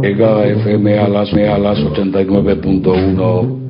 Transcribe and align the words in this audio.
Llega 0.00 0.46
FM 0.46 0.98
a 0.98 1.08
las, 1.08 1.32
a 1.32 1.58
las 1.58 1.78
89.1 1.78 3.60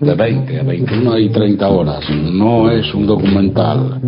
de 0.00 0.14
20 0.14 0.60
a 0.60 0.62
21 0.62 1.18
y 1.18 1.28
30 1.30 1.68
horas. 1.68 2.04
No 2.32 2.70
es 2.70 2.92
un 2.94 3.06
documental, 3.06 4.00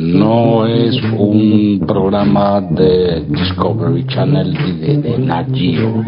no 0.00 0.66
es 0.66 1.00
un 1.16 1.84
programa 1.86 2.60
de 2.60 3.24
Discovery 3.28 4.04
Channel 4.08 4.52
y 4.52 4.72
de, 4.80 4.96
de 4.98 5.18
Nat 5.18 5.46
Geo. 5.54 6.04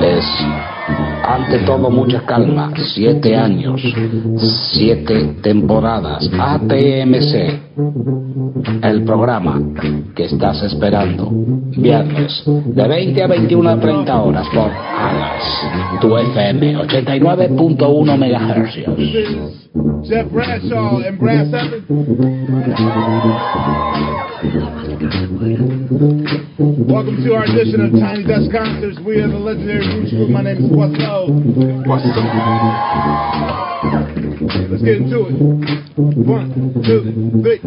Es 0.00 0.24
ante 1.26 1.58
todo 1.60 1.90
mucha 1.90 2.20
calma. 2.22 2.72
Siete 2.94 3.36
años, 3.36 3.80
siete 4.72 5.36
temporadas. 5.42 6.30
ATMC, 6.38 7.60
el 8.82 9.04
programa 9.04 9.60
que 10.14 10.24
estás 10.24 10.62
esperando. 10.62 11.30
Viernes, 11.76 12.42
de 12.46 12.88
20 12.88 13.22
a 13.22 13.26
21 13.26 13.70
a 13.70 13.80
30 13.80 14.22
horas 14.22 14.46
por 14.54 14.70
Alas, 14.70 15.42
tu 16.00 16.16
FM 16.16 16.76
89.1 16.78 18.16
MHz. 18.16 19.63
Jeff 19.74 20.30
Bradshaw 20.30 20.98
and 21.02 21.18
Brad 21.18 21.50
Seven. 21.50 21.84
Welcome 26.86 27.24
to 27.24 27.34
our 27.34 27.42
edition 27.42 27.80
of 27.80 27.90
Tiny 27.98 28.22
Desk 28.22 28.52
Concerts. 28.52 29.00
We 29.04 29.20
are 29.20 29.26
the 29.26 29.36
legendary 29.36 29.84
Roots 29.98 30.12
Group. 30.12 30.30
My 30.30 30.42
name 30.42 30.58
is 30.58 30.70
Poisson. 30.70 31.02
Let's 34.70 34.82
get 34.84 34.96
into 34.98 35.26
it. 35.26 35.34
One, 36.24 36.54
two, 36.86 37.02
three. 37.42 37.58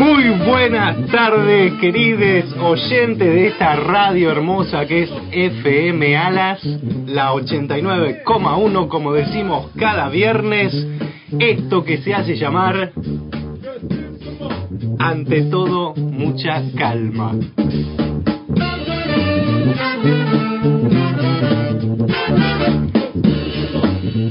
Muy 0.00 0.30
buenas 0.30 1.08
tardes, 1.08 1.74
queridos 1.74 2.56
oyentes 2.58 3.18
de 3.18 3.48
esta 3.48 3.76
radio 3.76 4.30
hermosa 4.30 4.86
que 4.86 5.02
es 5.02 5.10
FM 5.30 6.16
Alas, 6.16 6.64
la 7.04 7.34
89,1, 7.34 8.88
como 8.88 9.12
decimos 9.12 9.70
cada 9.76 10.08
viernes. 10.08 10.72
Esto 11.38 11.84
que 11.84 11.98
se 11.98 12.14
hace 12.14 12.34
llamar, 12.36 12.92
ante 14.98 15.42
todo, 15.42 15.94
mucha 15.94 16.62
calma. 16.78 17.32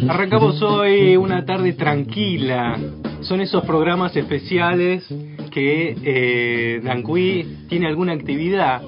Arrancamos 0.08 0.60
hoy 0.64 1.16
una 1.16 1.46
tarde 1.46 1.74
tranquila. 1.74 2.76
Son 3.22 3.40
esos 3.40 3.64
programas 3.66 4.16
especiales 4.16 5.08
que 5.60 5.96
eh, 6.06 6.82
tiene 7.68 7.88
alguna 7.88 8.14
actividad. 8.14 8.82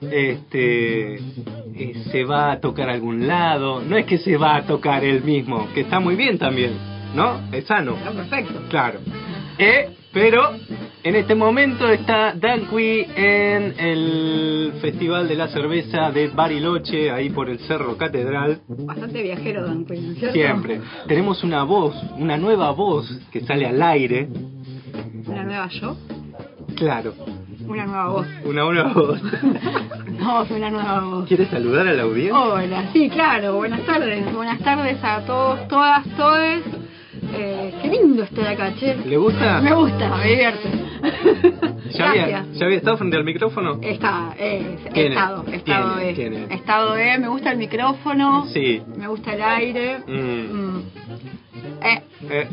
Este 0.00 1.14
eh, 1.14 1.94
se 2.10 2.24
va 2.24 2.52
a 2.52 2.60
tocar 2.60 2.88
a 2.88 2.92
algún 2.94 3.26
lado. 3.26 3.82
No 3.82 3.96
es 3.96 4.06
que 4.06 4.18
se 4.18 4.36
va 4.36 4.56
a 4.56 4.66
tocar 4.66 5.04
él 5.04 5.22
mismo, 5.22 5.68
que 5.74 5.82
está 5.82 6.00
muy 6.00 6.16
bien 6.16 6.38
también, 6.38 6.72
¿no? 7.14 7.40
Es 7.52 7.66
sano. 7.66 7.96
Está 7.96 8.12
perfecto. 8.12 8.62
Claro. 8.70 9.00
Eh, 9.58 9.90
pero 10.12 10.52
en 11.02 11.16
este 11.16 11.34
momento 11.34 11.88
está 11.88 12.32
Danqui 12.34 13.06
en 13.14 13.74
el 13.78 14.72
Festival 14.80 15.28
de 15.28 15.34
la 15.34 15.48
Cerveza 15.48 16.10
de 16.10 16.28
Bariloche, 16.28 17.10
ahí 17.10 17.28
por 17.30 17.50
el 17.50 17.58
Cerro 17.60 17.96
Catedral. 17.96 18.60
Bastante 18.68 19.22
viajero, 19.22 19.66
Don 19.66 19.84
Quinn, 19.84 20.06
¿no 20.06 20.12
es 20.12 20.18
cierto? 20.18 20.34
Siempre. 20.34 20.80
Tenemos 21.08 21.44
una 21.44 21.62
voz, 21.64 21.94
una 22.16 22.36
nueva 22.36 22.70
voz 22.70 23.06
que 23.30 23.40
sale 23.40 23.66
al 23.66 23.82
aire. 23.82 24.28
¿Una 25.44 25.52
nueva 25.52 25.68
yo? 25.68 25.96
Claro, 26.76 27.12
Una 27.68 27.84
nueva 27.84 28.08
voz. 28.08 28.26
una 28.46 28.62
nueva 28.64 28.92
voz. 28.94 29.20
No, 30.18 30.42
una 30.48 30.70
nueva 30.70 31.00
voz. 31.00 31.28
¿Quieres 31.28 31.48
saludar 31.48 31.86
a 31.86 31.92
la 31.92 32.02
audiencia? 32.04 32.38
Hola, 32.40 32.84
sí, 32.94 33.10
claro. 33.10 33.56
Buenas 33.56 33.84
tardes. 33.84 34.32
Buenas 34.32 34.58
tardes 34.60 34.96
a 35.02 35.20
todos, 35.26 35.68
todas, 35.68 36.04
todes. 36.16 36.62
Eh, 37.36 37.74
qué 37.82 37.88
lindo 37.88 38.22
estar 38.22 38.46
acá, 38.46 38.72
che. 38.78 38.96
¿Le 39.04 39.16
gusta? 39.18 39.60
Me 39.60 39.74
gusta, 39.74 40.16
me 40.16 40.28
divierte. 40.28 40.70
¿Ya 41.90 42.10
había. 42.10 42.44
¿Ya 42.54 42.64
había 42.66 42.78
estado 42.78 42.96
frente 42.96 43.16
al 43.16 43.24
micrófono? 43.24 43.78
Está, 43.82 44.34
eh, 44.38 44.78
Tiene, 44.94 45.08
estado, 45.10 45.44
estado 45.52 45.94
tiene, 45.96 46.10
E. 46.10 46.14
tiene. 46.14 46.54
Estado 46.54 46.96
E, 46.96 47.18
me 47.18 47.28
gusta 47.28 47.52
el 47.52 47.58
micrófono. 47.58 48.46
Sí. 48.46 48.82
Me 48.96 49.08
gusta 49.08 49.34
el 49.34 49.42
aire. 49.42 49.98
Mm. 50.06 50.14
Mm. 50.14 50.82
Eh, 51.82 52.02
Eh, 52.30 52.48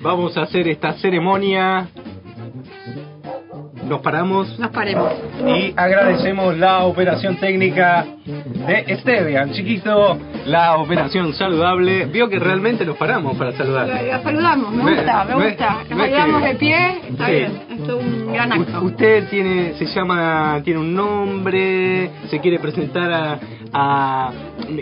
vamos 0.00 0.36
a 0.36 0.42
hacer 0.42 0.68
esta 0.68 0.94
ceremonia. 0.94 1.88
Nos 3.86 4.00
paramos 4.00 4.58
nos 4.58 4.70
paremos. 4.70 5.12
y 5.46 5.72
agradecemos 5.76 6.58
la 6.58 6.84
operación 6.84 7.36
técnica 7.36 8.04
de 8.24 8.96
Stevian, 8.98 9.52
chiquito, 9.52 10.18
la 10.46 10.76
operación 10.78 11.32
saludable. 11.34 12.06
Vio 12.06 12.28
que 12.28 12.40
realmente 12.40 12.84
nos 12.84 12.96
paramos 12.96 13.36
para 13.36 13.52
saludar. 13.52 13.86
La, 13.86 14.20
saludamos, 14.24 14.72
me 14.74 14.84
Ve- 14.84 14.94
gusta, 14.96 15.24
me 15.24 15.36
ve- 15.36 15.48
gusta. 15.50 15.76
Nos 15.88 15.98
saludamos 16.00 16.42
que- 16.42 16.48
de 16.48 16.54
pie, 16.56 16.98
está 17.10 17.26
Sí. 17.26 17.32
bien. 17.32 17.52
Esto 17.70 18.00
es 18.00 18.04
un 18.06 18.32
gran 18.32 18.52
acto. 18.52 18.80
U- 18.80 18.84
Usted 18.86 19.28
tiene, 19.28 19.74
se 19.74 19.86
llama, 19.86 20.60
tiene 20.64 20.80
un 20.80 20.92
nombre, 20.94 22.10
se 22.28 22.40
quiere 22.40 22.58
presentar 22.58 23.12
a, 23.12 23.38
a- 23.78 24.32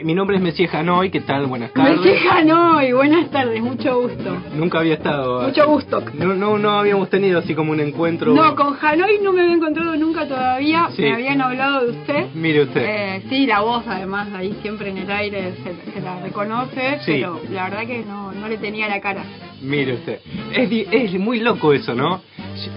mi, 0.05 0.15
nombre 0.15 0.37
es 0.37 0.43
Messier 0.43 0.69
Hanoi, 0.75 1.11
¿qué 1.11 1.21
tal? 1.21 1.47
Buenas 1.47 1.73
tardes. 1.73 2.01
Me 2.01 2.45
no 2.45 2.81
y 2.81 2.93
buenas 2.93 3.29
tardes, 3.31 3.61
mucho 3.61 4.03
gusto. 4.03 4.37
Nunca 4.55 4.79
había 4.79 4.95
estado. 4.95 5.43
Mucho 5.43 5.67
gusto. 5.67 6.03
No, 6.15 6.35
no, 6.35 6.59
no 6.59 6.71
habíamos 6.79 7.11
tenido 7.11 7.41
así 7.41 7.55
como 7.55 7.73
un 7.73 7.81
encuentro. 7.81 8.33
No, 8.33 8.55
con 8.55 8.77
Hanoi 8.81 9.19
no 9.23 9.33
me 9.33 9.43
había 9.43 9.55
encontrado 9.55 9.97
nunca 9.97 10.29
todavía. 10.29 10.89
Sí. 10.95 11.03
Me 11.03 11.13
habían 11.15 11.41
hablado 11.41 11.85
de 11.87 11.91
usted. 11.91 12.27
Mire 12.35 12.63
usted. 12.63 12.83
Eh, 12.87 13.23
sí, 13.29 13.47
la 13.47 13.61
voz 13.61 13.85
además 13.89 14.29
ahí 14.33 14.57
siempre 14.63 14.91
en 14.91 14.99
el 14.99 15.11
aire 15.11 15.55
se, 15.65 15.93
se 15.93 16.01
la 16.01 16.21
reconoce, 16.21 17.01
Sí. 17.01 17.13
pero 17.15 17.41
la 17.51 17.65
verdad 17.65 17.87
que 17.87 18.05
no, 18.05 18.33
no 18.33 18.49
le 18.49 18.59
tenía 18.59 18.89
la 18.89 19.01
cara. 19.01 19.25
Mire 19.61 19.95
usted. 19.95 20.21
Es, 20.53 20.71
es 20.91 21.19
muy 21.19 21.41
loco 21.41 21.73
eso, 21.73 21.95
¿no? 21.95 22.21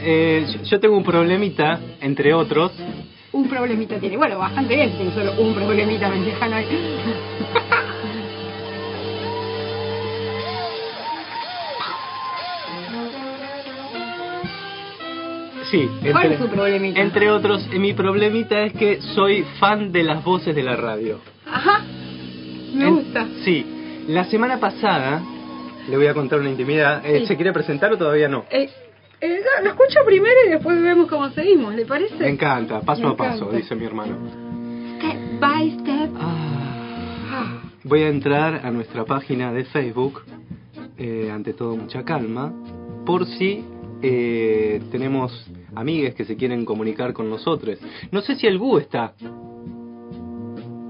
Eh, 0.02 0.46
yo 0.64 0.80
tengo 0.80 0.98
un 0.98 1.04
problemita, 1.04 1.80
entre 2.02 2.34
otros. 2.34 2.72
Un 3.34 3.48
problemita 3.50 4.00
tiene. 4.00 4.18
Bueno, 4.18 4.40
bastante 4.40 4.76
bien, 4.76 4.92
tiene 4.98 5.12
solo 5.14 5.34
un 5.42 5.54
problemita, 5.54 6.10
me. 6.10 6.18
Sí, 15.72 15.90
¿Cuál 16.00 16.08
entre, 16.28 16.34
es 16.36 16.40
su 16.40 16.48
problemita? 16.48 17.02
entre 17.02 17.30
otros, 17.30 17.68
mi 17.74 17.94
problemita 17.94 18.62
es 18.64 18.74
que 18.74 19.02
soy 19.02 19.44
fan 19.60 19.92
de 19.92 20.04
las 20.04 20.24
voces 20.24 20.56
de 20.56 20.64
la 20.64 20.78
radio. 20.78 21.20
Ajá, 21.46 21.82
me 22.74 22.88
En- 22.88 22.96
gusta. 22.96 23.28
Sí, 23.44 23.66
la 24.08 24.24
semana 24.26 24.60
pasada, 24.62 25.22
le 25.90 25.98
voy 25.98 26.08
a 26.08 26.14
contar 26.14 26.40
una 26.40 26.50
intimidad. 26.50 27.06
Eh, 27.06 27.20
Sí. 27.22 27.26
¿Se 27.28 27.36
quiere 27.36 27.52
presentar 27.52 27.92
o 27.92 27.98
todavía 27.98 28.30
no? 28.30 28.46
Eh, 28.50 28.70
eh, 29.22 29.40
lo 29.64 29.70
escucho 29.70 30.00
primero 30.06 30.36
y 30.46 30.50
después 30.52 30.82
vemos 30.82 31.08
cómo 31.08 31.30
seguimos, 31.32 31.74
¿le 31.76 31.86
parece? 31.86 32.16
Me 32.18 32.30
encanta, 32.30 32.82
paso 32.82 33.02
Me 33.02 33.08
a 33.10 33.16
paso, 33.16 33.36
encanta. 33.46 33.58
dice 33.58 33.76
mi 33.76 33.86
hermano. 33.86 34.16
Step 34.98 35.40
by 35.40 35.72
step. 35.80 36.10
Ah, 36.20 37.62
voy 37.84 38.02
a 38.04 38.10
entrar 38.10 38.66
a 38.66 38.72
nuestra 38.72 39.06
página 39.06 39.52
de 39.54 39.66
Facebook, 39.66 40.24
eh, 40.98 41.30
ante 41.32 41.54
todo 41.54 41.76
mucha 41.76 42.04
calma, 42.04 42.52
por 43.06 43.26
si 43.26 43.64
eh, 44.02 44.82
tenemos 44.92 45.50
amigues 45.76 46.16
que 46.16 46.26
se 46.26 46.36
quieren 46.36 46.66
comunicar 46.66 47.14
con 47.14 47.30
nosotros. 47.30 47.80
No 48.12 48.22
sé 48.22 48.36
si 48.36 48.48
el 48.48 48.58
Gu 48.58 48.78
está. 48.80 49.14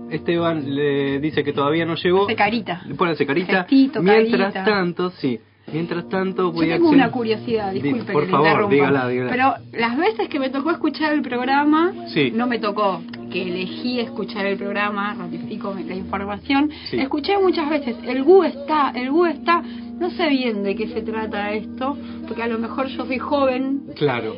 Esteban 0.10 0.74
le 0.74 1.20
dice 1.20 1.44
que 1.44 1.52
todavía 1.52 1.86
no 1.86 1.96
llegó. 1.96 2.26
Hace 2.26 2.36
carita. 2.36 2.82
Pónganse 2.98 3.26
carita. 3.26 3.64
Gestito, 3.64 4.02
Mientras 4.02 4.54
carita. 4.54 4.64
tanto, 4.64 5.10
sí. 5.12 5.38
Mientras 5.74 6.08
tanto 6.08 6.44
Yo 6.44 6.52
voy 6.54 6.72
a 6.72 6.76
tengo 6.76 6.90
una 6.90 7.12
curiosidad, 7.12 7.74
Di- 7.74 7.82
disculpe 7.82 8.14
por 8.14 8.22
que 8.22 8.28
le 8.28 8.32
favor, 8.32 8.48
interrumpa. 8.48 8.74
dígala, 8.76 9.08
dígala. 9.10 9.30
Pero 9.32 9.54
las 9.78 9.98
veces 9.98 10.30
que 10.30 10.40
me 10.40 10.50
tocó 10.50 10.72
escuchar 10.72 11.12
el 11.12 11.22
programa, 11.22 11.92
Sí. 12.14 12.32
no 12.34 12.48
me 12.48 12.58
tocó, 12.60 13.02
que 13.30 13.42
elegí 13.44 14.00
escuchar 14.00 14.46
el 14.46 14.58
programa, 14.58 15.14
ratifico 15.16 15.76
la 15.86 15.94
información, 15.94 16.70
Sí. 16.90 16.98
escuché 17.02 17.38
muchas 17.38 17.70
veces, 17.70 17.98
el 18.06 18.24
GU 18.24 18.44
está, 18.44 18.92
el 18.96 19.12
GU 19.12 19.26
está, 19.26 19.62
no 20.00 20.10
sé 20.12 20.30
bien 20.30 20.64
de 20.64 20.74
qué 20.76 20.88
se 20.88 21.02
trata 21.02 21.52
esto, 21.52 21.98
porque 22.26 22.44
a 22.44 22.48
lo 22.48 22.60
mejor 22.60 22.88
yo 22.88 23.06
soy 23.06 23.18
joven 23.20 23.82
Claro, 23.98 24.36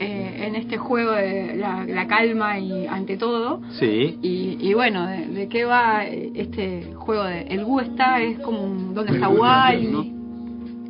eh, 0.00 0.44
en 0.46 0.54
este 0.56 0.78
juego 0.78 1.12
de 1.12 1.54
la, 1.54 1.84
la 1.86 2.06
calma 2.06 2.58
y 2.58 2.86
ante 2.86 3.18
todo. 3.18 3.60
sí. 3.78 4.18
Y, 4.22 4.56
y 4.58 4.72
bueno, 4.72 5.06
de, 5.06 5.26
de 5.26 5.48
qué 5.48 5.66
va 5.66 6.06
eh, 6.06 6.30
este 6.34 6.94
juego 6.94 7.24
de 7.24 7.42
el 7.42 7.62
GU 7.62 7.80
está? 7.80 8.22
Es 8.22 8.38
como 8.38 8.62
un, 8.64 8.94
¿dónde 8.94 9.12
está 9.12 9.28
Wally? 9.28 10.14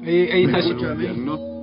Ahí, 0.02 0.28
ahí 0.30 0.44
está. 0.44 0.58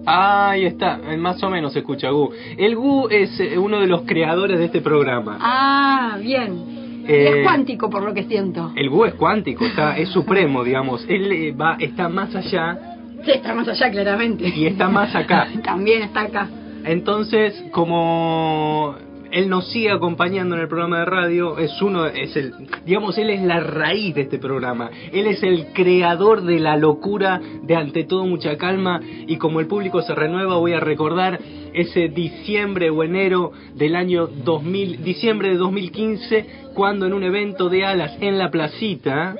Ahí 0.05 0.65
está, 0.65 0.99
eh, 1.07 1.17
más 1.17 1.43
o 1.43 1.49
menos 1.49 1.73
se 1.73 1.79
escucha 1.79 2.09
Gu. 2.09 2.31
El 2.57 2.75
Gu 2.75 3.09
es 3.09 3.39
eh, 3.39 3.57
uno 3.57 3.79
de 3.79 3.87
los 3.87 4.03
creadores 4.03 4.57
de 4.57 4.65
este 4.65 4.81
programa. 4.81 5.37
Ah, 5.39 6.17
bien. 6.21 7.03
Eh, 7.07 7.39
es 7.39 7.43
cuántico 7.43 7.89
por 7.89 8.03
lo 8.03 8.13
que 8.13 8.23
siento. 8.23 8.71
El 8.75 8.89
Gu 8.89 9.05
es 9.05 9.13
cuántico, 9.15 9.65
está, 9.65 9.97
es 9.97 10.09
supremo, 10.09 10.63
digamos. 10.63 11.05
Él 11.07 11.31
eh, 11.31 11.51
va, 11.51 11.75
está 11.79 12.07
más 12.07 12.33
allá 12.35 12.77
Sí, 13.25 13.31
está 13.31 13.53
más 13.53 13.67
allá 13.67 13.91
claramente. 13.91 14.47
y 14.47 14.65
está 14.65 14.87
más 14.87 15.13
acá. 15.15 15.47
También 15.63 16.03
está 16.03 16.21
acá. 16.21 16.47
Entonces, 16.85 17.65
como 17.71 18.95
él 19.31 19.49
nos 19.49 19.69
sigue 19.71 19.91
acompañando 19.91 20.55
en 20.55 20.61
el 20.61 20.67
programa 20.67 20.99
de 20.99 21.05
radio, 21.05 21.57
es 21.57 21.81
uno, 21.81 22.05
es 22.05 22.35
el, 22.35 22.53
digamos, 22.85 23.17
él 23.17 23.29
es 23.29 23.41
la 23.41 23.59
raíz 23.59 24.15
de 24.15 24.21
este 24.21 24.39
programa. 24.39 24.89
Él 25.11 25.27
es 25.27 25.43
el 25.43 25.67
creador 25.73 26.41
de 26.43 26.59
la 26.59 26.77
locura 26.77 27.41
de 27.63 27.75
ante 27.75 28.03
todo 28.03 28.25
mucha 28.25 28.57
calma 28.57 28.99
y 29.27 29.37
como 29.37 29.59
el 29.59 29.67
público 29.67 30.01
se 30.01 30.15
renueva, 30.15 30.57
voy 30.57 30.73
a 30.73 30.79
recordar 30.79 31.39
ese 31.73 32.09
diciembre 32.09 32.89
o 32.89 33.03
enero 33.03 33.51
del 33.75 33.95
año 33.95 34.27
2000, 34.27 35.03
diciembre 35.03 35.49
de 35.49 35.57
2015, 35.57 36.45
cuando 36.73 37.05
en 37.05 37.13
un 37.13 37.23
evento 37.23 37.69
de 37.69 37.85
alas 37.85 38.17
en 38.21 38.37
la 38.37 38.49
placita, 38.49 39.35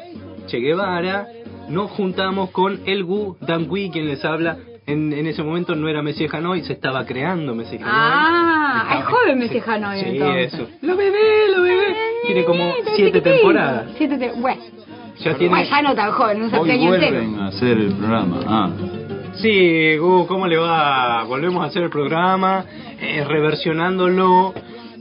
Che 0.47 0.59
Guevara, 0.59 1.27
nos 1.69 1.91
juntamos 1.91 2.49
con 2.51 2.79
el 2.85 3.03
Gu 3.03 3.37
Dangui, 3.41 3.89
quien 3.91 4.07
les 4.07 4.23
habla. 4.25 4.57
En, 4.91 5.13
en 5.13 5.27
ese 5.27 5.43
momento 5.43 5.75
no 5.75 5.87
era 5.87 6.01
Messi 6.01 6.27
Hanoi, 6.31 6.63
se 6.63 6.73
estaba 6.73 7.05
creando 7.05 7.53
Messi 7.55 7.75
Hanoi. 7.77 7.89
Ah, 7.91 8.81
Estaba- 8.83 8.99
es 8.99 9.05
joven 9.05 9.39
Messi 9.39 9.61
Hanoi, 9.65 9.99
Sí, 9.99 10.05
entonces. 10.09 10.53
eso. 10.53 10.67
Lo 10.81 10.95
bebé, 10.97 11.17
lo 11.55 11.61
bebé. 11.63 11.95
Tiene 12.25 12.43
como 12.45 12.73
siete 12.95 13.21
temporadas. 13.21 13.91
Siete 13.97 14.17
te- 14.17 14.31
bueno, 14.31 14.61
Ya 15.19 15.33
tiene... 15.35 15.49
bueno, 15.55 15.69
ya 15.69 15.81
no 15.81 15.95
tan 15.95 16.11
joven, 16.11 16.41
un 16.43 16.53
Hoy 16.55 16.71
año 16.71 16.93
entero. 16.95 17.11
vuelven 17.17 17.39
a 17.39 17.47
hacer 17.47 17.77
el 17.77 17.93
programa. 17.93 18.39
Ah, 18.47 18.69
Sí, 19.35 19.95
Gu, 19.97 20.25
¿cómo 20.27 20.47
le 20.47 20.57
va? 20.57 21.23
Volvemos 21.23 21.63
a 21.63 21.67
hacer 21.67 21.83
el 21.83 21.89
programa, 21.89 22.65
eh, 22.99 23.23
reversionándolo. 23.25 24.53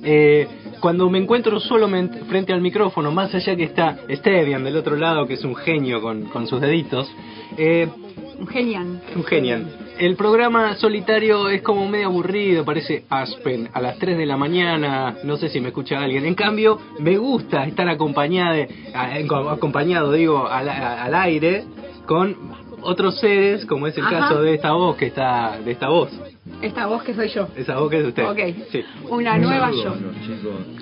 Eh, 0.05 0.47
cuando 0.81 1.09
me 1.11 1.19
encuentro 1.19 1.61
solo 1.61 1.89
frente 2.29 2.53
al 2.53 2.61
micrófono, 2.61 3.11
más 3.13 3.35
allá 3.35 3.57
que 3.57 3.65
está 3.65 3.99
Stevian 4.11 4.65
del 4.65 4.77
otro 4.77 4.97
lado, 4.97 5.27
que 5.27 5.35
es 5.35 5.45
un 5.45 5.55
genio 5.57 6.01
con, 6.01 6.25
con 6.27 6.47
sus 6.47 6.61
deditos, 6.61 7.11
eh, 7.57 7.89
Un 8.39 8.47
genial. 8.47 9.01
un 9.17 9.25
genial. 9.25 9.67
El 9.99 10.15
programa 10.15 10.77
solitario 10.77 11.49
es 11.49 11.61
como 11.63 11.89
medio 11.89 12.07
aburrido, 12.07 12.65
parece 12.65 13.05
Aspen, 13.09 13.69
a 13.73 13.81
las 13.81 13.99
3 13.99 14.17
de 14.17 14.27
la 14.27 14.37
mañana, 14.37 15.17
no 15.25 15.37
sé 15.37 15.49
si 15.49 15.61
me 15.61 15.69
escucha 15.69 15.99
alguien. 16.01 16.25
En 16.25 16.35
cambio, 16.37 16.79
me 17.01 17.17
gusta 17.19 17.65
estar 17.65 17.89
acompañado, 17.89 18.65
acompañado 19.51 20.13
digo, 20.13 20.47
al, 20.47 20.69
al 20.69 21.15
aire 21.15 21.65
con 22.07 22.37
otros 22.81 23.19
seres, 23.19 23.67
como 23.67 23.89
es 23.89 23.99
el 23.99 24.05
Ajá. 24.07 24.21
caso 24.21 24.41
de 24.41 24.55
esta 24.55 24.73
voz 24.73 24.97
que 24.97 25.07
está, 25.07 25.59
de 25.65 25.73
esta 25.73 25.89
voz. 25.89 26.11
Esta 26.63 26.87
voz 26.87 27.03
que 27.05 27.15
soy 27.15 27.29
yo. 27.29 27.47
Esa 27.57 27.79
voz 27.79 27.89
que 27.91 27.99
es 27.99 28.03
de 28.03 28.09
usted. 28.09 28.29
Ok. 28.29 28.39
Sí. 28.73 28.83
Una 29.09 29.39
nueva 29.39 29.71
yo. 29.71 29.95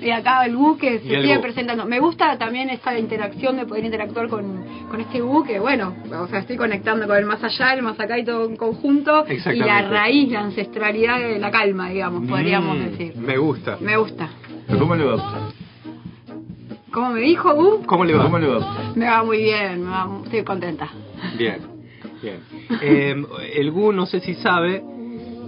Y 0.01 0.09
acá 0.09 0.43
el 0.45 0.55
Bu 0.55 0.77
que 0.77 0.99
se 0.99 1.05
sigue 1.21 1.35
Bu. 1.37 1.41
presentando. 1.43 1.85
Me 1.85 1.99
gusta 1.99 2.37
también 2.37 2.69
esta 2.71 2.97
interacción 2.97 3.57
de 3.57 3.65
poder 3.65 3.85
interactuar 3.85 4.27
con, 4.27 4.65
con 4.89 5.01
este 5.01 5.21
Bu 5.21 5.43
que, 5.43 5.59
bueno, 5.59 5.95
o 6.19 6.27
sea, 6.27 6.39
estoy 6.39 6.57
conectando 6.57 7.05
con 7.07 7.17
el 7.17 7.25
más 7.25 7.43
allá, 7.43 7.73
el 7.73 7.83
más 7.83 7.99
acá 7.99 8.17
y 8.17 8.25
todo 8.25 8.45
en 8.45 8.55
conjunto. 8.55 9.25
Y 9.29 9.57
la 9.59 9.83
raíz, 9.87 10.31
la 10.31 10.41
ancestralidad 10.41 11.19
de 11.19 11.37
la 11.39 11.51
calma, 11.51 11.89
digamos, 11.89 12.27
podríamos 12.27 12.77
Mm, 12.77 12.83
decir. 12.89 13.15
Me 13.17 13.37
gusta. 13.37 13.77
Me 13.79 13.97
gusta. 13.97 14.29
¿pero 14.65 14.79
¿cómo 14.79 14.95
le 14.95 15.03
va? 15.05 15.51
¿Cómo 16.91 17.11
me 17.11 17.21
dijo 17.21 17.53
Bu? 17.55 17.85
¿Cómo 17.85 18.03
le 18.05 18.13
va? 18.15 18.23
¿Cómo 18.23 18.39
le 18.39 18.47
va? 18.47 18.93
Me 18.95 19.05
va 19.05 19.23
muy 19.23 19.37
bien, 19.43 19.83
me 19.83 19.89
va- 19.91 20.09
estoy 20.23 20.43
contenta. 20.43 20.89
Bien, 21.37 21.59
bien. 22.23 22.39
Eh, 22.81 23.15
el 23.55 23.71
Gu 23.71 23.91
no 23.91 24.05
sé 24.07 24.19
si 24.21 24.33
sabe 24.35 24.83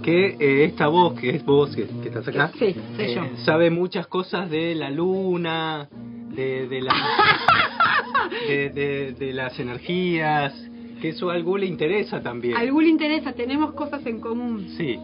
que 0.02 0.36
eh, 0.38 0.64
esta 0.64 0.88
voz, 0.88 1.18
que 1.18 1.30
es 1.30 1.44
vos 1.44 1.74
que, 1.74 1.84
que 1.86 2.08
estás 2.08 2.26
acá, 2.28 2.50
Sí, 2.58 2.74
soy 2.96 3.14
yo. 3.14 3.22
sabe 3.44 3.70
muchas 3.70 4.06
cosas 4.06 4.50
de 4.50 4.74
la 4.74 4.90
luna, 4.90 5.88
de, 6.34 6.68
de, 6.68 6.80
la- 6.82 6.94
de, 8.48 8.70
de- 8.70 9.12
de 9.12 9.32
las 9.32 9.58
energías, 9.58 10.54
que 11.00 11.10
eso 11.10 11.30
a 11.30 11.38
Gu 11.38 11.56
le 11.58 11.66
interesa 11.66 12.22
también. 12.22 12.56
Al 12.56 12.70
Bu 12.72 12.80
le 12.80 12.88
interesa, 12.88 13.32
tenemos 13.32 13.72
cosas 13.72 14.04
en 14.06 14.20
común, 14.20 14.68
Sí, 14.76 14.98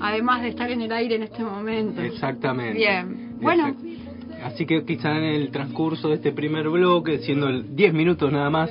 además 0.00 0.42
de 0.42 0.48
estar 0.48 0.70
en 0.70 0.82
el 0.82 0.92
aire 0.92 1.16
en 1.16 1.22
este 1.24 1.42
momento. 1.42 2.00
exactamente. 2.02 2.78
Bien. 2.78 3.36
Bueno. 3.40 3.68
Exact- 3.68 3.96
Así 4.44 4.66
que 4.66 4.84
quizá 4.84 5.16
en 5.16 5.24
el 5.24 5.50
transcurso 5.50 6.08
de 6.10 6.16
este 6.16 6.30
primer 6.30 6.68
bloque, 6.68 7.18
siendo 7.20 7.48
el 7.48 7.74
10 7.74 7.94
minutos 7.94 8.30
nada 8.30 8.50
más 8.50 8.70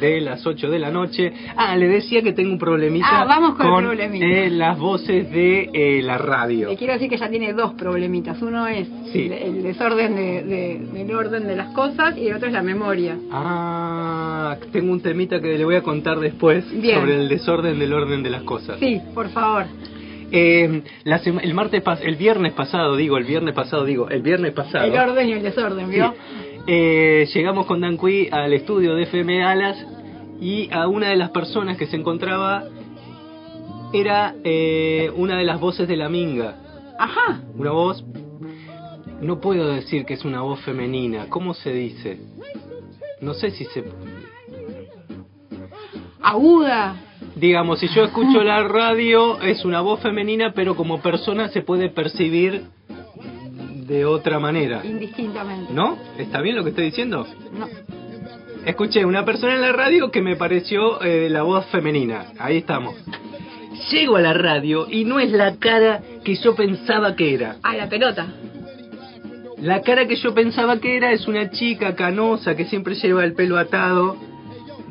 de 0.00 0.20
las 0.20 0.46
8 0.46 0.70
de 0.70 0.78
la 0.78 0.90
noche. 0.90 1.32
Ah, 1.56 1.76
le 1.76 1.86
decía 1.88 2.22
que 2.22 2.32
tengo 2.32 2.50
un 2.52 2.58
problemita 2.58 3.06
Ah, 3.10 3.24
vamos 3.24 3.54
con 3.56 3.66
el 3.66 3.72
problemita. 3.98 4.26
eh, 4.26 4.50
las 4.50 4.78
voces 4.78 5.30
de 5.30 5.70
eh, 5.72 6.02
la 6.02 6.18
radio. 6.18 6.68
Le 6.68 6.76
quiero 6.76 6.92
decir 6.94 7.08
que 7.08 7.16
ya 7.16 7.28
tiene 7.28 7.52
dos 7.52 7.74
problemitas. 7.74 8.40
Uno 8.42 8.66
es 8.66 8.88
Sí. 9.12 9.26
el, 9.26 9.32
el 9.32 9.62
desorden 9.62 10.16
de, 10.16 10.42
de- 10.42 10.78
del 11.04 11.14
orden 11.14 11.46
de 11.46 11.56
las 11.56 11.68
cosas 11.72 12.16
y 12.16 12.26
el 12.28 12.34
otro 12.36 12.48
es 12.48 12.52
la 12.52 12.62
memoria. 12.62 13.16
Ah, 13.30 14.56
tengo 14.72 14.92
un 14.92 15.00
temita 15.00 15.40
que 15.40 15.56
le 15.58 15.64
voy 15.64 15.76
a 15.76 15.82
contar 15.82 16.18
después 16.20 16.64
Bien. 16.80 17.00
sobre 17.00 17.16
el 17.20 17.28
desorden 17.28 17.78
del 17.78 17.92
orden 17.92 18.22
de 18.22 18.30
las 18.30 18.42
cosas. 18.42 18.78
Sí, 18.80 19.00
por 19.14 19.28
favor. 19.30 19.64
Eh, 20.36 20.82
la 21.04 21.16
el 21.18 21.54
martes 21.54 21.84
pas- 21.84 22.00
el 22.02 22.16
viernes 22.16 22.52
pasado 22.54 22.96
digo, 22.96 23.16
el 23.18 23.24
viernes 23.24 23.54
pasado 23.54 23.84
digo, 23.84 24.08
el 24.08 24.22
viernes 24.22 24.52
pasado. 24.52 24.84
El 24.84 24.98
orden 24.98 25.28
y 25.28 25.32
el 25.32 25.42
desorden, 25.42 25.88
¿vio? 25.90 26.12
Sí. 26.12 26.43
Eh, 26.66 27.28
llegamos 27.34 27.66
con 27.66 27.82
Dan 27.82 27.98
Cui 27.98 28.28
al 28.32 28.54
estudio 28.54 28.94
de 28.94 29.02
FM 29.02 29.44
Alas 29.44 29.76
y 30.40 30.70
a 30.72 30.88
una 30.88 31.10
de 31.10 31.16
las 31.16 31.30
personas 31.30 31.76
que 31.76 31.86
se 31.86 31.96
encontraba 31.96 32.64
era 33.92 34.34
eh, 34.44 35.10
una 35.14 35.36
de 35.36 35.44
las 35.44 35.60
voces 35.60 35.86
de 35.86 35.96
la 35.96 36.08
Minga. 36.08 36.56
Ajá. 36.98 37.42
Una 37.54 37.70
voz, 37.70 38.02
no 39.20 39.40
puedo 39.40 39.68
decir 39.68 40.06
que 40.06 40.14
es 40.14 40.24
una 40.24 40.40
voz 40.40 40.60
femenina, 40.60 41.26
¿cómo 41.28 41.52
se 41.52 41.72
dice? 41.72 42.18
No 43.20 43.34
sé 43.34 43.50
si 43.50 43.66
se... 43.66 43.84
Aguda. 46.22 46.96
Digamos, 47.36 47.80
si 47.80 47.88
yo 47.88 48.04
escucho 48.04 48.42
la 48.42 48.62
radio 48.62 49.40
es 49.42 49.64
una 49.64 49.82
voz 49.82 50.00
femenina, 50.00 50.52
pero 50.54 50.76
como 50.76 51.02
persona 51.02 51.48
se 51.48 51.60
puede 51.60 51.90
percibir 51.90 52.64
de 53.86 54.04
otra 54.04 54.38
manera. 54.38 54.80
Indistintamente. 54.84 55.72
¿No? 55.72 55.98
¿Está 56.18 56.40
bien 56.40 56.56
lo 56.56 56.64
que 56.64 56.70
estoy 56.70 56.86
diciendo? 56.86 57.26
No. 57.52 57.68
Escuché 58.64 59.04
una 59.04 59.24
persona 59.24 59.54
en 59.54 59.60
la 59.60 59.72
radio 59.72 60.10
que 60.10 60.22
me 60.22 60.36
pareció 60.36 61.02
eh, 61.02 61.28
la 61.28 61.42
voz 61.42 61.66
femenina. 61.66 62.26
Ahí 62.38 62.58
estamos. 62.58 62.94
Llego 63.90 64.16
a 64.16 64.20
la 64.20 64.32
radio 64.32 64.86
y 64.90 65.04
no 65.04 65.20
es 65.20 65.30
la 65.30 65.56
cara 65.56 66.00
que 66.24 66.34
yo 66.36 66.54
pensaba 66.54 67.14
que 67.14 67.34
era. 67.34 67.56
Ah, 67.62 67.76
la 67.76 67.88
pelota. 67.88 68.26
La 69.58 69.82
cara 69.82 70.06
que 70.06 70.16
yo 70.16 70.32
pensaba 70.34 70.78
que 70.78 70.96
era 70.96 71.12
es 71.12 71.26
una 71.26 71.50
chica 71.50 71.94
canosa 71.94 72.56
que 72.56 72.64
siempre 72.64 72.94
lleva 72.94 73.24
el 73.24 73.34
pelo 73.34 73.58
atado, 73.58 74.16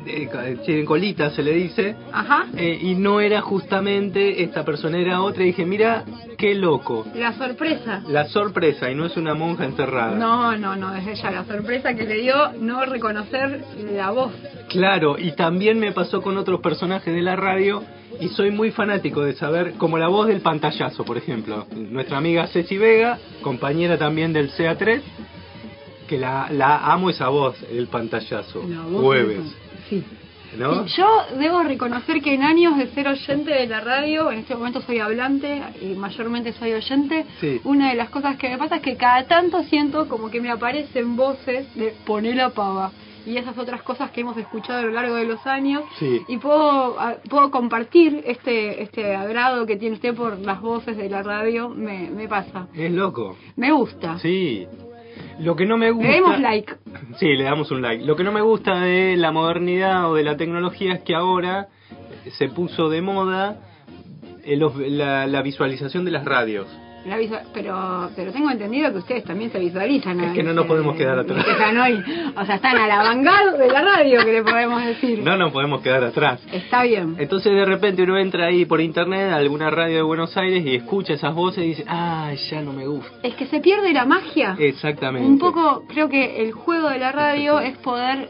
eh, 0.06 0.28
ca- 0.30 0.44
tiene 0.64 0.84
colita 0.84 1.30
se 1.30 1.42
le 1.42 1.52
dice, 1.52 1.96
Ajá. 2.12 2.46
eh, 2.56 2.78
y 2.82 2.94
no 2.94 3.20
era 3.20 3.40
justamente 3.40 4.42
esta 4.42 4.64
persona, 4.64 4.98
era 4.98 5.22
otra. 5.22 5.42
Y 5.42 5.46
dije, 5.46 5.64
mira, 5.66 6.04
qué 6.38 6.54
loco. 6.54 7.06
La 7.14 7.32
sorpresa. 7.32 8.02
La 8.08 8.26
sorpresa, 8.26 8.90
y 8.90 8.94
no 8.94 9.06
es 9.06 9.16
una 9.16 9.34
monja 9.34 9.64
encerrada. 9.64 10.16
No, 10.16 10.56
no, 10.56 10.76
no, 10.76 10.94
es 10.94 11.06
ella 11.06 11.30
la 11.30 11.44
sorpresa 11.44 11.94
que 11.94 12.04
le 12.04 12.16
dio 12.22 12.52
no 12.60 12.84
reconocer 12.84 13.62
la 13.94 14.10
voz. 14.10 14.32
Claro, 14.68 15.16
y 15.18 15.32
también 15.32 15.78
me 15.78 15.92
pasó 15.92 16.20
con 16.22 16.36
otros 16.36 16.60
personajes 16.60 17.14
de 17.14 17.22
la 17.22 17.36
radio 17.36 17.82
y 18.20 18.28
soy 18.28 18.50
muy 18.50 18.70
fanático 18.70 19.22
de 19.22 19.34
saber, 19.34 19.72
como 19.74 19.98
la 19.98 20.08
voz 20.08 20.28
del 20.28 20.40
pantallazo, 20.40 21.04
por 21.04 21.16
ejemplo. 21.16 21.66
Nuestra 21.74 22.18
amiga 22.18 22.46
Ceci 22.46 22.76
Vega, 22.78 23.18
compañera 23.42 23.98
también 23.98 24.32
del 24.32 24.50
CA3, 24.52 25.00
que 26.08 26.18
la, 26.18 26.48
la 26.50 26.92
amo 26.92 27.10
esa 27.10 27.28
voz, 27.28 27.56
el 27.72 27.86
pantallazo. 27.88 28.62
Jueves, 28.92 29.40
Sí. 29.88 30.02
¿no? 30.58 30.86
Sí, 30.86 30.94
Yo 30.98 31.06
debo 31.36 31.62
reconocer 31.64 32.22
que 32.22 32.34
en 32.34 32.42
años 32.44 32.76
de 32.78 32.86
ser 32.88 33.08
oyente 33.08 33.50
de 33.52 33.66
la 33.66 33.80
radio, 33.80 34.30
en 34.30 34.38
este 34.38 34.54
momento 34.54 34.80
soy 34.82 35.00
hablante 35.00 35.60
y 35.82 35.94
mayormente 35.96 36.52
soy 36.52 36.72
oyente, 36.74 37.26
Sí. 37.40 37.60
una 37.64 37.88
de 37.90 37.96
las 37.96 38.08
cosas 38.10 38.36
que 38.36 38.48
me 38.50 38.56
pasa 38.58 38.76
es 38.76 38.82
que 38.82 38.96
cada 38.96 39.24
tanto 39.24 39.64
siento 39.64 40.08
como 40.08 40.30
que 40.30 40.40
me 40.40 40.50
aparecen 40.52 41.16
voces 41.16 41.74
de 41.74 41.92
poner 42.06 42.36
la 42.36 42.50
pava 42.50 42.92
y 43.26 43.36
esas 43.38 43.56
otras 43.58 43.82
cosas 43.82 44.10
que 44.10 44.20
hemos 44.20 44.36
escuchado 44.36 44.80
a 44.80 44.82
lo 44.82 44.90
largo 44.90 45.14
de 45.16 45.24
los 45.24 45.44
años 45.46 45.82
Sí. 45.98 46.20
y 46.28 46.36
puedo 46.36 47.00
a- 47.00 47.16
puedo 47.28 47.50
compartir 47.50 48.22
este 48.26 48.82
este 48.82 49.16
agrado 49.16 49.64
que 49.66 49.76
tiene 49.76 49.94
usted 49.96 50.14
por 50.14 50.38
las 50.38 50.60
voces 50.60 50.96
de 50.96 51.08
la 51.08 51.22
radio 51.22 51.68
me, 51.70 52.10
me 52.10 52.28
pasa 52.28 52.68
Es 52.74 52.92
loco. 52.92 53.36
me 53.56 53.72
gusta 53.72 54.18
Sí. 54.18 54.66
Lo 55.40 55.56
que 55.56 55.66
no 55.66 55.76
me 55.76 55.90
gusta... 55.90 56.08
le 56.08 56.14
demos 56.14 56.40
like 56.40 56.74
Sí, 57.18 57.26
le 57.34 57.44
damos 57.44 57.70
un 57.70 57.82
like. 57.82 58.04
Lo 58.04 58.16
que 58.16 58.24
no 58.24 58.32
me 58.32 58.40
gusta 58.40 58.80
de 58.80 59.16
la 59.16 59.32
modernidad 59.32 60.10
o 60.10 60.14
de 60.14 60.22
la 60.24 60.36
tecnología 60.36 60.94
es 60.94 61.02
que 61.02 61.14
ahora 61.14 61.68
se 62.38 62.48
puso 62.48 62.88
de 62.88 63.02
moda 63.02 63.56
los- 64.46 64.76
la, 64.76 65.26
la 65.26 65.42
visualización 65.42 66.04
de 66.04 66.10
las 66.12 66.24
radios. 66.24 66.66
La 67.06 67.16
visual- 67.18 67.42
pero, 67.52 68.10
pero 68.16 68.32
tengo 68.32 68.50
entendido 68.50 68.90
que 68.92 68.98
ustedes 68.98 69.24
también 69.24 69.50
se 69.52 69.58
visualizan. 69.58 70.18
Es 70.20 70.30
a 70.30 70.32
que 70.32 70.42
no 70.42 70.54
nos 70.54 70.64
veces, 70.64 70.68
podemos 70.68 70.96
quedar 70.96 71.18
atrás. 71.18 71.46
están 71.46 71.78
hoy- 71.78 72.02
o 72.36 72.44
sea, 72.46 72.54
están 72.56 72.76
a 72.76 72.86
la 72.86 72.96
vanguardia 72.98 73.52
de 73.52 73.70
la 73.70 73.82
radio, 73.82 74.24
que 74.24 74.32
le 74.32 74.42
podemos 74.42 74.84
decir. 74.84 75.18
No 75.22 75.36
nos 75.36 75.52
podemos 75.52 75.80
quedar 75.82 76.02
atrás. 76.04 76.40
Está 76.52 76.82
bien. 76.84 77.16
Entonces 77.18 77.52
de 77.52 77.64
repente 77.64 78.02
uno 78.02 78.18
entra 78.18 78.46
ahí 78.46 78.64
por 78.64 78.80
internet 78.80 79.30
a 79.32 79.36
alguna 79.36 79.70
radio 79.70 79.96
de 79.96 80.02
Buenos 80.02 80.36
Aires 80.36 80.64
y 80.64 80.76
escucha 80.76 81.12
esas 81.14 81.34
voces 81.34 81.64
y 81.64 81.68
dice, 81.68 81.84
ay, 81.86 82.36
ya 82.50 82.62
no 82.62 82.72
me 82.72 82.86
gusta. 82.86 83.10
Es 83.22 83.34
que 83.34 83.46
se 83.46 83.60
pierde 83.60 83.92
la 83.92 84.04
magia. 84.06 84.56
Exactamente. 84.58 85.28
Un 85.28 85.38
poco, 85.38 85.84
creo 85.88 86.08
que 86.08 86.42
el 86.42 86.52
juego 86.52 86.88
de 86.88 86.98
la 86.98 87.12
radio 87.12 87.60
es 87.60 87.76
poder 87.78 88.28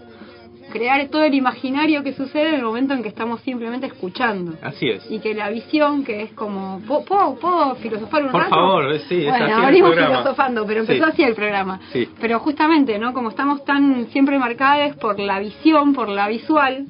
crear 0.72 1.06
todo 1.08 1.24
el 1.24 1.34
imaginario 1.34 2.02
que 2.02 2.12
sucede 2.12 2.48
en 2.50 2.54
el 2.56 2.62
momento 2.62 2.94
en 2.94 3.02
que 3.02 3.08
estamos 3.08 3.40
simplemente 3.42 3.86
escuchando. 3.86 4.54
Así 4.62 4.88
es. 4.88 5.08
Y 5.10 5.18
que 5.20 5.34
la 5.34 5.50
visión, 5.50 6.04
que 6.04 6.22
es 6.22 6.32
como... 6.32 6.80
¿Puedo, 6.86 7.34
puedo, 7.36 7.74
filosofar 7.76 8.22
un 8.24 8.30
Por 8.32 8.40
rato? 8.40 8.54
favor, 8.54 8.92
eh, 8.92 9.00
sí, 9.08 9.24
Bueno, 9.28 9.56
abrimos 9.56 9.94
filosofando, 9.94 10.66
pero 10.66 10.80
empezó 10.80 11.04
Sí. 11.04 11.10
así 11.12 11.22
el 11.22 11.34
programa. 11.34 11.80
Sí. 11.92 12.08
Pero 12.20 12.38
justamente, 12.40 12.98
¿no? 12.98 13.12
Como 13.12 13.30
estamos 13.30 13.64
tan 13.64 14.06
siempre 14.08 14.38
marcados 14.38 14.96
por 14.96 15.18
la 15.20 15.38
visión, 15.38 15.92
por 15.94 16.08
la 16.08 16.28
visual, 16.28 16.86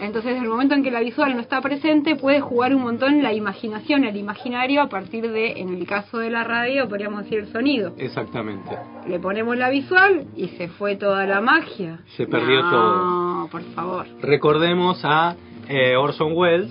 entonces 0.00 0.36
en 0.36 0.42
el 0.42 0.48
momento 0.48 0.74
en 0.74 0.82
que 0.82 0.90
la 0.90 1.00
visual 1.00 1.34
no 1.34 1.40
está 1.40 1.60
presente, 1.60 2.16
puede 2.16 2.40
jugar 2.40 2.74
un 2.74 2.82
montón 2.82 3.22
la 3.22 3.32
imaginación, 3.32 4.04
el 4.04 4.16
imaginario, 4.16 4.82
a 4.82 4.88
partir 4.88 5.30
de, 5.30 5.52
en 5.60 5.68
el 5.74 5.86
caso 5.86 6.18
de 6.18 6.30
la 6.30 6.44
radio, 6.44 6.88
podríamos 6.88 7.22
decir 7.24 7.38
el 7.40 7.52
sonido. 7.52 7.94
Exactamente. 7.98 8.70
Le 9.06 9.18
ponemos 9.20 9.56
la 9.56 9.70
visual 9.70 10.26
y 10.36 10.48
se 10.48 10.68
fue 10.68 10.96
toda 10.96 11.26
la 11.26 11.40
magia. 11.40 12.00
Se 12.16 12.26
perdió 12.26 12.62
no, 12.62 12.70
todo. 12.70 13.48
por 13.50 13.62
favor, 13.74 14.06
Recordemos 14.22 15.00
a 15.04 15.36
eh, 15.68 15.96
Orson 15.96 16.32
Welles 16.34 16.70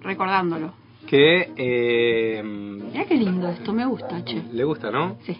recordándolo. 0.00 0.72
que 1.06 1.50
eh, 1.56 2.42
Mira 2.44 3.04
qué 3.06 3.14
lindo 3.16 3.48
esto, 3.48 3.72
me 3.72 3.84
gusta, 3.86 4.24
che. 4.24 4.42
le 4.52 4.64
gusta, 4.64 4.90
¿no? 4.90 5.16
Sí. 5.24 5.36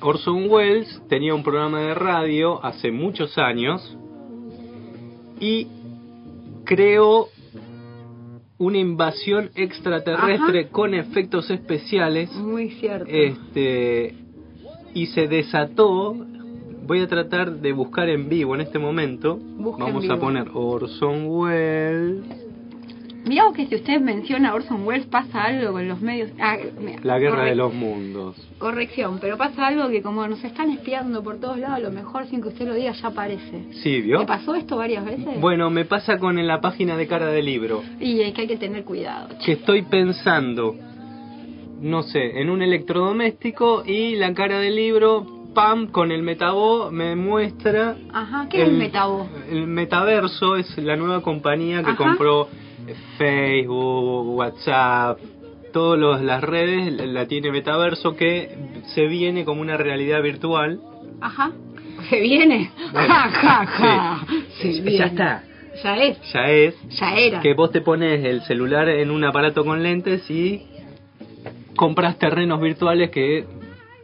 Orson 0.00 0.48
Welles 0.50 1.02
tenía 1.08 1.34
un 1.34 1.42
programa 1.42 1.80
de 1.80 1.94
radio 1.94 2.62
hace 2.64 2.90
muchos 2.90 3.38
años 3.38 3.96
y 5.44 5.66
creó 6.64 7.28
una 8.56 8.78
invasión 8.78 9.50
extraterrestre 9.54 10.60
Ajá. 10.60 10.70
con 10.70 10.94
efectos 10.94 11.50
especiales. 11.50 12.32
Muy 12.32 12.70
cierto. 12.70 13.06
este 13.10 14.14
y 14.94 15.06
se 15.06 15.28
desató. 15.28 16.16
Voy 16.86 17.00
a 17.00 17.08
tratar 17.08 17.60
de 17.60 17.72
buscar 17.72 18.08
en 18.08 18.28
vivo 18.28 18.54
en 18.54 18.62
este 18.62 18.78
momento. 18.78 19.36
Busca 19.36 19.84
vamos 19.84 20.08
a 20.08 20.16
poner 20.16 20.48
Orson 20.52 21.26
Welles. 21.26 22.24
Mirá 23.26 23.44
que 23.54 23.66
si 23.66 23.74
usted 23.74 24.00
menciona 24.00 24.50
a 24.50 24.54
Orson 24.54 24.86
Welles 24.86 25.06
pasa 25.06 25.44
algo 25.44 25.72
con 25.72 25.88
los 25.88 26.00
medios. 26.00 26.30
Ah, 26.40 26.56
la 27.02 27.18
guerra 27.18 27.44
de 27.44 27.54
los 27.54 27.72
mundos 27.74 28.36
Corrección, 28.64 29.18
pero 29.20 29.36
pasa 29.36 29.66
algo 29.66 29.90
que 29.90 30.00
como 30.00 30.26
nos 30.26 30.42
están 30.42 30.70
espiando 30.70 31.22
por 31.22 31.38
todos 31.38 31.58
lados, 31.58 31.76
a 31.76 31.80
lo 31.80 31.90
mejor 31.90 32.24
sin 32.28 32.40
que 32.40 32.48
usted 32.48 32.66
lo 32.66 32.72
diga 32.72 32.92
ya 32.92 33.08
aparece. 33.08 33.66
sí 33.82 34.00
vio 34.00 34.20
¿Le 34.20 34.24
pasó 34.24 34.54
esto 34.54 34.78
varias 34.78 35.04
veces? 35.04 35.38
bueno 35.38 35.68
me 35.68 35.84
pasa 35.84 36.16
con 36.18 36.34
la 36.46 36.62
página 36.62 36.96
de 36.96 37.06
cara 37.06 37.26
de 37.26 37.42
libro 37.42 37.82
Y 38.00 38.22
es 38.22 38.32
que 38.32 38.40
hay 38.40 38.46
que 38.46 38.56
tener 38.56 38.82
cuidado. 38.84 39.28
que 39.44 39.52
estoy 39.52 39.82
pensando, 39.82 40.74
no 41.82 42.02
sé, 42.04 42.40
en 42.40 42.48
un 42.48 42.62
electrodoméstico 42.62 43.82
y 43.84 44.16
la 44.16 44.32
cara 44.32 44.58
del 44.60 44.76
libro, 44.76 45.26
pam, 45.54 45.88
con 45.88 46.10
el 46.10 46.22
metabo 46.22 46.90
me 46.90 47.16
muestra... 47.16 47.96
Ajá, 48.14 48.48
¿qué 48.48 48.62
es 48.62 48.68
el 48.70 48.78
metabo? 48.78 49.28
El 49.50 49.66
metaverso 49.66 50.56
es 50.56 50.74
la 50.78 50.96
nueva 50.96 51.20
compañía 51.20 51.82
que 51.82 51.90
Ajá. 51.90 51.98
compró 51.98 52.48
Facebook, 53.18 54.36
WhatsApp, 54.36 55.18
todas 55.74 56.22
las 56.22 56.42
redes 56.42 56.90
la- 57.06 57.26
tiene 57.26 57.50
metaverso 57.50 58.16
que 58.16 58.56
se 58.94 59.06
viene 59.08 59.44
como 59.44 59.60
una 59.60 59.76
realidad 59.76 60.22
virtual. 60.22 60.80
Ajá. 61.20 61.50
Se 62.08 62.20
viene. 62.20 62.70
Bueno, 62.92 63.08
Ja, 63.08 63.28
ja, 63.28 63.66
ja. 63.66 64.26
Se 64.62 64.72
Ya 64.72 64.82
viene. 64.82 65.04
está. 65.06 65.42
Ya 65.82 65.96
es. 65.98 66.32
Ya 66.32 66.50
es 66.50 66.74
Ya 67.00 67.14
era. 67.16 67.40
que 67.40 67.52
vos 67.54 67.70
te 67.72 67.80
pones 67.82 68.24
el 68.24 68.40
celular 68.42 68.88
en 68.88 69.10
un 69.10 69.24
aparato 69.24 69.64
con 69.64 69.82
lentes 69.82 70.30
y 70.30 70.62
compras 71.76 72.18
terrenos 72.18 72.60
virtuales 72.60 73.10
que 73.10 73.44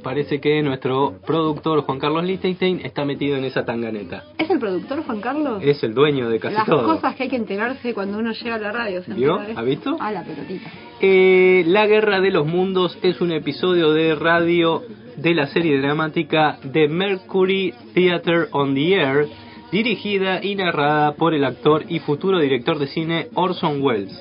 parece 0.03 0.41
que 0.41 0.63
nuestro 0.63 1.19
productor 1.27 1.83
Juan 1.83 1.99
Carlos 1.99 2.25
Lichtenstein 2.25 2.81
está 2.85 3.05
metido 3.05 3.37
en 3.37 3.45
esa 3.45 3.65
tanganeta. 3.65 4.25
¿Es 4.39 4.49
el 4.51 4.59
productor 4.59 5.05
Juan 5.05 5.21
Carlos? 5.21 5.63
Es 5.63 5.83
el 5.85 5.95
dueño 5.95 6.29
de 6.31 6.41
casi 6.41 6.55
Las 6.57 6.67
todo. 6.67 6.85
cosas 6.85 7.15
que 7.15 7.25
hay 7.25 7.29
que 7.29 7.37
enterarse 7.37 7.93
cuando 7.95 8.19
uno 8.19 8.33
llega 8.33 8.55
a 8.57 8.59
la 8.59 8.73
radio. 8.73 9.03
¿se 9.05 9.13
¿Vio? 9.15 9.39
¿Ha 9.55 9.63
visto? 9.63 9.97
Ah, 10.01 10.11
la 10.11 10.25
pelotita. 10.25 10.71
Eh, 11.03 11.65
la 11.67 11.87
Guerra 11.87 12.21
de 12.21 12.31
los 12.31 12.47
Mundos 12.47 12.99
es 13.01 13.23
un 13.23 13.33
episodio 13.33 13.93
de 13.93 14.15
radio 14.15 14.83
de 15.17 15.35
la 15.35 15.47
serie 15.47 15.81
dramática 15.81 16.59
The 16.75 16.89
Mercury 16.89 17.73
Theater 17.95 18.49
on 18.53 18.75
the 18.75 18.97
Air, 18.97 19.27
dirigida 19.73 20.45
y 20.45 20.57
narrada 20.57 21.15
por 21.15 21.33
el 21.33 21.47
actor 21.47 21.87
y 21.89 22.01
futuro 22.01 22.39
director 22.39 22.79
de 22.79 22.89
cine 22.89 23.29
Orson 23.33 23.81
Welles. 23.81 24.13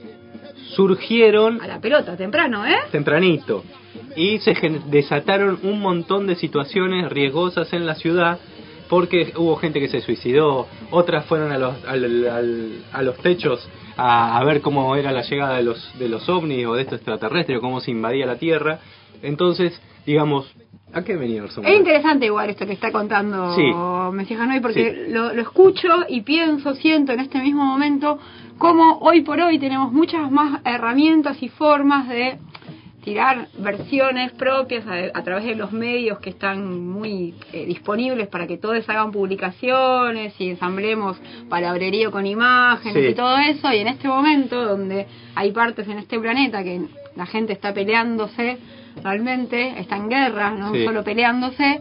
surgieron 0.75 1.61
A 1.61 1.67
la 1.67 1.81
pelota, 1.81 2.17
temprano, 2.17 2.67
¿eh? 2.67 2.77
tempranito. 2.91 3.65
Y 4.15 4.39
se 4.39 4.55
desataron 4.87 5.59
un 5.63 5.81
montón 5.81 6.27
de 6.27 6.37
situaciones 6.37 7.11
riesgosas 7.11 7.73
en 7.73 7.87
la 7.87 7.95
ciudad 7.95 8.39
porque 8.89 9.33
hubo 9.37 9.57
gente 9.57 9.81
que 9.81 9.89
se 9.89 10.01
suicidó, 10.01 10.69
otras 10.93 11.27
fueron 11.27 11.51
a 11.51 11.59
los, 11.59 11.85
al- 11.87 12.29
al- 12.29 12.73
a 12.93 13.03
los 13.03 13.17
techos 13.19 13.69
a, 13.97 14.39
a 14.39 14.45
ver 14.45 14.61
cómo 14.61 14.95
era 14.95 15.11
la 15.11 15.23
llegada 15.23 15.57
de 15.57 15.65
los, 15.65 15.99
de 15.99 16.09
los 16.09 16.29
ovnis 16.29 16.67
o 16.67 16.75
de 16.75 16.83
estos 16.83 16.99
extraterrestres, 16.99 17.59
o 17.59 17.61
cómo 17.61 17.81
se 17.81 17.91
invadía 17.91 18.27
la 18.27 18.37
Tierra. 18.37 18.79
Entonces, 19.23 19.81
digamos, 20.07 20.53
¿a 20.93 21.03
qué 21.03 21.17
venía 21.17 21.43
Orson 21.43 21.65
Es 21.65 21.69
Welles? 21.69 21.81
interesante 21.81 22.27
igual 22.27 22.51
esto 22.51 22.67
que 22.67 22.73
está 22.73 22.91
contando 22.93 23.55
Sí. 23.55 23.63
Messi 24.13 24.35
Hanoi 24.35 24.61
porque 24.61 25.07
lo, 25.11 25.33
lo 25.33 25.43
escucho 25.43 25.89
y 26.09 26.23
pienso, 26.23 26.75
siento 26.75 27.13
en 27.13 27.21
este 27.21 27.39
mismo 27.41 27.65
momento 27.65 28.19
como 28.59 28.99
hoy 29.01 29.21
por 29.23 29.41
hoy 29.41 29.59
tenemos 29.59 29.93
muchas 29.93 30.31
más 30.31 30.61
herramientas 30.65 31.43
y 31.43 31.49
formas 31.49 32.09
de 32.09 32.39
tirar 33.05 33.47
versiones 33.59 34.33
propias 34.33 34.85
a, 34.87 34.95
a 35.17 35.23
través 35.23 35.45
de 35.45 35.55
los 35.55 35.71
medios 35.71 36.19
que 36.19 36.31
están 36.31 36.89
muy 36.91 37.35
eh, 37.53 37.65
disponibles 37.67 38.27
para 38.27 38.49
que 38.49 38.57
todos 38.59 38.89
hagan 38.89 39.13
publicaciones 39.13 40.35
y 40.41 40.51
ensamblemos 40.51 41.17
palabrerío 41.49 42.11
con 42.11 42.27
imágenes 42.27 42.95
Sí. 43.05 43.11
y 43.11 43.15
todo 43.15 43.37
eso 43.39 43.73
y 43.73 43.79
en 43.79 43.89
este 43.89 44.09
momento 44.09 44.65
donde 44.65 45.07
hay 45.37 45.53
partes 45.53 45.87
en 45.89 45.99
este 45.99 46.19
planeta 46.19 46.65
que 46.65 46.81
la 47.15 47.27
gente 47.27 47.53
está 47.53 47.73
peleándose 47.73 48.59
realmente, 49.03 49.79
está 49.81 49.97
en 49.97 50.09
guerra, 50.09 50.51
no 50.53 50.73
Sí. 50.75 50.85
solo 50.85 51.03
peleándose, 51.05 51.81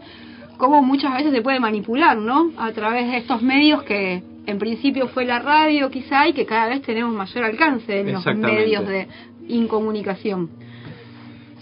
como 0.56 0.82
muchas 0.82 1.14
veces 1.14 1.32
se 1.32 1.42
puede 1.42 1.60
manipular, 1.60 2.16
¿no? 2.16 2.50
A 2.56 2.72
través 2.72 3.08
de 3.10 3.18
estos 3.18 3.42
medios 3.42 3.82
que 3.82 4.22
en 4.46 4.58
principio 4.58 5.08
fue 5.08 5.24
la 5.24 5.38
radio 5.40 5.90
quizá 5.90 6.28
y 6.28 6.32
que 6.32 6.46
cada 6.46 6.68
vez 6.68 6.82
tenemos 6.82 7.12
mayor 7.12 7.44
alcance 7.44 8.00
en 8.00 8.12
los 8.12 8.24
medios 8.36 8.86
de 8.86 9.06
incomunicación 9.48 10.48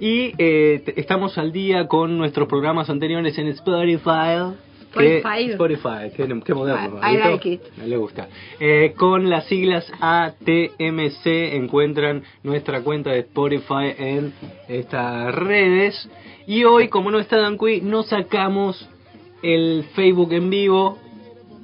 Y 0.00 0.32
eh, 0.38 0.82
estamos 0.96 1.36
al 1.38 1.52
día 1.52 1.86
con 1.88 2.16
nuestros 2.18 2.48
programas 2.48 2.88
anteriores 2.90 3.36
en 3.38 3.46
Spotify. 3.48 4.54
Que- 4.96 5.18
Spotify. 5.18 5.50
Spotify, 5.52 6.10
qué, 6.16 6.40
qué 6.44 6.54
moderno. 6.54 6.98
I 7.02 7.16
like 7.16 7.48
it. 7.52 7.60
Me 7.76 7.86
le 7.86 7.96
gusta. 7.96 8.28
Eh, 8.60 8.94
con 8.96 9.28
las 9.30 9.46
siglas 9.46 9.90
ATMC 10.00 11.54
encuentran 11.56 12.22
nuestra 12.42 12.82
cuenta 12.82 13.10
de 13.10 13.20
Spotify 13.20 13.94
en 13.98 14.32
estas 14.68 15.34
redes. 15.34 16.08
Y 16.46 16.64
hoy, 16.64 16.88
como 16.88 17.10
no 17.10 17.18
está 17.18 17.36
Dan 17.38 17.56
Cui, 17.56 17.80
no 17.80 18.02
sacamos 18.02 18.88
el 19.42 19.84
Facebook 19.94 20.32
en 20.32 20.50
vivo 20.50 20.98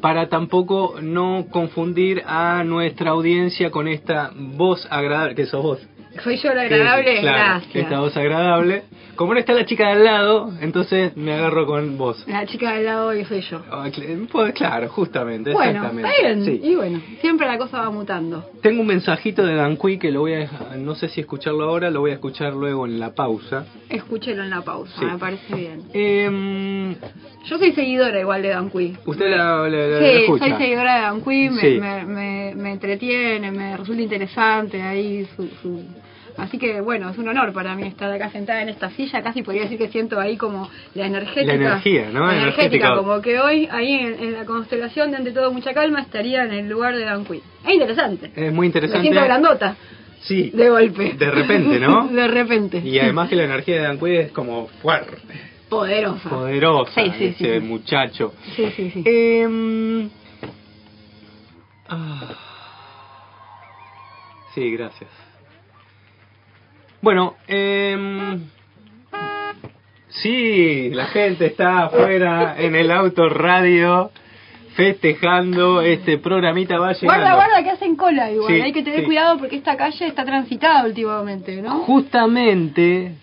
para 0.00 0.28
tampoco 0.28 0.96
no 1.00 1.46
confundir 1.50 2.22
a 2.26 2.64
nuestra 2.64 3.12
audiencia 3.12 3.70
con 3.70 3.86
esta 3.86 4.32
voz 4.34 4.86
agradable, 4.90 5.36
que 5.36 5.46
sos 5.46 5.62
vos. 5.62 5.78
Soy 6.22 6.36
yo 6.36 6.52
la 6.54 6.62
agradable, 6.62 7.14
Que- 7.14 7.20
claro, 7.20 7.38
gracias. 7.60 7.76
Esta 7.84 8.00
voz 8.00 8.16
agradable. 8.16 8.82
Como 9.14 9.34
no 9.34 9.40
está 9.40 9.52
la 9.52 9.66
chica 9.66 9.86
de 9.88 9.92
al 9.92 10.04
lado, 10.04 10.50
entonces 10.62 11.14
me 11.18 11.34
agarro 11.34 11.66
con 11.66 11.98
vos. 11.98 12.24
La 12.26 12.46
chica 12.46 12.72
del 12.72 12.86
lado 12.86 13.08
hoy 13.08 13.24
soy 13.26 13.42
yo. 13.42 13.60
Ah, 13.70 13.86
pues, 14.32 14.54
claro, 14.54 14.88
justamente, 14.88 15.52
Bueno, 15.52 15.70
exactamente. 15.70 16.10
está 16.10 16.26
bien. 16.28 16.44
Sí. 16.46 16.60
Y 16.64 16.74
bueno, 16.76 17.00
siempre 17.20 17.46
la 17.46 17.58
cosa 17.58 17.82
va 17.82 17.90
mutando. 17.90 18.42
Tengo 18.62 18.80
un 18.80 18.86
mensajito 18.86 19.44
de 19.44 19.54
Dan 19.54 19.76
Cui 19.76 19.98
que 19.98 20.10
lo 20.10 20.20
voy 20.20 20.32
a 20.32 20.38
dejar- 20.38 20.78
no 20.78 20.94
sé 20.94 21.08
si 21.08 21.20
escucharlo 21.20 21.64
ahora, 21.64 21.90
lo 21.90 22.00
voy 22.00 22.12
a 22.12 22.14
escuchar 22.14 22.54
luego 22.54 22.86
en 22.86 22.98
la 22.98 23.14
pausa. 23.14 23.66
Escúchelo 23.90 24.42
en 24.44 24.50
la 24.50 24.62
pausa, 24.62 24.92
Sí. 24.98 25.04
me 25.04 25.18
parece 25.18 25.54
bien. 25.54 25.82
Em, 25.92 26.94
Yo 27.44 27.58
soy 27.58 27.72
seguidora 27.72 28.18
igual 28.20 28.40
de 28.40 28.48
Dan 28.48 28.70
Cui. 28.70 28.96
¿Usted 29.04 29.28
la, 29.30 29.36
la- 29.36 29.68
la- 29.68 29.86
la 29.88 29.98
Sí, 29.98 30.22
escucha? 30.22 30.44
soy 30.48 30.56
seguidora 30.58 30.94
de 30.94 31.00
Dan 31.02 31.20
Cui, 31.20 31.50
me, 31.50 31.60
Sí. 31.60 31.78
me, 31.80 32.04
me, 32.06 32.54
me 32.56 32.72
entretiene, 32.72 33.50
me 33.50 33.76
resulta 33.76 34.00
interesante 34.00 34.80
ahí 34.80 35.26
su, 35.36 35.48
su... 35.60 35.84
Así 36.36 36.58
que 36.58 36.80
bueno, 36.80 37.10
es 37.10 37.18
un 37.18 37.28
honor 37.28 37.52
para 37.52 37.74
mí 37.74 37.82
estar 37.86 38.10
acá 38.10 38.30
sentada 38.30 38.62
en 38.62 38.68
esta 38.70 38.90
silla, 38.90 39.22
casi 39.22 39.42
podría 39.42 39.62
decir 39.64 39.78
que 39.78 39.88
siento 39.88 40.18
ahí 40.18 40.36
como 40.36 40.68
la 40.94 41.06
energética. 41.06 41.46
La 41.46 41.54
energía, 41.54 42.08
¿no? 42.12 42.26
La 42.26 42.32
energética, 42.36 42.62
Energética. 42.88 42.96
como 42.96 43.20
que 43.20 43.38
hoy 43.40 43.68
ahí 43.70 43.92
en, 43.94 44.14
en 44.22 44.32
la 44.32 44.44
constelación 44.46 45.10
de 45.10 45.18
ante 45.18 45.32
todo 45.32 45.52
mucha 45.52 45.72
calma 45.74 46.00
estaría 46.00 46.44
en 46.44 46.52
el 46.52 46.68
lugar 46.68 46.96
de 46.96 47.04
Dan 47.04 47.24
Cui. 47.24 47.42
Es 47.66 47.74
interesante. 47.74 48.32
Es 48.34 48.52
muy 48.52 48.64
Me 48.64 48.66
interesante. 48.66 49.02
siento 49.02 49.22
grandota, 49.24 49.76
Sí. 50.22 50.50
de 50.54 50.68
golpe. 50.70 51.12
De 51.14 51.30
repente, 51.30 51.78
¿no? 51.80 52.06
de 52.12 52.28
repente. 52.28 52.78
Y 52.78 52.98
además 52.98 53.28
que 53.28 53.36
la 53.36 53.44
energía 53.44 53.76
de 53.76 53.82
Dan 53.82 53.98
Cui 53.98 54.16
es 54.16 54.32
como 54.32 54.68
fuerte, 54.80 55.16
Poderosa. 55.68 56.28
poderosa, 56.30 56.92
Sí, 57.02 57.12
sí, 57.18 57.24
ese 57.26 57.60
sí. 57.60 57.66
muchacho. 57.66 58.32
Sí, 58.56 58.70
sí, 58.76 58.90
sí. 58.90 60.10
Ah. 61.88 62.34
sí, 64.54 64.70
gracias. 64.72 65.10
Bueno, 67.02 67.34
em, 67.48 68.40
sí, 70.08 70.90
la 70.90 71.06
gente 71.06 71.46
está 71.46 71.86
afuera 71.86 72.54
en 72.56 72.76
el 72.76 72.92
auto 72.92 73.28
radio 73.28 74.12
festejando 74.76 75.82
este 75.82 76.18
programita 76.18 76.78
va 76.78 76.92
llegando. 76.92 77.06
Guarda, 77.06 77.34
guarda, 77.34 77.64
que 77.64 77.70
hacen 77.70 77.96
cola 77.96 78.30
igual. 78.30 78.54
Sí, 78.54 78.60
Hay 78.60 78.72
que 78.72 78.84
tener 78.84 79.00
sí. 79.00 79.06
cuidado 79.06 79.36
porque 79.38 79.56
esta 79.56 79.76
calle 79.76 80.06
está 80.06 80.24
transitada 80.24 80.86
últimamente, 80.86 81.60
¿no? 81.60 81.80
Justamente 81.80 83.16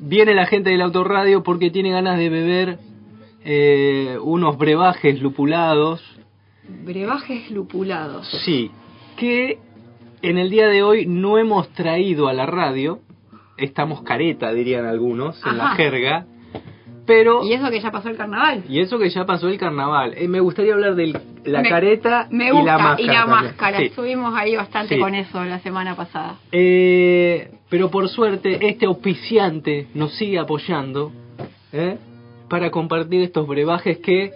viene 0.00 0.34
la 0.34 0.44
gente 0.44 0.68
del 0.68 0.82
autorradio 0.82 1.42
porque 1.42 1.70
tiene 1.70 1.90
ganas 1.90 2.18
de 2.18 2.28
beber 2.28 2.78
eh, 3.42 4.18
unos 4.20 4.58
brebajes 4.58 5.20
lupulados. 5.22 6.02
Brebajes 6.84 7.50
lupulados. 7.50 8.28
Sí, 8.44 8.70
que 9.16 9.58
en 10.22 10.38
el 10.38 10.50
día 10.50 10.68
de 10.68 10.82
hoy 10.82 11.06
no 11.06 11.38
hemos 11.38 11.68
traído 11.70 12.28
a 12.28 12.32
la 12.32 12.46
radio. 12.46 13.00
Estamos 13.56 14.02
careta, 14.02 14.52
dirían 14.52 14.86
algunos, 14.86 15.44
en 15.46 15.58
la 15.58 15.70
jerga. 15.70 16.26
Pero, 17.06 17.42
Y 17.42 17.54
eso 17.54 17.70
que 17.70 17.80
ya 17.80 17.90
pasó 17.90 18.10
el 18.10 18.16
carnaval. 18.18 18.64
y 18.68 18.80
eso 18.80 18.98
que 18.98 19.08
ya 19.08 19.24
pasó 19.24 19.48
el 19.48 19.56
carnaval. 19.58 20.12
Eh, 20.16 20.28
me 20.28 20.40
gustaría 20.40 20.74
hablar 20.74 20.94
de 20.94 21.18
la 21.44 21.62
Me- 21.62 21.68
careta 21.70 22.28
Me 22.30 22.48
y 22.48 22.50
gusta, 22.50 22.66
la 22.76 22.78
máscara. 22.78 23.02
y 23.02 23.06
la 23.16 23.26
máscara. 23.26 23.78
Sí. 23.78 23.84
Estuvimos 23.86 24.34
ahí 24.36 24.54
bastante 24.56 24.94
Sí. 24.96 25.00
con 25.00 25.14
eso 25.14 25.42
la 25.44 25.58
semana 25.60 25.96
pasada. 25.96 26.36
Eh, 26.52 27.50
pero 27.70 27.90
por 27.90 28.08
suerte, 28.10 28.68
este 28.68 28.84
auspiciante 28.84 29.86
nos 29.94 30.12
sigue 30.16 30.38
apoyando 30.38 31.10
¿eh? 31.72 31.96
para 32.50 32.70
compartir 32.70 33.22
estos 33.22 33.48
brebajes 33.48 33.98
que 33.98 34.30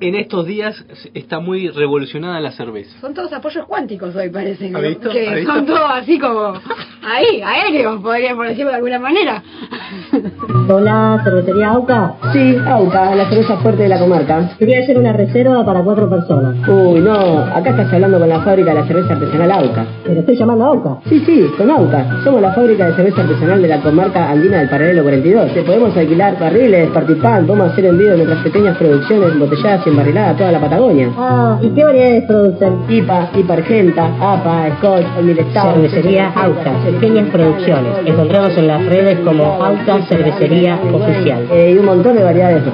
en 0.00 0.14
estos 0.16 0.46
días 0.46 0.84
está 1.14 1.38
muy 1.40 1.68
revolucionada 1.68 2.40
la 2.40 2.52
cerveza. 2.52 2.98
Son 3.00 3.14
todos 3.14 3.32
apoyos 3.32 3.66
cuánticos 3.66 4.14
hoy, 4.16 4.30
parece. 4.30 4.70
¿Ha 4.74 4.80
que- 4.80 4.88
visto? 4.88 5.10
Que 5.10 5.28
¿Ha 5.28 5.34
visto? 5.34 5.52
son 5.54 5.66
todos 5.66 5.90
así 5.90 6.18
como 6.18 6.54
ahí, 7.04 7.42
aéreos, 7.42 8.00
podríamos 8.00 8.46
decirlo 8.48 8.70
de 8.70 8.76
alguna 8.76 8.98
manera. 8.98 9.42
Hola, 10.68 11.20
cervecería 11.24 11.70
AUCA. 11.70 12.14
Sí, 12.32 12.56
Auca, 12.66 13.14
la 13.14 13.28
cerveza 13.28 13.56
fuerte 13.58 13.82
de 13.82 13.88
la 13.88 13.98
comarca. 13.98 14.50
Quería 14.58 14.80
hacer 14.80 14.98
una 14.98 15.12
reserva 15.12 15.64
para 15.64 15.82
cuatro 15.82 16.08
personas. 16.08 16.56
Uy, 16.68 17.00
no, 17.00 17.38
acá 17.38 17.70
estás 17.70 17.92
hablando 17.92 18.18
con 18.18 18.28
la 18.28 18.40
fábrica 18.40 18.70
de 18.70 18.80
la 18.80 18.86
cerveza 18.86 19.14
artesanal 19.14 19.50
Auca. 19.52 19.86
Pero 20.04 20.20
estoy 20.20 20.36
llamando 20.36 20.64
a 20.64 20.68
AUCA. 20.68 20.98
Sí, 21.08 21.22
sí, 21.26 21.46
con 21.58 21.70
Auca. 21.70 22.22
Somos 22.24 22.40
la 22.40 22.52
fábrica 22.52 22.86
de 22.86 22.94
cerveza 22.94 23.22
artesanal 23.22 23.60
de 23.62 23.68
la 23.68 23.80
comarca 23.80 24.30
andina 24.30 24.58
del 24.58 24.68
Paralelo 24.68 25.02
42. 25.02 25.54
Te 25.54 25.62
podemos 25.62 25.96
alquilar 25.96 26.38
barriles, 26.38 26.90
participar, 26.90 27.44
podemos 27.44 27.72
hacer 27.72 27.86
envío 27.86 28.10
de 28.10 28.16
nuestras 28.18 28.42
pequeñas 28.42 28.76
producciones 28.76 29.32
embotelladas 29.32 29.86
y 29.86 29.90
embarriladas 29.90 30.34
a 30.34 30.38
toda 30.38 30.52
la 30.52 30.60
Patagonia. 30.60 31.10
Ah, 31.16 31.58
¿y 31.60 31.70
qué 31.70 31.84
variedades 31.84 32.24
producen? 32.24 32.74
IPA, 32.88 33.30
IPA 33.34 33.54
Argenta, 33.54 34.06
APA, 34.20 34.76
Scotch, 34.78 35.06
Stout. 35.50 35.74
Cervecería 35.74 36.32
AUCA, 36.34 36.72
pequeñas 36.92 37.30
producciones. 37.30 38.06
Encontramos 38.06 38.56
en 38.56 38.66
las 38.66 38.84
redes 38.84 39.20
como 39.20 39.62
AUCA 39.62 40.02
Cervecería 40.06 40.80
Oficial. 40.92 41.48
Eh, 41.50 41.72
y 41.74 41.78
un 41.78 41.86
montón 41.86 42.16
de 42.16 42.22
variedades. 42.22 42.64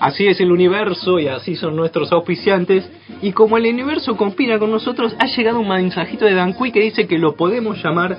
Así 0.00 0.26
es 0.26 0.40
el 0.40 0.50
universo 0.50 1.18
y 1.20 1.28
así 1.28 1.54
son 1.54 1.76
nuestros 1.76 2.10
auspiciantes. 2.12 2.90
Y 3.20 3.32
como 3.32 3.56
el 3.56 3.66
universo 3.66 4.16
conspira 4.16 4.58
con 4.58 4.70
nosotros, 4.70 5.14
ha 5.18 5.26
llegado 5.26 5.60
un 5.60 5.68
mensajito 5.68 6.24
de 6.24 6.34
Dan 6.34 6.54
Cui 6.54 6.72
que 6.72 6.80
dice 6.80 7.06
que 7.06 7.18
lo 7.18 7.36
podemos 7.36 7.82
llamar 7.82 8.18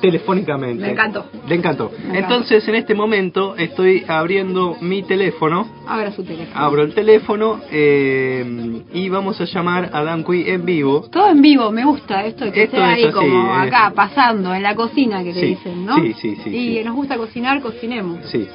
telefónicamente. 0.00 0.82
Me 0.82 0.92
encantó. 0.92 1.26
Le 1.46 1.54
encantó. 1.54 1.90
Me 2.10 2.18
Entonces, 2.18 2.66
en 2.68 2.74
este 2.74 2.94
momento 2.94 3.56
estoy 3.56 4.04
abriendo 4.06 4.76
mi 4.80 5.02
teléfono. 5.02 5.68
Abra 5.86 6.12
su 6.12 6.22
teléfono. 6.24 6.64
Abro 6.64 6.82
el 6.82 6.94
teléfono 6.94 7.60
eh, 7.70 8.82
y 8.92 9.08
vamos 9.08 9.40
a 9.40 9.44
llamar 9.44 9.90
a 9.92 10.02
Dan 10.02 10.22
Cui 10.22 10.48
en 10.48 10.64
vivo. 10.64 11.08
Todo 11.10 11.28
en 11.28 11.42
vivo, 11.42 11.70
me 11.70 11.84
gusta 11.84 12.24
esto 12.24 12.44
de 12.44 12.52
que 12.52 12.64
Esto 12.64 12.76
sea 12.76 12.88
ahí 12.88 13.10
como 13.10 13.52
acá, 13.54 13.92
pasando, 13.94 14.54
en 14.54 14.62
la 14.62 14.74
cocina 14.74 15.22
que 15.22 15.32
le 15.32 15.46
dicen, 15.46 15.84
¿no? 15.84 15.96
sí, 15.96 16.14
sí, 16.14 16.36
sí, 16.42 16.50
Y 16.50 16.78
sí. 16.78 16.84
nos 16.84 16.94
gusta 16.94 17.16
cocinar, 17.16 17.60
cocinemos. 17.60 18.18
Sí. 18.26 18.46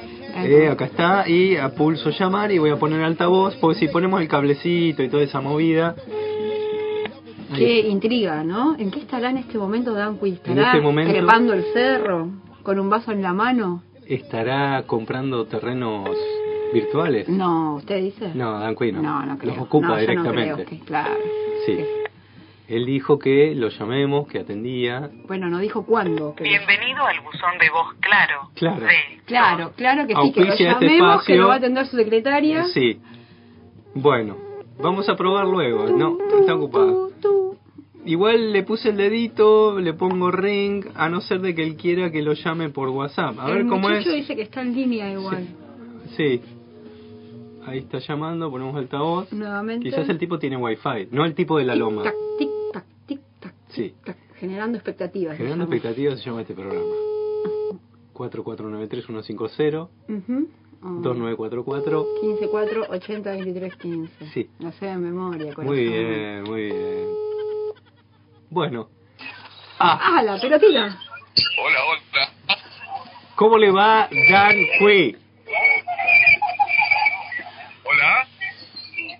Eh, 0.44 0.68
acá 0.68 0.84
está 0.84 1.28
y 1.28 1.56
a 1.56 1.70
pulso 1.70 2.10
llamar 2.10 2.52
y 2.52 2.58
voy 2.58 2.70
a 2.70 2.76
poner 2.76 3.02
altavoz 3.02 3.56
porque 3.56 3.80
si 3.80 3.88
ponemos 3.88 4.20
el 4.20 4.28
cablecito 4.28 5.02
y 5.02 5.08
toda 5.08 5.24
esa 5.24 5.40
movida 5.40 5.96
Qué 7.56 7.80
intriga, 7.88 8.42
¿no? 8.44 8.76
¿En 8.78 8.90
qué 8.90 9.00
estará 9.00 9.30
en 9.30 9.38
este 9.38 9.58
momento 9.58 9.92
Dan 9.92 10.16
Cui? 10.16 10.30
¿Estará 10.32 10.66
este 10.68 10.80
momento- 10.80 11.12
trepando 11.12 11.52
el 11.52 11.64
cerro 11.72 12.28
con 12.62 12.78
un 12.78 12.88
vaso 12.90 13.12
en 13.12 13.22
la 13.22 13.32
mano? 13.32 13.82
estará 14.06 14.82
comprando 14.88 15.44
terrenos 15.46 16.08
virtuales. 16.74 17.28
No, 17.28 17.76
¿usted 17.76 18.02
dice? 18.02 18.32
No, 18.34 18.58
Dan 18.58 18.74
Cui 18.74 18.90
no. 18.90 19.00
No, 19.02 19.24
no 19.24 19.38
creo. 19.38 19.54
Los 19.54 19.62
ocupa 19.64 19.86
No, 19.88 19.94
yo 19.94 20.00
no 20.00 20.00
directamente. 20.22 20.64
creo 20.64 20.66
que- 20.66 20.84
claro. 20.84 21.14
Sí. 21.66 21.78
Él 22.68 22.86
dijo 22.86 23.18
que 23.18 23.54
lo 23.56 23.68
llamemos, 23.68 24.26
que 24.28 24.38
atendía. 24.40 25.10
Bueno, 25.26 25.48
no 25.48 25.58
dijo 25.58 25.84
cuándo. 25.84 26.34
creo. 26.36 26.48
Bienvenido 26.48 27.04
al 27.04 27.20
buzón 27.20 27.58
de 27.60 27.68
voz 27.70 27.94
claro. 28.00 28.50
Claro. 28.54 28.80
De 28.86 29.20
Claro, 29.26 29.72
claro 29.76 30.06
que 30.08 30.14
sí, 30.14 30.32
que 30.32 30.40
lo 30.44 30.52
este 30.52 30.64
llamemos, 30.64 31.24
que 31.24 31.32
espacio. 31.32 31.36
lo 31.42 31.48
va 31.48 31.54
a 31.54 31.56
atender 31.58 31.86
su 31.86 31.96
secretaria. 31.96 32.64
Sí. 32.66 33.00
Bueno, 33.94 34.36
vamos 34.82 35.08
a 35.08 35.16
probar 35.16 35.46
luego. 35.46 35.86
No, 35.88 36.18
está 36.40 36.54
ocupado. 36.54 37.10
Igual 38.04 38.52
le 38.52 38.62
puse 38.62 38.88
el 38.90 38.96
dedito, 38.96 39.78
le 39.78 39.92
pongo 39.92 40.30
ring, 40.30 40.84
a 40.94 41.08
no 41.10 41.20
ser 41.20 41.40
de 41.42 41.54
que 41.54 41.62
él 41.62 41.76
quiera 41.76 42.10
que 42.10 42.22
lo 42.22 42.32
llame 42.32 42.70
por 42.70 42.88
WhatsApp. 42.88 43.38
A 43.38 43.46
ver 43.46 43.58
el 43.58 43.66
cómo 43.68 43.90
es. 43.90 43.98
muchacho 43.98 44.12
dice 44.16 44.34
que 44.34 44.42
está 44.42 44.62
en 44.62 44.74
línea 44.74 45.12
igual. 45.12 45.46
Sí. 46.16 46.40
Ahí 47.66 47.78
está 47.78 47.98
llamando, 47.98 48.50
ponemos 48.50 48.74
altavoz. 48.74 49.30
Nuevamente. 49.32 49.84
Quizás 49.90 50.08
el 50.08 50.18
tipo 50.18 50.38
tiene 50.38 50.56
wifi, 50.56 51.08
no 51.10 51.26
el 51.26 51.34
tipo 51.34 51.58
de 51.58 51.64
la 51.66 51.74
loma. 51.76 52.02
Tic-tac, 52.04 52.14
tic-tac, 52.38 52.84
tic-tac, 53.06 53.52
Sí. 53.68 53.92
tic-tac, 54.02 54.16
generando 54.36 54.78
expectativas. 54.78 55.36
Generando 55.36 55.64
expectativas 55.64 56.18
se 56.18 56.24
llama 56.24 56.40
este 56.40 56.54
programa. 56.54 56.82
4493-150, 58.14 59.88
Ujú. 60.08 60.48
Oh. 60.82 61.00
2944. 61.02 62.06
15, 62.20 62.48
4, 62.48 62.86
80, 62.88 63.30
23, 63.32 63.76
15. 63.76 64.26
Sí. 64.32 64.50
No 64.58 64.72
sé 64.72 64.86
de 64.86 64.96
memoria, 64.96 65.52
corazón. 65.54 65.76
Muy 65.76 65.86
bien, 65.86 66.42
muy 66.44 66.62
bien. 66.62 67.08
Bueno. 68.48 68.88
Ah, 69.78 70.18
¡Ah, 70.18 70.22
la 70.22 70.40
pelotita! 70.40 70.98
Hola, 71.58 71.78
hola. 71.84 72.58
¿cómo 73.34 73.56
le 73.56 73.70
va 73.70 74.08
Dan 74.30 74.56
Cui? 74.78 75.16
Hola. 77.84 78.26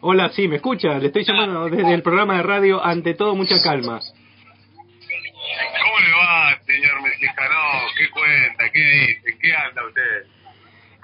Hola, 0.03 0.29
sí, 0.31 0.49
¿me 0.49 0.57
escucha? 0.57 0.99
Le 0.99 1.07
estoy 1.07 1.25
llamando 1.25 1.69
desde 1.69 1.95
el 1.95 2.03
programa 2.03 2.37
de 2.37 2.43
radio 2.43 2.85
Ante 2.85 3.15
Todo 3.15 3.35
Mucha 3.35 3.63
Calma. 3.63 4.01
¿Cómo 4.01 5.99
le 6.01 6.13
va, 6.13 6.59
señor 6.67 7.03
mexicano? 7.03 7.57
¿Qué 7.97 8.11
cuenta? 8.11 8.71
¿Qué 8.73 8.81
dice? 8.81 9.39
¿Qué 9.41 9.55
anda 9.55 9.87
usted? 9.87 10.40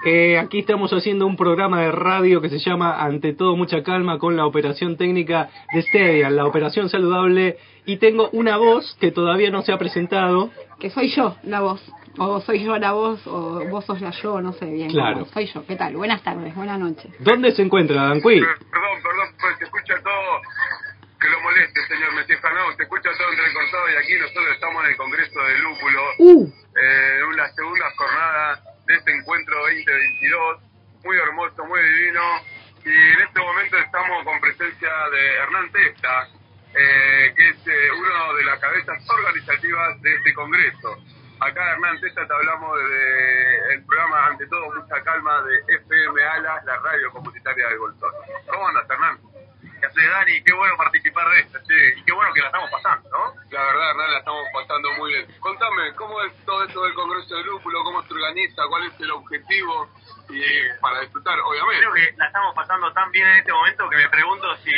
Eh, 0.08 0.38
aquí 0.38 0.60
estamos 0.60 0.92
haciendo 0.92 1.26
un 1.26 1.36
programa 1.36 1.80
de 1.82 1.90
radio 1.90 2.40
que 2.40 2.48
se 2.48 2.60
llama 2.60 3.02
Ante 3.02 3.32
todo 3.32 3.56
mucha 3.56 3.82
calma 3.82 4.20
con 4.20 4.36
la 4.36 4.46
operación 4.46 4.96
técnica 4.96 5.50
de 5.74 5.82
Stevia, 5.82 6.30
la 6.30 6.46
operación 6.46 6.88
saludable 6.88 7.58
y 7.86 7.96
tengo 7.96 8.30
una 8.30 8.56
voz 8.56 8.96
que 9.00 9.10
todavía 9.10 9.50
no 9.50 9.62
se 9.62 9.72
ha 9.72 9.78
presentado. 9.78 10.52
Que 10.78 10.90
soy 10.90 11.08
yo 11.08 11.34
la 11.42 11.60
voz, 11.60 11.82
o 12.18 12.40
soy 12.40 12.62
yo 12.62 12.78
la 12.78 12.92
voz, 12.92 13.26
o 13.26 13.64
vos 13.68 13.84
sos 13.84 14.00
la 14.00 14.12
yo, 14.12 14.40
no 14.40 14.52
sé 14.52 14.66
bien. 14.66 14.90
Claro. 14.92 15.18
cómo. 15.18 15.32
Soy 15.32 15.46
yo, 15.46 15.66
¿qué 15.66 15.74
tal? 15.74 15.96
Buenas 15.96 16.22
tardes, 16.22 16.54
buenas 16.54 16.78
noches. 16.78 17.10
¿Dónde 17.18 17.50
se 17.50 17.62
encuentra 17.62 18.04
Danqui? 18.04 18.22
Perdón, 18.22 19.02
perdón, 19.02 19.28
pues 19.40 19.58
se 19.58 19.64
escucha 19.64 19.94
todo 20.04 20.40
que 21.20 21.28
lo 21.28 21.40
moleste, 21.40 21.80
señor 21.88 22.14
Mesías 22.14 22.40
Canao. 22.40 22.72
Se 22.76 22.84
escucha 22.84 23.10
todo 23.18 23.28
entrecortado 23.28 23.90
y 23.90 23.96
aquí 23.96 24.12
nosotros 24.20 24.46
estamos 24.54 24.84
en 24.84 24.90
el 24.92 24.96
Congreso 24.96 25.40
de 25.40 25.58
Lúpulo, 25.58 26.02
Uh, 26.18 26.46
eh, 26.46 27.20
en 27.28 27.36
la 27.36 27.48
segunda 27.54 27.86
jornada 27.96 28.75
de 28.86 28.94
este 28.94 29.12
encuentro 29.12 29.58
2022. 29.58 30.60
Muy 31.04 31.16
hermoso, 31.18 31.64
muy 31.66 31.80
divino. 31.80 32.22
Y 32.84 32.90
en 32.90 33.20
este 33.20 33.40
momento 33.40 33.78
estamos 33.78 34.24
con 34.24 34.40
presencia 34.40 34.90
de 35.10 35.34
Hernán 35.34 35.72
Testa, 35.72 36.28
eh, 36.74 37.32
que 37.36 37.48
es 37.48 37.66
eh, 37.66 37.90
uno 37.92 38.34
de 38.34 38.44
las 38.44 38.60
cabezas 38.60 38.98
organizativas 39.10 40.00
de 40.02 40.14
este 40.14 40.34
Congreso. 40.34 40.96
Acá, 41.40 41.72
Hernán 41.72 42.00
Testa, 42.00 42.26
te 42.26 42.32
hablamos 42.32 42.78
desde 42.78 43.74
el 43.74 43.84
programa 43.84 44.26
Ante 44.26 44.46
todo, 44.46 44.72
mucha 44.72 45.02
calma 45.02 45.42
de 45.42 45.74
FM 45.74 46.22
Alas, 46.22 46.64
la 46.64 46.76
radio 46.78 47.10
comunitaria 47.10 47.68
del 47.68 47.78
Bolsón. 47.78 48.12
¿Cómo 48.48 48.68
andas, 48.68 48.88
Hernán? 48.88 49.35
¿Qué 49.96 50.02
hace 50.02 50.10
Dani? 50.10 50.42
Qué 50.42 50.52
bueno 50.52 50.76
participar 50.76 51.26
de 51.30 51.40
esto, 51.40 51.58
sí. 51.66 51.74
Y 51.96 52.04
qué 52.04 52.12
bueno 52.12 52.30
que 52.34 52.40
la 52.40 52.46
estamos 52.48 52.70
pasando, 52.70 53.08
¿no? 53.08 53.34
La 53.50 53.64
verdad, 53.64 53.90
Hernán, 53.90 54.12
la 54.12 54.18
estamos 54.18 54.46
pasando 54.52 54.92
muy 54.92 55.12
bien. 55.12 55.26
Contame, 55.40 55.94
¿cómo 55.94 56.20
es 56.22 56.32
todo 56.44 56.64
esto 56.64 56.82
del 56.84 56.92
Congreso 56.92 57.34
de 57.34 57.44
Lúpulo? 57.44 57.82
¿Cómo 57.82 58.02
se 58.02 58.12
organiza? 58.12 58.62
¿Cuál 58.68 58.86
es 58.88 59.00
el 59.00 59.10
objetivo? 59.10 59.88
Y 60.28 60.42
para 60.82 61.00
disfrutar, 61.00 61.40
obviamente. 61.40 61.80
Creo 61.80 61.94
que 61.94 62.12
la 62.18 62.26
estamos 62.26 62.54
pasando 62.54 62.92
tan 62.92 63.10
bien 63.10 63.26
en 63.26 63.36
este 63.38 63.52
momento 63.52 63.88
que 63.88 63.96
me 63.96 64.08
pregunto 64.10 64.56
si 64.58 64.70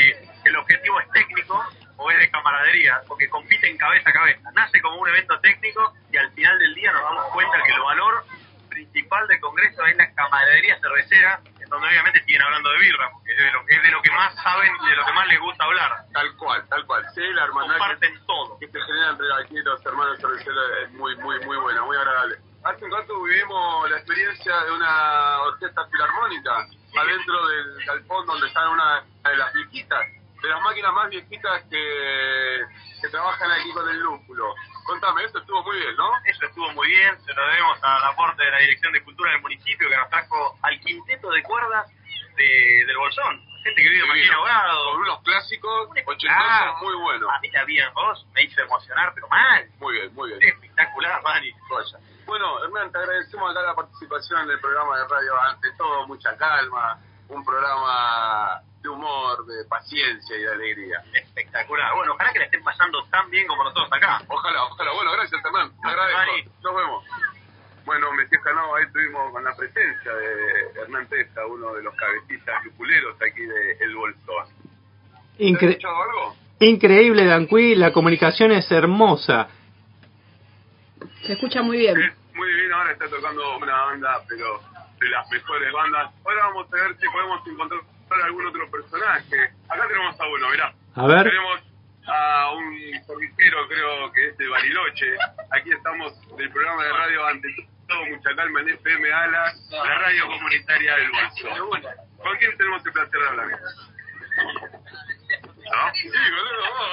el 0.45 0.57
objetivo 0.57 1.01
es 1.01 1.11
técnico 1.11 1.65
o 1.97 2.11
es 2.13 2.19
de 2.19 2.31
camaradería, 2.31 3.01
porque 3.09 3.29
compiten 3.29 3.77
cabeza 3.77 4.11
a 4.11 4.13
cabeza. 4.13 4.51
Nace 4.55 4.81
como 4.81 4.99
un 4.99 5.09
evento 5.09 5.41
técnico 5.41 5.95
y 6.13 6.17
al 6.17 6.31
final 6.33 6.59
del 6.61 6.75
día 6.77 6.93
nos 6.93 7.03
damos 7.03 7.33
cuenta 7.33 7.61
que 7.65 7.73
el 7.73 7.81
valor 7.81 8.25
principal 8.69 9.27
del 9.27 9.41
Congreso 9.41 9.85
es 9.87 9.97
la 9.97 10.15
camaradería 10.15 10.79
cervecera, 10.79 11.41
donde 11.69 11.89
obviamente 11.89 12.25
siguen 12.25 12.43
hablando 12.43 12.71
de 12.71 12.79
birra, 12.79 13.11
porque 13.13 13.33
es 13.33 13.39
de 13.39 13.53
lo, 13.53 13.61
es 13.69 13.83
de 13.83 13.91
lo 13.91 14.03
que 14.03 14.11
más 14.11 14.35
saben 14.43 14.73
y 14.85 14.91
de 14.91 14.97
lo 14.97 15.05
que 15.05 15.13
más 15.13 15.27
les 15.29 15.41
gusta 15.41 15.65
hablar. 15.65 15.93
Tal 16.13 16.37
cual, 16.37 16.69
tal 16.69 16.87
cual. 16.87 17.05
Sí, 17.15 17.23
la 17.35 17.45
hermandad 17.45 17.75
que, 17.75 17.79
Comparten 17.79 18.27
todo. 18.27 18.59
que 18.59 18.69
se 18.69 18.81
genera 18.81 19.11
entre 19.11 19.27
aquí 19.43 19.55
los 19.63 19.87
hermanos 19.87 20.19
cerveceros 20.21 20.65
es 20.83 20.91
muy, 20.93 21.17
muy, 21.17 21.39
muy 21.45 21.57
buena, 21.57 21.83
muy 21.83 21.97
agradable. 21.97 22.37
Hace 22.65 22.85
un 22.85 22.91
rato 22.93 23.23
vivimos 23.23 23.91
la 23.91 23.97
experiencia 23.99 24.57
de 24.65 24.73
una 24.73 25.43
orquesta 25.43 25.87
filarmónica 25.87 26.67
adentro 26.97 27.49
del 27.49 27.85
galpón 27.85 28.27
donde 28.27 28.47
está 28.49 28.69
una 28.69 29.05
de 29.25 29.37
las 29.37 29.53
viejitas, 29.53 30.07
de 30.43 30.49
las 30.49 30.61
máquinas 30.63 30.93
más 30.93 31.09
viejitas 31.09 31.63
que, 31.71 32.65
que 33.01 33.09
trabajan 33.09 33.51
aquí 33.53 33.71
con 33.73 33.89
el 33.89 34.01
lúpulo. 34.01 34.55
Contame, 34.89 35.23
eso 35.23 35.37
estuvo 35.37 35.63
muy 35.65 35.77
bien, 35.77 35.95
¿no? 35.97 36.11
Eso 36.25 36.47
estuvo 36.47 36.73
muy 36.73 36.89
bien, 36.89 37.15
se 37.21 37.35
lo 37.35 37.47
debemos 37.47 37.79
al 37.83 38.05
aporte 38.05 38.43
de 38.43 38.51
la 38.51 38.59
Dirección 38.59 38.91
de 38.95 39.05
Cultura 39.05 39.33
del 39.33 39.43
municipio 39.43 39.87
que 39.87 39.95
nos 39.95 40.09
trajo 40.09 40.57
al 40.63 40.81
quinteto 40.81 41.31
de 41.31 41.43
cuerdas 41.43 41.93
de, 42.35 42.85
del 42.87 42.97
Bolsón. 42.97 43.39
Gente 43.65 43.83
que 43.83 43.89
vive 43.91 44.01
en 44.01 44.09
Martín 44.09 44.33
Ahogado. 44.33 44.93
Con 44.93 45.01
unos 45.03 45.23
clásicos 45.25 45.89
Ah, 45.91 46.03
ochentosos 46.07 46.83
muy 46.83 46.95
buenos. 47.03 47.29
A 47.31 47.39
mí 47.41 47.51
la 47.51 47.65
vi 47.65 47.79
en 47.79 47.93
voz, 47.93 48.27
me 48.33 48.45
hizo 48.45 48.63
emocionar, 48.63 49.13
pero 49.15 49.29
mal. 49.29 49.69
Muy 49.79 49.93
bien, 49.93 50.15
muy 50.15 50.31
bien. 50.31 50.55
Espectacular, 50.55 51.23
Mani. 51.23 51.53
Bueno, 52.25 52.65
Hernán, 52.65 52.91
te 52.91 52.97
agradecemos 52.97 53.51
acá 53.51 53.61
la 53.61 53.75
participación 53.75 54.41
en 54.45 54.53
el 54.53 54.61
programa 54.61 54.97
de 54.97 55.07
radio. 55.07 55.39
Ante 55.43 55.71
todo, 55.77 56.07
mucha 56.07 56.35
calma, 56.39 56.99
un 57.29 57.45
programa 57.45 58.63
de 58.83 58.89
humor, 58.89 59.45
de 59.47 59.65
paciencia 59.69 60.37
y 60.37 60.43
de 60.43 60.53
alegría. 60.53 61.03
Espectacular. 61.13 61.95
Bueno, 61.97 62.13
ojalá 62.15 62.33
que 62.33 62.39
la 62.39 62.45
estén 62.47 62.63
pasando 62.63 63.03
tan 63.11 63.29
bien 63.31 63.47
como 63.47 63.65
nosotros 63.65 63.89
acá. 63.93 64.23
Ojalá, 64.29 64.65
ojalá. 64.65 64.93
Bueno, 64.93 65.13
gracias, 65.13 65.45
Hernán. 65.45 65.73
Te 65.83 65.89
agradezco. 65.89 66.51
Nos 66.63 66.77
vemos. 66.77 67.05
Bueno, 67.85 68.13
Mesías 68.13 68.43
Canao, 68.45 68.75
ahí 68.77 68.85
estuvimos 68.85 69.33
con 69.33 69.43
la 69.43 69.57
presencia 69.57 70.13
de 70.15 70.81
Hernán 70.83 71.07
Testa, 71.09 71.47
uno 71.47 71.73
de 71.75 71.83
los 71.83 71.95
cabecillas 71.97 72.65
lupuleros 72.65 73.17
aquí 73.23 73.41
de 73.41 73.73
El 73.81 73.97
Bolsón. 73.97 74.47
¿Te 75.39 75.45
has 75.45 75.51
Incre- 75.51 75.69
escuchado 75.71 76.03
algo? 76.03 76.37
increíble 76.61 77.25
Danqui, 77.25 77.75
la 77.77 77.91
comunicación 77.93 78.53
es 78.53 78.71
hermosa. 78.71 79.49
se 81.27 81.33
escucha 81.33 81.63
muy 81.63 81.79
bien. 81.79 81.99
Es 82.01 82.13
muy 82.35 82.53
bien, 82.53 82.73
ahora 82.73 82.93
está 82.93 83.09
tocando 83.09 83.57
una 83.57 83.83
banda, 83.87 84.23
pero 84.29 84.61
de 85.01 85.09
las 85.09 85.31
mejores 85.31 85.73
bandas. 85.73 86.13
Ahora 86.25 86.47
vamos 86.47 86.67
a 86.73 86.77
ver 86.77 86.97
si 87.01 87.09
podemos 87.09 87.47
encontrar 87.47 87.81
algún 88.25 88.47
otro 88.47 88.71
personaje. 88.71 89.51
Acá 89.69 89.89
tenemos 89.89 90.21
a 90.21 90.27
uno, 90.27 90.51
mirá. 90.51 90.75
A 90.95 91.07
ver. 91.07 91.25
Tenemos 91.25 91.61
a 92.07 92.53
un 92.53 93.05
corrijero, 93.07 93.69
creo 93.69 94.13
que 94.13 94.29
es 94.29 94.39
de 94.39 94.49
Bariloche. 94.49 95.17
Aquí 95.51 95.71
estamos 95.73 96.13
del 96.37 96.51
programa 96.51 96.85
de 96.85 96.93
radio 96.93 97.27
ante 97.27 97.49
todo, 97.87 98.05
mucha 98.07 98.35
calma 98.37 98.61
en 98.61 98.69
FM 98.71 99.13
Alas, 99.13 99.69
la 99.71 99.99
radio 99.99 100.27
comunitaria 100.27 100.97
del 100.97 101.11
Bolso. 101.11 101.71
¿Con 102.23 102.37
quién 102.39 102.57
tenemos 102.57 102.85
el 102.85 102.93
placer 102.93 103.21
de 103.21 103.29
hablar? 103.29 103.47
¿No? 105.71 105.95
Sí, 105.95 106.09
boludo. 106.09 106.93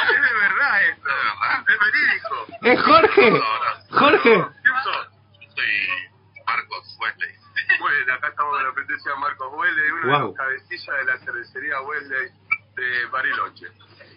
es 0.14 0.20
de 0.22 0.34
verdad 0.40 0.88
esto. 0.88 1.10
Es 1.68 1.78
verídico. 1.80 2.36
¡Es 2.62 2.82
Jorge! 2.82 3.40
¡Jorge! 3.90 4.44
¿Quién 4.62 4.74
sos? 4.84 5.08
Soy 5.54 5.88
Marcos 6.46 6.98
Wesley. 7.00 7.39
Bueno, 7.78 8.14
acá 8.14 8.28
estamos 8.28 8.52
con 8.56 8.64
la 8.64 8.72
presencia 8.72 9.12
de 9.12 9.18
Marcos 9.18 9.48
Wesley, 9.52 9.90
uno 9.92 10.00
de 10.06 10.12
Wow. 10.12 10.26
los 10.28 10.36
cabecillas 10.36 10.96
de 10.98 11.04
la 11.04 11.18
cervecería 11.18 11.80
Wesley 11.82 12.30
de 12.76 13.06
Bariloche. 13.06 13.66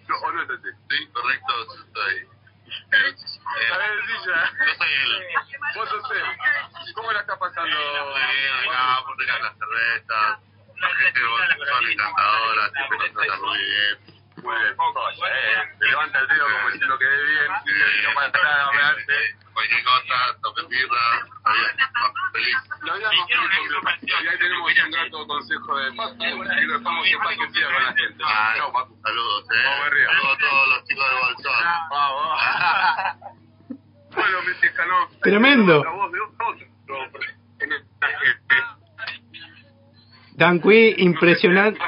No, 0.08 0.16
¿O 0.18 0.32
no 0.32 0.42
es 0.44 0.50
este? 0.50 0.70
Sí, 0.90 1.08
correcto, 1.14 1.54
yo 1.66 1.84
soy. 1.94 2.28
Cabecilla. 2.90 4.52
Yo 4.58 4.74
soy 4.78 4.94
el. 4.94 5.28
Vos 5.76 5.90
sos 5.90 6.12
él. 6.12 6.94
¿Cómo 6.96 7.12
la 7.12 7.20
está 7.22 7.38
pasando? 7.40 7.70
Muy 7.70 8.22
bien, 8.22 8.70
acá, 8.70 9.04
por 9.06 9.18
rica 9.20 9.40
las 9.40 9.58
cervezas. 9.58 10.40
La 10.80 10.90
gente 10.96 11.20
son 11.22 11.92
encantadora, 11.92 12.70
siempre 12.72 12.98
nos 12.98 13.14
tratan 13.14 13.42
muy 13.42 13.58
bien. 13.58 13.98
Muy 14.44 14.56
bien. 14.58 14.74
Eh, 14.74 15.76
se 15.80 15.86
levanta 15.86 16.20
el 16.20 16.28
dedo 16.28 16.46
como 16.46 16.70
diciendo 16.72 16.98
que 17.00 17.06
ve 17.06 17.24
bien. 17.24 17.52
Y 17.66 18.14
para 18.16 18.28
atrás. 18.28 18.70
Cualquier 19.64 19.84
cosa, 19.86 20.16
toquen 20.42 20.68
birra, 20.68 21.24
feliz. 22.34 22.58
Lo 22.82 22.92
habíamos 22.92 23.30
y 24.02 24.12
ahí 24.12 24.38
tenemos 24.38 24.72
un 24.84 24.92
grato 24.92 25.26
consejo 25.26 25.78
de 25.78 25.94
Paco. 25.94 26.16
Y 26.20 26.66
lo 26.66 26.76
estamos 26.76 27.04
que 27.06 27.10
siga 27.54 27.68
con 27.72 27.84
la 27.84 27.94
gente. 27.94 28.24
Ah, 28.26 28.54
Chao, 28.58 28.74
Paco. 28.74 28.98
Saludos, 29.02 29.46
eh. 29.52 29.64
Saludos 29.64 30.36
a 30.36 30.38
todos 30.38 30.68
los 30.68 30.84
chicos 30.84 31.06
de 31.10 31.16
Bolsón. 31.16 31.64
Vamos. 31.90 32.40
Bueno, 34.14 34.38
Messi 34.46 34.76
Canó. 34.76 35.10
Tremendo. 35.22 35.84
La 35.84 35.92
voz 35.92 36.12
de 36.12 36.20
otro 36.20 36.56
personaje. 37.14 37.38
Danqui, 40.36 40.96
impresionante. 40.98 41.80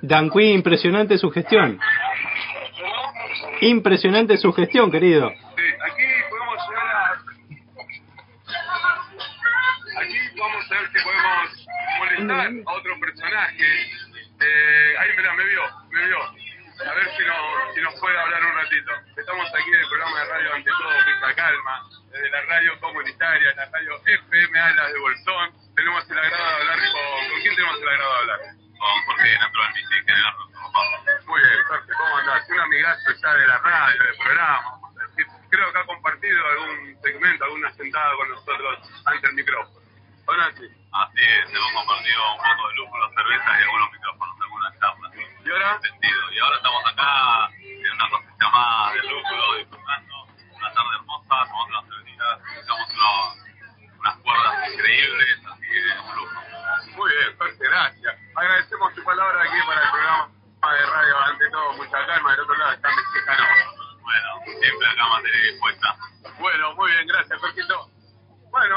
Danqui, 0.00 0.52
impresionante 0.52 1.18
su 1.18 1.30
gestión. 1.32 1.80
Impresionante 3.60 4.36
su 4.36 4.52
gestión, 4.52 4.90
querido. 4.90 5.30
Sí, 5.30 5.62
aquí 5.80 6.04
podemos 6.30 6.56
llegar 6.68 6.86
a. 6.86 7.12
Aquí 10.00 10.18
vamos 10.38 10.70
a 10.70 10.74
ver 10.74 10.90
si 10.92 11.04
podemos 11.04 11.66
molestar 11.98 12.52
a 12.66 12.72
otro 12.72 13.00
personaje. 13.00 13.64
Eh, 14.40 14.94
ahí, 14.98 15.08
mira, 15.16 15.32
me 15.34 15.44
vio, 15.44 15.62
me 15.90 16.06
vio. 16.06 16.18
A 16.18 16.94
ver 16.94 17.08
si, 17.16 17.24
no, 17.24 17.34
si 17.74 17.80
nos 17.80 17.98
puede 17.98 18.18
hablar 18.18 18.44
un 18.44 18.54
ratito. 18.54 18.92
Estamos 19.16 19.48
aquí 19.48 19.70
en 19.70 19.80
el 19.80 19.88
programa 19.88 20.20
de 20.20 20.26
radio 20.26 20.54
Ante 20.54 20.70
todo, 20.70 20.90
Mucha 20.90 21.34
Calma, 21.34 21.82
desde 22.12 22.30
la 22.30 22.42
radio 22.42 22.80
comunitaria, 22.80 23.54
la 23.56 23.64
radio 23.70 23.96
FM 24.04 24.58
Alas 24.58 24.92
de 24.92 24.98
Bolsón. 24.98 25.52
Tenemos 25.74 26.10
el 26.10 26.18
agrado 26.18 26.44
de 26.44 26.54
hablar 26.60 26.78
con. 26.92 27.30
¿Con 27.30 27.40
quién 27.40 27.56
tenemos 27.56 27.80
el 27.80 27.88
agrado 27.88 28.12
de 28.12 28.18
hablar? 28.18 28.65
Con 28.78 29.04
Jorge 29.06 29.38
Naturalmente, 29.38 29.94
general 30.06 30.34
Muy 31.26 31.40
bien, 31.40 31.64
Jorge, 31.68 31.92
¿cómo 31.96 32.16
andás? 32.16 32.48
Un 32.48 32.60
amigazo 32.60 33.12
ya 33.22 33.34
de 33.34 33.46
la 33.46 33.58
radio, 33.58 34.04
del 34.04 34.16
programa. 34.16 34.80
Creo 35.48 35.72
que 35.72 35.78
ha 35.78 35.86
compartido 35.86 36.46
algún 36.46 36.98
segmento, 37.02 37.44
alguna 37.44 37.72
sentada 37.74 38.14
con 38.16 38.28
nosotros 38.28 38.78
ante 39.06 39.26
el 39.28 39.34
micrófono. 39.34 39.86
¿O 40.26 40.32
sí? 40.58 40.66
Así 40.92 41.22
es, 41.22 41.54
hemos 41.54 41.72
compartido 41.72 42.32
un 42.32 42.38
poco 42.38 42.68
de 42.68 42.74
lúpulo, 42.74 43.10
cerveza 43.14 43.60
y 43.60 43.62
algunos 43.62 43.92
micrófonos, 43.92 44.36
algunas 44.42 44.80
charlas. 44.80 45.12
¿Y 45.14 45.50
ahora? 45.50 45.80
Sentido. 45.80 46.32
Y 46.32 46.38
ahora 46.40 46.56
estamos 46.56 46.86
acá 46.86 47.50
en 47.60 47.92
una 47.92 48.10
cosecha 48.10 48.48
más 48.50 48.94
de 48.94 49.02
lúpulo, 49.04 49.54
disfrutando 49.58 50.14
una 50.50 50.72
tarde 50.72 50.96
hermosa, 50.96 51.28
tomando 51.28 51.78
unas 51.78 51.84
cervecitas, 51.86 52.40
unos, 52.66 53.45
unas 54.06 54.22
cuerdas 54.22 54.72
increíbles, 54.72 55.38
así 55.50 55.66
que 55.66 55.80
un 55.98 56.16
lujo. 56.16 56.40
Muy 56.96 57.10
bien, 57.10 57.36
Jorge, 57.38 57.56
gracias. 57.58 58.14
Agradecemos 58.34 58.94
tu 58.94 59.04
palabra 59.04 59.42
aquí 59.42 59.58
para 59.66 59.82
el 59.82 59.90
programa 59.90 60.30
de 60.62 60.86
radio. 60.86 61.18
Ante 61.18 61.50
todo, 61.50 61.72
mucha 61.74 62.06
calma. 62.06 62.30
Del 62.30 62.40
otro 62.40 62.56
lado 62.56 62.72
está 62.72 62.88
Mexicano. 62.88 63.44
Bueno, 64.02 64.28
siempre 64.60 64.86
acá 64.88 65.08
materia 65.08 65.40
dispuesta. 65.50 65.96
Bueno, 66.38 66.74
muy 66.74 66.90
bien, 66.92 67.06
gracias, 67.06 67.40
Jorgito. 67.40 67.90
Bueno, 68.50 68.76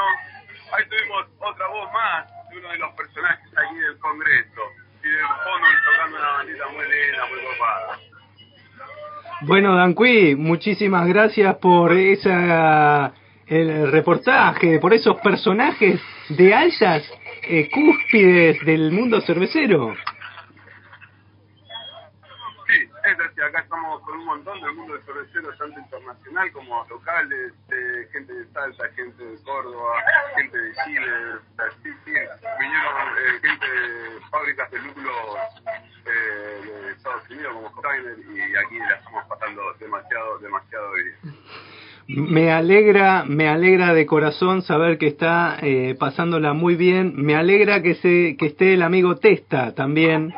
ahí 0.72 0.84
tuvimos 0.88 1.26
otra 1.38 1.66
voz 1.68 1.92
más 1.92 2.26
de 2.50 2.58
uno 2.58 2.68
de 2.70 2.78
los 2.78 2.92
personajes 2.94 3.48
aquí 3.56 3.78
del 3.78 3.98
Congreso. 3.98 4.62
Y 5.02 5.08
del 5.08 5.26
fondo 5.26 5.66
tocando 5.90 6.18
una 6.18 6.28
bandita 6.32 6.68
muy 6.68 6.84
linda, 6.84 7.26
muy 7.26 7.40
copada. 7.44 7.98
Bueno, 9.42 9.74
Danqui, 9.76 10.34
muchísimas 10.34 11.06
gracias 11.08 11.56
por 11.56 11.92
esa 11.92 13.14
el 13.50 13.90
reportaje, 13.90 14.78
por 14.78 14.94
esos 14.94 15.20
personajes 15.20 16.00
de 16.28 16.54
altas 16.54 17.02
eh, 17.42 17.68
cúspides 17.68 18.64
del 18.64 18.92
mundo 18.92 19.20
cervecero. 19.22 19.92
Sí, 22.68 22.88
es 23.04 23.18
así, 23.18 23.40
acá 23.40 23.58
estamos 23.58 24.00
con 24.02 24.18
un 24.18 24.24
montón 24.26 24.60
del 24.60 24.72
mundo 24.74 24.94
de 24.94 25.02
cerveceros, 25.02 25.58
tanto 25.58 25.80
internacional 25.80 26.52
como 26.52 26.86
locales, 26.88 27.52
eh, 27.72 28.08
gente 28.12 28.32
de 28.32 28.46
Salta, 28.52 28.88
gente 28.90 29.24
de 29.24 29.42
Córdoba, 29.42 29.94
gente 30.36 30.56
de 30.56 30.72
Chile, 30.84 31.10
vinieron 32.60 33.08
eh, 33.18 33.40
gente 33.42 33.66
de 33.68 34.20
fábricas 34.30 34.70
de 34.70 34.78
lúpulos 34.78 35.14
eh, 36.06 36.60
de 36.64 36.92
Estados 36.92 37.28
Unidos 37.28 37.52
como 37.54 37.80
Steiner 37.80 38.16
y 38.16 38.56
aquí 38.56 38.78
la 38.78 38.94
estamos 38.94 39.24
pasando 39.26 39.74
demasiado, 39.80 40.38
demasiado 40.38 40.92
bien. 40.92 41.16
Me 42.16 42.50
alegra, 42.50 43.24
me 43.24 43.46
alegra 43.48 43.94
de 43.94 44.04
corazón 44.04 44.62
saber 44.62 44.98
que 44.98 45.06
está 45.06 45.58
eh, 45.62 45.94
pasándola 45.96 46.54
muy 46.54 46.74
bien. 46.74 47.12
Me 47.14 47.36
alegra 47.36 47.82
que 47.82 47.94
se, 47.94 48.36
que 48.36 48.46
esté 48.46 48.74
el 48.74 48.82
amigo 48.82 49.14
Testa 49.16 49.76
también. 49.76 50.34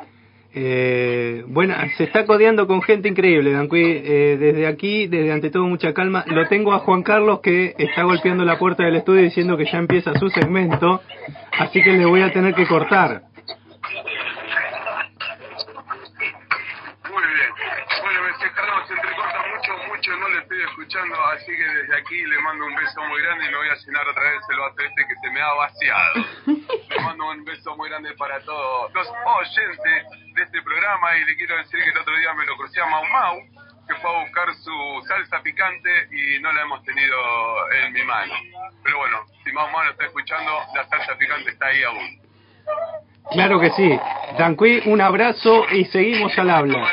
Eh, 0.55 1.45
bueno, 1.47 1.75
se 1.97 2.05
está 2.05 2.27
codeando 2.27 2.67
con 2.67 2.83
gente 2.83 3.09
increíble, 3.09 3.53
Danqui. 3.53 3.81
Eh, 3.81 4.37
desde 4.39 4.67
aquí, 4.67 5.07
desde 5.07 5.33
ante 5.33 5.49
todo 5.49 5.65
mucha 5.65 5.95
calma. 5.95 6.25
Lo 6.27 6.47
tengo 6.47 6.75
a 6.75 6.81
Juan 6.81 7.03
Carlos 7.03 7.41
que 7.41 7.75
está 7.79 8.03
golpeando 8.03 8.45
la 8.45 8.59
puerta 8.59 8.85
del 8.85 8.97
estudio 8.97 9.23
diciendo 9.23 9.57
que 9.57 9.65
ya 9.65 9.79
empieza 9.79 10.13
su 10.19 10.29
segmento, 10.29 11.01
así 11.59 11.83
que 11.83 11.93
le 11.93 12.05
voy 12.05 12.21
a 12.21 12.31
tener 12.33 12.55
que 12.55 12.67
cortar. 12.67 13.23
Muy 17.11 17.23
bien. 17.33 17.49
Bueno, 18.03 18.21
me 18.25 18.55
Carlos 18.55 18.89
se 18.89 18.93
entrecorta 18.93 19.39
mucho, 20.03 20.17
no 20.19 20.29
le 20.31 20.39
estoy 20.39 20.61
escuchando, 20.63 21.15
así 21.27 21.47
que 21.47 21.65
desde 21.65 21.97
aquí 21.97 22.25
le 22.25 22.39
mando 22.41 22.67
un 22.67 22.75
beso 22.75 23.05
muy 23.05 23.23
grande 23.23 23.47
y 23.47 23.51
me 23.51 23.57
voy 23.57 23.69
a 23.69 23.75
llenar 23.77 24.09
otra 24.09 24.23
vez 24.23 24.43
el 24.51 24.59
vaso 24.59 24.77
este 24.79 25.07
que 25.07 25.15
se 25.23 25.31
me 25.31 25.41
ha 25.41 25.53
vaciado. 25.55 26.15
le 26.91 27.01
mando 27.05 27.31
un 27.31 27.45
beso 27.45 27.77
muy 27.77 27.89
grande 27.89 28.13
para 28.15 28.41
todos 28.41 28.93
los 28.93 29.09
oyentes 29.09 30.05
de 30.35 30.43
este 30.43 30.63
programa 30.63 31.17
y 31.19 31.25
le 31.25 31.37
quiero 31.37 31.57
decir 31.57 31.85
que 31.85 31.91
el 31.91 31.99
otro 31.99 32.17
día 32.17 32.35
me 32.35 32.47
lo 32.47 32.57
crucé 32.57 32.81
a 32.81 32.87
Mau 32.87 33.05
Mau, 33.05 33.39
que 33.87 33.95
fue 33.95 34.11
a 34.11 34.25
buscar 34.25 34.55
su 34.57 35.07
salsa 35.07 35.41
picante 35.41 36.09
y 36.11 36.41
no 36.41 36.53
la 36.53 36.63
hemos 36.63 36.83
tenido 36.83 37.73
en 37.73 37.93
mi 37.93 38.03
mano. 38.03 38.35
Pero 38.83 38.99
bueno, 38.99 39.19
si 39.45 39.53
Mau 39.53 39.71
Mau 39.71 39.85
lo 39.85 39.91
está 39.93 40.07
escuchando, 40.07 40.51
la 40.75 40.89
salsa 40.89 41.17
picante 41.17 41.51
está 41.51 41.67
ahí 41.67 41.83
aún. 41.85 42.21
Claro 43.31 43.61
que 43.61 43.71
sí. 43.71 44.01
Danqui, 44.37 44.83
un 44.87 45.01
abrazo 45.01 45.65
y 45.71 45.85
seguimos 45.85 46.37
al 46.39 46.51
habla. 46.51 46.91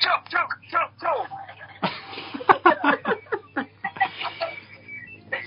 Chau, 0.00 0.22
chau, 0.28 0.48
chau, 0.70 0.90
chau. 1.00 1.47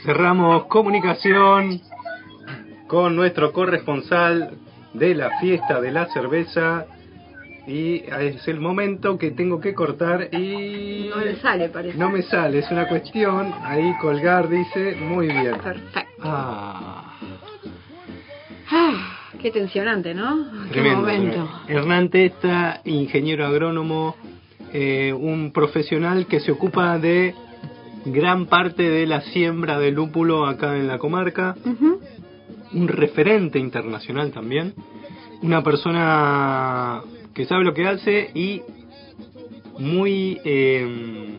Cerramos 0.03 0.65
comunicación 0.65 1.79
con 2.87 3.15
nuestro 3.15 3.51
corresponsal 3.53 4.51
de 4.93 5.15
la 5.15 5.39
fiesta 5.39 5.79
de 5.79 5.91
la 5.91 6.07
cerveza 6.07 6.85
y 7.67 8.03
es 8.19 8.47
el 8.47 8.59
momento 8.59 9.17
que 9.17 9.31
tengo 9.31 9.59
que 9.61 9.73
cortar 9.75 10.29
y 10.33 11.09
No 11.15 11.21
le 11.23 11.35
sale, 11.37 11.69
parece. 11.69 11.97
no 11.97 12.09
me 12.09 12.23
sale, 12.23 12.59
es 12.59 12.71
una 12.71 12.87
cuestión, 12.87 13.53
ahí 13.63 13.93
colgar 14.01 14.49
dice, 14.49 14.95
muy 14.99 15.27
bien. 15.27 15.57
Perfecto. 15.59 16.21
Ah, 16.23 16.97
Ah, 18.73 19.17
qué 19.41 19.51
tensionante, 19.51 20.13
¿no? 20.13 20.45
Qué 20.67 20.79
tremendo. 20.79 21.01
momento. 21.01 21.49
Hernán 21.67 22.09
Testa, 22.09 22.79
ingeniero 22.85 23.45
agrónomo, 23.45 24.15
eh, 24.73 25.13
un 25.13 25.51
profesional 25.51 26.27
que 26.27 26.39
se 26.39 26.51
ocupa 26.51 26.97
de 26.97 27.35
gran 28.05 28.47
parte 28.47 28.83
de 28.83 29.05
la 29.05 29.21
siembra 29.21 29.79
de 29.79 29.91
lúpulo 29.91 30.45
acá 30.45 30.77
en 30.77 30.87
la 30.87 30.97
comarca. 30.97 31.55
Un 32.73 32.87
referente 32.87 33.59
internacional 33.59 34.31
también, 34.31 34.73
una 35.41 35.61
persona 35.61 37.01
que 37.33 37.45
sabe 37.45 37.63
lo 37.63 37.73
que 37.73 37.87
hace 37.87 38.31
y 38.33 38.61
muy 39.77 40.39
eh, 40.45 41.37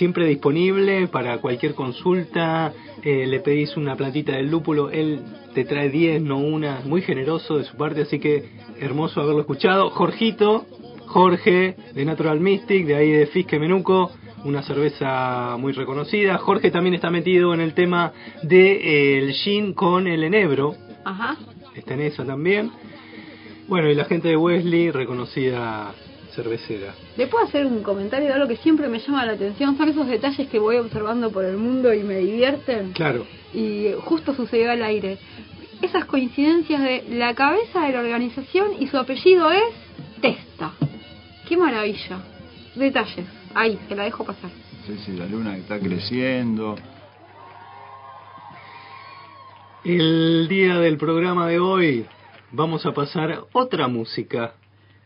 siempre 0.00 0.26
disponible 0.26 1.08
para 1.08 1.38
cualquier 1.38 1.74
consulta, 1.74 2.72
eh, 3.02 3.26
le 3.26 3.40
pedís 3.40 3.76
una 3.76 3.96
platita 3.96 4.32
del 4.32 4.50
lúpulo, 4.50 4.88
él 4.90 5.20
te 5.54 5.64
trae 5.64 5.90
10, 5.90 6.22
no 6.22 6.38
una, 6.38 6.80
muy 6.86 7.02
generoso 7.02 7.58
de 7.58 7.64
su 7.64 7.76
parte, 7.76 8.02
así 8.02 8.18
que 8.18 8.48
hermoso 8.78 9.20
haberlo 9.20 9.40
escuchado. 9.40 9.90
Jorgito, 9.90 10.64
Jorge 11.10 11.74
de 11.92 12.04
Natural 12.04 12.38
Mystic, 12.38 12.86
de 12.86 12.94
ahí 12.94 13.10
de 13.10 13.26
Fisque 13.26 13.58
Menuco, 13.58 14.12
una 14.44 14.62
cerveza 14.62 15.56
muy 15.58 15.72
reconocida. 15.72 16.38
Jorge 16.38 16.70
también 16.70 16.94
está 16.94 17.10
metido 17.10 17.52
en 17.52 17.60
el 17.60 17.74
tema 17.74 18.12
del 18.44 19.26
de, 19.26 19.32
gin 19.42 19.72
con 19.74 20.06
el 20.06 20.22
enebro, 20.22 20.76
Ajá. 21.04 21.36
está 21.74 21.94
en 21.94 22.02
esa 22.02 22.24
también. 22.24 22.70
Bueno, 23.66 23.90
y 23.90 23.96
la 23.96 24.04
gente 24.04 24.28
de 24.28 24.36
Wesley, 24.36 24.92
reconocida 24.92 25.92
cervecera. 26.32 26.94
¿Le 27.16 27.26
puedo 27.26 27.44
hacer 27.44 27.66
un 27.66 27.82
comentario 27.82 28.28
de 28.28 28.34
algo 28.34 28.46
que 28.46 28.58
siempre 28.58 28.86
me 28.86 29.00
llama 29.00 29.26
la 29.26 29.32
atención? 29.32 29.76
Son 29.76 29.88
esos 29.88 30.06
detalles 30.06 30.48
que 30.48 30.60
voy 30.60 30.76
observando 30.76 31.32
por 31.32 31.44
el 31.44 31.56
mundo 31.56 31.92
y 31.92 32.04
me 32.04 32.18
divierten. 32.18 32.92
Claro. 32.92 33.26
Y 33.52 33.88
justo 34.04 34.32
sucedió 34.32 34.70
al 34.70 34.84
aire. 34.84 35.18
Esas 35.82 36.04
coincidencias 36.04 36.80
de 36.80 37.02
la 37.10 37.34
cabeza 37.34 37.80
de 37.80 37.94
la 37.94 37.98
organización 37.98 38.74
y 38.78 38.86
su 38.86 38.96
apellido 38.96 39.50
es 39.50 39.74
Testa. 40.20 40.72
¡Qué 41.50 41.56
maravilla! 41.56 42.20
Detalles. 42.76 43.26
Ahí, 43.56 43.76
se 43.88 43.96
la 43.96 44.04
dejo 44.04 44.24
pasar. 44.24 44.50
Sí, 44.86 44.96
sí, 45.04 45.12
la 45.16 45.26
luna 45.26 45.54
que 45.56 45.62
está 45.62 45.80
creciendo. 45.80 46.76
El 49.84 50.46
día 50.48 50.78
del 50.78 50.96
programa 50.96 51.48
de 51.48 51.58
hoy 51.58 52.06
vamos 52.52 52.86
a 52.86 52.92
pasar 52.92 53.40
otra 53.52 53.88
música. 53.88 54.54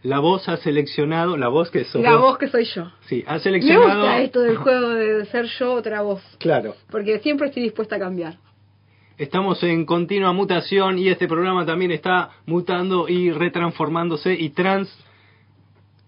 La 0.02 0.18
voz 0.18 0.46
ha 0.50 0.58
seleccionado, 0.58 1.38
la 1.38 1.48
voz 1.48 1.70
que 1.70 1.84
sos 1.84 2.02
La 2.02 2.12
vos. 2.12 2.20
voz 2.20 2.38
que 2.38 2.48
soy 2.48 2.64
yo. 2.66 2.90
Sí, 3.06 3.24
ha 3.26 3.34
Me 3.34 3.40
seleccionado. 3.40 4.00
gusta 4.02 4.18
esto 4.20 4.40
del 4.42 4.56
juego 4.58 4.88
de 4.90 5.24
ser 5.24 5.46
yo 5.58 5.72
otra 5.72 6.02
voz. 6.02 6.20
Claro. 6.40 6.74
Porque 6.90 7.20
siempre 7.20 7.48
estoy 7.48 7.62
dispuesta 7.62 7.96
a 7.96 8.00
cambiar. 8.00 8.36
Estamos 9.16 9.62
en 9.62 9.86
continua 9.86 10.34
mutación 10.34 10.98
y 10.98 11.08
este 11.08 11.26
programa 11.26 11.64
también 11.64 11.90
está 11.92 12.32
mutando 12.44 13.08
y 13.08 13.30
retransformándose 13.30 14.34
y 14.34 14.50
trans 14.50 14.94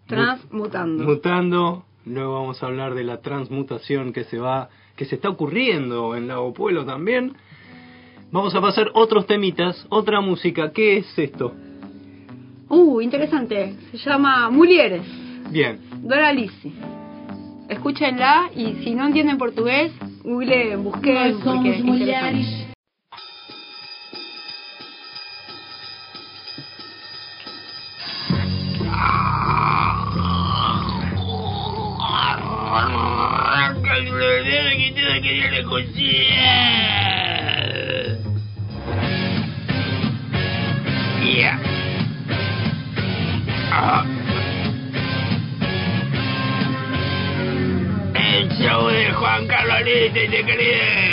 Transmutando. 0.07 1.05
mutando. 1.05 1.85
Luego 2.05 2.35
vamos 2.35 2.63
a 2.63 2.67
hablar 2.67 2.95
de 2.95 3.03
la 3.03 3.21
transmutación 3.21 4.13
que 4.13 4.25
se 4.25 4.39
va, 4.39 4.69
que 4.95 5.05
se 5.05 5.17
está 5.17 5.29
ocurriendo 5.29 6.15
en 6.15 6.29
Lago 6.29 6.55
Pueblo 6.55 6.85
también. 6.85 7.35
Vamos 8.31 8.55
a 8.55 8.61
pasar 8.61 8.91
otros 8.95 9.27
temitas, 9.27 9.87
otra 9.89 10.21
música. 10.21 10.71
¿Qué 10.73 10.99
es 10.99 11.19
esto? 11.19 11.53
Uh, 12.69 13.01
interesante. 13.01 13.75
Se 13.91 13.99
llama 13.99 14.51
Mulieres. 14.51 15.03
Bien, 15.51 15.81
Dora 16.03 16.33
Lisi. 16.33 16.75
Escúchenla 17.69 18.51
y 18.55 18.85
si 18.85 18.95
no 18.95 19.07
entienden 19.07 19.39
portugués, 19.39 19.93
googleen, 20.23 20.85
busquen 20.85 21.39
porque 21.43 21.71
es 21.71 22.76
Ah. 43.73 44.05
El 48.15 48.49
show 48.59 48.89
de 48.89 49.13
Juan 49.13 49.47
Carlos 49.47 49.83
Lista 49.85 50.23
y 50.23 50.29
te 50.29 50.45
quería 50.45 51.07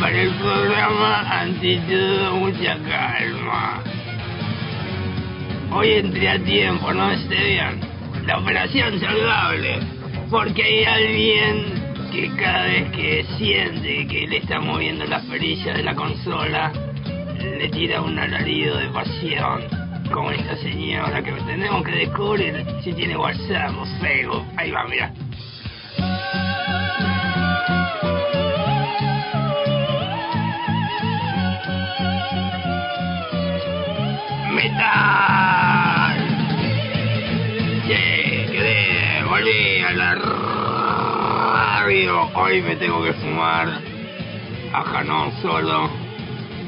para 0.00 0.20
el 0.20 0.30
programa 0.34 1.40
ante 1.40 1.76
todo 1.88 2.36
mucha 2.36 2.76
calma. 2.88 3.82
Hoy 5.72 5.92
entré 5.92 6.28
a 6.28 6.38
tiempo, 6.38 6.92
no 6.92 7.10
esté 7.12 7.36
bien 7.36 7.87
la 8.28 8.38
operación 8.38 9.00
saludable. 9.00 9.78
Porque 10.30 10.62
hay 10.62 10.84
alguien 10.84 12.10
que 12.12 12.30
cada 12.36 12.64
vez 12.64 12.90
que 12.90 13.24
siente 13.38 14.06
que 14.06 14.26
le 14.26 14.36
está 14.36 14.60
moviendo 14.60 15.06
las 15.06 15.24
perillas 15.24 15.74
de 15.74 15.82
la 15.82 15.94
consola, 15.94 16.70
le 17.40 17.68
tira 17.70 18.02
un 18.02 18.18
alarido 18.18 18.76
de 18.76 18.88
pasión. 18.88 19.62
Como 20.12 20.30
esta 20.30 20.56
señora 20.58 21.22
que 21.22 21.32
tenemos 21.32 21.82
que 21.84 21.92
descubrir 21.92 22.66
si 22.84 22.92
tiene 22.92 23.16
WhatsApp 23.16 23.72
o 23.78 23.86
Facebook. 23.98 24.44
Ahí 24.56 24.70
va, 24.70 24.84
mira. 24.84 25.12
¡Metal! 34.54 35.47
Volví 39.38 39.80
a 39.82 39.92
la 39.92 40.14
radio. 41.76 42.28
Hoy 42.34 42.60
me 42.62 42.74
tengo 42.76 43.02
que 43.04 43.12
fumar 43.14 43.68
a 44.72 44.82
Janón 44.82 45.32
solo. 45.40 45.88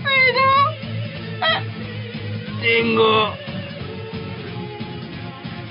Pero 0.04 0.70
eh, 1.42 1.62
tengo 2.61 3.35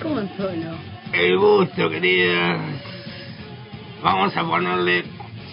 ¿Cómo 0.02 0.22
solo? 0.36 0.76
el 1.14 1.38
gusto, 1.38 1.90
querida. 1.90 2.58
Vamos 4.04 4.36
a 4.36 4.44
ponerle 4.44 5.06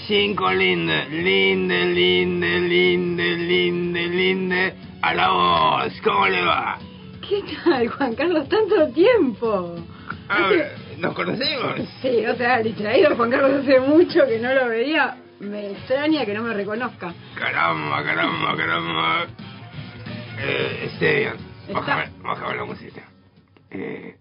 cinco 0.07 0.51
lindes, 0.53 1.09
linde, 1.11 1.85
linde, 1.87 2.61
linde, 2.61 3.37
linde, 3.37 4.07
linde 4.09 4.75
a 5.03 5.15
la 5.15 5.31
voz. 5.31 5.93
¿Cómo 6.03 6.27
le 6.27 6.43
va? 6.45 6.79
¿Qué 7.29 7.43
tal, 7.65 7.89
Juan 7.89 8.15
Carlos? 8.15 8.49
Tanto 8.49 8.89
tiempo. 8.93 9.77
A 10.29 10.49
ver, 10.49 10.86
¿nos 10.99 11.15
conocemos? 11.15 11.75
Sí, 12.03 12.25
o 12.27 12.35
sea, 12.37 12.59
distraído 12.63 13.15
Juan 13.17 13.31
Carlos 13.31 13.63
hace 13.63 13.81
mucho 13.81 14.27
que 14.27 14.39
no 14.39 14.53
lo 14.55 14.69
veía. 14.69 15.17
Me 15.41 15.73
extraña 15.73 16.25
que 16.25 16.33
no 16.33 16.43
me 16.43 16.55
reconozca. 16.55 17.13
Caramba, 17.35 18.03
caramba, 18.03 18.57
caramba. 18.57 19.27
Eh. 20.39 20.91
Está- 20.93 21.37
Bájame, 21.73 22.11
bájame 22.23 22.57
la 22.57 22.65
música. 22.65 23.03
Eh, 23.71 24.17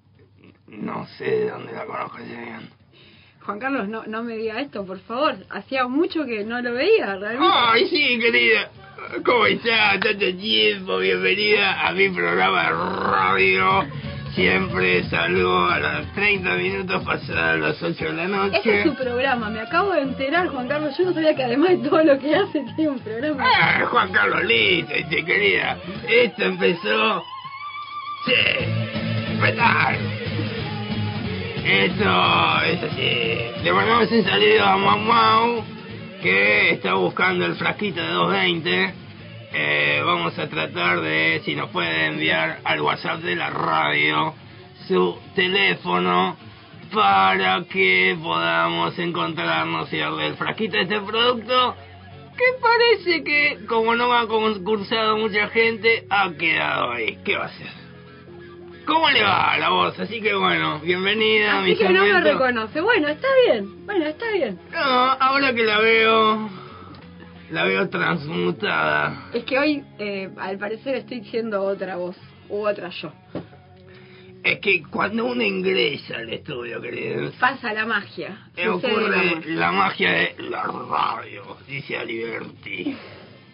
no 0.67 1.05
sé 1.17 1.23
de 1.25 1.49
dónde 1.51 1.71
la 1.73 1.85
conozco, 1.85 2.17
bien. 2.17 2.69
Juan 3.45 3.59
Carlos, 3.59 3.87
no, 3.87 4.03
no 4.07 4.23
me 4.23 4.35
diga 4.35 4.59
esto, 4.59 4.85
por 4.85 4.99
favor. 5.01 5.35
Hacía 5.51 5.87
mucho 5.87 6.25
que 6.25 6.43
no 6.43 6.59
lo 6.61 6.73
veía, 6.73 7.15
realmente. 7.15 7.47
Ay, 7.53 7.87
sí, 7.87 8.19
querida. 8.19 8.69
¿Cómo 9.23 9.45
está? 9.45 9.99
Tanto 9.99 10.35
tiempo. 10.37 10.97
Bienvenida 10.97 11.87
a 11.87 11.91
mi 11.93 12.09
programa 12.09 12.63
de 12.63 12.69
radio. 12.71 13.85
Siempre 14.35 15.03
salgo 15.05 15.65
a 15.65 15.79
los 15.79 16.13
30 16.13 16.55
minutos 16.55 17.03
pasadas 17.03 17.57
las 17.59 17.81
8 17.81 18.03
de 18.05 18.13
la 18.13 18.47
Ese 18.47 18.57
es 18.57 18.65
noche. 18.65 18.83
su 18.83 18.93
programa, 18.95 19.49
me 19.49 19.61
acabo 19.61 19.93
de 19.93 20.01
enterar, 20.01 20.47
Juan 20.49 20.67
Carlos. 20.67 20.93
Yo 20.97 21.05
no 21.05 21.13
sabía 21.13 21.33
que 21.35 21.43
además 21.45 21.69
de 21.69 21.77
todo 21.89 22.03
lo 22.03 22.19
que 22.19 22.35
hace, 22.35 22.65
tiene 22.75 22.89
un 22.91 22.99
programa. 22.99 23.43
Ah, 23.45 23.85
Juan 23.89 24.11
Carlos 24.11 24.43
Liz, 24.43 24.85
este, 24.89 25.23
querida. 25.23 25.77
Esto 26.09 26.43
empezó. 26.43 27.23
Sí, 28.25 28.33
petar. 29.41 29.95
Esto 31.63 32.61
es 32.65 32.83
así. 32.83 33.63
Le 33.63 33.71
mandamos 33.73 34.11
un 34.11 34.23
saludo 34.23 34.65
a 34.65 34.77
Mau 34.77 34.99
Mau, 34.99 35.63
que 36.21 36.71
está 36.71 36.95
buscando 36.95 37.45
el 37.45 37.55
frasquito 37.55 38.01
de 38.01 38.07
220. 38.11 38.93
Eh, 39.57 40.01
vamos 40.03 40.37
a 40.37 40.49
tratar 40.49 40.99
de, 40.99 41.41
si 41.45 41.55
nos 41.55 41.69
puede 41.69 42.07
enviar 42.07 42.59
al 42.65 42.81
WhatsApp 42.81 43.21
de 43.21 43.37
la 43.37 43.49
radio 43.49 44.33
su 44.85 45.17
teléfono 45.33 46.35
para 46.93 47.63
que 47.63 48.17
podamos 48.21 48.99
encontrarnos 48.99 49.91
y 49.93 49.97
darle 49.97 50.27
el 50.27 50.35
frasquito 50.35 50.75
de 50.75 50.83
este 50.83 50.99
producto 50.99 51.73
que 52.35 52.43
parece 52.61 53.23
que, 53.23 53.65
como 53.65 53.95
no 53.95 54.11
ha 54.11 54.27
concursado 54.27 55.17
mucha 55.17 55.47
gente, 55.47 56.05
ha 56.09 56.33
quedado 56.33 56.91
ahí. 56.91 57.17
¿Qué 57.23 57.37
va 57.37 57.43
a 57.43 57.47
hacer? 57.47 57.85
¿Cómo 58.85 59.09
le 59.09 59.23
va 59.23 59.53
a 59.53 59.57
la 59.57 59.69
voz? 59.69 59.97
Así 59.97 60.21
que 60.21 60.35
bueno, 60.35 60.79
bienvenida 60.79 61.59
a 61.59 61.61
mi 61.61 61.71
Así 61.71 61.81
que 61.81 61.93
no 61.93 62.03
me 62.03 62.19
reconoce. 62.19 62.81
Bueno, 62.81 63.07
está 63.07 63.27
bien. 63.45 63.85
Bueno, 63.85 64.05
está 64.05 64.29
bien. 64.31 64.59
No, 64.71 64.79
ahora 64.79 65.53
que 65.55 65.63
la 65.63 65.79
veo, 65.79 66.49
la 67.51 67.63
veo 67.63 67.89
transmutada. 67.89 69.29
Es 69.33 69.43
que 69.43 69.59
hoy, 69.59 69.83
eh, 69.99 70.29
al 70.37 70.57
parecer, 70.57 70.95
estoy 70.95 71.23
siendo 71.25 71.61
otra 71.63 71.95
voz. 71.97 72.15
U 72.49 72.65
otra 72.67 72.89
yo. 72.89 73.11
Es 74.43 74.59
que 74.59 74.83
cuando 74.83 75.25
uno 75.25 75.41
ingresa 75.41 76.17
al 76.17 76.31
estudio, 76.31 76.79
queridos, 76.79 77.33
Pasa 77.39 77.73
la 77.73 77.85
magia. 77.87 78.49
eh, 78.55 78.69
ocurre 78.69 79.09
la 79.09 79.17
magia. 79.17 79.55
la 79.55 79.71
magia 79.71 80.11
de 80.11 80.35
la 80.49 80.63
radio, 80.63 81.57
dice 81.67 81.97
Aliberti. 81.97 82.95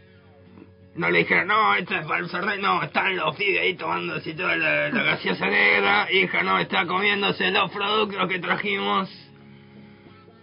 No 0.96 1.12
le 1.12 1.20
dijeron, 1.20 1.48
no, 1.48 1.76
esta 1.76 2.00
es 2.00 2.08
para 2.08 2.20
el 2.20 2.30
Fernet, 2.30 2.60
no, 2.60 2.82
están 2.82 3.16
los 3.16 3.36
pibes 3.36 3.62
ahí 3.62 3.76
tomándose 3.76 4.34
toda 4.34 4.56
la, 4.56 4.90
la 4.90 5.04
gaseosa 5.04 5.46
negra. 5.48 6.12
Hija, 6.12 6.42
no, 6.42 6.58
está 6.58 6.88
comiéndose 6.88 7.52
los 7.52 7.70
productos 7.72 8.28
que 8.28 8.40
trajimos 8.40 9.08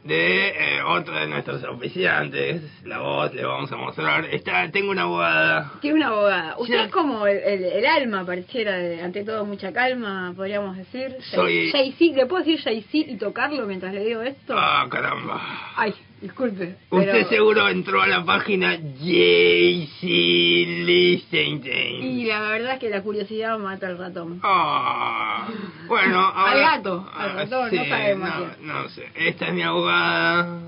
de 0.05 0.49
eh, 0.49 0.83
otro 0.87 1.15
de 1.15 1.27
nuestros 1.27 1.65
oficiantes. 1.65 2.63
La 2.85 2.99
voz 3.01 3.33
le 3.35 3.45
vamos 3.45 3.73
a 3.73 3.77
mostrar. 3.77 4.27
Está, 4.27 4.71
tengo 4.71 4.91
una 4.91 5.03
abogada. 5.03 5.73
Tiene 5.81 5.97
una 5.97 6.09
abogada. 6.09 6.57
Usted 6.59 6.75
Ya. 6.75 6.85
es 6.85 6.91
como 6.93 7.27
el, 7.27 7.39
el- 7.39 7.65
el 7.65 7.87
alma, 7.87 8.25
pareciera, 8.27 8.77
de, 8.77 9.01
ante 9.03 9.25
todo 9.25 9.45
mucha 9.47 9.73
calma, 9.73 10.33
podríamos 10.37 10.77
decir. 10.77 11.17
Soy- 11.33 11.71
Jay-Z, 11.73 12.17
¿le 12.17 12.27
puedo 12.27 12.45
decir 12.45 12.61
Jay-Z 12.63 13.11
y 13.13 13.17
tocarlo 13.17 13.67
mientras 13.67 13.95
le 13.95 14.05
digo 14.05 14.21
esto? 14.23 14.55
Ah, 14.57 14.87
caramba. 14.91 15.41
Ay, 15.77 15.95
disculpe. 16.25 16.77
Usted 16.91 17.11
pero- 17.13 17.29
seguro 17.29 17.69
entró 17.69 18.01
a 18.03 18.07
la 18.07 18.25
página 18.25 18.75
JC 18.77 20.03
Lichtenstein. 20.87 22.03
Y 22.03 22.25
la 22.25 22.41
verdad 22.41 22.75
es 22.75 22.81
que 22.81 22.91
la 22.91 23.03
curiosidad 23.03 23.59
mata 23.59 23.87
al 23.87 23.99
ratón. 23.99 24.41
Ah, 24.43 25.47
bueno, 25.87 26.19
ahora... 26.35 26.51
Al 26.53 26.61
gato, 26.79 27.09
al 27.17 27.31
Ah, 27.31 27.35
ratón, 27.35 27.71
sí, 27.71 27.77
no 27.77 27.85
sabemos. 27.85 28.31
No, 28.61 28.83
no 28.83 28.89
sé. 28.89 29.09
Esta 29.15 29.47
es 29.49 29.55
mi 29.55 29.63
abogada 29.63 30.61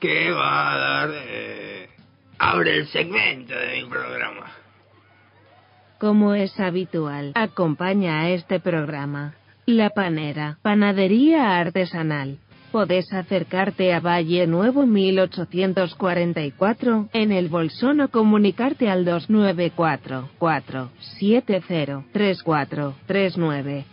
que 0.00 0.30
va 0.30 0.72
a 0.72 0.78
dar... 0.78 1.10
eh, 1.12 1.88
abre 2.38 2.76
el 2.76 2.86
segmento 2.88 3.54
de 3.54 3.82
mi 3.82 3.88
programa. 3.88 4.46
Como 5.98 6.32
es 6.34 6.58
habitual, 6.58 7.32
acompaña 7.34 8.20
a 8.22 8.30
este 8.30 8.58
programa. 8.60 9.34
La 9.66 9.90
Panera, 9.90 10.56
panadería 10.62 11.58
artesanal. 11.58 12.38
Podés 12.72 13.12
acercarte 13.12 13.92
a 13.92 13.98
Valle 13.98 14.46
Nuevo 14.46 14.86
1844 14.86 17.08
en 17.12 17.32
el 17.32 17.48
Bolsón 17.48 18.00
o 18.00 18.06
comunicarte 18.08 18.88
al 18.88 19.04
294 19.04 20.28
470 20.38 22.04
3439. 22.12 23.84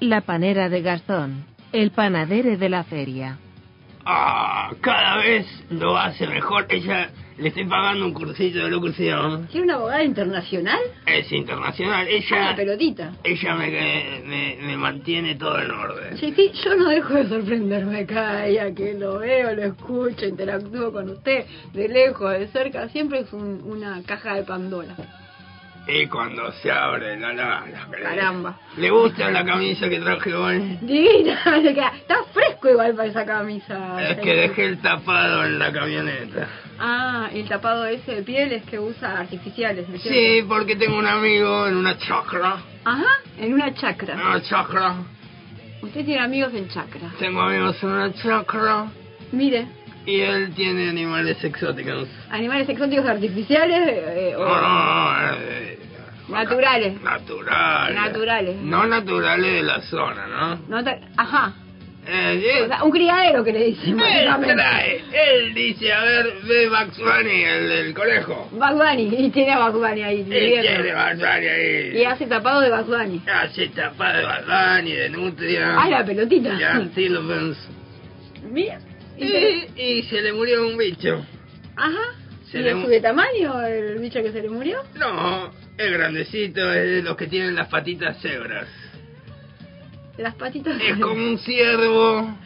La 0.00 0.22
Panera 0.22 0.68
de 0.68 0.82
Gastón, 0.82 1.44
el 1.72 1.92
panadere 1.92 2.56
de 2.56 2.68
la 2.68 2.82
feria. 2.82 3.38
Ah, 4.10 4.70
cada 4.80 5.18
vez 5.18 5.44
lo 5.68 5.98
hace 5.98 6.26
mejor. 6.26 6.64
Ella 6.70 7.10
le 7.36 7.48
estoy 7.48 7.66
pagando 7.66 8.06
un 8.06 8.14
cursito 8.14 8.60
de 8.60 8.70
locución. 8.70 9.46
¿Tiene 9.48 9.66
una 9.66 9.74
abogada 9.74 10.02
internacional? 10.02 10.78
Es 11.04 11.30
internacional. 11.30 12.06
Ah, 12.06 12.10
Ella, 12.10 12.40
la 12.50 12.56
pelotita. 12.56 13.12
ella 13.22 13.54
me, 13.54 14.22
me, 14.24 14.56
me 14.62 14.76
mantiene 14.78 15.34
todo 15.34 15.60
en 15.60 15.70
orden. 15.70 16.16
Sí, 16.16 16.32
sí, 16.34 16.50
yo 16.64 16.74
no 16.76 16.88
dejo 16.88 17.12
de 17.14 17.28
sorprenderme 17.28 18.06
cada 18.06 18.44
día 18.46 18.74
que 18.74 18.94
lo 18.94 19.18
veo, 19.18 19.54
lo 19.54 19.62
escucho, 19.64 20.24
interactúo 20.24 20.90
con 20.90 21.10
usted, 21.10 21.44
de 21.74 21.88
lejos, 21.88 22.32
de 22.32 22.48
cerca, 22.48 22.88
siempre 22.88 23.20
es 23.20 23.32
un- 23.34 23.62
una 23.66 24.02
caja 24.06 24.34
de 24.36 24.42
Pandora. 24.44 24.96
Y 25.90 26.06
cuando 26.06 26.52
se 26.52 26.70
abre 26.70 27.18
la 27.18 27.32
lana, 27.32 27.64
Caramba. 28.02 28.58
¿Le 28.76 28.90
gusta 28.90 29.30
la 29.30 29.42
camisa 29.44 29.88
que 29.88 29.98
traje 30.00 30.34
hoy? 30.34 30.78
Divina, 30.82 31.40
le 31.62 31.72
queda- 31.74 31.92
está 31.96 32.16
fresco 32.34 32.68
igual 32.68 32.94
para 32.94 33.08
esa 33.08 33.24
camisa. 33.24 34.10
Es 34.10 34.18
que 34.18 34.34
dejé 34.34 34.64
el 34.66 34.78
tapado 34.82 35.44
en 35.46 35.58
la 35.58 35.72
camioneta. 35.72 36.46
Ah, 36.78 37.30
el 37.32 37.48
tapado 37.48 37.86
ese 37.86 38.16
de 38.16 38.22
pieles 38.22 38.64
que 38.64 38.78
usa 38.78 39.18
artificiales, 39.20 39.88
¿no 39.88 39.94
es 39.96 40.02
Sí, 40.02 40.08
cierto? 40.10 40.48
porque 40.48 40.76
tengo 40.76 40.98
un 40.98 41.06
amigo 41.06 41.66
en 41.66 41.76
una 41.76 41.96
chacra. 41.96 42.56
Ajá, 42.84 43.06
en 43.38 43.54
una 43.54 43.72
chacra. 43.74 44.12
En 44.14 44.20
una 44.20 44.42
chacra. 44.42 44.94
Usted 45.80 46.04
tiene 46.04 46.20
amigos 46.20 46.52
en 46.54 46.68
chacra. 46.68 47.00
Tengo 47.18 47.40
amigos 47.40 47.82
en 47.82 47.88
una 47.88 48.12
chacra. 48.12 48.86
Mire, 49.32 49.66
Y 50.06 50.20
él 50.20 50.52
tiene 50.54 50.88
animales 50.90 51.42
exóticos. 51.44 52.08
animales 52.30 52.68
exóticos 52.68 53.06
artificiales 53.06 53.80
eh, 53.88 54.34
o 54.36 54.44
No, 54.44 54.60
no, 54.60 55.12
no, 55.30 55.36
eh, 55.40 55.77
naturales. 56.28 57.02
naturales. 57.02 57.94
Naturales. 57.94 58.56
No 58.62 58.86
naturales 58.86 59.52
de 59.52 59.62
la 59.62 59.80
zona, 59.82 60.26
¿no? 60.26 60.82
No 60.82 60.90
Ajá. 61.16 61.54
Eh, 62.10 62.62
O 62.64 62.68
sea, 62.68 62.84
un 62.84 62.90
criadero 62.90 63.44
que 63.44 63.52
le 63.52 63.64
dicen, 63.66 64.00
él 64.00 64.28
trae, 64.40 65.02
él 65.12 65.52
dice, 65.52 65.92
a 65.92 66.02
ver, 66.02 66.26
ve 66.44 66.66
Bugs 66.70 66.98
Bunny, 66.98 67.42
el 67.44 67.68
del 67.68 67.94
conejo. 67.94 68.48
Bugs 68.50 68.78
Bunny, 68.78 69.14
y 69.26 69.30
tiene 69.30 69.52
a 69.52 69.58
Bugs 69.68 69.74
Bunny 69.78 70.02
ahí. 70.02 70.22
Viviendo. 70.22 70.62
tiene 70.62 70.94
Bugs 70.94 71.18
Bunny 71.18 71.46
ahí. 71.48 71.98
Y 71.98 72.04
hace 72.06 72.26
tapado 72.26 72.62
de 72.62 72.70
Bugs 72.70 72.86
Bunny. 72.86 73.20
Hace 73.30 73.68
tapado 73.68 74.16
de 74.20 74.24
Bugs 74.24 74.46
Bunny, 74.46 74.92
de 74.92 75.10
nutria. 75.10 75.74
Ah, 75.78 75.90
la 75.90 76.04
pelotita. 76.06 76.54
De 76.54 76.64
Antilopes. 76.64 77.58
Mira. 78.50 78.78
Y, 79.18 79.66
y 79.76 80.02
se 80.04 80.22
le 80.22 80.32
murió 80.32 80.66
un 80.66 80.78
bicho. 80.78 81.22
Ajá. 81.76 82.14
Se 82.50 82.58
¿Y 82.60 82.62
le 82.62 82.70
es 82.82 82.88
de 82.88 83.00
tamaño 83.00 83.60
el 83.62 83.98
bicho 83.98 84.22
que 84.22 84.32
se 84.32 84.40
le 84.42 84.48
murió? 84.48 84.78
No, 84.94 85.50
es 85.76 85.92
grandecito, 85.92 86.72
es 86.72 86.90
de 86.90 87.02
los 87.02 87.16
que 87.16 87.26
tienen 87.26 87.54
las 87.54 87.68
patitas 87.68 88.20
cebras. 88.22 88.66
Las 90.16 90.34
patitas. 90.34 90.80
Es 90.82 90.98
como 90.98 91.12
un 91.14 91.38
ciervo, 91.38 92.36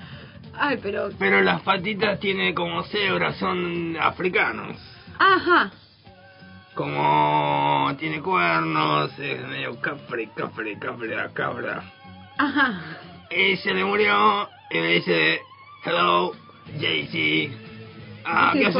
Ay, 0.54 0.78
pero. 0.82 1.10
pero 1.18 1.40
las 1.40 1.62
patitas 1.62 2.18
tiene 2.20 2.52
como 2.54 2.82
cebras, 2.84 3.36
son 3.36 3.96
africanos. 4.00 4.76
Ajá. 5.18 5.70
Como 6.74 7.94
tiene 7.98 8.20
cuernos, 8.20 9.16
es 9.18 9.46
medio 9.46 9.80
capri, 9.80 10.26
capri, 10.34 10.76
capri, 10.76 11.08
la 11.08 11.28
cabra. 11.32 11.82
Ajá. 12.38 12.80
Y 13.30 13.56
se 13.58 13.72
le 13.72 13.84
murió 13.84 14.48
y 14.70 14.78
me 14.78 14.86
dice, 14.94 15.40
hello, 15.84 16.32
JC. 16.78 17.50
Ah, 18.24 18.50
¿Qué 18.52 18.60
¿qué 18.60 18.72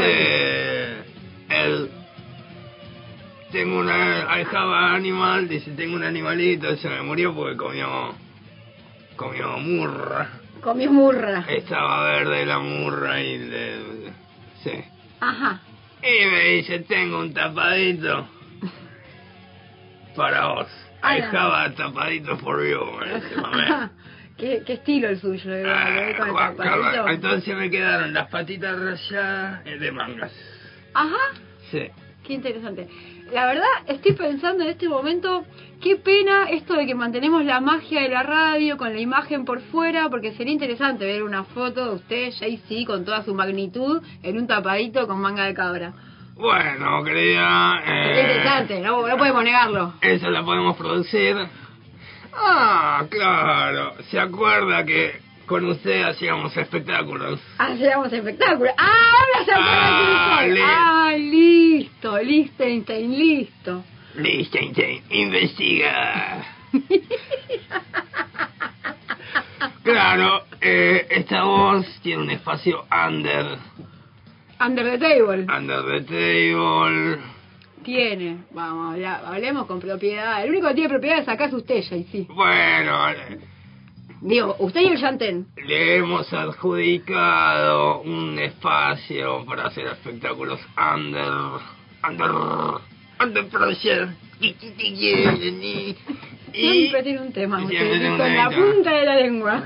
Tengo 3.52 3.80
una, 3.80 4.26
I 4.34 4.44
have 4.44 4.72
an 4.72 4.94
animal, 4.94 5.46
dice, 5.46 5.72
tengo 5.72 5.96
un 5.96 6.04
animalito, 6.04 6.74
se 6.76 6.88
me 6.88 7.02
murió 7.02 7.34
porque 7.34 7.56
comió, 7.56 8.14
comió 9.14 9.58
murra. 9.58 10.30
Comió 10.62 10.90
murra. 10.90 11.44
Estaba 11.48 12.04
verde 12.04 12.46
la 12.46 12.58
murra 12.60 13.20
y 13.20 13.38
le, 13.38 13.76
sí. 14.62 14.72
Ajá. 15.20 15.60
Y 16.02 16.26
me 16.30 16.44
dice, 16.56 16.78
tengo 16.80 17.18
un 17.18 17.34
tapadito 17.34 18.26
para 20.16 20.46
vos. 20.46 20.68
I 21.02 21.20
Ala. 21.20 21.30
have 21.30 21.72
a 21.72 21.74
tapadito 21.74 22.38
for 22.38 22.64
you. 22.64 22.80
¿Qué, 24.38 24.62
qué 24.66 24.72
estilo 24.74 25.08
el 25.08 25.20
suyo? 25.20 25.52
Ah, 25.66 26.10
el 26.10 27.14
Entonces 27.14 27.54
me 27.54 27.70
quedaron 27.70 28.14
las 28.14 28.28
patitas 28.28 28.78
rayadas 28.78 29.66
eh, 29.66 29.78
de 29.78 29.92
mangas. 29.92 30.32
Ajá. 30.94 31.34
Sí. 31.72 31.88
Qué 32.24 32.34
interesante. 32.34 32.86
La 33.32 33.46
verdad, 33.46 33.66
estoy 33.88 34.12
pensando 34.12 34.62
en 34.62 34.70
este 34.70 34.88
momento, 34.88 35.44
qué 35.80 35.96
pena 35.96 36.44
esto 36.50 36.74
de 36.74 36.86
que 36.86 36.94
mantenemos 36.94 37.44
la 37.44 37.60
magia 37.60 38.02
de 38.02 38.10
la 38.10 38.22
radio 38.22 38.76
con 38.76 38.92
la 38.92 39.00
imagen 39.00 39.44
por 39.44 39.60
fuera, 39.60 40.08
porque 40.08 40.32
sería 40.32 40.52
interesante 40.52 41.04
ver 41.04 41.24
una 41.24 41.42
foto 41.42 41.84
de 41.86 41.94
usted, 41.96 42.32
Jay-Z, 42.38 42.86
con 42.86 43.04
toda 43.04 43.24
su 43.24 43.34
magnitud, 43.34 44.02
en 44.22 44.38
un 44.38 44.46
tapadito 44.46 45.08
con 45.08 45.20
manga 45.20 45.46
de 45.46 45.54
cabra. 45.54 45.92
Bueno, 46.36 47.02
querida, 47.02 47.82
eh, 47.86 48.20
interesante, 48.20 48.80
no, 48.80 49.06
no 49.06 49.16
podemos 49.16 49.42
negarlo. 49.42 49.94
eso 50.00 50.30
la 50.30 50.44
podemos 50.44 50.76
producir. 50.76 51.36
Ah, 52.34 53.04
claro. 53.10 53.94
¿Se 54.10 54.18
acuerda 54.18 54.84
que 54.84 55.20
con 55.52 55.64
usted 55.66 56.02
hacíamos 56.02 56.56
espectáculos? 56.56 57.38
Hacíamos 57.58 58.12
espectáculo. 58.12 58.70
¡Ah, 58.76 58.90
ahora 59.12 59.44
se 59.44 59.52
acuerda 59.52 59.72
Ah, 59.74 60.40
soy! 60.40 60.50
li- 60.52 60.60
¡Ah, 60.64 61.12
listo! 61.16 62.18
Liechtenstein, 62.22 63.18
listo. 63.18 63.84
Liechtenstein, 64.16 65.02
investiga. 65.10 66.44
Claro, 69.82 70.44
eh, 70.60 71.06
esta 71.10 71.42
voz 71.44 71.84
tiene 72.02 72.22
un 72.22 72.30
espacio 72.30 72.84
under, 73.06 73.58
Under 74.64 74.84
the 74.84 74.98
table. 74.98 75.44
under 75.52 75.82
the 75.84 76.00
table. 76.02 77.18
Tiene, 77.84 78.44
vamos, 78.52 78.96
hablemos 79.04 79.66
con 79.66 79.80
propiedad. 79.80 80.42
El 80.44 80.50
único 80.50 80.68
que 80.68 80.74
tiene 80.74 80.88
propiedades 80.88 81.28
acá 81.28 81.46
es 81.46 81.52
usted, 81.52 81.82
Jay-Z. 81.88 82.32
Bueno, 82.32 83.10
le- 83.12 83.38
Digo, 84.22 84.54
usted 84.60 84.82
y 84.82 84.86
el 84.86 84.98
Yantén. 84.98 85.46
le 85.66 85.96
hemos 85.96 86.32
adjudicado 86.32 88.02
un 88.02 88.38
espacio 88.38 89.44
para 89.44 89.66
hacer 89.66 89.86
espectáculos 89.86 90.60
under, 90.76 91.28
under, 92.08 92.30
under 93.20 93.48
pressure. 93.48 94.10
Y, 94.40 94.54
Siempre 96.52 97.02
tiene 97.02 97.20
un 97.20 97.32
tema, 97.32 97.64
usted, 97.64 98.16
con 98.16 98.36
la 98.36 98.50
punta 98.50 98.92
de 98.92 99.04
la 99.06 99.16
lengua. 99.16 99.64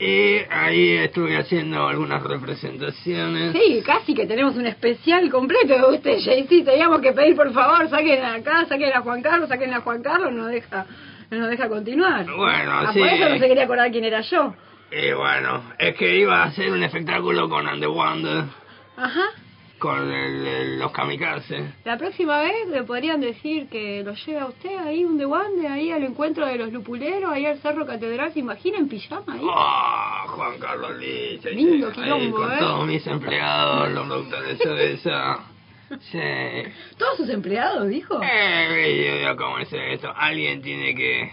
y 0.00 0.38
ahí 0.50 0.96
estuve 0.96 1.36
haciendo 1.36 1.86
algunas 1.86 2.22
representaciones. 2.24 3.52
Sí, 3.52 3.82
casi 3.86 4.14
que 4.14 4.26
tenemos 4.26 4.56
un 4.56 4.66
especial 4.66 5.30
completo 5.30 5.74
de 5.76 5.96
usted, 5.96 6.18
Jay-Z. 6.24 6.64
Teníamos 6.72 7.00
que 7.02 7.12
pedir, 7.12 7.36
por 7.36 7.52
favor, 7.52 7.88
saquen 7.88 8.24
acá, 8.24 8.64
saquen 8.66 8.92
a 8.94 9.00
Juan 9.02 9.22
Carlos, 9.22 9.48
saquen 9.48 9.74
a 9.74 9.80
Juan 9.80 10.02
Carlos, 10.02 10.32
no 10.32 10.46
deja, 10.46 10.86
no 11.30 11.38
nos 11.40 11.50
deja 11.50 11.68
continuar. 11.68 12.24
Bueno, 12.24 12.72
Ah, 12.72 12.90
sí. 12.92 12.98
Por 12.98 13.08
eso 13.08 13.28
no 13.28 13.38
se 13.38 13.48
quería 13.48 13.64
acordar 13.64 13.90
quién 13.90 14.04
era 14.04 14.20
yo. 14.22 14.54
Y 14.90 15.12
bueno, 15.12 15.62
es 15.78 15.94
que 15.96 16.18
iba 16.18 16.42
a 16.42 16.46
hacer 16.46 16.70
un 16.70 16.82
espectáculo 16.82 17.48
con 17.48 17.68
And 17.68 17.80
the 17.80 17.86
Wonder, 17.86 18.44
Ajá. 18.96 19.24
con 19.78 20.10
el- 20.10 20.46
el- 20.46 20.78
los 20.78 20.90
kamikaze. 20.92 21.74
La 21.84 21.98
próxima 21.98 22.40
vez 22.40 22.66
le 22.68 22.82
podrían 22.84 23.20
decir 23.20 23.68
que 23.68 24.02
lo 24.02 24.14
lleve 24.14 24.40
a 24.40 24.46
usted 24.46 24.76
ahí, 24.78 25.04
un 25.04 25.18
ahí 25.68 25.92
al 25.92 26.02
encuentro 26.04 26.46
de 26.46 26.56
los 26.56 26.72
lupuleros, 26.72 27.30
ahí 27.30 27.44
al 27.44 27.58
Cerro 27.58 27.86
Catedral. 27.86 28.32
¿Se 28.32 28.38
imagina 28.40 28.78
en 28.78 28.88
pijama 28.88 29.34
ahí? 29.34 29.46
Ah, 29.54 30.24
Juan 30.28 30.58
Carlos 30.58 30.98
ahí, 30.98 31.38
Lindo 31.54 31.88
ahí 31.88 31.92
quilombo, 31.92 32.36
con 32.38 32.52
¿eh? 32.52 32.56
todos 32.58 32.86
mis 32.86 33.06
empleados, 33.06 33.90
los 33.92 34.06
productores 34.06 34.58
de 34.58 34.64
cerveza. 34.64 35.38
Sí. 36.10 36.18
¿Todos 36.98 37.16
sus 37.16 37.28
empleados, 37.30 37.88
dijo? 37.88 38.20
Eh, 38.22 39.22
yo, 39.24 39.36
¿cómo 39.36 39.58
es 39.58 39.68
esto? 39.72 40.12
Alguien 40.14 40.60
tiene 40.60 40.94
que 40.94 41.32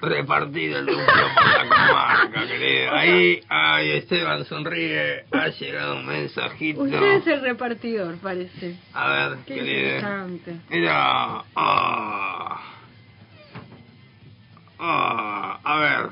repartir 0.00 0.72
el 0.72 0.86
lúpulo 0.86 1.04
por 1.34 1.46
la 1.46 1.68
comarca, 1.68 2.46
querido. 2.48 2.92
Ahí, 2.92 3.40
ay, 3.48 3.90
Esteban 3.92 4.44
sonríe, 4.44 5.24
ha 5.32 5.48
llegado 5.48 5.96
un 5.96 6.06
mensajito. 6.06 6.82
Usted 6.82 7.02
es 7.16 7.26
el 7.26 7.40
repartidor, 7.40 8.16
parece. 8.18 8.76
A 8.92 9.08
ver, 9.28 9.38
Qué 9.46 9.54
querido. 9.54 9.78
interesante. 9.96 10.54
Mira, 10.70 11.44
ah, 11.56 12.62
ah, 14.78 15.60
a 15.62 15.78
ver. 15.80 16.10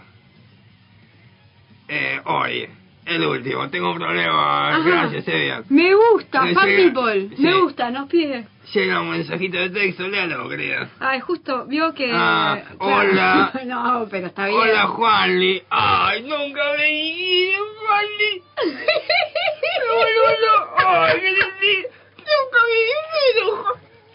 Eh, 1.89 2.21
hoy, 2.25 2.69
el 3.11 3.27
último, 3.27 3.69
tengo 3.71 3.91
un 3.93 3.99
problema. 3.99 4.69
Ajá. 4.71 4.79
Gracias, 4.85 5.27
Evian. 5.29 5.65
Me 5.69 5.95
gusta, 5.95 6.49
Eh, 6.49 6.55
fan 6.55 6.67
people. 6.77 7.29
sí. 7.37 7.43
Me 7.43 7.55
gusta, 7.61 7.91
nos 7.91 8.09
pide. 8.09 8.47
Llega 8.73 9.01
un 9.01 9.11
mensajito 9.11 9.59
de 9.59 9.71
texto, 9.71 10.07
léalo, 10.07 10.49
querida. 10.49 10.89
Ay, 11.01 11.19
justo, 11.21 11.67
vio 11.67 11.93
que... 11.93 12.11
Ah, 12.15 12.59
claro. 12.79 13.11
hola. 13.11 13.53
no, 13.67 14.07
pero 14.11 14.29
está 14.29 14.47
bien. 14.47 14.61
Hola, 14.61 14.87
Juanli. 14.87 15.63
Ay, 15.71 16.23
nunca 16.23 16.63
me 16.79 17.57
Juanli. 17.81 18.43
Me 18.65 19.95
vuelvo 19.97 20.29
loco. 20.47 20.75
Ay, 20.87 21.21
qué 21.21 21.31
decir. 21.35 21.87
Nunca 22.19 22.59
me 22.69 22.81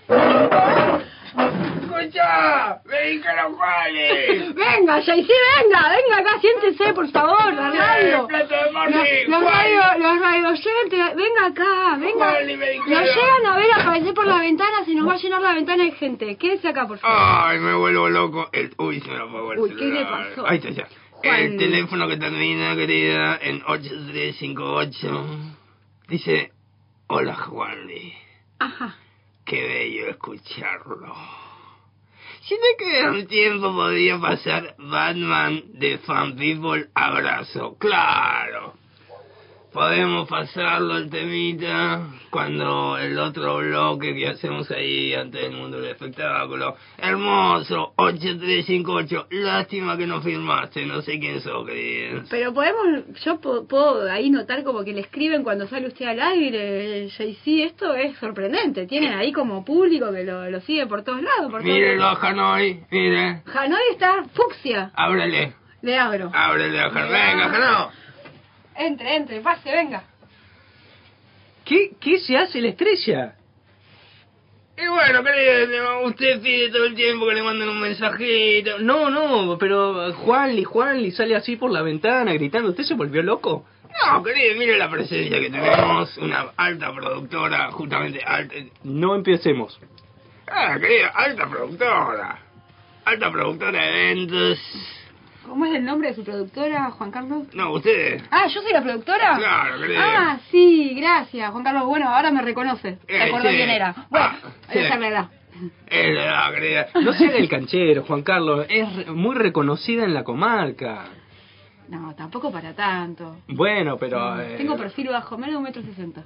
Escucha, 0.08 1.65
ven 1.96 3.22
con 3.22 3.36
los. 3.36 3.56
Venga, 4.56 5.02
Jaycee, 5.02 5.34
venga, 5.58 5.90
venga 5.90 6.18
acá, 6.20 6.40
siéntese, 6.40 6.94
por 6.94 7.10
favor, 7.10 7.54
la 7.54 7.72
radio. 7.72 8.28
Los, 9.28 9.44
radio, 9.44 9.82
los 10.00 10.20
radio 10.20 11.16
venga 11.16 11.46
acá, 11.48 11.98
venga. 11.98 12.40
Nos 12.88 13.16
llegan 13.16 13.46
a 13.46 13.56
ver 13.56 13.72
aparecer 13.74 14.14
por 14.14 14.26
la 14.26 14.40
ventana, 14.40 14.86
se 14.86 14.94
nos 14.94 15.08
va 15.08 15.14
a 15.14 15.18
llenar 15.18 15.42
la 15.42 15.54
ventana 15.54 15.84
de 15.86 15.92
gente. 15.92 16.38
Quédese 16.38 16.70
acá, 16.70 16.88
por 16.88 16.98
favor. 16.98 17.18
Ay, 17.20 17.60
me 17.60 17.74
vuelvo 17.74 18.10
loco. 18.10 18.50
El, 18.52 18.74
uy, 18.78 19.00
se 19.02 19.10
me 19.10 19.18
apagó 19.18 19.54
el 19.54 19.60
Uy, 19.60 19.76
¿qué 19.76 19.86
le 19.86 20.06
pasó? 20.06 20.48
Ahí 20.48 20.58
está 20.58 20.70
ya. 20.70 20.88
Juan. 21.12 21.40
El 21.40 21.58
teléfono 21.58 22.08
que 22.08 22.18
termina, 22.18 22.76
querida, 22.76 23.40
en 23.42 23.64
8358. 23.66 25.26
Dice, 26.08 26.52
hola, 27.08 27.36
Juanli. 27.36 28.14
Ajá. 28.60 28.96
Qué 29.46 29.62
bello 29.62 30.10
escucharlo. 30.10 31.45
Si 32.48 32.54
te 32.54 32.84
queda 32.86 33.12
un 33.12 33.26
tiempo 33.26 33.74
podría 33.74 34.20
pasar 34.20 34.76
Batman 34.78 35.64
de 35.74 35.98
Fan 35.98 36.36
People 36.36 36.90
Abrazo. 36.94 37.76
Claro. 37.80 38.76
Podemos 39.76 40.30
pasarlo 40.30 40.96
el 40.98 41.10
temita 41.10 42.08
cuando 42.30 42.98
el 42.98 43.20
otro 43.20 43.58
bloque 43.58 44.16
que 44.16 44.30
hacemos 44.30 44.72
ahí 44.72 45.14
antes 45.14 45.42
del 45.42 45.52
mundo 45.52 45.82
del 45.82 45.92
espectáculo. 45.92 46.78
Hermoso, 46.98 47.92
8358. 47.98 49.28
Lástima 49.32 49.98
que 49.98 50.08
no 50.08 50.22
firmaste, 50.22 50.86
no 50.86 51.02
sé 51.02 51.20
quién 51.20 51.42
sos, 51.42 51.68
querido. 51.68 52.24
Pero 52.30 52.54
podemos, 52.54 53.04
yo 53.26 53.42
po- 53.42 53.68
puedo 53.68 54.10
ahí 54.10 54.30
notar 54.30 54.64
como 54.64 54.86
que 54.86 54.94
le 54.94 55.02
escriben 55.02 55.44
cuando 55.44 55.68
sale 55.68 55.88
usted 55.88 56.06
al 56.06 56.22
aire, 56.22 57.10
JC, 57.10 57.66
esto 57.66 57.94
es 57.96 58.18
sorprendente. 58.20 58.88
Tienen 58.88 59.14
ahí 59.14 59.34
como 59.34 59.66
público 59.66 60.10
que 60.14 60.24
lo, 60.24 60.50
lo 60.50 60.62
sigue 60.62 60.88
por 60.88 61.04
todos 61.04 61.22
lados. 61.22 61.52
Por 61.52 61.62
Mírelo 61.64 62.06
a. 62.06 62.14
Hanoi, 62.26 62.80
mire. 62.92 63.42
Hanoi 63.54 63.82
está 63.92 64.24
fucsia, 64.34 64.92
Ábrele, 64.96 65.54
le 65.82 65.98
abro. 66.00 66.32
ábrele 66.34 66.80
a 66.80 66.86
Hanoi. 66.86 67.12
Venga, 67.12 67.46
Hanoi. 67.46 67.88
Entre, 68.78 69.16
entre, 69.16 69.42
pase, 69.42 69.72
venga. 69.72 70.04
¿Qué, 71.64 71.92
¿Qué 72.00 72.20
se 72.20 72.38
hace 72.38 72.62
la 72.62 72.70
estrella? 72.70 73.36
Y 74.78 74.88
bueno, 74.88 75.24
querido, 75.24 76.02
usted 76.06 76.42
pide 76.42 76.70
todo 76.70 76.86
el 76.86 76.96
tiempo 76.96 77.26
que 77.28 77.36
le 77.36 77.44
manden 77.44 77.70
un 77.70 77.80
mensajito. 77.80 78.78
No, 78.80 79.10
no, 79.10 79.58
pero 79.58 80.14
Juanli, 80.14 80.66
Juanli 80.66 81.12
sale 81.12 81.36
así 81.36 81.56
por 81.56 81.72
la 81.72 81.82
ventana 81.82 82.34
gritando. 82.34 82.70
¿Usted 82.70 82.84
se 82.84 82.94
volvió 82.94 83.24
loco? 83.24 83.66
No, 84.06 84.22
querido, 84.22 84.56
mire 84.58 84.78
la 84.78 84.90
presencia 84.90 85.40
que 85.40 85.50
tenemos. 85.50 86.18
Una 86.18 86.52
alta 86.58 86.94
productora, 86.94 87.72
justamente 87.72 88.22
alta. 88.26 88.56
No 88.84 89.16
empecemos. 89.16 89.80
Ah, 90.48 90.78
querido, 90.78 91.10
alta 91.14 91.50
productora. 91.50 92.40
Alta 93.06 93.32
productora 93.32 93.82
de 93.82 94.10
eventos. 94.12 94.60
¿Cómo 95.48 95.66
es 95.66 95.76
el 95.76 95.86
nombre 95.86 96.10
de 96.10 96.16
su 96.16 96.24
productora, 96.24 96.92
Juan 96.92 97.12
Carlos? 97.12 97.44
No, 97.54 97.72
ustedes. 97.72 98.24
Ah, 98.32 98.48
¿yo 98.48 98.62
soy 98.62 98.74
la 98.74 98.82
productora? 98.84 99.38
Claro, 99.38 99.80
querido. 99.82 100.02
Ah, 100.04 100.40
sí, 100.52 100.94
gracias, 100.96 101.52
Juan 101.52 101.64
Carlos. 101.64 101.86
Bueno, 101.86 102.10
ahora 102.10 102.32
me 102.32 102.42
reconoce. 102.42 102.98
Eh, 103.08 103.22
acordó 103.24 103.50
sí. 103.50 103.56
quién 103.56 103.70
era. 103.70 103.96
Bueno, 104.10 104.26
Ah, 104.28 104.38
sí. 104.72 104.80
esa 104.80 104.94
es 104.96 105.00
la 105.00 105.08
edad. 105.08 105.30
Es 105.88 106.14
la 106.16 106.24
edad, 106.26 106.54
querida. 106.54 106.88
No 107.02 107.14
se 107.14 107.28
haga 107.28 107.38
el 107.38 107.48
canchero, 107.50 108.04
Juan 108.04 108.24
Carlos. 108.24 108.66
Es 108.70 109.08
muy 109.08 109.36
reconocida 109.36 110.04
en 110.04 110.14
la 110.14 110.24
comarca. 110.24 111.06
No, 111.88 112.14
tampoco 112.16 112.52
para 112.52 112.74
tanto. 112.74 113.38
Bueno, 113.48 113.98
pero... 113.98 114.42
eh, 114.42 114.56
Tengo 114.58 114.76
perfil 114.76 115.10
bajo, 115.10 115.38
menos 115.38 115.52
de 115.54 115.58
un 115.58 115.64
metro 115.64 115.82
sesenta. 115.84 116.24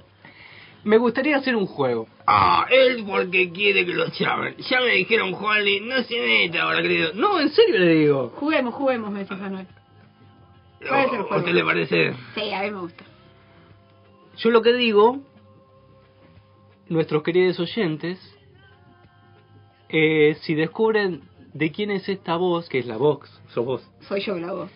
Me 0.84 0.96
gustaría 0.96 1.36
hacer 1.36 1.56
un 1.56 1.66
juego. 1.66 2.06
Ah, 2.26 2.66
él 2.70 3.04
porque 3.06 3.50
quiere 3.50 3.84
que 3.84 3.92
lo 3.92 4.06
llamen. 4.06 4.56
Ya 4.58 4.80
me 4.80 4.92
dijeron, 4.92 5.32
Juanli, 5.32 5.80
no 5.80 6.02
se 6.04 6.18
meta 6.20 6.62
ahora, 6.62 6.80
querido. 6.80 7.12
No, 7.14 7.38
en 7.38 7.50
serio 7.50 7.78
le 7.78 7.94
digo. 7.94 8.32
Juguemos, 8.36 8.74
juguemos, 8.74 9.10
me 9.10 9.20
dice 9.20 9.34
Manuel. 9.34 9.66
¿Cuál 10.88 11.06
es 11.06 11.12
el 11.12 11.20
¿A 11.30 11.36
usted 11.36 11.52
le 11.52 11.64
parece? 11.64 12.14
Sí, 12.34 12.52
a 12.52 12.62
mí 12.62 12.70
me 12.70 12.80
gusta. 12.80 13.04
Yo 14.38 14.50
lo 14.50 14.62
que 14.62 14.72
digo, 14.72 15.20
nuestros 16.88 17.22
queridos 17.22 17.60
oyentes, 17.60 18.18
eh, 19.90 20.36
si 20.40 20.54
descubren 20.54 21.22
de 21.52 21.70
quién 21.72 21.90
es 21.90 22.08
esta 22.08 22.36
voz, 22.36 22.68
que 22.70 22.78
es 22.78 22.86
la 22.86 22.96
voz, 22.96 23.28
sos 23.48 23.66
vos. 23.66 23.90
Soy 24.08 24.22
yo 24.22 24.38
la 24.38 24.52
voz. 24.52 24.70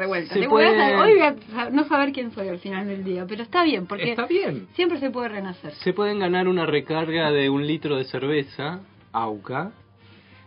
Revuelta. 0.00 0.34
Se 0.34 0.48
puede- 0.48 0.96
hoy 0.96 1.18
voy 1.18 1.22
a 1.22 1.70
no 1.70 1.84
saber 1.84 2.12
quién 2.12 2.32
soy 2.32 2.48
al 2.48 2.58
final 2.58 2.86
del 2.86 3.04
día, 3.04 3.26
pero 3.28 3.42
está 3.42 3.62
bien, 3.64 3.86
porque 3.86 4.10
Está 4.10 4.26
bien. 4.26 4.66
siempre 4.74 4.98
se 4.98 5.10
puede 5.10 5.28
renacer. 5.28 5.72
Se 5.74 5.92
pueden 5.92 6.18
ganar 6.20 6.48
una 6.48 6.64
recarga 6.64 7.30
de 7.30 7.50
un 7.50 7.66
litro 7.66 7.96
de 7.96 8.04
cerveza, 8.04 8.80
AUCA, 9.12 9.72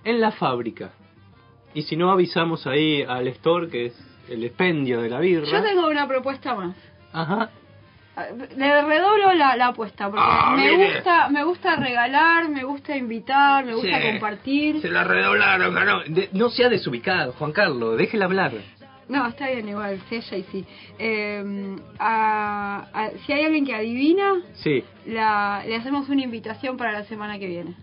en 0.04 0.20
la 0.20 0.32
fábrica. 0.32 0.92
Y 1.76 1.84
si 1.84 1.96
no, 1.96 2.12
avisamos 2.12 2.66
ahí 2.68 3.04
al 3.04 3.28
store, 3.28 3.68
que 3.70 3.86
es 3.88 4.08
el 4.30 4.44
expendio 4.44 5.02
de 5.02 5.10
la 5.10 5.20
birra. 5.20 5.46
Yo 5.46 5.62
tengo 5.64 5.88
una 5.88 6.08
propuesta 6.08 6.56
más. 6.56 6.76
Ajá. 7.12 7.50
Le 8.58 8.82
redoblo 8.84 9.34
la, 9.34 9.56
la 9.56 9.68
apuesta, 9.68 10.06
porque 10.10 10.24
Ah, 10.24 10.54
me 10.56 10.70
mire. 10.72 10.94
gusta 10.96 11.30
me 11.30 11.44
gusta 11.44 11.76
regalar, 11.78 12.48
me 12.50 12.64
gusta 12.64 12.96
invitar, 12.96 13.66
me 13.66 13.74
gusta 13.74 14.00
Sí. 14.02 14.08
compartir. 14.12 14.82
Se 14.82 14.90
la 14.90 15.04
redoblaron, 15.04 15.74
ganó. 15.74 16.02
De- 16.08 16.30
no 16.34 16.50
sea 16.50 16.70
desubicado, 16.70 17.34
Juan 17.34 17.52
Carlos, 17.54 17.98
déjela 17.98 18.26
hablar. 18.26 18.52
No, 19.14 19.28
está 19.28 19.48
bien 19.50 19.68
igual, 19.70 20.00
sí, 20.10 20.16
ella 20.16 20.38
y 20.38 20.44
sí. 20.52 20.66
Eh, 20.98 21.76
a- 22.00 22.88
a- 22.94 23.12
si 23.26 23.34
hay 23.34 23.46
alguien 23.46 23.66
que 23.66 23.76
adivina, 23.76 24.42
Sí. 24.56 24.84
la, 25.06 25.64
le 25.68 25.76
hacemos 25.76 26.10
una 26.10 26.24
invitación 26.24 26.78
para 26.78 26.92
la 26.92 27.04
semana 27.06 27.38
que 27.38 27.46
viene. 27.48 27.76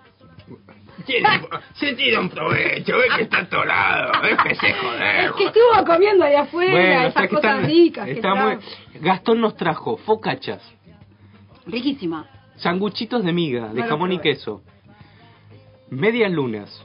Tiene- 1.07 1.29
se 1.75 1.93
tira 1.95 2.21
un 2.21 2.31
provecho, 2.31 2.97
ve 2.97 3.05
que 3.17 3.23
está 3.25 3.39
atorado, 3.41 4.23
ve 4.23 4.37
que 4.43 4.55
se 4.55 4.73
joder. 4.75 5.25
Es 5.27 5.33
que 5.33 5.45
estuvo 5.47 5.85
comiendo 5.85 6.25
de 6.25 6.37
afuera, 6.37 6.73
Bueno, 6.73 7.03
esas 7.09 7.29
cosas 7.29 7.57
está, 7.57 7.67
ricas. 7.67 8.09
está 8.09 8.35
muy... 8.35 8.57
Gastón 9.01 9.41
nos 9.41 9.57
trajo 9.57 9.97
focachas, 9.99 10.63
Riquísima. 11.67 12.27
Sanguchitos 12.57 13.25
de 13.25 13.33
miga, 13.33 13.73
de 13.73 13.83
jamón 13.83 14.13
y 14.13 14.19
queso, 14.19 14.63
medias 15.91 16.31
lunas, 16.33 16.85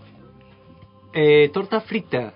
eh, 1.14 1.50
torta 1.54 1.82
frita, 1.82 2.34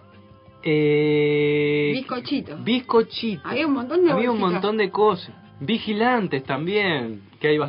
eh, 0.64 1.92
Bizcochito. 1.94 2.58
bizcochito. 2.58 3.48
Había 3.48 3.68
un 3.68 3.74
montón 3.74 4.06
de 4.06 4.12
Había 4.12 4.32
un 4.32 4.40
bolsitas. 4.40 4.62
montón 4.64 4.78
de 4.78 4.90
cosas. 4.90 5.36
Vigilantes 5.60 6.44
también, 6.44 7.22
que 7.40 7.48
hay 7.50 7.56
en 7.56 7.62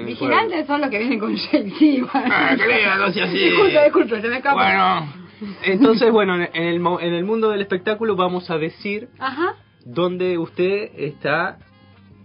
el 0.00 0.04
Vigilantes 0.06 0.66
son 0.66 0.80
los 0.80 0.90
que 0.90 0.98
vienen 0.98 1.18
con 1.18 1.36
Jay-Z. 1.36 2.10
Ah, 2.12 2.54
querida, 2.56 2.96
no 2.96 3.12
sea 3.12 3.24
así. 3.24 3.38
Disculpe, 3.38 3.84
disculpe, 3.84 4.20
se 4.20 4.28
me 4.28 4.36
escapa. 4.36 4.54
Bueno. 4.54 5.28
Entonces, 5.62 6.10
bueno, 6.10 6.34
en 6.34 6.48
el, 6.52 6.76
en 7.00 7.14
el 7.14 7.24
mundo 7.24 7.50
del 7.50 7.60
espectáculo 7.60 8.16
vamos 8.16 8.50
a 8.50 8.58
decir 8.58 9.08
Ajá. 9.18 9.54
dónde 9.84 10.36
usted 10.36 10.90
está 10.96 11.58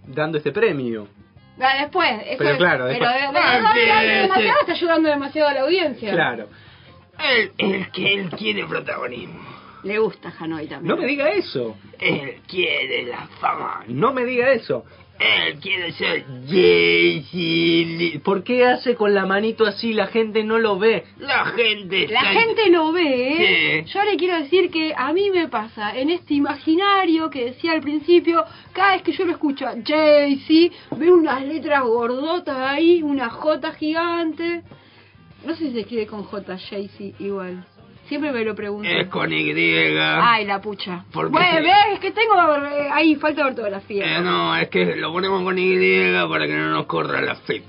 dando 0.06 0.38
este 0.38 0.50
premio. 0.52 1.06
Ah, 1.60 1.82
después. 1.82 2.10
eso 2.26 2.38
Pero 2.38 2.50
es- 2.50 2.56
claro, 2.58 2.86
después- 2.86 3.10
demasiado 4.22 4.60
está 4.60 4.72
ayudando 4.72 5.08
demasiado 5.08 5.48
a 5.48 5.54
la 5.54 5.60
audiencia. 5.60 6.10
Claro. 6.12 6.48
él, 7.58 7.90
que 7.92 8.14
él 8.14 8.30
quiere 8.30 8.64
protagonismo. 8.66 9.40
Le 9.84 9.98
gusta 9.98 10.32
Hanoi 10.38 10.66
también. 10.66 10.94
No 10.96 11.00
me 11.00 11.06
diga 11.06 11.28
eso. 11.30 11.76
Él 12.00 12.40
quiere 12.48 13.04
la 13.04 13.28
fama. 13.40 13.84
No 13.86 14.12
me 14.12 14.24
diga 14.24 14.50
eso. 14.52 14.84
Él 15.18 15.60
quiere 15.60 15.92
ser 15.92 16.24
Jay-Z. 16.48 18.20
¿Por 18.24 18.42
qué 18.42 18.64
hace 18.66 18.94
con 18.94 19.14
la 19.14 19.26
manito 19.26 19.64
así? 19.64 19.92
La 19.92 20.06
gente 20.08 20.42
no 20.44 20.58
lo 20.58 20.78
ve. 20.78 21.04
La 21.18 21.44
gente 21.46 22.08
La 22.08 22.20
está- 22.20 22.40
gente 22.40 22.70
lo 22.70 22.92
ve, 22.92 23.32
¿eh? 23.78 23.84
Sí. 23.86 23.92
Yo 23.92 24.02
le 24.04 24.16
quiero 24.16 24.38
decir 24.38 24.70
que 24.70 24.92
a 24.96 25.12
mí 25.12 25.30
me 25.30 25.48
pasa 25.48 25.96
en 25.96 26.10
este 26.10 26.34
imaginario 26.34 27.30
que 27.30 27.44
decía 27.46 27.72
al 27.72 27.80
principio, 27.80 28.44
cada 28.72 28.92
vez 28.94 29.02
que 29.02 29.12
yo 29.12 29.24
lo 29.24 29.32
escucho 29.32 29.66
Jay-Z, 29.84 30.74
veo 30.96 31.14
unas 31.14 31.42
letras 31.44 31.82
gordotas 31.84 32.56
ahí, 32.58 33.02
una 33.02 33.30
J 33.30 33.72
gigante. 33.72 34.62
No 35.46 35.54
sé 35.54 35.66
si 35.68 35.72
se 35.72 35.80
escribe 35.80 36.06
con 36.06 36.24
J, 36.24 36.56
Jay-Z 36.58 37.22
igual. 37.22 37.64
Siempre 38.08 38.32
me 38.32 38.44
lo 38.44 38.54
pregunto. 38.54 38.88
Es 38.88 39.08
con 39.08 39.32
Y. 39.32 39.52
Ay, 39.98 40.44
la 40.44 40.60
pucha. 40.60 41.04
¿Por 41.12 41.26
qué 41.26 41.32
Bueno, 41.32 41.68
se- 41.68 41.92
es 41.94 42.00
que 42.00 42.10
tengo 42.10 42.34
eh, 42.66 42.88
ahí 42.92 43.14
falta 43.16 43.42
de 43.44 43.48
ortografía. 43.50 44.18
Eh, 44.18 44.20
no, 44.22 44.54
es 44.56 44.68
que 44.68 44.96
lo 44.96 45.12
ponemos 45.12 45.42
con 45.42 45.58
Y 45.58 45.74
para 46.28 46.46
que 46.46 46.52
no 46.54 46.70
nos 46.70 46.86
corra 46.86 47.20
la 47.22 47.34
FIP. 47.36 47.64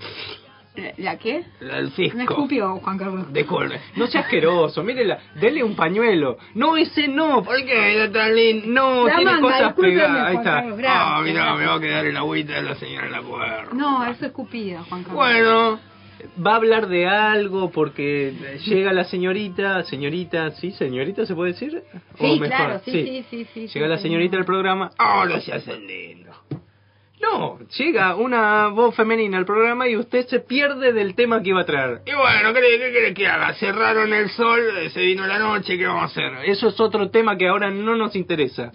¿La- 0.75 0.91
¿La 0.97 1.17
qué? 1.17 1.41
La 1.61 1.75
del 1.77 1.85
Me 1.85 1.91
fisco. 1.91 2.19
escupió 2.19 2.75
Juan 2.79 2.97
Carlos. 2.97 3.31
Disculpe. 3.31 3.79
No 3.95 4.07
sea 4.07 4.21
asqueroso, 4.21 4.83
mírela, 4.83 5.19
dele 5.35 5.63
un 5.63 5.73
pañuelo. 5.73 6.37
No, 6.53 6.75
ese 6.75 7.07
no. 7.07 7.41
¿Por 7.43 7.55
qué 7.63 8.03
está 8.03 8.19
tan 8.19 8.35
lindo? 8.35 8.67
No, 8.67 9.07
La 9.07 9.15
tiene 9.15 9.31
manga, 9.31 9.41
cosas 9.53 9.73
pegadas. 9.73 10.27
Ahí 10.27 10.35
está. 10.35 10.57
Ah, 10.59 11.21
mira, 11.23 11.43
gracias. 11.45 11.59
me 11.59 11.65
va 11.67 11.75
a 11.75 11.79
quedar 11.79 12.05
el 12.05 12.17
agüita 12.17 12.53
de 12.55 12.63
la 12.63 12.75
señora 12.75 13.05
en 13.05 13.11
la 13.13 13.21
puerta. 13.21 13.67
No, 13.73 14.03
eso 14.03 14.11
es 14.11 14.21
escupida, 14.23 14.83
Juan 14.89 15.03
Carlos. 15.03 15.15
Bueno, 15.15 15.79
Va 16.45 16.53
a 16.53 16.55
hablar 16.55 16.87
de 16.87 17.07
algo 17.07 17.71
porque 17.71 18.33
llega 18.65 18.93
la 18.93 19.03
señorita, 19.05 19.83
señorita, 19.83 20.51
¿sí? 20.51 20.71
¿Señorita 20.71 21.25
se 21.25 21.35
puede 21.35 21.53
decir? 21.53 21.83
Sí, 22.17 22.25
¿O 22.25 22.39
mejor? 22.39 22.47
claro, 22.47 22.81
sí, 22.85 22.91
sí, 22.91 23.25
sí, 23.29 23.47
sí. 23.53 23.67
Llega 23.67 23.85
sí, 23.87 23.89
la 23.91 23.97
señorita 23.97 24.37
del 24.37 24.45
programa. 24.45 24.91
ahora 24.97 25.39
se 25.41 25.53
hace 25.53 25.77
lindo. 25.79 26.31
No, 27.21 27.57
llega 27.77 28.15
una 28.15 28.67
voz 28.67 28.95
femenina 28.95 29.37
al 29.37 29.45
programa 29.45 29.87
y 29.87 29.95
usted 29.97 30.27
se 30.27 30.41
pierde 30.41 30.93
del 30.93 31.15
tema 31.15 31.41
que 31.41 31.49
iba 31.49 31.61
a 31.61 31.65
traer. 31.65 32.01
Y 32.05 32.13
bueno, 32.13 32.53
¿qué, 32.53 32.59
qué 32.61 32.91
quiere 32.91 33.13
que 33.13 33.27
haga? 33.27 33.53
Cerraron 33.55 34.13
el 34.13 34.29
sol, 34.29 34.61
se 34.93 35.01
vino 35.01 35.25
la 35.25 35.39
noche, 35.39 35.77
¿qué 35.77 35.87
vamos 35.87 36.03
a 36.03 36.05
hacer? 36.05 36.33
Eso 36.45 36.67
es 36.67 36.79
otro 36.79 37.09
tema 37.09 37.37
que 37.37 37.47
ahora 37.47 37.71
no 37.71 37.95
nos 37.95 38.15
interesa. 38.15 38.71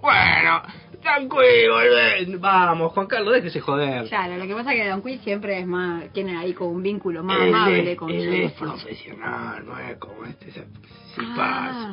Bueno, 0.00 0.62
tranquilo. 1.00 2.38
Vamos, 2.38 2.92
Juan 2.92 3.06
Carlos, 3.06 3.34
déjese 3.34 3.60
joder. 3.60 4.08
Claro, 4.08 4.36
lo 4.36 4.46
que 4.46 4.54
pasa 4.54 4.72
es 4.74 4.82
que 4.82 4.88
Don 4.88 5.02
Quill 5.02 5.20
siempre 5.20 5.58
es 5.58 5.66
más, 5.66 6.12
tiene 6.12 6.36
ahí 6.36 6.52
como 6.52 6.70
un 6.70 6.82
vínculo 6.82 7.22
más 7.22 7.40
Él 7.40 7.54
amable 7.54 7.92
es- 7.92 7.98
con 7.98 8.10
él 8.10 8.22
su- 8.28 8.32
es 8.46 8.52
profesional, 8.52 9.64
no 9.66 9.78
es 9.78 9.96
como 9.98 10.24
este. 10.24 10.50
se- 10.52 10.66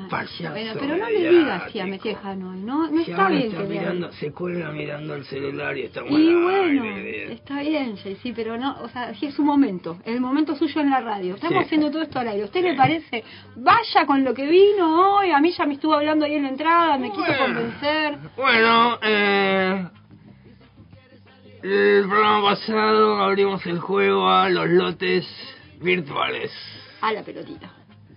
payaso. 0.09 0.49
Bueno, 0.51 0.73
pero 0.79 0.97
no 0.97 1.09
le 1.09 1.29
digas 1.29 1.63
así 1.65 1.79
a 1.79 1.85
Messier 1.85 2.17
Hanoi, 2.23 2.59
no, 2.59 2.89
no 2.89 3.03
Si 3.03 3.11
está 3.11 3.27
bien 3.29 3.43
está 3.47 3.61
que 3.61 3.67
mirando, 3.67 4.11
se 4.13 4.31
cuelga 4.31 4.71
mirando 4.71 5.15
el 5.15 5.25
celular 5.25 5.77
y 5.77 5.81
estamos 5.83 6.11
Y 6.11 6.29
al 6.29 6.43
bueno, 6.43 6.83
aire. 6.83 7.33
está 7.33 7.61
bien, 7.61 7.97
sí, 7.97 8.33
pero 8.35 8.57
no, 8.57 8.81
o 8.81 8.89
sea, 8.89 9.13
sí 9.15 9.27
es 9.27 9.33
su 9.35 9.43
momento, 9.43 9.97
el 10.05 10.19
momento 10.21 10.55
suyo 10.55 10.81
en 10.81 10.89
la 10.89 11.01
radio. 11.01 11.35
Estamos 11.35 11.59
Sí. 11.59 11.65
haciendo 11.65 11.91
todo 11.91 12.01
esto 12.03 12.19
al 12.19 12.27
aire. 12.29 12.43
¿A 12.43 12.45
usted 12.45 12.63
le 12.63 12.75
parece? 12.75 13.23
Vaya 13.55 14.05
con 14.05 14.23
lo 14.23 14.33
que 14.33 14.45
vino 14.47 15.17
hoy, 15.17 15.31
a 15.31 15.39
mí 15.39 15.51
ya 15.51 15.65
me 15.65 15.73
estuvo 15.75 15.93
hablando 15.93 16.25
ahí 16.25 16.35
en 16.35 16.43
la 16.43 16.49
entrada, 16.49 16.97
me 16.97 17.11
quiso 17.11 17.25
convencer. 17.37 18.17
Bueno, 18.35 18.97
eh, 19.01 19.87
el 21.63 22.05
programa 22.07 22.41
pasado 22.51 23.17
abrimos 23.23 23.65
el 23.65 23.79
juego 23.79 24.29
a 24.29 24.49
los 24.49 24.69
lotes 24.69 25.25
virtuales. 25.81 26.51
A 27.01 27.11
la 27.13 27.23
pelotita. 27.23 27.69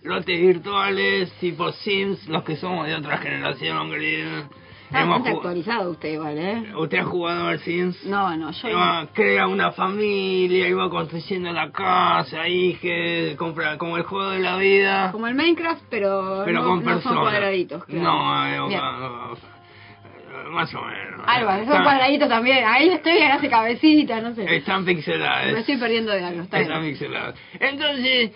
Lotes 0.03 0.41
virtuales 0.41 1.31
tipo 1.41 1.71
Sims, 1.73 2.27
los 2.29 2.43
que 2.45 2.57
somos 2.57 2.87
de 2.87 2.95
otra 2.95 3.19
generación, 3.19 3.91
querido. 3.91 4.49
Hemos 4.93 5.19
jugado- 5.19 5.37
actualizado 5.37 5.91
usted 5.93 6.09
igual, 6.15 6.37
¿eh? 6.39 6.73
¿Usted 6.77 6.99
ha 6.99 7.05
jugado 7.05 7.47
al 7.47 7.61
Sims? 7.61 8.05
No, 8.07 8.37
no, 8.37 8.51
yo 8.51 8.69
Iba, 8.71 9.07
crea 9.13 9.47
una 9.47 9.71
familia, 9.73 10.67
iba 10.67 10.91
construyendo 10.91 11.53
la 11.53 11.71
casa, 11.71 12.41
ahí 12.43 12.75
que 12.81 13.37
compra 13.39 13.79
como 13.79 13.97
el 13.99 14.03
juego 14.03 14.31
de 14.31 14.41
la 14.41 14.57
vida. 14.57 15.13
Como 15.13 15.29
el 15.29 15.35
Minecraft, 15.37 15.83
pero, 15.91 16.43
pero 16.45 16.63
no, 16.63 16.69
con 16.69 16.85
no 16.85 17.01
son 17.03 17.19
cuadraditos. 17.21 17.85
Claro. 17.85 18.03
No, 18.03 18.47
eh, 18.73 19.37
más 20.51 20.75
o 20.75 20.81
menos. 20.83 21.21
Algo, 21.27 21.51
son 21.51 21.61
Están- 21.63 21.83
cuadraditos 21.85 22.29
también. 22.29 22.65
Ahí 22.67 22.89
estoy 22.89 23.19
hace 23.19 23.49
cabecita, 23.49 24.21
no 24.21 24.35
sé. 24.35 24.57
Están 24.57 24.85
pixeladas. 24.85 25.53
Me 25.53 25.61
estoy 25.61 25.77
perdiendo 25.77 26.11
de 26.13 26.25
algo, 26.25 26.43
está 26.43 26.59
Están 26.61 26.81
bien. 26.83 26.93
pixeladas. 26.95 27.35
Entonces, 27.61 28.33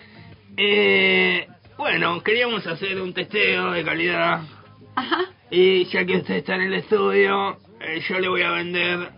eh, 0.57 1.47
bueno, 1.77 2.21
queríamos 2.23 2.65
hacer 2.67 3.01
un 3.01 3.13
testeo 3.13 3.71
de 3.71 3.83
calidad. 3.83 4.41
Ajá. 4.95 5.25
Y 5.51 5.85
ya 5.85 6.05
que 6.05 6.17
usted 6.17 6.35
está 6.35 6.55
en 6.55 6.61
el 6.61 6.73
estudio, 6.73 7.57
eh, 7.79 8.01
yo 8.07 8.19
le 8.19 8.27
voy 8.27 8.41
a 8.41 8.51
vender 8.51 9.11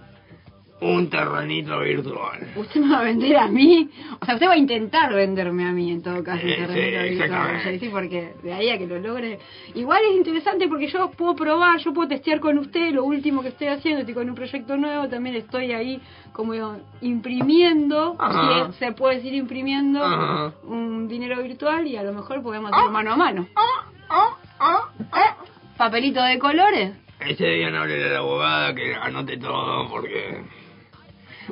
un 0.79 1.09
terrenito 1.09 1.79
virtual. 1.79 2.47
¿Usted 2.55 2.81
me 2.81 2.91
va 2.91 2.99
a 2.99 3.03
vender 3.03 3.35
a 3.37 3.47
mí? 3.47 3.89
O 4.19 4.25
sea, 4.25 4.35
usted 4.35 4.47
va 4.47 4.53
a 4.53 4.57
intentar 4.57 5.13
venderme 5.13 5.65
a 5.65 5.71
mí 5.71 5.91
en 5.91 6.03
todo 6.03 6.23
caso. 6.23 6.45
Eh, 6.45 6.51
el 6.51 6.67
terrenito 6.67 7.01
sí, 7.01 7.09
virtual, 7.09 7.63
ya, 7.63 7.79
sí, 7.79 7.89
porque 7.89 8.33
de 8.43 8.53
ahí 8.53 8.69
a 8.69 8.77
que 8.77 8.85
lo 8.85 8.99
logre. 8.99 9.39
Igual 9.73 10.01
es 10.11 10.17
interesante 10.17 10.67
porque 10.67 10.87
yo 10.87 11.09
puedo 11.11 11.35
probar, 11.35 11.79
yo 11.79 11.93
puedo 11.93 12.07
testear 12.07 12.39
con 12.39 12.57
usted 12.59 12.93
lo 12.93 13.03
último 13.05 13.41
que 13.41 13.49
estoy 13.49 13.67
haciendo. 13.67 14.01
Estoy 14.01 14.13
con 14.13 14.29
un 14.29 14.35
proyecto 14.35 14.77
nuevo, 14.77 15.07
también 15.07 15.35
estoy 15.35 15.71
ahí 15.71 15.99
como 16.37 16.53
digo, 16.53 16.77
imprimiendo, 17.01 18.15
Ajá. 18.19 18.71
si 18.71 18.77
se 18.77 18.91
puede 18.91 19.15
decir 19.15 19.33
imprimiendo 19.33 20.03
Ajá. 20.03 20.53
un 20.65 21.07
dinero 21.07 21.41
virtual 21.41 21.87
y 21.87 21.97
a 21.97 22.03
lo 22.03 22.13
mejor 22.13 22.43
podemos 22.43 22.71
hacerlo 22.71 22.91
mano 22.91 23.13
a 23.13 23.15
mano. 23.15 23.47
¿Eh? 23.55 25.35
¿Papelito 25.75 26.21
de 26.21 26.37
colores? 26.37 26.95
Ese 27.19 27.43
día 27.43 27.71
no 27.71 27.79
hablé 27.79 28.05
a 28.05 28.13
la 28.13 28.19
abogada 28.19 28.75
que 28.75 28.93
anote 28.93 29.37
todo 29.37 29.89
porque... 29.89 30.43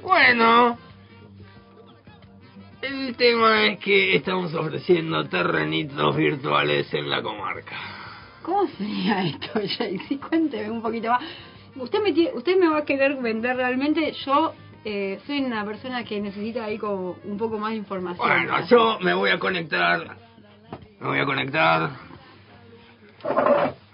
Bueno, 0.02 0.78
el 2.82 3.16
tema 3.16 3.66
es 3.68 3.80
que 3.80 4.16
estamos 4.16 4.54
ofreciendo 4.54 5.28
terrenitos 5.28 6.16
virtuales 6.16 6.94
en 6.94 7.10
la 7.10 7.22
comarca. 7.22 7.76
¿Cómo 8.44 8.68
sería 8.78 9.26
esto, 9.26 9.60
Jaycee? 9.78 10.20
Cuénteme 10.20 10.70
un 10.70 10.82
poquito 10.82 11.10
más. 11.10 11.22
Usted 11.76 12.02
me, 12.02 12.14
tie- 12.14 12.32
usted 12.34 12.58
me 12.58 12.70
va 12.70 12.80
a 12.80 12.86
querer 12.86 13.16
vender 13.18 13.56
realmente. 13.58 14.12
Yo 14.26 14.54
eh, 14.86 15.20
soy 15.26 15.40
una 15.44 15.66
persona 15.66 16.04
que 16.04 16.22
necesita 16.22 16.66
ahí 16.66 16.78
como 16.78 17.18
un 17.24 17.38
poco 17.38 17.58
más 17.58 17.72
de 17.72 17.78
información. 17.78 18.28
Bueno, 18.28 18.66
yo 18.68 19.00
me 19.02 19.14
voy 19.14 19.32
a 19.32 19.40
conectar. 19.40 20.16
Me 21.00 21.08
voy 21.08 21.20
a 21.20 21.26
conectar. 21.26 21.90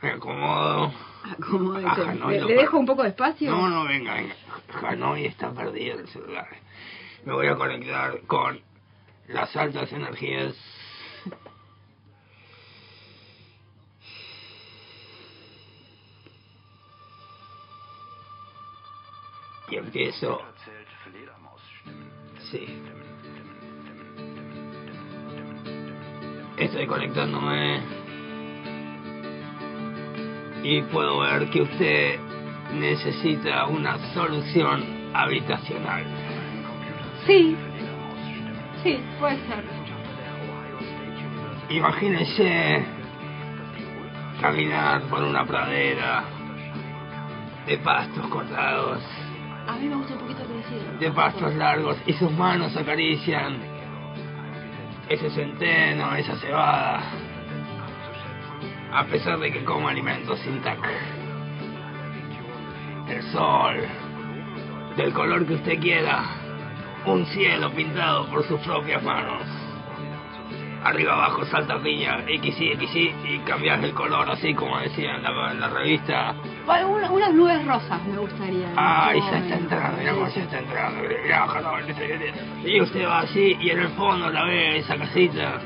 Me 0.02 0.10
acomodo. 0.10 0.92
Como 1.50 1.74
de- 1.74 1.86
Ah, 1.86 2.14
¿Le, 2.28 2.54
dejo 2.56 2.78
un 2.78 2.86
poco 2.86 3.04
de 3.04 3.10
espacio? 3.10 3.52
No, 3.52 3.70
no, 3.70 3.86
venga, 3.86 4.14
venga. 4.16 4.36
Hanoi 4.88 5.26
está 5.26 5.52
perdido 5.52 6.00
el 6.00 6.08
celular. 6.08 6.48
Me 7.26 7.34
voy 7.34 7.48
a 7.48 7.56
conectar 7.56 8.20
con 8.28 8.60
las 9.28 9.56
altas 9.56 9.92
energías. 9.94 10.56
Y 19.70 19.76
empiezo. 19.76 20.42
Sí. 22.52 22.68
Estoy 26.58 26.86
conectándome. 26.88 28.01
Y 30.64 30.82
puedo 30.84 31.20
ver 31.20 31.50
que 31.50 31.62
usted 31.62 32.20
necesita 32.74 33.66
una 33.68 33.98
solución 34.14 34.84
habitacional. 35.14 36.04
Sí. 37.26 37.56
Sí, 38.84 39.00
puede 39.20 39.38
ser. 39.48 39.64
Imagínese 41.70 42.84
caminar 44.42 45.04
por 45.04 45.24
una 45.24 45.46
pradera 45.46 46.24
de 47.66 47.78
pastos 47.78 48.26
cortados, 48.28 49.00
A 49.68 49.74
mí 49.74 49.88
me 49.88 49.96
gusta 49.96 50.14
un 50.16 50.20
poquito 50.22 50.42
crecido. 50.44 50.98
de 51.00 51.12
pastos 51.12 51.54
largos, 51.56 51.98
y 52.08 52.14
sus 52.14 52.32
manos 52.32 52.76
acarician 52.76 53.58
ese 55.08 55.30
centeno, 55.30 56.16
esa 56.16 56.36
cebada, 56.38 57.02
a 58.94 59.06
pesar 59.06 59.40
de 59.40 59.52
que 59.52 59.64
coma 59.64 59.92
alimentos 59.92 60.40
sin 60.40 60.62
TAC. 60.62 60.80
El 63.10 63.22
sol, 63.32 63.76
del 64.96 65.14
color 65.14 65.46
que 65.46 65.54
usted 65.56 65.80
quiera, 65.80 66.24
un 67.06 67.26
cielo 67.28 67.72
pintado 67.72 68.28
por 68.28 68.44
sus 68.46 68.60
propias 68.62 69.02
manos. 69.04 69.44
Arriba 70.84 71.14
abajo 71.14 71.46
salta 71.46 71.78
piña, 71.84 72.24
XY, 72.26 72.76
XY, 72.88 73.14
y 73.26 73.40
cambias 73.46 73.84
el 73.84 73.94
color 73.94 74.28
así 74.32 74.54
como 74.56 74.80
decía 74.80 75.16
en 75.16 75.22
la, 75.24 75.52
en 75.52 75.60
la 75.60 75.68
revista. 75.70 76.34
Bueno, 76.66 76.90
una- 76.90 77.12
unas 77.12 77.34
nubes 77.34 77.64
rosas 77.68 78.04
me 78.08 78.18
gustaría. 78.18 78.68
Ay, 78.76 79.20
este 79.20 79.32
ya 79.32 79.38
está 79.38 79.56
entrando, 79.58 79.98
mira 80.00 80.14
cómo 80.14 80.28
ya 80.28 80.42
está 80.42 80.58
entrando. 80.60 81.02
Mirá. 81.04 81.48
Y 82.66 82.82
usted 82.82 83.06
va 83.08 83.20
así 83.20 83.58
y 83.60 83.70
en 83.70 83.80
el 83.80 83.90
fondo 83.90 84.30
la 84.32 84.44
ve 84.46 84.78
esa 84.78 84.96
casita. 84.98 85.60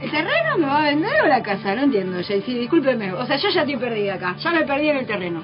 ¿El 0.00 0.10
terreno 0.10 0.58
me 0.58 0.66
va 0.66 0.84
a 0.84 0.90
vender 0.90 1.22
o 1.24 1.26
la 1.26 1.42
casa? 1.42 1.74
No 1.74 1.82
entiendo, 1.82 2.18
Jaycee, 2.22 2.60
discúlpeme. 2.60 3.12
O 3.14 3.26
sea, 3.26 3.36
yo 3.36 3.48
ya 3.50 3.60
estoy 3.62 3.76
perdida 3.76 4.14
acá. 4.14 4.36
Ya 4.38 4.52
me 4.52 4.62
perdí 4.64 4.88
en 4.88 4.96
el 4.98 5.06
terreno. 5.06 5.42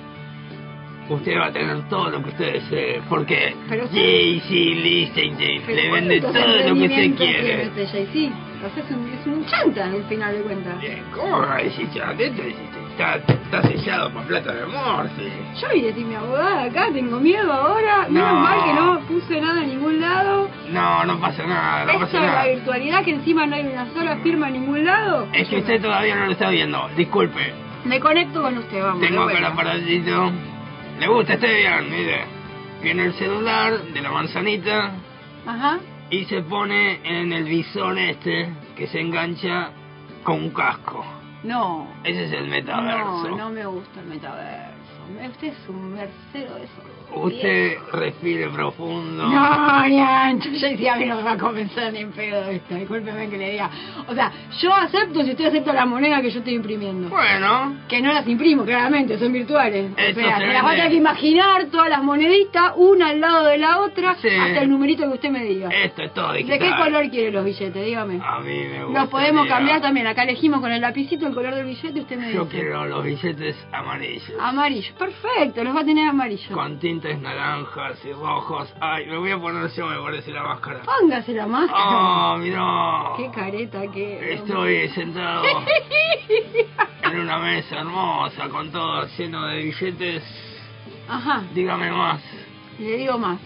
Usted 1.09 1.37
va 1.39 1.47
a 1.47 1.53
tener 1.53 1.89
todo 1.89 2.09
lo 2.11 2.23
que 2.23 2.31
usted 2.31 2.53
desee, 2.55 3.03
porque 3.11 3.55
Pero 3.69 3.85
usted- 3.85 3.97
Lichtenstein 4.01 5.63
Pero 5.67 5.77
le 5.83 5.89
¿cuántos 5.89 6.09
vende 6.09 6.21
todo 6.21 6.33
lo 6.33 6.75
que 6.75 6.83
usted 6.85 7.17
quiere. 7.17 7.71
Jay-Z? 7.87 8.35
O 8.65 8.71
sea, 8.75 8.83
es 8.83 8.91
un, 8.91 9.09
es 9.13 9.27
un 9.27 9.45
chanta 9.47 9.85
al 9.85 10.03
final 10.05 10.35
de 10.35 10.41
cuentas. 10.43 10.75
¿Cómo 11.15 11.39
va 11.41 11.57
a 11.57 11.59
decir 11.63 11.89
chate? 11.93 12.27
Esto 12.27 12.43
es- 12.43 12.57
Está, 12.95 13.17
está 13.17 13.61
sellado 13.63 14.13
con 14.13 14.23
plata 14.25 14.53
de 14.55 14.67
morse. 14.67 15.33
Yo 15.61 15.67
vine 15.75 15.91
a 15.91 15.95
mi 16.07 16.15
abogada 16.15 16.63
acá, 16.63 16.87
tengo 16.93 17.19
miedo 17.19 17.53
ahora. 17.53 18.07
Menos 18.09 18.33
No. 18.35 18.39
mal 18.39 18.65
que 18.65 18.73
no 18.73 19.01
puse 19.09 19.41
nada 19.41 19.65
en 19.65 19.71
ningún 19.71 20.01
lado. 20.01 20.49
No, 20.71 21.05
no 21.05 21.19
pasa 21.21 21.45
nada, 21.45 21.87
no 21.87 21.93
Esto 21.95 22.05
pasa 22.07 22.21
la 22.21 22.47
virtualidad, 22.47 23.03
que 23.05 23.11
encima 23.11 23.47
no 23.47 23.57
hay 23.57 23.67
una 23.67 23.93
sola 23.93 24.19
firma 24.19 24.47
en 24.47 24.53
ningún 24.61 24.85
lado. 24.85 25.27
Es 25.33 25.49
que 25.49 25.57
usted 25.59 25.83
todavía 25.83 26.15
no 26.15 26.27
lo 26.27 26.33
está 26.33 26.51
viendo. 26.51 26.89
Disculpe, 26.97 27.53
Me 27.85 27.99
conecto 27.99 28.41
con 28.43 28.57
usted, 28.59 28.81
vamos. 28.81 29.01
tengo 29.01 29.23
acá 29.23 29.39
el 29.39 29.45
aparatito. 29.45 30.31
¿Le 31.01 31.09
gusta 31.09 31.35
este 31.35 31.53
bien? 31.53 31.91
Mire. 31.91 32.25
Viene 32.81 33.07
el 33.07 33.15
celular 33.15 33.77
de 33.93 34.01
la 34.01 34.11
manzanita 34.13 34.93
Ajá. 35.47 35.79
Y 36.11 36.25
se 36.27 36.43
pone 36.43 37.01
en 37.05 37.33
el 37.33 37.45
visor 37.45 37.99
este 37.99 38.53
que 38.77 38.87
se 38.87 39.01
engancha 39.01 39.71
con 40.23 40.37
un 40.45 40.51
casco. 40.51 41.05
No. 41.43 41.87
Ese 42.05 42.25
es 42.25 42.33
el 42.33 42.49
metaverso. 42.49 43.29
No, 43.31 43.37
no 43.37 43.51
me 43.51 43.67
gusta 43.67 44.01
el 44.01 44.07
metaverso. 44.07 44.73
Me- 45.15 45.29
Usted 45.29 45.49
es 45.49 45.69
un 45.69 45.93
mercero 45.95 46.55
de 46.55 46.65
eso. 46.65 46.83
Usted 47.17 47.77
respire 47.93 48.49
profundo. 48.49 49.27
No, 49.27 49.87
ni 49.89 50.01
ancho. 50.01 50.51
Yo 50.51 50.69
decía, 50.69 50.95
a 50.95 50.97
mí 50.97 51.07
no 51.07 51.17
me 51.17 51.23
va 51.23 51.33
a 51.33 51.39
convencer 51.39 51.93
ni 51.93 52.01
en 52.01 52.13
pedo 52.13 52.43
esto. 52.51 52.75
Discúlpeme 52.75 53.29
que 53.29 53.39
le 53.39 53.51
diga. 53.53 53.71
O 54.09 54.15
sea, 54.15 54.33
yo 54.61 54.75
acepto 54.75 55.23
si 55.23 55.31
usted 55.31 55.47
acepta 55.47 55.73
las 55.73 55.87
monedas 55.87 56.21
que 56.23 56.31
yo 56.31 56.39
estoy 56.39 56.55
imprimiendo. 56.55 57.09
Bueno. 57.09 57.77
Que 57.89 58.01
no 58.03 58.13
las 58.13 58.27
imprimo, 58.27 58.65
claramente, 58.65 59.19
son 59.19 59.33
virtuales. 59.33 59.93
Esto 59.97 60.21
o 60.21 60.25
sea, 60.25 60.39
se 60.39 60.47
se 60.47 60.53
las 60.53 60.65
va 60.65 60.71
a 60.71 60.75
tener 60.75 60.91
que 60.91 60.97
imaginar 60.97 61.67
todas 61.67 61.89
las 61.89 62.03
moneditas, 62.03 62.73
una 62.77 63.09
al 63.09 63.21
lado 63.21 63.47
de 63.47 63.59
la 63.59 63.81
otra, 63.81 64.15
Sí. 64.17 64.29
hasta 64.29 64.63
el 64.63 64.71
numerito 64.71 65.03
que 65.05 65.15
usted 65.15 65.31
me 65.31 65.45
diga. 65.45 65.69
Esto 65.71 66.03
es 66.03 66.13
todo 66.15 66.33
¿De 66.33 66.39
digital. 66.39 66.59
qué 66.59 66.71
color 66.83 67.11
quiere 67.11 67.31
los 67.31 67.45
billetes? 67.45 67.85
Dígame. 67.85 68.21
A 68.25 68.41
mí 68.41 68.55
me 68.71 68.85
gusta. 68.85 69.01
Los 69.01 69.09
podemos 69.11 69.47
cambiar 69.47 69.81
también. 69.81 70.07
Acá 70.07 70.23
elegimos 70.25 70.61
con 70.61 70.73
el 70.73 70.81
lapicito 70.81 71.27
el 71.27 71.35
color 71.35 71.55
del 71.55 71.67
billete 71.67 71.99
y 71.99 72.03
usted 72.03 72.17
me 72.19 72.33
Yo 72.33 72.45
dice. 72.45 72.57
quiero 72.57 72.87
los 72.87 73.05
billetes 73.05 73.57
amarillos. 73.73 74.33
Amarillo. 74.41 74.95
Perfecto, 74.99 75.63
los 75.65 75.75
va 75.77 75.81
a 75.81 75.85
tener 75.85 76.09
amarillos. 76.09 76.51
Con 76.53 76.79
naranjas 77.13 78.03
y 78.05 78.13
rojos. 78.13 78.73
Ay, 78.81 79.07
me 79.07 79.19
voy 79.19 79.31
a 79.31 79.39
poner 79.39 79.71
yo, 79.73 79.87
me 79.87 80.01
parece, 80.01 80.31
la 80.31 80.43
máscara. 80.43 80.81
Póngase 80.83 81.35
la 81.35 81.47
máscara. 81.47 81.85
Oh, 81.85 82.39
mirá. 82.39 83.13
Qué 83.17 83.31
careta 83.31 83.83
que. 83.93 84.35
Estoy 84.35 84.89
sentado 84.89 85.45
en 87.03 87.21
una 87.21 87.39
mesa 87.39 87.81
hermosa 87.81 88.49
con 88.49 88.73
todo 88.73 89.07
lleno 89.19 89.47
de 89.49 89.63
billetes. 89.63 90.23
Ajá. 91.09 91.43
Dígame 91.53 91.91
más. 91.91 92.23
Le 92.79 92.97
digo 92.97 93.19
más. 93.19 93.39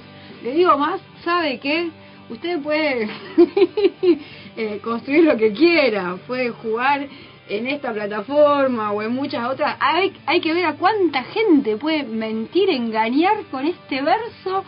Le 0.43 0.53
digo 0.53 0.79
más, 0.79 1.01
¿sabe 1.25 1.59
qué? 1.59 1.91
Usted 2.31 2.63
puede 2.63 3.09
eh, 4.57 4.81
construir 4.85 5.25
lo 5.25 5.37
que 5.37 5.53
quiera, 5.53 6.17
puede 6.27 6.51
jugar 6.51 7.09
en 7.49 7.66
esta 7.66 7.92
plataforma 7.92 8.92
o 8.92 9.03
en 9.03 9.12
muchas 9.12 9.49
otras. 9.49 9.76
Hay, 9.80 10.12
hay 10.26 10.40
que 10.40 10.53
ver 10.53 10.66
a 10.66 10.74
cuánta 10.74 11.22
gente 11.24 11.76
puede 11.76 12.05
mentir, 12.05 12.70
engañar 12.70 13.44
con 13.51 13.66
este 13.66 14.03
verso. 14.03 14.64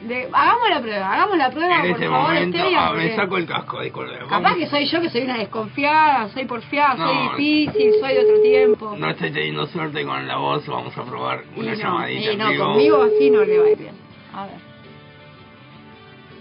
De, 0.00 0.28
hagamos 0.32 0.70
la 0.70 0.80
prueba, 0.80 1.12
hagamos 1.12 1.38
la 1.38 1.50
prueba, 1.50 1.74
En 1.76 1.80
por 1.80 1.90
este 1.90 2.08
favor, 2.08 2.28
momento, 2.28 2.56
Esteban, 2.56 2.84
ah, 2.88 2.92
me 2.92 3.16
saco 3.16 3.36
el 3.36 3.46
casco, 3.46 3.80
disculpe. 3.82 4.12
Capaz 4.18 4.40
Vamos. 4.40 4.58
que 4.58 4.66
soy 4.68 4.86
yo, 4.86 5.00
que 5.00 5.10
soy 5.10 5.22
una 5.22 5.38
desconfiada, 5.38 6.28
soy 6.28 6.44
porfiada, 6.44 6.96
soy 6.96 7.28
difícil, 7.30 7.92
soy 8.00 8.14
de 8.14 8.20
otro 8.20 8.40
tiempo. 8.42 8.96
No 8.96 9.10
estoy 9.10 9.32
teniendo 9.32 9.66
suerte 9.66 10.04
con 10.04 10.28
la 10.28 10.36
voz, 10.36 10.64
vamos 10.68 10.96
a 10.96 11.02
probar 11.02 11.42
y 11.56 11.60
una 11.60 11.72
no, 11.72 11.78
llamadita 11.78 12.32
y 12.32 12.36
no, 12.36 12.50
vivo. 12.50 12.64
conmigo 12.64 13.02
así 13.02 13.30
no 13.30 13.44
le 13.44 13.58
va 13.58 13.64
a 13.64 13.70
ir 13.70 13.78
bien. 13.78 13.94
A 14.34 14.46
ver. 14.46 14.68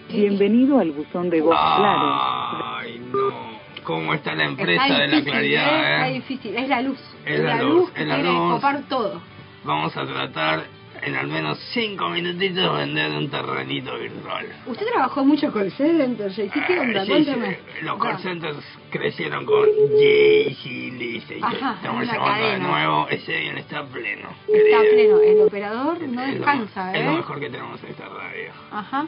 Bienvenido 0.10 0.80
al 0.80 0.92
buzón 0.92 1.30
de 1.32 1.42
voz 1.42 1.58
Ay, 1.60 3.02
no. 3.12 3.47
¿Cómo 3.88 4.14
está 4.14 4.36
la 4.36 4.44
empresa 4.44 4.84
Está 4.86 5.00
de 5.00 5.08
la 5.08 5.16
difícil, 5.16 5.28
¿eh? 5.30 5.32
claridad, 5.32 5.94
Está 5.94 6.08
eh? 6.10 6.14
difícil, 6.14 6.56
es 6.58 6.68
la 6.68 6.82
luz. 6.82 7.00
Es 7.26 7.40
la 7.40 7.62
luz, 7.64 7.90
que 7.92 8.02
es 8.02 8.08
la 8.10 8.16
quiere 8.16 8.30
luz. 8.34 8.54
copar 8.56 8.82
todo. 8.90 9.22
Vamos 9.64 9.96
a 9.96 10.06
tratar 10.06 10.66
en 11.04 11.16
al 11.16 11.28
menos 11.28 11.58
cinco 11.74 12.10
minutitos 12.10 12.56
de 12.74 12.86
vender 12.86 13.12
un 13.12 13.30
terrenito 13.30 13.98
virtual. 13.98 14.46
Usted 14.66 14.86
trabajó 14.88 15.24
mucho 15.24 15.54
con 15.54 15.72
center, 15.72 16.30
JC, 16.32 16.52
¿qué 16.68 16.80
onda? 16.80 17.02
Eh, 17.02 17.06
Sí, 17.06 17.12
Cuéntame. 17.12 17.56
sí, 17.56 17.86
los 17.86 17.96
Va. 17.98 18.04
call 18.04 18.20
centers 18.20 18.58
crecieron 18.90 19.46
con 19.46 19.66
Lise. 19.96 21.38
Ajá, 21.42 21.76
Estamos 21.76 22.04
es 22.04 22.12
llamando 22.12 22.46
de 22.48 22.60
nuevo. 22.60 23.08
Ese 23.10 23.38
bien 23.40 23.58
está 23.58 23.86
pleno. 23.86 24.30
Está 24.48 24.54
querida. 24.54 24.80
pleno, 24.92 25.20
el 25.22 25.42
operador 25.48 26.02
no 26.02 26.22
Es 26.24 26.28
lo- 26.28 26.34
descansa, 26.36 26.94
Es 26.94 27.06
lo 27.06 27.12
¿eh? 27.12 27.16
mejor 27.16 27.40
que 27.40 27.50
tenemos 27.50 27.82
en 27.84 27.90
esta 27.92 28.10
radio. 28.10 28.52
Ajá. 28.72 29.08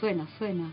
Suena, 0.00 0.26
suena. 0.38 0.72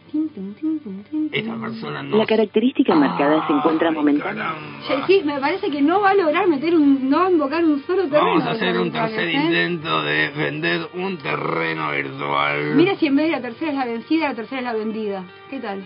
Esta 1.32 1.56
persona 1.56 2.04
no... 2.04 2.18
La 2.18 2.26
característica 2.26 2.96
marcada 2.96 3.48
se 3.48 3.54
encuentra 3.54 3.92
momentánea. 3.92 4.56
JC, 4.88 5.24
me 5.24 5.40
parece 5.40 5.70
que 5.70 5.82
no 5.82 6.02
va 6.02 6.10
a 6.10 6.14
lograr 6.16 6.48
meter 6.48 6.76
un, 6.76 7.10
no 7.10 7.20
va 7.20 7.28
a 7.28 7.32
invocar 7.32 7.64
un 7.64 7.82
solo 7.86 8.04
terreno. 8.04 8.26
Vamos 8.26 8.44
a 8.46 8.52
hacer 8.52 8.78
un 8.78 8.92
tercer 8.92 9.28
¿eh? 9.28 9.34
intento 9.34 10.02
de 10.04 10.30
vender 10.30 10.90
un 10.96 11.18
terreno 11.18 11.92
virtual. 11.92 12.76
Mire 12.76 12.98
si 12.98 13.08
en 13.08 13.16
vez 13.16 13.28
de 13.28 13.32
la 13.32 13.42
tercera 13.42 13.72
es 13.72 13.78
la 13.78 13.86
vencida, 13.86 14.30
la 14.30 14.36
tercera 14.36 14.60
es 14.60 14.66
la 14.66 14.74
vendida. 14.74 15.24
¿Qué 15.50 15.60
tal? 15.60 15.84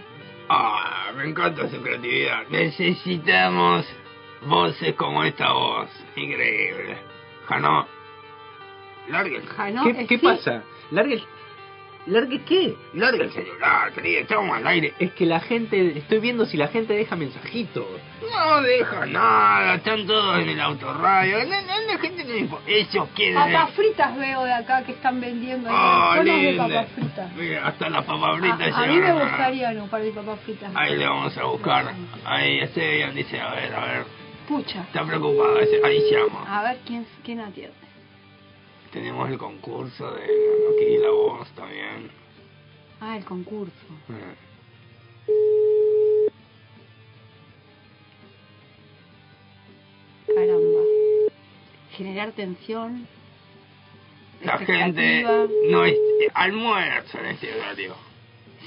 Ah, 0.49 1.11
me 1.15 1.29
encanta 1.29 1.67
su 1.67 1.81
creatividad. 1.81 2.47
Necesitamos 2.49 3.85
voces 4.47 4.95
como 4.95 5.23
esta 5.23 5.51
voz. 5.51 5.89
Increíble. 6.15 6.97
Jano. 7.47 7.85
Jano, 9.55 9.83
¿Qué, 9.83 9.89
eh, 9.89 10.05
qué 10.07 10.17
sí. 10.17 10.25
pasa? 10.25 10.63
¿Largue. 10.91 11.21
¿Largue 12.07 12.41
qué? 12.43 12.75
Larga 12.93 13.23
el 13.23 13.31
celular, 13.31 13.91
querida, 13.91 14.19
estamos 14.21 14.55
al 14.55 14.67
aire. 14.67 14.93
Es 14.99 15.11
que 15.13 15.25
la 15.25 15.39
gente... 15.39 15.97
Estoy 15.97 16.19
viendo 16.19 16.45
si 16.45 16.55
la 16.55 16.67
gente 16.67 16.93
deja 16.93 17.15
mensajitos. 17.15 17.85
No 18.31 18.61
deja 18.61 19.05
nada, 19.07 19.75
están 19.75 20.05
todos 20.05 20.39
en 20.39 20.49
el 20.49 20.61
autorradio. 20.61 21.39
No, 21.45 21.61
no, 21.61 21.81
la 21.93 21.97
gente 21.97 22.23
no 22.23 22.35
importa. 22.37 22.69
Ellos 22.69 23.07
quieren... 23.15 23.35
Papas 23.35 23.71
fritas 23.71 24.17
veo 24.17 24.43
de 24.43 24.53
acá 24.53 24.83
que 24.83 24.91
están 24.91 25.19
vendiendo. 25.19 25.67
ahí. 25.67 25.75
Oh, 25.75 26.17
Conos 26.17 26.41
de 26.41 26.53
papas 26.53 26.87
fritas. 26.93 27.33
Mira, 27.35 27.67
hasta 27.67 27.89
las 27.89 28.05
papas 28.05 28.39
fritas 28.39 28.73
A, 28.73 28.83
a 28.83 28.87
mí 28.87 28.97
me 28.99 29.11
gustaría 29.13 29.69
un 29.71 29.89
par 29.89 30.01
de 30.03 30.11
papas 30.11 30.39
fritas. 30.41 30.71
Ahí 30.75 30.95
le 30.97 31.07
vamos 31.07 31.35
a 31.37 31.43
buscar. 31.45 31.91
Ahí 32.23 32.59
Esteban 32.59 33.15
dice, 33.15 33.41
a 33.41 33.49
ver, 33.55 33.73
a 33.73 33.79
ver. 33.85 34.05
Pucha. 34.47 34.81
Está 34.81 35.03
preocupado, 35.03 35.59
ese- 35.59 35.81
ahí 35.83 35.99
llama. 36.11 36.45
A 36.47 36.61
ver 36.61 36.77
quién, 36.85 37.07
quién 37.23 37.39
atiende. 37.39 37.73
Tenemos 38.95 39.29
el 39.29 39.37
concurso 39.37 40.09
de 40.11 40.23
aquí 40.23 40.97
la 40.99 41.09
voz 41.09 41.49
también. 41.49 42.09
Ah, 43.01 43.17
el 43.17 43.25
concurso. 43.25 43.73
Eh, 44.07 44.35
Caramba. 50.33 50.79
Generar 51.91 52.31
tensión. 52.31 53.05
La 54.41 54.59
gente 54.59 55.25
no 55.69 55.83
es 55.83 55.97
almuerzo 56.33 57.19
en 57.19 57.25
este 57.25 57.53
horario. 57.53 58.04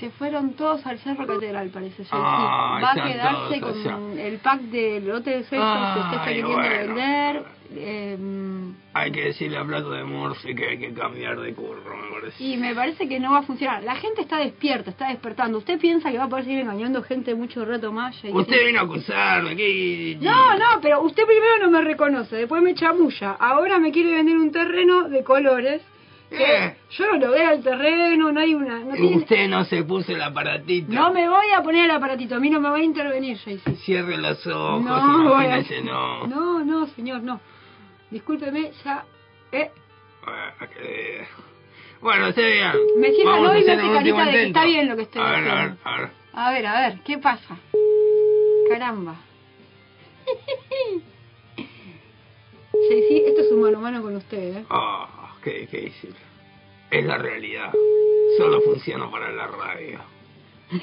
Se 0.00 0.10
fueron 0.10 0.54
todos 0.54 0.84
al 0.86 0.98
Cerro 0.98 1.26
Catedral, 1.26 1.68
parece 1.70 2.04
ser. 2.04 2.12
Ah, 2.12 2.76
sí. 2.78 2.82
Va 2.84 2.90
a 3.04 3.08
quedarse 3.08 3.60
todos 3.60 3.76
con 3.82 4.18
el 4.18 4.38
pack 4.38 4.60
de 4.62 5.00
lote 5.00 5.30
de 5.30 5.42
sexo 5.44 5.56
que 5.56 6.00
usted 6.00 6.12
está 6.12 6.24
queriendo 6.24 6.52
bueno. 6.52 6.94
vender. 6.94 7.42
em, 7.76 8.74
Hay 8.94 9.12
que 9.12 9.24
decirle 9.24 9.58
a 9.58 9.64
Plato 9.64 9.90
de 9.90 10.04
Murphy 10.04 10.54
que 10.54 10.66
hay 10.68 10.78
que 10.78 10.92
cambiar 10.92 11.38
de 11.40 11.52
curro, 11.54 11.96
me 11.96 12.20
parece. 12.20 12.42
y 12.42 12.56
me 12.56 12.74
parece 12.74 13.08
que 13.08 13.20
no 13.20 13.32
va 13.32 13.38
a 13.38 13.42
funcionar. 13.42 13.82
La 13.82 13.96
gente 13.96 14.22
está 14.22 14.38
despierta, 14.38 14.90
está 14.90 15.08
despertando. 15.08 15.58
¿Usted 15.58 15.78
piensa 15.78 16.10
que 16.10 16.18
va 16.18 16.24
a 16.24 16.28
poder 16.28 16.44
seguir 16.44 16.60
engañando 16.60 17.02
gente 17.02 17.34
mucho 17.34 17.64
rato 17.64 17.92
más? 17.92 18.16
Usted 18.24 18.66
vino 18.66 18.80
a 18.80 18.82
acusarme, 18.84 19.56
¿qué? 19.56 20.18
No, 20.20 20.54
no, 20.58 20.80
pero 20.80 21.02
usted 21.02 21.24
primero 21.24 21.58
no 21.60 21.70
me 21.70 21.82
reconoce, 21.82 22.36
después 22.36 22.62
me 22.62 22.74
chamulla. 22.74 23.32
Ahora 23.38 23.78
me 23.78 23.92
quiere 23.92 24.12
vender 24.14 24.36
un 24.36 24.50
terreno 24.52 25.08
de 25.08 25.22
colores. 25.24 25.82
Eh. 26.30 26.76
Yo 26.90 27.06
no 27.12 27.18
lo 27.18 27.30
veo 27.32 27.48
al 27.48 27.62
terreno, 27.62 28.30
no 28.32 28.40
hay 28.40 28.54
una... 28.54 28.80
No, 28.80 28.92
tiene- 28.94 29.16
Usted 29.16 29.48
no 29.48 29.64
se 29.64 29.82
puso 29.84 30.12
el 30.12 30.20
aparatito. 30.22 30.92
no 30.92 31.12
me 31.12 31.28
voy 31.28 31.46
a 31.56 31.62
poner 31.62 31.86
el 31.86 31.90
aparatito, 31.90 32.34
a 32.34 32.38
mí 32.38 32.50
no 32.50 32.60
me 32.60 32.68
va 32.68 32.76
a 32.76 32.82
intervenir, 32.82 33.36
JC. 33.38 33.76
Cierre 33.78 34.16
los 34.18 34.46
ojos, 34.46 34.82
No, 34.82 34.94
a- 34.94 35.44
imagínese, 35.44 35.82
no. 35.82 36.26
No, 36.26 36.64
no, 36.64 36.86
señor, 36.88 37.22
no. 37.22 37.40
Discúlpeme, 38.10 38.72
ya... 38.84 39.04
Eh, 39.52 39.70
Ah, 40.26 40.52
Bueno, 42.02 42.26
esté 42.28 42.46
bien. 42.52 42.72
Me 42.98 43.10
cierra 43.12 43.30
Vamos 43.30 43.46
no 43.46 43.50
a 43.52 43.58
y 43.58 43.64
me 43.64 43.72
hace 43.72 43.92
carita 43.94 44.24
de 44.26 44.30
que 44.32 44.46
está 44.48 44.64
bien 44.64 44.88
lo 44.88 44.96
que 44.96 45.02
estoy 45.02 45.22
a 45.22 45.30
ver, 45.30 45.48
a 45.48 45.54
ver, 45.54 45.72
a 45.84 45.96
ver. 46.00 46.10
a 46.34 46.50
ver, 46.50 46.66
a 46.66 46.80
ver, 46.88 46.98
¿qué 47.04 47.16
pasa? 47.18 47.56
Caramba. 48.68 49.14
JC, 52.72 53.26
esto 53.28 53.40
es 53.40 53.50
un 53.52 53.62
mano 53.62 53.78
a 53.78 53.80
mano 53.80 54.02
con 54.02 54.16
usted, 54.16 54.58
¿eh? 54.58 54.64
Ah, 54.70 55.08
qué 55.42 55.60
difícil. 55.60 56.14
Es 56.90 57.04
la 57.04 57.18
realidad. 57.18 57.72
Solo 58.38 58.60
funciona 58.62 59.10
para 59.10 59.30
la 59.32 59.46
radio. 59.46 60.00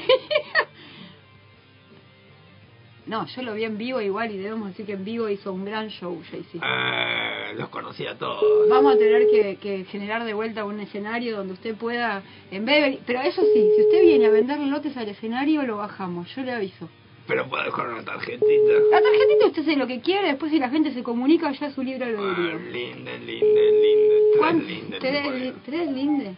No, 3.07 3.27
yo 3.27 3.43
lo 3.43 3.53
vi 3.53 3.65
en 3.65 3.77
vivo 3.77 4.01
igual 4.01 4.31
y 4.31 4.37
debemos 4.39 4.69
decir 4.69 4.87
que 4.87 4.93
en 4.93 5.05
vivo 5.05 5.29
hizo 5.29 5.53
un 5.53 5.63
gran 5.63 5.89
show, 5.89 6.19
JC. 6.23 6.55
Eh, 6.59 7.53
los 7.55 7.69
conocí 7.69 8.07
a 8.07 8.17
todos. 8.17 8.67
Vamos 8.67 8.95
a 8.95 8.97
tener 8.97 9.27
que, 9.27 9.57
que 9.57 9.85
generar 9.85 10.23
de 10.25 10.33
vuelta 10.33 10.65
un 10.65 10.79
escenario 10.79 11.37
donde 11.37 11.53
usted 11.53 11.75
pueda, 11.75 12.23
en 12.49 12.65
vez 12.65 12.75
de 12.77 12.81
venir- 12.81 12.99
pero 13.05 13.21
eso 13.21 13.43
sí, 13.53 13.69
si 13.75 13.81
usted 13.83 14.01
viene 14.01 14.25
a 14.25 14.31
vender 14.31 14.57
lotes 14.59 14.97
al 14.97 15.07
escenario, 15.07 15.61
lo 15.61 15.77
bajamos, 15.77 16.33
yo 16.35 16.41
le 16.41 16.51
aviso. 16.53 16.89
Pero 17.27 17.47
puedo 17.49 17.63
dejar 17.63 17.87
una 17.89 18.03
tarjetita. 18.03 18.73
La 18.91 19.01
tarjetita 19.01 19.47
usted 19.47 19.61
hace 19.63 19.75
lo 19.75 19.87
que 19.87 19.99
quiere, 20.01 20.27
después 20.27 20.51
si 20.51 20.59
la 20.59 20.69
gente 20.69 20.93
se 20.93 21.01
comunica 21.01 21.51
ya 21.53 21.67
es 21.67 21.73
su 21.73 21.81
libre 21.81 22.05
Ah, 22.05 22.09
albedrío. 22.09 22.59
linde, 22.71 23.17
linde, 23.19 23.71
linde. 23.71 24.15
Tres 24.31 24.37
¿Cuán- 24.39 24.67
lindes. 24.67 24.99
¿Tres, 24.99 25.33
li- 25.33 25.53
tres 25.65 25.91
linde? 25.91 26.35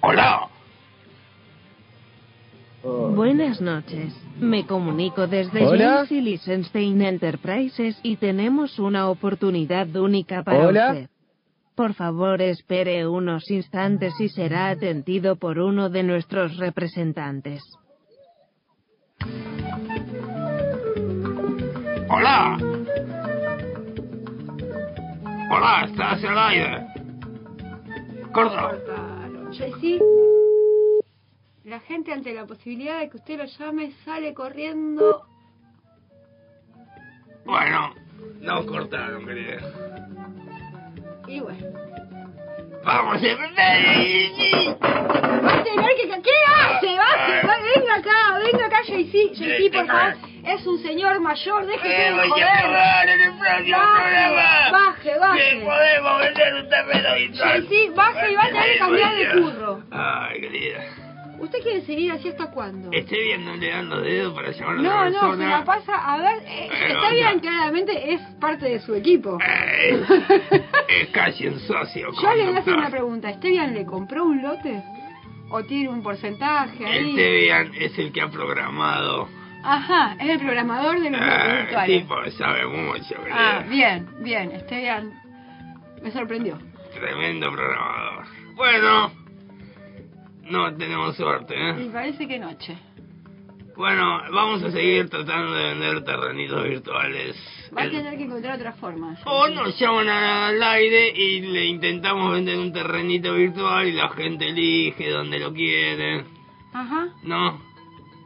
¡Hola! 0.00 0.48
Buenas 2.82 3.60
noches. 3.60 4.14
Me 4.38 4.66
comunico 4.66 5.26
desde 5.26 5.66
Hola. 5.66 6.04
JC 6.06 6.22
Liechtenstein 6.22 7.02
Enterprises 7.02 7.98
y 8.02 8.16
tenemos 8.16 8.78
una 8.78 9.10
oportunidad 9.10 9.94
única 9.96 10.42
para 10.42 10.66
Hola. 10.66 10.88
usted. 10.92 11.08
Por 11.74 11.92
favor, 11.94 12.40
espere 12.42 13.06
unos 13.06 13.50
instantes 13.50 14.14
y 14.18 14.28
será 14.30 14.70
atendido 14.70 15.36
por 15.36 15.58
uno 15.58 15.90
de 15.90 16.02
nuestros 16.02 16.56
representantes. 16.56 17.62
¡Hola! 22.12 22.58
¡Hola! 25.50 25.84
¿Estás 25.86 26.24
al 26.24 26.38
aire? 26.38 26.86
Corta. 28.32 28.72
JC, 29.52 30.00
la 31.64 31.78
gente 31.80 32.12
ante 32.12 32.32
la 32.34 32.46
posibilidad 32.46 33.00
de 33.00 33.10
que 33.10 33.16
usted 33.16 33.38
lo 33.38 33.44
llame 33.44 33.90
sale 34.04 34.32
corriendo. 34.34 35.24
Bueno, 37.44 37.94
no 38.40 38.64
cortaron, 38.66 39.26
querida. 39.26 39.58
Y 41.26 41.40
bueno. 41.40 41.66
¡Vamos 42.84 43.16
a 43.16 43.20
ver! 43.20 43.36
Va 43.38 43.42
a 45.54 45.62
tener 45.64 45.96
que... 45.96 46.08
¿Qué 46.22 46.30
hace? 46.46 46.96
Va- 46.96 47.58
venga 47.74 47.94
acá, 47.96 48.38
venga 48.38 48.66
acá, 48.66 48.82
JC. 48.84 49.32
JC, 49.34 49.72
por 49.72 49.86
favor. 49.86 50.14
Es 50.44 50.66
un 50.66 50.78
señor 50.82 51.20
mayor, 51.20 51.66
déjese 51.66 52.08
Eh, 52.08 52.12
de 52.12 52.28
joder. 52.28 53.08
en 53.08 53.20
el 53.20 53.38
próximo 53.38 53.76
programa. 53.78 54.70
Baje, 54.72 55.18
baje. 55.18 55.50
Que 55.50 55.64
podemos 55.64 56.20
vender 56.20 56.54
un 56.54 56.68
terreno 56.68 57.14
virtual. 57.16 57.62
Sí, 57.62 57.68
sí, 57.86 57.92
baje 57.94 58.32
y 58.32 58.34
va 58.34 58.42
a 58.44 58.46
tener 58.48 58.72
que 58.72 58.78
cambiar 58.78 59.14
de 59.16 59.40
curro. 59.42 59.80
Ay, 59.90 60.40
querida. 60.40 60.80
¿Usted 61.38 61.58
quiere 61.62 61.80
seguir 61.86 62.12
así 62.12 62.28
hasta 62.28 62.50
cuándo? 62.50 62.90
Estoy 62.92 63.18
viendo 63.24 63.54
le 63.56 63.70
dando 63.70 64.00
dedo 64.02 64.34
para 64.34 64.50
llamar 64.50 64.76
a 64.76 64.82
No, 64.82 64.90
otra 64.90 65.10
no, 65.22 65.36
se 65.38 65.46
la 65.48 65.64
pasa. 65.64 65.94
A 65.96 66.18
ver, 66.18 66.42
eh, 66.46 66.68
Pero, 66.70 66.94
está 67.00 67.10
bien, 67.14 67.34
no. 67.36 67.40
claramente 67.40 68.12
es 68.12 68.20
parte 68.38 68.66
de 68.66 68.78
su 68.80 68.94
equipo. 68.94 69.38
Eh, 69.42 70.02
es 71.00 71.08
casi 71.08 71.46
un 71.46 71.58
socio. 71.60 72.10
Yo 72.12 72.34
le 72.34 72.44
voy 72.44 72.56
a 72.56 72.58
hacer 72.58 72.74
una 72.74 72.90
pregunta. 72.90 73.30
¿Esteban 73.30 73.72
le 73.72 73.86
compró 73.86 74.24
un 74.24 74.42
lote? 74.42 74.82
¿O 75.48 75.64
tiene 75.64 75.88
un 75.88 76.02
porcentaje 76.02 76.84
ahí? 76.86 77.10
El 77.10 77.16
Tebian 77.16 77.72
es 77.74 77.98
el 77.98 78.12
que 78.12 78.20
ha 78.20 78.28
programado. 78.28 79.26
Ajá, 79.62 80.16
es 80.18 80.30
el 80.30 80.38
programador 80.38 81.00
de 81.00 81.10
los 81.10 81.20
Ah, 81.20 81.56
virtuales. 81.62 82.02
tipo, 82.02 82.30
sabe 82.38 82.66
mucho, 82.66 83.14
querida. 83.22 83.58
Ah, 83.58 83.64
bien, 83.68 84.08
bien. 84.20 84.50
Esteban 84.52 85.12
me 86.02 86.10
sorprendió. 86.10 86.58
Tremendo 86.94 87.50
programador. 87.52 88.24
Bueno, 88.56 89.12
no 90.44 90.74
tenemos 90.76 91.16
suerte, 91.16 91.54
¿eh? 91.56 91.84
Y 91.84 91.88
parece 91.90 92.26
que 92.26 92.38
noche. 92.38 92.76
Bueno, 93.76 94.20
vamos 94.32 94.62
a 94.62 94.70
seguir 94.70 95.08
tratando 95.08 95.52
de 95.54 95.64
vender 95.74 96.04
terrenitos 96.04 96.64
virtuales. 96.64 97.36
Va 97.76 97.82
a 97.84 97.88
tener 97.90 98.18
que 98.18 98.24
encontrar 98.24 98.56
otra 98.56 98.72
forma. 98.72 99.16
O 99.24 99.48
nos 99.48 99.78
llaman 99.78 100.08
al 100.08 100.62
aire 100.62 101.08
y 101.16 101.40
le 101.40 101.64
intentamos 101.66 102.32
vender 102.32 102.58
un 102.58 102.72
terrenito 102.72 103.34
virtual 103.34 103.86
y 103.86 103.92
la 103.92 104.08
gente 104.10 104.48
elige 104.48 105.08
donde 105.10 105.38
lo 105.38 105.52
quiere. 105.54 106.24
Ajá. 106.74 107.08
No, 107.22 107.60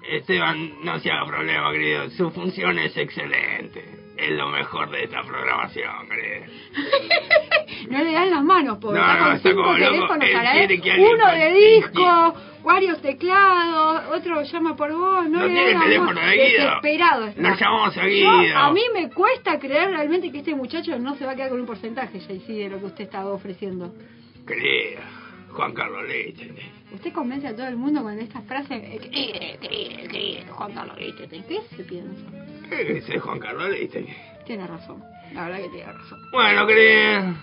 Esteban, 0.08 0.84
no 0.84 0.98
se 1.00 1.10
haga 1.10 1.26
problema, 1.26 1.72
querido. 1.72 2.10
Su 2.10 2.30
función 2.30 2.78
es 2.78 2.96
excelente. 2.96 3.84
Es 4.16 4.30
lo 4.30 4.48
mejor 4.48 4.90
de 4.90 5.04
esta 5.04 5.22
programación, 5.22 6.08
querido. 6.08 6.44
No 7.90 7.98
le 8.02 8.12
dan 8.12 8.30
las 8.30 8.42
manos, 8.42 8.78
pobre. 8.78 8.98
No, 8.98 9.20
no, 9.20 9.32
está 9.32 9.54
como 9.54 9.76
loco. 9.76 10.14
Él 10.14 10.80
que 10.80 11.00
Uno 11.00 11.30
de 11.32 11.52
disco, 11.52 12.34
varios 12.64 13.00
teclados, 13.02 14.04
otro 14.16 14.42
llama 14.42 14.74
por 14.74 14.92
vos. 14.92 15.28
No, 15.28 15.40
No 15.40 15.46
le 15.46 15.52
tiene 15.54 15.72
dan 15.74 15.82
teléfono 15.82 16.20
de 16.20 16.32
Guido. 16.32 16.64
Desesperado 16.64 17.26
está. 17.26 17.42
Lo 17.42 17.54
llamamos 17.56 17.96
a 17.98 18.02
Yo- 18.02 18.08
Guido. 18.08 18.56
a 18.58 18.72
mí 18.72 18.80
me 18.94 19.10
cuesta 19.10 19.58
creer 19.58 19.90
realmente 19.90 20.30
que 20.32 20.38
este 20.38 20.54
muchacho 20.54 20.98
no 20.98 21.14
se 21.16 21.26
va 21.26 21.32
a 21.32 21.36
quedar 21.36 21.50
con 21.50 21.60
un 21.60 21.66
porcentaje, 21.66 22.20
JC, 22.20 22.46
de 22.46 22.68
lo 22.70 22.78
que 22.78 22.86
usted 22.86 23.04
estaba 23.04 23.30
ofreciendo. 23.30 23.92
Querido, 24.46 25.00
Juan 25.54 25.72
Carlos 25.72 26.02
Leite. 26.08 26.52
Usted 26.92 27.12
convence 27.12 27.46
a 27.46 27.54
todo 27.54 27.68
el 27.68 27.76
mundo 27.76 28.02
con 28.02 28.18
eh, 28.18 28.28
eh, 29.62 30.46
Juan 30.50 30.72
Carlos 30.72 30.98
Leite, 30.98 31.28
¿qué 31.28 31.60
se 31.76 31.84
piensa? 31.84 32.22
¿Qué 32.68 32.84
dice 32.84 33.20
Juan 33.20 33.38
Carlos 33.38 33.70
Leite? 33.70 34.04
Tiene 34.44 34.66
razón, 34.66 35.02
la 35.32 35.44
verdad 35.44 35.58
que 35.58 35.68
tiene 35.68 35.92
razón. 35.92 36.18
Bueno, 36.32 36.66
querido, 36.66 37.34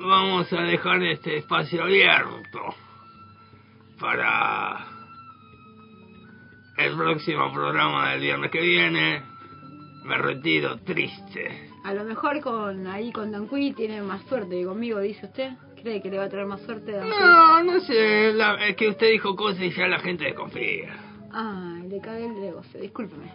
vamos 0.00 0.52
a 0.52 0.62
dejar 0.62 1.02
este 1.02 1.38
espacio 1.38 1.82
abierto 1.82 2.60
para 3.98 4.86
el 6.78 6.96
próximo 6.96 7.52
programa 7.52 8.12
del 8.12 8.20
viernes 8.20 8.50
que 8.52 8.60
viene. 8.60 9.22
Me 10.04 10.18
retiro 10.18 10.78
triste. 10.80 11.70
A 11.84 11.94
lo 11.94 12.04
mejor 12.04 12.40
con 12.40 12.86
ahí 12.86 13.10
con 13.10 13.32
Danqui 13.32 13.72
tiene 13.72 14.02
más 14.02 14.22
suerte 14.26 14.60
que 14.60 14.64
conmigo, 14.64 15.00
dice 15.00 15.26
usted. 15.26 15.52
¿Cree 15.84 16.00
que 16.00 16.10
le 16.10 16.16
va 16.16 16.24
a 16.24 16.28
traer 16.30 16.46
más 16.46 16.62
suerte? 16.62 16.92
No, 16.92 17.62
no 17.62 17.78
sé, 17.80 18.32
la- 18.32 18.54
es 18.66 18.74
que 18.74 18.88
usted 18.88 19.10
dijo 19.10 19.36
cosas 19.36 19.60
y 19.62 19.70
ya 19.70 19.86
la 19.86 19.98
gente 19.98 20.24
desconfía. 20.24 20.96
Ay, 21.30 21.88
le 21.90 22.00
cagué 22.00 22.24
el 22.24 22.40
negocio, 22.40 22.80
discúlpeme. 22.80 23.30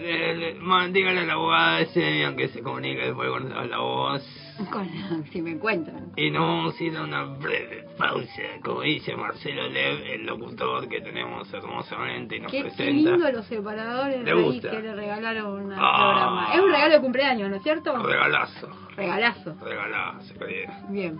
Le- 0.00 0.36
le- 0.36 0.54
ma- 0.60 0.86
dígale 0.86 1.20
a 1.20 1.24
la 1.24 1.32
abogada 1.32 1.78
de 1.78 1.86
Semian 1.86 2.36
que 2.36 2.48
se 2.48 2.62
comunique 2.62 3.06
después 3.06 3.30
con 3.30 3.48
la 3.70 3.78
voz. 3.78 4.22
Con, 4.70 4.88
si 5.32 5.42
me 5.42 5.50
encuentran. 5.52 6.12
Y 6.16 6.30
nos 6.30 6.42
vamos 6.42 6.80
a 6.80 6.84
ir 6.84 6.96
a 6.96 7.02
una 7.02 7.24
breve 7.24 7.84
pausa, 7.98 8.42
como 8.62 8.82
dice 8.82 9.16
Marcelo 9.16 9.66
Lev, 9.68 10.02
el 10.06 10.24
locutor 10.26 10.88
que 10.88 11.00
tenemos 11.00 11.52
hermosamente 11.52 12.36
y 12.36 12.40
nos 12.40 12.52
Qué, 12.52 12.58
qué 12.58 12.64
presenta. 12.64 12.92
lindo 13.10 13.30
los 13.32 13.46
separadores 13.46 14.22
¿Le 14.22 14.30
ahí 14.30 14.42
gusta? 14.42 14.70
que 14.70 14.80
le 14.82 14.94
regalaron 14.94 15.72
al 15.72 15.78
Ah. 15.82 15.96
programa. 15.98 16.54
Es 16.54 16.60
un 16.60 16.70
regalo 16.70 16.94
de 16.94 17.00
cumpleaños, 17.00 17.50
¿no 17.50 17.56
es 17.56 17.62
cierto? 17.64 17.96
Regalazo, 17.98 18.68
Regalazo. 18.96 19.56
regalazo, 19.64 20.34
querido. 20.38 20.72
Bien. 20.90 21.18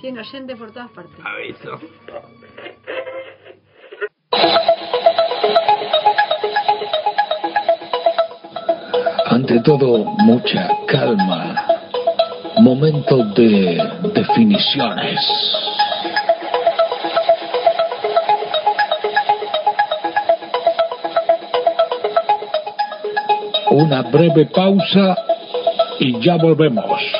Tiene 0.00 0.20
oyentes 0.20 0.56
por 0.56 0.72
todas 0.72 0.90
partes. 0.92 1.14
Aviso. 1.22 1.78
Ante 9.26 9.60
todo, 9.60 10.04
mucha 10.04 10.70
calma. 10.86 11.66
Momento 12.60 13.24
de 13.34 13.82
definiciones. 14.14 15.20
Una 23.70 24.02
breve 24.02 24.46
pausa 24.46 25.16
y 25.98 26.18
ya 26.20 26.36
volvemos. 26.36 27.19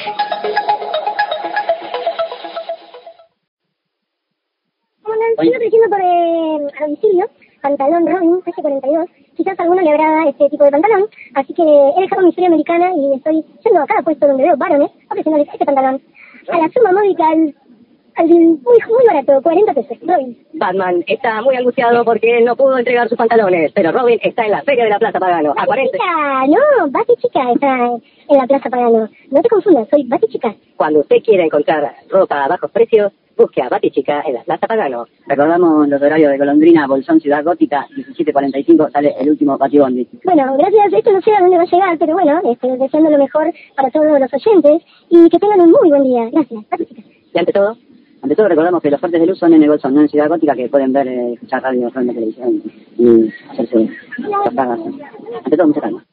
Estoy 5.42 5.56
ofreciendo 5.56 5.88
por 5.88 6.00
eh, 6.00 6.68
a 6.78 6.84
domicilio 6.84 7.26
pantalón 7.60 8.06
Robin 8.06 8.40
S42. 8.42 9.08
Quizás 9.36 9.58
a 9.58 9.62
alguno 9.62 9.80
le 9.80 9.90
agrada 9.90 10.28
este 10.28 10.50
tipo 10.50 10.64
de 10.64 10.70
pantalón, 10.70 11.06
así 11.34 11.54
que 11.54 11.62
he 11.62 12.00
dejado 12.00 12.22
mi 12.22 12.28
historia 12.28 12.48
americana 12.48 12.92
y 12.94 13.14
estoy 13.14 13.44
yendo 13.64 13.80
a 13.80 13.86
cada 13.86 14.02
puesto 14.02 14.26
donde 14.26 14.42
veo 14.42 14.56
varones 14.56 14.90
ofreciéndoles 15.10 15.48
este 15.52 15.64
pantalón. 15.64 16.00
A 16.48 16.58
la 16.58 16.68
suma 16.70 16.92
módica, 16.92 17.28
al, 17.28 17.54
al 18.16 18.28
muy, 18.28 18.58
muy 18.58 19.06
barato, 19.06 19.40
40 19.42 19.74
pesos. 19.74 19.98
Robin. 20.02 20.36
Batman 20.54 21.04
está 21.06 21.42
muy 21.42 21.56
angustiado 21.56 22.04
porque 22.04 22.38
él 22.38 22.44
no 22.44 22.56
pudo 22.56 22.78
entregar 22.78 23.08
sus 23.08 23.16
pantalones, 23.16 23.72
pero 23.72 23.92
Robin 23.92 24.18
está 24.22 24.44
en 24.44 24.50
la 24.50 24.62
feria 24.62 24.84
de 24.84 24.90
la 24.90 24.98
Plaza 24.98 25.20
Pagano, 25.20 25.54
a 25.56 25.64
40. 25.64 25.92
Chica, 25.92 26.46
no, 26.48 26.90
Bati 26.90 27.14
Chica 27.16 27.52
está 27.52 27.92
en 28.28 28.38
la 28.38 28.46
Plaza 28.46 28.68
Pagano. 28.68 29.08
No 29.30 29.42
te 29.42 29.48
confundas, 29.48 29.88
soy 29.88 30.04
Bati 30.04 30.26
Chica. 30.28 30.54
Cuando 30.76 31.00
usted 31.00 31.22
quiera 31.24 31.44
encontrar 31.44 31.94
ropa 32.08 32.44
a 32.44 32.48
bajos 32.48 32.70
precios, 32.70 33.12
busque 33.40 33.62
a 33.62 33.80
Chica 33.80 34.22
en 34.26 34.34
la 34.34 34.42
Plaza 34.42 34.66
Pagano. 34.66 35.06
Recordamos 35.26 35.88
los 35.88 36.02
horarios 36.02 36.30
de 36.30 36.38
Golondrina, 36.38 36.86
Bolsón, 36.86 37.20
Ciudad 37.20 37.42
Gótica, 37.42 37.86
17.45 37.96 38.92
sale 38.92 39.14
el 39.18 39.30
último 39.30 39.56
Batibondi. 39.56 40.06
Bueno, 40.24 40.56
gracias. 40.58 40.92
Esto 40.92 41.12
no 41.12 41.22
sé 41.22 41.34
a 41.34 41.40
dónde 41.40 41.56
va 41.56 41.62
a 41.62 41.66
llegar, 41.66 41.98
pero 41.98 42.12
bueno, 42.12 42.40
este, 42.44 42.76
deseando 42.76 43.10
lo 43.10 43.18
mejor 43.18 43.52
para 43.74 43.90
todos 43.90 44.20
los 44.20 44.34
oyentes 44.34 44.82
y 45.08 45.28
que 45.30 45.38
tengan 45.38 45.60
un 45.60 45.70
muy 45.70 45.88
buen 45.88 46.02
día. 46.02 46.28
Gracias. 46.30 46.64
Bati 46.70 46.84
Chica. 46.84 47.02
Y 47.32 47.38
ante 47.38 47.52
todo, 47.52 47.76
ante 48.22 48.36
todo 48.36 48.48
recordamos 48.48 48.82
que 48.82 48.90
los 48.90 49.00
fuertes 49.00 49.20
de 49.20 49.26
luz 49.26 49.38
son 49.38 49.54
en 49.54 49.62
el 49.62 49.70
Bolsón, 49.70 49.94
no 49.94 50.02
en 50.02 50.08
Ciudad 50.08 50.28
Gótica, 50.28 50.54
que 50.54 50.68
pueden 50.68 50.92
ver, 50.92 51.08
eh, 51.08 51.32
escuchar 51.32 51.62
radio, 51.62 51.90
la 51.94 52.12
televisión 52.12 52.62
y 52.98 53.32
hacerse 53.50 53.88
las 54.18 54.54
pagas. 54.54 54.80
Ante 55.44 55.56
todo, 55.56 55.66
mucha 55.66 55.80
calma. 55.80 56.04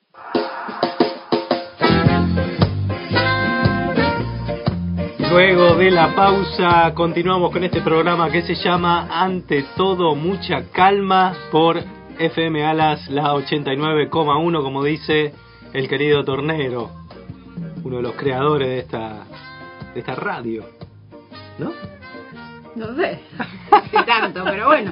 Luego 5.30 5.76
de 5.76 5.92
la 5.92 6.16
pausa 6.16 6.94
continuamos 6.94 7.52
con 7.52 7.64
este 7.64 7.82
programa 7.82 8.32
que 8.32 8.42
se 8.44 8.56
llama 8.56 9.08
Ante 9.12 9.66
todo 9.76 10.16
mucha 10.16 10.70
calma 10.72 11.36
por 11.52 11.78
FM 12.18 12.66
Alas 12.66 13.10
la 13.10 13.34
89,1 13.34 14.64
como 14.64 14.84
dice 14.84 15.34
el 15.74 15.90
querido 15.90 16.24
Tornero, 16.24 16.92
uno 17.84 17.98
de 17.98 18.02
los 18.02 18.14
creadores 18.14 18.70
de 18.70 18.80
esta 18.80 19.26
de 19.94 20.00
esta 20.00 20.16
radio. 20.16 20.64
¿No? 21.60 21.72
No 22.76 22.96
sé 22.96 23.20
qué 23.92 24.04
tanto, 24.04 24.44
pero 24.46 24.68
bueno. 24.68 24.92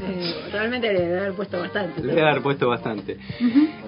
Eh, 0.00 0.48
realmente 0.52 0.92
le 0.92 1.00
debe 1.00 1.18
haber 1.20 1.32
puesto 1.34 1.58
bastante. 1.58 2.02
Le 2.02 2.20
a 2.20 2.30
haber 2.30 2.42
puesto 2.42 2.68
bastante. 2.68 3.18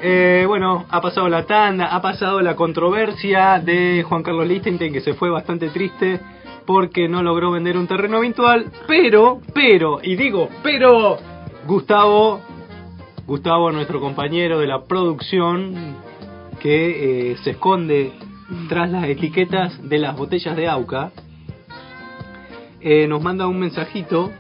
Eh, 0.02 0.44
bueno, 0.46 0.86
ha 0.88 1.00
pasado 1.00 1.28
la 1.28 1.44
tanda, 1.46 1.86
ha 1.94 2.02
pasado 2.02 2.40
la 2.40 2.56
controversia 2.56 3.61
de 3.61 4.02
Juan 4.02 4.22
Carlos 4.22 4.46
Lichtenstein, 4.46 4.92
que 4.92 5.00
se 5.00 5.14
fue 5.14 5.30
bastante 5.30 5.68
triste 5.68 6.20
porque 6.66 7.08
no 7.08 7.22
logró 7.22 7.50
vender 7.50 7.76
un 7.76 7.86
terreno 7.86 8.20
virtual, 8.20 8.66
pero, 8.86 9.40
pero, 9.54 9.98
y 10.02 10.14
digo, 10.16 10.48
pero, 10.62 11.18
Gustavo, 11.66 12.40
Gustavo, 13.26 13.72
nuestro 13.72 14.00
compañero 14.00 14.58
de 14.58 14.66
la 14.66 14.84
producción, 14.84 15.96
que 16.61 17.32
eh, 17.32 17.36
se 17.42 17.50
esconde 17.50 18.12
tras 18.68 18.90
las 18.90 19.04
etiquetas 19.04 19.88
de 19.88 19.98
las 19.98 20.16
botellas 20.16 20.56
de 20.56 20.68
Auca, 20.68 21.11
eh, 22.80 23.06
nos 23.06 23.22
manda 23.22 23.46
un 23.46 23.58
mensajito 23.58 24.30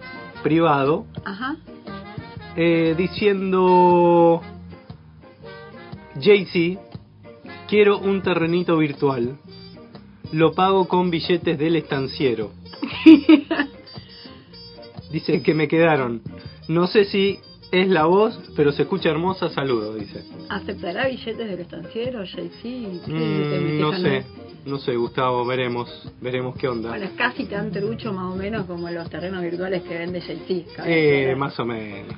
privado 0.42 1.06
Ajá. 1.24 1.56
eh, 2.56 2.94
diciendo 2.96 4.42
Jay-Z, 6.20 6.80
quiero 7.68 7.98
un 7.98 8.22
terrenito 8.22 8.76
virtual. 8.76 9.38
Lo 10.32 10.52
pago 10.52 10.86
con 10.86 11.10
billetes 11.10 11.58
del 11.58 11.76
estanciero. 11.76 12.52
Dice 15.10 15.42
que 15.42 15.54
me 15.54 15.66
quedaron. 15.66 16.22
No 16.68 16.86
sé 16.86 17.04
si 17.04 17.40
es 17.72 17.88
la 17.88 18.06
voz, 18.06 18.38
pero 18.56 18.72
se 18.72 18.82
escucha 18.82 19.10
hermosa, 19.10 19.48
saludo, 19.50 19.94
dice. 19.94 20.24
¿Aceptará 20.48 21.08
billetes 21.08 21.36
del 21.36 21.60
estanciero, 21.60 22.24
JC? 22.24 22.64
Mm, 23.06 23.80
no 23.80 23.92
sé, 23.92 24.24
no 24.64 24.78
sé, 24.78 24.96
Gustavo, 24.96 25.44
veremos, 25.44 25.88
veremos 26.20 26.56
qué 26.56 26.68
onda. 26.68 26.90
Bueno, 26.90 27.06
es 27.06 27.12
casi 27.12 27.46
tan 27.46 27.70
trucho 27.70 28.12
más 28.12 28.32
o 28.32 28.36
menos 28.36 28.66
como 28.66 28.90
los 28.90 29.08
terrenos 29.08 29.42
virtuales 29.42 29.82
que 29.82 29.98
vende 29.98 30.20
JC. 30.20 30.66
Eh, 30.86 31.34
más 31.36 31.58
o 31.58 31.64
menos. 31.64 32.14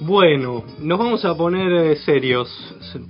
Bueno, 0.00 0.64
nos 0.78 0.98
vamos 0.98 1.24
a 1.24 1.36
poner 1.36 1.72
eh, 1.72 1.96
serios. 1.96 2.48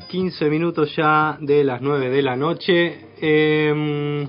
15 0.08 0.48
minutos 0.48 0.94
ya 0.96 1.36
de 1.40 1.62
las 1.62 1.82
9 1.82 2.08
de 2.08 2.22
la 2.22 2.36
noche. 2.36 3.06
Eh, 3.20 4.28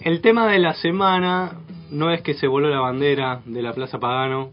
el 0.00 0.20
tema 0.20 0.46
de 0.46 0.58
la 0.58 0.74
semana 0.74 1.60
no 1.90 2.12
es 2.12 2.22
que 2.22 2.34
se 2.34 2.46
voló 2.46 2.68
la 2.68 2.80
bandera 2.80 3.40
de 3.44 3.62
la 3.62 3.72
Plaza 3.72 3.98
Pagano, 3.98 4.50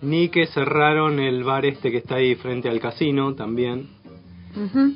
ni 0.00 0.28
que 0.28 0.46
cerraron 0.46 1.20
el 1.20 1.44
bar 1.44 1.64
este 1.64 1.90
que 1.90 1.98
está 1.98 2.16
ahí 2.16 2.34
frente 2.34 2.68
al 2.68 2.80
casino 2.80 3.34
también, 3.34 3.88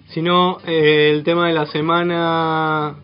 sino 0.08 0.58
eh, 0.66 1.10
el 1.14 1.24
tema 1.24 1.48
de 1.48 1.54
la 1.54 1.66
semana 1.66 2.96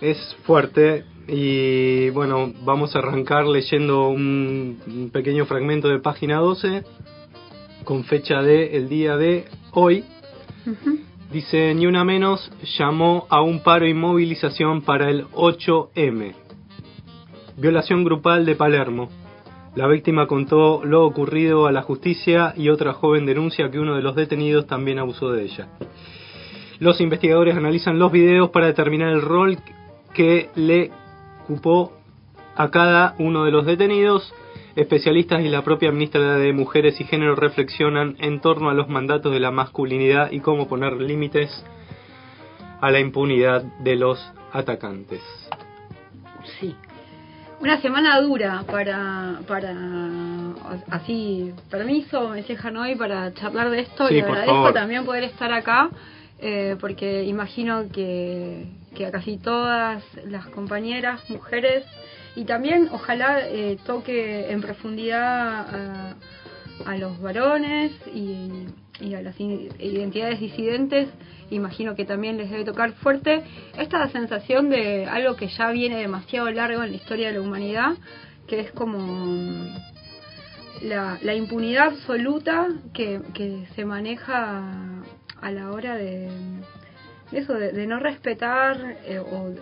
es 0.00 0.18
fuerte 0.44 1.04
y 1.26 2.10
bueno, 2.10 2.52
vamos 2.64 2.94
a 2.94 2.98
arrancar 2.98 3.46
leyendo 3.46 4.08
un, 4.08 4.80
un 4.86 5.10
pequeño 5.10 5.46
fragmento 5.46 5.88
de 5.88 5.98
página 5.98 6.38
12 6.38 6.82
con 7.84 8.04
fecha 8.04 8.42
de 8.42 8.76
el 8.76 8.88
día 8.88 9.16
de 9.16 9.46
hoy. 9.72 10.04
Dice, 11.30 11.74
ni 11.74 11.86
una 11.86 12.04
menos, 12.04 12.50
llamó 12.78 13.26
a 13.28 13.42
un 13.42 13.60
paro 13.62 13.86
y 13.86 13.94
movilización 13.94 14.82
para 14.82 15.10
el 15.10 15.26
8M. 15.28 16.34
Violación 17.56 18.04
grupal 18.04 18.44
de 18.46 18.54
Palermo. 18.54 19.08
La 19.74 19.88
víctima 19.88 20.28
contó 20.28 20.84
lo 20.84 21.04
ocurrido 21.04 21.66
a 21.66 21.72
la 21.72 21.82
justicia 21.82 22.54
y 22.56 22.68
otra 22.68 22.92
joven 22.92 23.26
denuncia 23.26 23.70
que 23.72 23.80
uno 23.80 23.96
de 23.96 24.02
los 24.02 24.14
detenidos 24.14 24.68
también 24.68 25.00
abusó 25.00 25.32
de 25.32 25.42
ella. 25.42 25.68
Los 26.78 27.00
investigadores 27.00 27.56
analizan 27.56 27.98
los 27.98 28.12
videos 28.12 28.50
para 28.50 28.66
determinar 28.66 29.08
el 29.12 29.22
rol 29.22 29.58
que 30.12 30.48
le 30.54 30.92
ocupó 31.42 31.92
a 32.54 32.70
cada 32.70 33.16
uno 33.18 33.44
de 33.44 33.50
los 33.50 33.66
detenidos. 33.66 34.32
Especialistas 34.76 35.44
y 35.44 35.48
la 35.48 35.62
propia 35.62 35.90
ministra 35.90 36.36
de 36.36 36.52
Mujeres 36.52 37.00
y 37.00 37.04
Género 37.04 37.34
reflexionan 37.34 38.16
en 38.20 38.40
torno 38.40 38.70
a 38.70 38.74
los 38.74 38.88
mandatos 38.88 39.32
de 39.32 39.40
la 39.40 39.50
masculinidad 39.50 40.30
y 40.30 40.38
cómo 40.38 40.68
poner 40.68 40.94
límites 41.00 41.64
a 42.80 42.90
la 42.92 43.00
impunidad 43.00 43.62
de 43.80 43.96
los 43.96 44.20
atacantes. 44.52 45.20
Una 47.64 47.80
semana 47.80 48.20
dura 48.20 48.62
para, 48.70 49.40
para 49.48 49.74
así, 50.90 51.50
permiso, 51.70 52.28
me 52.28 52.42
dejan 52.42 52.76
hoy 52.76 52.94
para 52.94 53.32
charlar 53.32 53.70
de 53.70 53.80
esto 53.80 54.06
Sí, 54.08 54.16
y 54.16 54.20
agradezco 54.20 54.52
favor. 54.52 54.74
también 54.74 55.06
poder 55.06 55.24
estar 55.24 55.50
acá 55.50 55.88
eh, 56.40 56.76
porque 56.78 57.24
imagino 57.24 57.88
que, 57.90 58.66
que 58.94 59.06
a 59.06 59.10
casi 59.10 59.38
todas 59.38 60.02
las 60.26 60.46
compañeras, 60.48 61.22
mujeres 61.30 61.86
y 62.36 62.44
también 62.44 62.90
ojalá 62.92 63.40
eh, 63.48 63.78
toque 63.86 64.50
en 64.52 64.60
profundidad 64.60 65.66
a, 65.74 66.14
a 66.84 66.96
los 66.98 67.18
varones 67.18 67.92
y, 68.14 68.66
y 69.00 69.14
a 69.14 69.22
las 69.22 69.38
identidades 69.40 70.40
disidentes, 70.40 71.08
imagino 71.50 71.94
que 71.94 72.04
también 72.04 72.36
les 72.36 72.50
debe 72.50 72.64
tocar 72.64 72.92
fuerte 72.92 73.42
esta 73.76 74.08
sensación 74.08 74.70
de 74.70 75.06
algo 75.06 75.36
que 75.36 75.48
ya 75.48 75.70
viene 75.70 75.96
demasiado 75.98 76.50
largo 76.50 76.82
en 76.82 76.90
la 76.90 76.96
historia 76.96 77.28
de 77.28 77.34
la 77.34 77.40
humanidad, 77.40 77.92
que 78.46 78.60
es 78.60 78.70
como 78.72 78.98
mm, 78.98 79.66
la, 80.82 81.18
la 81.22 81.34
impunidad 81.34 81.88
absoluta 81.88 82.68
que, 82.92 83.20
que 83.32 83.66
se 83.74 83.84
maneja 83.84 84.62
a 85.40 85.50
la 85.50 85.70
hora 85.70 85.96
de, 85.96 86.28
eso, 87.32 87.54
de, 87.54 87.86
no 87.86 87.98
respetar 87.98 88.96
eh, 89.06 89.18
o- 89.18 89.54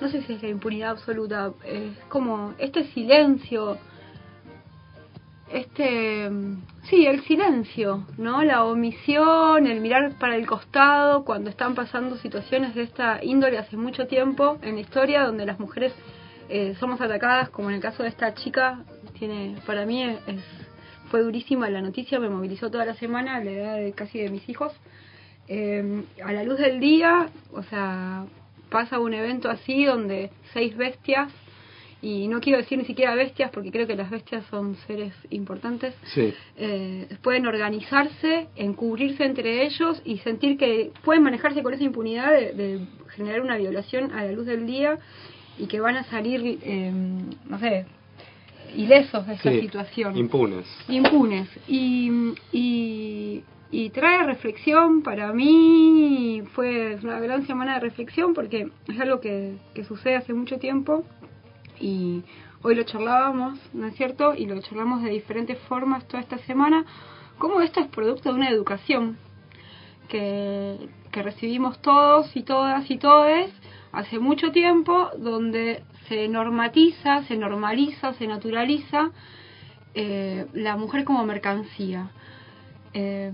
no 0.00 0.08
sé 0.08 0.22
si 0.22 0.32
es 0.34 0.42
la 0.42 0.48
impunidad 0.48 0.90
absoluta, 0.90 1.52
es 1.64 1.96
como 2.08 2.54
este 2.58 2.84
silencio, 2.92 3.78
este, 5.54 6.28
sí, 6.90 7.06
el 7.06 7.22
silencio, 7.22 8.04
¿no? 8.18 8.42
La 8.42 8.64
omisión, 8.64 9.68
el 9.68 9.80
mirar 9.80 10.18
para 10.18 10.34
el 10.34 10.46
costado 10.46 11.24
cuando 11.24 11.48
están 11.48 11.76
pasando 11.76 12.16
situaciones 12.16 12.74
de 12.74 12.82
esta 12.82 13.22
índole 13.22 13.58
hace 13.58 13.76
mucho 13.76 14.08
tiempo 14.08 14.58
en 14.62 14.74
la 14.74 14.80
historia 14.80 15.22
donde 15.22 15.46
las 15.46 15.60
mujeres 15.60 15.94
eh, 16.48 16.74
somos 16.80 17.00
atacadas, 17.00 17.50
como 17.50 17.70
en 17.70 17.76
el 17.76 17.80
caso 17.80 18.02
de 18.02 18.08
esta 18.08 18.34
chica, 18.34 18.82
tiene, 19.16 19.56
para 19.64 19.86
mí 19.86 20.02
es, 20.02 20.18
fue 21.08 21.20
durísima 21.20 21.70
la 21.70 21.80
noticia, 21.80 22.18
me 22.18 22.28
movilizó 22.28 22.68
toda 22.68 22.84
la 22.84 22.94
semana, 22.94 23.36
a 23.36 23.44
la 23.44 23.50
edad 23.52 23.76
de 23.76 23.92
casi 23.92 24.18
de 24.18 24.30
mis 24.30 24.48
hijos. 24.48 24.72
Eh, 25.46 26.02
a 26.24 26.32
la 26.32 26.42
luz 26.42 26.58
del 26.58 26.80
día, 26.80 27.28
o 27.52 27.62
sea, 27.62 28.24
pasa 28.70 28.98
un 28.98 29.14
evento 29.14 29.48
así 29.48 29.84
donde 29.84 30.32
seis 30.52 30.76
bestias, 30.76 31.32
y 32.04 32.28
no 32.28 32.38
quiero 32.40 32.58
decir 32.58 32.76
ni 32.76 32.84
siquiera 32.84 33.14
bestias 33.14 33.50
porque 33.50 33.70
creo 33.70 33.86
que 33.86 33.96
las 33.96 34.10
bestias 34.10 34.44
son 34.50 34.76
seres 34.86 35.14
importantes, 35.30 35.94
Sí. 36.14 36.34
eh, 36.58 37.08
pueden 37.22 37.46
organizarse, 37.46 38.48
encubrirse 38.56 39.24
entre 39.24 39.64
ellos 39.64 40.02
y 40.04 40.18
sentir 40.18 40.58
que 40.58 40.90
pueden 41.02 41.22
manejarse 41.22 41.62
con 41.62 41.72
esa 41.72 41.84
impunidad 41.84 42.30
de, 42.32 42.52
de 42.52 42.80
generar 43.16 43.40
una 43.40 43.56
violación 43.56 44.12
a 44.12 44.22
la 44.24 44.32
luz 44.32 44.44
del 44.46 44.66
día 44.66 44.98
y 45.58 45.66
que 45.66 45.80
van 45.80 45.96
a 45.96 46.04
salir, 46.04 46.58
eh, 46.62 46.92
no 47.48 47.58
sé, 47.58 47.86
ilesos 48.76 49.26
de 49.26 49.34
esta 49.34 49.50
Sí, 49.50 49.60
situación 49.60 50.16
Impunes. 50.16 50.66
impunes 50.88 51.48
y, 51.68 52.10
y, 52.52 53.42
y 53.70 53.90
trae 53.90 54.24
reflexión 54.24 55.02
para 55.02 55.32
mí 55.32 56.42
fue 56.54 56.98
una 57.02 57.18
gran 57.20 57.46
semana 57.46 57.74
de 57.74 57.80
reflexión 57.80 58.34
porque 58.34 58.68
es 58.88 59.00
algo 59.00 59.20
que, 59.20 59.54
que 59.74 59.84
sucede 59.84 60.16
hace 60.16 60.34
mucho 60.34 60.58
tiempo 60.58 61.04
y 61.80 62.22
hoy 62.62 62.74
lo 62.74 62.82
charlábamos, 62.84 63.58
¿no 63.72 63.86
es 63.86 63.94
cierto? 63.96 64.34
Y 64.34 64.46
lo 64.46 64.60
charlamos 64.60 65.02
de 65.02 65.10
diferentes 65.10 65.58
formas 65.68 66.06
toda 66.08 66.22
esta 66.22 66.38
semana, 66.38 66.84
cómo 67.38 67.60
esto 67.60 67.80
es 67.80 67.88
producto 67.88 68.30
de 68.30 68.36
una 68.36 68.50
educación 68.50 69.18
que, 70.08 70.88
que 71.10 71.22
recibimos 71.22 71.80
todos 71.80 72.34
y 72.36 72.42
todas 72.42 72.90
y 72.90 72.98
todes 72.98 73.52
hace 73.92 74.18
mucho 74.18 74.50
tiempo, 74.50 75.10
donde 75.18 75.84
se 76.08 76.28
normatiza, 76.28 77.22
se 77.24 77.36
normaliza, 77.36 78.12
se 78.14 78.26
naturaliza 78.26 79.10
eh, 79.94 80.46
la 80.52 80.76
mujer 80.76 81.04
como 81.04 81.24
mercancía. 81.24 82.10
Eh, 82.92 83.30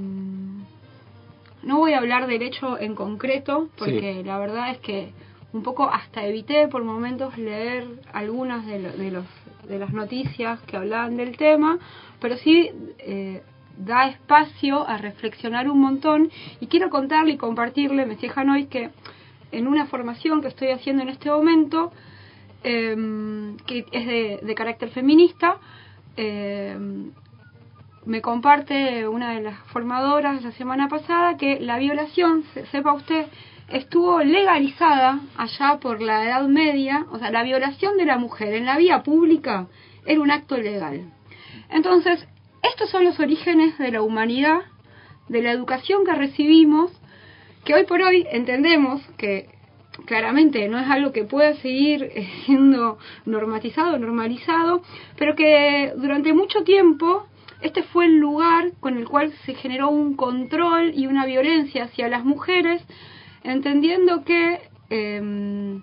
no 1.63 1.79
voy 1.79 1.93
a 1.93 1.99
hablar 1.99 2.27
del 2.27 2.43
hecho 2.43 2.79
en 2.79 2.95
concreto, 2.95 3.69
porque 3.77 4.23
la 4.25 4.39
verdad 4.39 4.71
es 4.71 4.79
que 4.79 5.13
un 5.53 5.63
poco 5.63 5.89
hasta 5.91 6.25
evité 6.25 6.69
por 6.69 6.85
momentos 6.85 7.37
leer 7.37 7.87
algunas 8.13 8.67
de, 8.67 8.79
lo- 8.79 8.93
de 8.93 9.11
los, 9.11 9.25
de 9.69 9.79
las 9.79 9.93
noticias 9.93 10.61
que 10.63 10.77
hablaban 10.77 11.17
del 11.17 11.37
tema, 11.37 11.79
pero 12.21 12.37
sí 12.37 12.71
eh, 12.99 13.43
da 13.77 14.07
espacio 14.09 14.87
a 14.87 14.97
reflexionar 14.99 15.69
un 15.69 15.81
montón. 15.81 16.31
Y 16.61 16.67
quiero 16.67 16.91
contarle 16.91 17.33
y 17.33 17.37
compartirle, 17.37 18.07
me 18.07 18.17
Hanoi, 18.35 18.67
que 18.67 18.91
en 19.53 19.67
una 19.67 19.87
formación 19.87 20.41
que 20.41 20.49
estoy 20.49 20.69
haciendo 20.69 21.03
en 21.03 21.09
este 21.09 21.31
momento, 21.31 21.93
eh, 22.63 22.95
que 23.67 23.87
es 23.91 24.07
de, 24.07 24.41
carácter 24.55 24.91
feminista, 24.91 25.57
eh, 26.17 26.77
me 28.07 28.23
comparte 28.23 29.07
una 29.09 29.33
de 29.35 29.43
las 29.43 29.59
formadoras 29.73 30.43
la 30.43 30.53
semana 30.53 30.89
pasada 30.89 31.37
que 31.37 31.61
la 31.61 31.79
violación, 31.79 32.45
se- 32.55 32.67
sepa 32.67 32.93
usted, 32.93 33.27
estuvo 33.71 34.21
legalizada 34.21 35.21
allá 35.37 35.79
por 35.81 36.03
la 36.03 36.25
Edad 36.25 36.47
Media, 36.49 37.07
o 37.11 37.19
sea, 37.19 37.31
la 37.31 37.43
violación 37.43 37.97
de 37.97 38.05
la 38.05 38.19
mujer 38.19 38.55
en 38.55 38.67
la 38.67 38.77
vía 38.77 39.03
pública 39.03 39.69
era 40.05 40.21
un 40.21 40.31
acto 40.31 40.57
legal. 40.57 41.13
Entonces, 41.71 42.27
estos 42.63 42.91
son 42.91 43.05
los 43.05 43.19
orígenes 43.21 43.79
de 43.79 43.93
la 43.93 44.03
humanidad, 44.03 44.61
de 45.29 45.43
la 45.43 45.53
educación 45.53 46.05
que 46.05 46.13
recibimos, 46.13 46.91
que 47.65 47.75
hoy 47.75 47.85
por 47.85 48.03
hoy 48.03 48.27
entendemos 48.31 49.01
que 49.17 49.49
claramente 50.07 50.67
no 50.69 50.79
es 50.79 50.89
algo 50.89 51.13
que 51.13 51.25
pueda 51.25 51.55
seguir 51.57 52.11
siendo 52.47 52.99
normatizado, 53.25 53.99
normalizado, 53.99 54.83
pero 55.17 55.37
que 55.37 55.93
durante 55.97 56.33
mucho 56.33 56.65
tiempo 56.65 57.27
este 57.61 57.83
fue 57.83 58.07
el 58.07 58.17
lugar 58.17 58.73
con 58.81 58.97
el 58.97 59.07
cual 59.07 59.33
se 59.45 59.55
generó 59.55 59.91
un 59.91 60.17
control 60.17 60.93
y 60.95 61.07
una 61.07 61.27
violencia 61.27 61.85
hacia 61.85 62.09
las 62.09 62.25
mujeres, 62.25 62.83
entendiendo 63.43 64.25
que 64.25 64.61
em, 64.91 65.83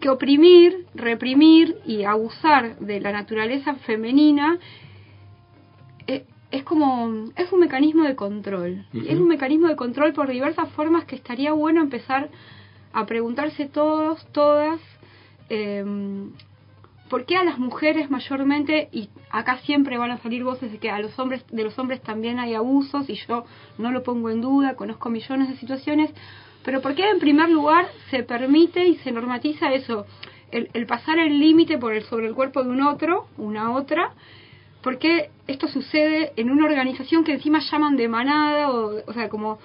que 0.00 0.08
oprimir, 0.08 0.86
reprimir 0.94 1.78
y 1.86 2.02
abusar 2.02 2.76
de 2.80 3.00
la 3.00 3.12
naturaleza 3.12 3.74
femenina 3.86 4.58
eh, 6.08 6.26
es 6.50 6.64
como 6.64 7.30
es 7.36 7.52
un 7.52 7.60
mecanismo 7.60 8.02
de 8.02 8.16
control. 8.16 8.84
Es 8.92 9.18
un 9.18 9.28
mecanismo 9.28 9.68
de 9.68 9.76
control 9.76 10.12
por 10.12 10.28
diversas 10.28 10.68
formas 10.72 11.04
que 11.04 11.14
estaría 11.14 11.52
bueno 11.52 11.80
empezar 11.80 12.30
a 12.92 13.06
preguntarse 13.06 13.66
todos 13.66 14.26
todas 14.32 14.80
eh, 15.48 15.84
¿por 17.12 17.26
qué 17.26 17.36
a 17.36 17.44
las 17.44 17.58
mujeres 17.58 18.10
mayormente, 18.10 18.88
y 18.90 19.10
acá 19.30 19.58
siempre 19.66 19.98
van 19.98 20.12
a 20.12 20.22
salir 20.22 20.44
voces 20.44 20.72
de 20.72 20.78
que 20.78 20.88
a 20.88 20.98
los 20.98 21.18
hombres, 21.18 21.44
de 21.52 21.62
los 21.62 21.78
hombres 21.78 22.00
también 22.00 22.38
hay 22.38 22.54
abusos, 22.54 23.06
y 23.10 23.16
yo 23.28 23.44
no 23.76 23.92
lo 23.92 24.02
pongo 24.02 24.30
en 24.30 24.40
duda, 24.40 24.76
conozco 24.76 25.10
millones 25.10 25.50
de 25.50 25.58
situaciones, 25.58 26.10
pero 26.64 26.80
¿por 26.80 26.94
qué 26.94 27.10
en 27.10 27.18
primer 27.18 27.50
lugar 27.50 27.84
se 28.10 28.22
permite 28.22 28.86
y 28.86 28.96
se 28.96 29.12
normatiza 29.12 29.74
eso? 29.74 30.06
El, 30.50 30.70
el 30.72 30.86
pasar 30.86 31.18
el 31.18 31.38
límite 31.38 31.76
por 31.76 31.92
el, 31.92 32.02
sobre 32.04 32.28
el 32.28 32.34
cuerpo 32.34 32.64
de 32.64 32.70
un 32.70 32.80
otro, 32.80 33.26
una 33.36 33.72
otra, 33.72 34.14
¿por 34.82 34.96
qué 34.98 35.28
esto 35.46 35.68
sucede 35.68 36.32
en 36.36 36.50
una 36.50 36.64
organización 36.64 37.24
que 37.24 37.34
encima 37.34 37.60
llaman 37.60 37.98
de 37.98 38.08
manada, 38.08 38.70
o, 38.70 39.02
o 39.06 39.12
sea, 39.12 39.28
como 39.28 39.58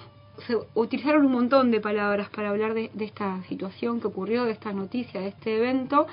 se 0.45 0.57
utilizaron 0.73 1.25
un 1.25 1.31
montón 1.31 1.71
de 1.71 1.79
palabras 1.79 2.27
para 2.29 2.49
hablar 2.49 2.73
de, 2.73 2.91
de 2.93 3.05
esta 3.05 3.41
situación 3.43 4.01
que 4.01 4.07
ocurrió, 4.07 4.43
de 4.43 4.51
esta 4.51 4.73
noticia, 4.73 5.21
de 5.21 5.29
este 5.29 5.55
evento, 5.55 6.07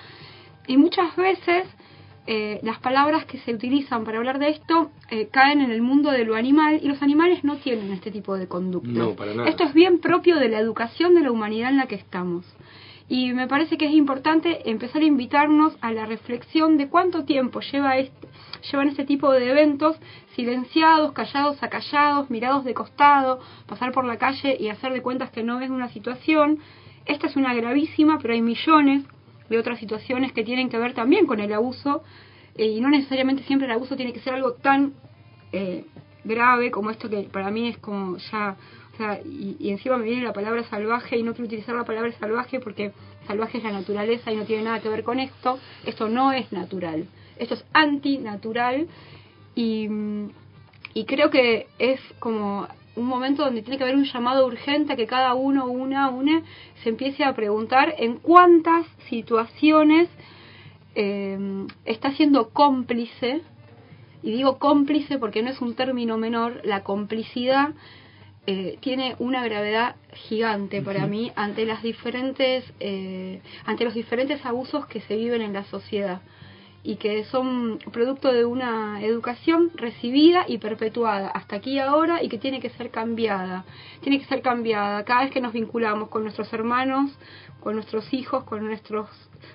y 0.67 0.77
muchas 0.77 1.15
veces 1.17 1.67
eh, 2.27 2.59
las 2.63 2.79
palabras 2.79 3.27
que 3.27 3.39
se 3.39 3.53
utilizan 3.53 4.05
para 4.05 4.17
hablar 4.17 4.39
de 4.39 4.49
esto 4.49 4.91
eh, 5.11 5.29
caen 5.31 5.61
en 5.61 5.71
el 5.71 5.83
mundo 5.83 6.11
de 6.11 6.25
lo 6.25 6.37
animal 6.37 6.81
y 6.83 6.89
los 6.89 7.03
animales 7.03 7.45
no 7.45 7.57
tienen 7.57 7.93
este 7.93 8.11
tipo 8.11 8.37
de 8.37 8.49
conducta. 8.49 8.89
No, 8.89 9.15
para 9.15 9.35
nada. 9.35 9.49
Esto 9.49 9.65
es 9.65 9.75
bien 9.75 9.99
propio 9.99 10.37
de 10.37 10.49
la 10.49 10.59
educación 10.59 11.15
de 11.15 11.21
la 11.21 11.31
humanidad 11.31 11.71
en 11.71 11.77
la 11.77 11.87
que 11.87 11.97
estamos. 11.97 12.47
Y 13.07 13.35
me 13.35 13.47
parece 13.47 13.77
que 13.77 13.85
es 13.85 13.93
importante 13.93 14.71
empezar 14.71 15.03
a 15.03 15.05
invitarnos 15.05 15.77
a 15.83 15.93
la 15.93 16.07
reflexión 16.07 16.79
de 16.79 16.89
cuánto 16.89 17.25
tiempo 17.25 17.61
lleva 17.61 17.99
este, 17.99 18.29
llevan 18.73 18.89
este 18.89 19.05
tipo 19.05 19.31
de 19.31 19.51
eventos 19.51 19.99
silenciados, 20.35 21.13
callados, 21.13 21.63
acallados, 21.63 22.31
mirados 22.31 22.65
de 22.65 22.73
costado, 22.73 23.41
pasar 23.67 23.93
por 23.93 24.07
la 24.07 24.17
calle 24.17 24.57
y 24.59 24.69
hacer 24.69 24.95
de 24.95 25.03
cuentas 25.03 25.31
que 25.31 25.43
no 25.43 25.61
es 25.61 25.69
una 25.69 25.91
situación. 25.91 26.61
Esta 27.05 27.27
es 27.27 27.37
una 27.37 27.53
gravísima, 27.53 28.19
pero 28.19 28.33
hay 28.33 28.41
millones 28.41 29.05
de 29.49 29.59
otras 29.59 29.79
situaciones 29.79 30.33
que 30.33 30.45
tienen 30.45 30.69
que 30.69 30.79
ver 30.79 30.95
también 30.95 31.27
con 31.27 31.41
el 31.41 31.53
abuso 31.53 32.03
eh, 32.57 32.67
y 32.67 32.81
no 32.81 32.89
necesariamente 32.89 33.43
siempre 33.45 33.67
el 33.67 33.73
abuso 33.73 33.97
tiene 33.97 34.13
que 34.13 34.21
ser 34.21 34.35
algo 34.35 34.55
tan 34.55 34.95
eh, 35.53 35.85
grave 36.25 36.71
como 36.71 36.91
esto 36.91 37.09
que 37.09 37.23
para 37.25 37.51
mí 37.51 37.69
es 37.69 37.79
como 37.79 38.17
ya 38.19 38.57
o 38.95 38.97
sea, 38.97 39.21
y, 39.25 39.71
encima 39.71 39.97
me 39.97 40.05
viene 40.05 40.23
la 40.23 40.33
palabra 40.33 40.63
salvaje 40.65 41.19
y 41.19 41.25
no 41.25 41.33
quiero 41.33 41.47
utilizar 41.47 41.75
la 41.75 41.85
palabra 41.85 42.13
salvaje 42.13 42.61
porque 42.61 42.93
salvaje 43.27 43.59
es 43.59 43.65
la 43.65 43.73
naturaleza 43.73 44.31
y 44.31 44.37
no 44.37 44.45
tiene 44.45 44.63
nada 44.63 44.81
que 44.81 44.89
ver 44.89 45.03
con 45.03 45.19
esto. 45.19 45.59
Esto 45.85 46.09
no 46.09 46.31
es 46.31 46.53
natural. 46.53 47.09
Esto 47.37 47.55
es 47.55 47.65
antinatural 47.73 48.87
y, 49.57 49.89
y 50.95 51.05
creo 51.07 51.31
que 51.31 51.67
es 51.81 52.01
como 52.21 52.69
un 52.97 53.07
momento 53.07 53.45
donde 53.45 53.63
tiene 53.63 53.79
que 53.79 53.85
haber 53.85 53.97
un 53.97 54.05
llamado 54.05 54.47
urgente 54.47 54.93
a 54.93 54.97
que 54.97 55.07
cada 55.07 55.35
uno, 55.35 55.67
una, 55.67 56.09
une, 56.11 56.45
se 56.83 56.91
empiece 56.91 57.25
a 57.25 57.35
preguntar 57.35 57.95
en 57.99 58.17
cuántas 58.19 58.87
situaciones 59.09 60.09
eh, 60.95 61.67
está 61.85 62.13
siendo 62.13 62.51
cómplice, 62.51 63.43
y 64.23 64.31
digo 64.31 64.59
cómplice 64.59 65.19
porque 65.19 65.43
no 65.43 65.51
es 65.51 65.61
un 65.61 65.75
término 65.75 66.17
menor, 66.17 66.61
la 66.65 66.83
complicidad 66.83 67.71
eh, 68.47 68.79
tiene 68.81 69.17
una 69.19 69.43
gravedad 69.43 69.97
gigante 70.13 70.83
para 70.83 71.07
mí 71.07 71.33
ante 71.35 71.65
las 71.65 71.83
diferentes, 71.83 72.65
eh, 72.79 73.41
ante 73.65 73.85
los 73.85 73.95
diferentes 73.95 74.45
abusos 74.45 74.87
que 74.87 75.01
se 75.01 75.17
viven 75.17 75.43
en 75.43 75.53
la 75.53 75.65
sociedad 75.65 76.21
y 76.87 76.97
que 76.97 77.25
son 77.25 77.79
producto 77.93 78.31
de 78.31 78.45
una 78.45 79.03
educación 79.03 79.71
recibida 79.75 80.45
y 80.47 80.59
perpetuada 80.59 81.29
hasta 81.29 81.57
aquí 81.57 81.73
y 81.73 81.79
ahora 81.79 82.23
y 82.23 82.29
que 82.29 82.37
tiene 82.37 82.61
que 82.61 82.69
ser 82.69 82.91
cambiada. 82.91 83.65
Tiene 84.03 84.19
que 84.21 84.27
ser 84.27 84.43
cambiada 84.43 85.03
cada 85.05 85.23
vez 85.23 85.33
que 85.33 85.41
nos 85.41 85.55
vinculamos 85.55 86.11
con 86.11 86.25
nuestros 86.25 86.53
hermanos, 86.53 87.11
con 87.61 87.75
nuestros 87.77 88.13
hijos, 88.13 88.45
con 88.45 88.67
nuestros 88.67 89.09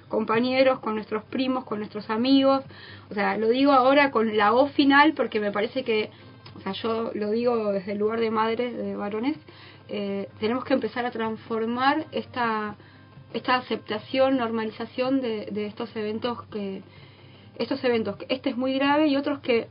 compañeros, 0.08 0.80
con 0.80 0.96
nuestros 0.96 1.24
primos, 1.26 1.66
con 1.66 1.78
nuestros 1.78 2.10
amigos. 2.10 2.64
O 3.12 3.14
sea, 3.14 3.38
lo 3.38 3.50
digo 3.50 3.74
ahora 3.74 4.10
con 4.10 4.36
la 4.36 4.52
O 4.52 4.68
final 4.70 5.14
porque 5.14 5.40
me 5.40 5.52
parece 5.52 5.84
que, 5.84 6.10
o 6.58 6.62
sea, 6.62 6.72
yo 6.72 7.12
lo 7.14 7.30
digo 7.30 7.72
desde 7.72 7.92
el 7.92 8.00
lugar 8.00 8.20
de 8.20 8.32
madres, 8.32 8.76
de 8.76 8.96
varones, 8.96 9.38
eh, 9.88 10.30
tenemos 10.40 10.66
que 10.66 10.74
empezar 10.74 11.06
a 11.06 11.12
transformar 11.12 12.08
esta 12.12 12.76
esta 13.32 13.58
aceptación, 13.58 14.38
normalización 14.38 15.22
de, 15.22 15.50
de 15.52 15.68
estos 15.68 15.96
eventos 15.96 16.42
que, 16.48 16.82
estos 17.60 17.84
eventos, 17.84 18.16
este 18.30 18.50
es 18.50 18.58
muy 18.58 18.74
grave 18.74 19.08
y 19.08 19.16
otros 19.18 19.40
que 19.40 19.68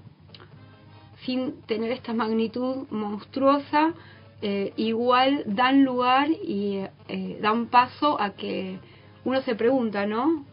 sin 1.25 1.63
tener 1.63 1.91
esta 1.91 2.13
magnitud 2.13 2.87
monstruosa, 2.91 3.95
eh, 4.41 4.73
igual 4.77 5.43
dan 5.47 5.85
lugar 5.85 6.31
y 6.31 6.85
eh, 7.09 7.39
dan 7.43 7.67
paso 7.67 8.21
a 8.21 8.31
que 8.31 8.79
uno 9.25 9.43
se 9.43 9.57
pregunta, 9.57 10.07
¿no? 10.07 10.45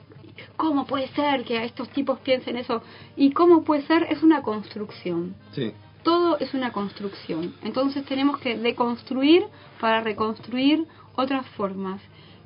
¿Cómo 0.58 0.86
puede 0.86 1.08
ser 1.10 1.44
que 1.44 1.60
a 1.60 1.64
estos 1.64 1.90
tipos 1.90 2.20
piensen 2.20 2.58
eso? 2.58 2.82
¿Y 3.16 3.32
cómo 3.32 3.64
puede 3.64 3.84
ser? 3.84 4.08
Es 4.10 4.24
una 4.24 4.42
construcción. 4.42 5.36
Sí. 5.52 5.72
Todo 6.04 6.38
es 6.40 6.54
una 6.54 6.72
construcción. 6.72 7.56
Entonces 7.64 8.06
tenemos 8.06 8.40
que 8.40 8.58
deconstruir 8.58 9.46
para 9.80 10.02
reconstruir 10.02 10.86
otras 11.16 11.46
formas. 11.50 12.02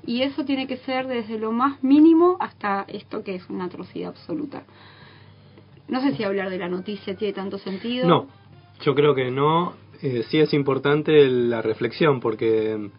Y 0.05 0.23
eso 0.23 0.45
tiene 0.45 0.67
que 0.67 0.77
ser 0.77 1.07
desde 1.07 1.37
lo 1.37 1.51
más 1.51 1.83
mínimo 1.83 2.37
hasta 2.39 2.85
esto 2.87 3.23
que 3.23 3.35
es 3.35 3.49
una 3.49 3.65
atrocidad 3.65 4.09
absoluta. 4.09 4.63
No 5.87 6.01
sé 6.01 6.15
si 6.15 6.23
hablar 6.23 6.49
de 6.49 6.57
la 6.57 6.69
noticia 6.69 7.15
tiene 7.15 7.33
tanto 7.33 7.57
sentido. 7.57 8.07
No, 8.07 8.27
yo 8.81 8.95
creo 8.95 9.15
que 9.15 9.31
no. 9.31 9.73
Eh, 10.01 10.23
sí 10.29 10.39
es 10.39 10.53
importante 10.53 11.27
la 11.27 11.61
reflexión 11.61 12.19
porque, 12.19 12.89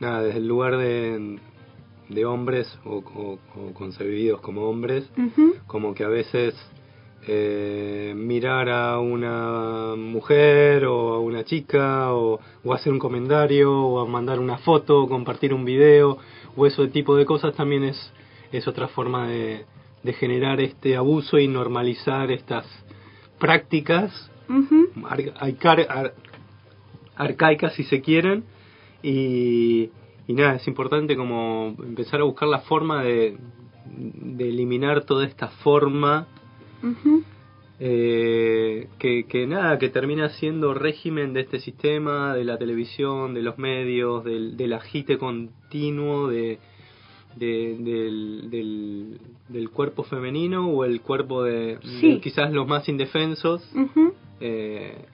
nada, 0.00 0.22
desde 0.22 0.38
el 0.38 0.48
lugar 0.48 0.76
de, 0.76 1.38
de 2.08 2.24
hombres 2.24 2.66
o, 2.84 2.96
o, 2.96 3.38
o, 3.54 3.74
concebidos 3.74 4.40
como 4.40 4.68
hombres, 4.68 5.08
uh 5.16 5.22
-huh. 5.22 5.54
como 5.66 5.94
que 5.94 6.04
a 6.04 6.08
veces 6.08 6.54
eh, 7.26 8.14
mirar 8.16 8.68
a 8.70 8.98
una 8.98 9.94
mujer 9.96 10.86
o 10.86 11.14
a 11.14 11.20
una 11.20 11.44
chica 11.44 12.14
o, 12.14 12.40
o 12.64 12.72
hacer 12.72 12.92
un 12.92 12.98
comentario 12.98 13.70
o 13.70 14.00
a 14.00 14.06
mandar 14.06 14.38
una 14.40 14.58
foto 14.58 15.02
o 15.02 15.08
compartir 15.08 15.52
un 15.52 15.64
video 15.64 16.18
o 16.58 16.66
ese 16.66 16.88
tipo 16.88 17.16
de 17.16 17.24
cosas 17.24 17.54
también 17.54 17.84
es, 17.84 18.12
es 18.50 18.66
otra 18.66 18.88
forma 18.88 19.28
de, 19.28 19.64
de 20.02 20.12
generar 20.12 20.60
este 20.60 20.96
abuso 20.96 21.38
y 21.38 21.46
normalizar 21.46 22.30
estas 22.32 22.66
prácticas 23.38 24.30
uh 24.48 24.54
-huh. 24.54 24.88
ar 25.08 25.86
ar 25.88 26.14
arcaicas 27.16 27.74
si 27.74 27.84
se 27.84 28.00
quieren 28.00 28.44
y, 29.02 29.90
y, 30.26 30.34
nada, 30.34 30.56
es 30.56 30.66
importante 30.66 31.16
como 31.16 31.76
empezar 31.78 32.20
a 32.20 32.24
buscar 32.24 32.48
la 32.48 32.60
forma 32.60 33.04
de, 33.04 33.36
de 33.86 34.48
eliminar 34.48 35.04
toda 35.04 35.24
esta 35.24 35.48
forma 35.48 36.26
uh 36.82 36.86
-huh. 36.86 37.24
Eh, 37.80 38.88
que, 38.98 39.24
que 39.24 39.46
nada, 39.46 39.78
que 39.78 39.88
termina 39.88 40.30
siendo 40.30 40.74
régimen 40.74 41.32
de 41.32 41.42
este 41.42 41.60
sistema, 41.60 42.34
de 42.34 42.44
la 42.44 42.58
televisión, 42.58 43.34
de 43.34 43.42
los 43.42 43.58
medios, 43.58 44.24
del, 44.24 44.56
del 44.56 44.72
agite 44.72 45.16
continuo 45.16 46.28
de, 46.28 46.58
de, 47.36 47.76
del, 47.78 48.50
del, 48.50 49.20
del, 49.48 49.70
cuerpo 49.70 50.02
femenino 50.02 50.68
o 50.68 50.84
el 50.84 51.00
cuerpo 51.02 51.44
de, 51.44 51.78
sí. 52.00 52.14
de 52.14 52.20
quizás 52.20 52.52
los 52.52 52.66
más 52.66 52.88
indefensos. 52.88 53.62
Uh 53.74 53.78
-huh. 53.78 54.12
eh, 54.40 55.04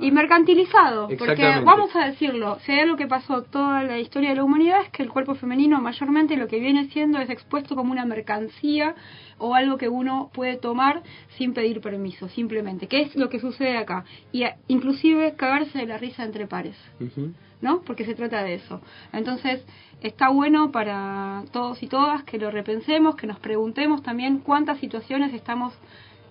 Y 0.00 0.10
mercantilizado, 0.12 1.08
porque 1.18 1.60
vamos 1.64 1.94
a 1.96 2.06
decirlo, 2.06 2.58
hay 2.66 2.80
algo 2.80 2.96
que 2.96 3.06
pasó 3.06 3.42
toda 3.42 3.82
la 3.82 3.98
historia 3.98 4.30
de 4.30 4.36
la 4.36 4.44
humanidad 4.44 4.82
es 4.82 4.90
que 4.90 5.02
el 5.02 5.10
cuerpo 5.10 5.34
femenino 5.34 5.80
mayormente 5.80 6.36
lo 6.36 6.46
que 6.46 6.60
viene 6.60 6.88
siendo 6.90 7.18
es 7.18 7.28
expuesto 7.30 7.74
como 7.74 7.90
una 7.90 8.04
mercancía 8.04 8.94
o 9.38 9.54
algo 9.54 9.76
que 9.76 9.88
uno 9.88 10.30
puede 10.32 10.56
tomar 10.56 11.02
sin 11.36 11.52
pedir 11.52 11.80
permiso, 11.80 12.28
simplemente, 12.28 12.86
que 12.86 13.02
es 13.02 13.16
lo 13.16 13.28
que 13.28 13.40
sucede 13.40 13.76
acá. 13.76 14.04
Y 14.30 14.44
a, 14.44 14.56
inclusive 14.68 15.34
cagarse 15.34 15.78
de 15.78 15.86
la 15.86 15.98
risa 15.98 16.24
entre 16.24 16.46
pares. 16.46 16.76
Uh 17.00 17.04
-huh. 17.04 17.34
¿no? 17.60 17.82
Porque 17.82 18.04
se 18.04 18.14
trata 18.14 18.42
de 18.42 18.54
eso. 18.54 18.80
Entonces, 19.12 19.64
está 20.00 20.30
bueno 20.30 20.70
para 20.70 21.44
todos 21.52 21.82
y 21.82 21.88
todas 21.88 22.22
que 22.24 22.38
lo 22.38 22.50
repensemos, 22.50 23.16
que 23.16 23.26
nos 23.26 23.38
preguntemos 23.38 24.02
también 24.02 24.38
cuántas 24.38 24.78
situaciones 24.78 25.34
estamos 25.34 25.74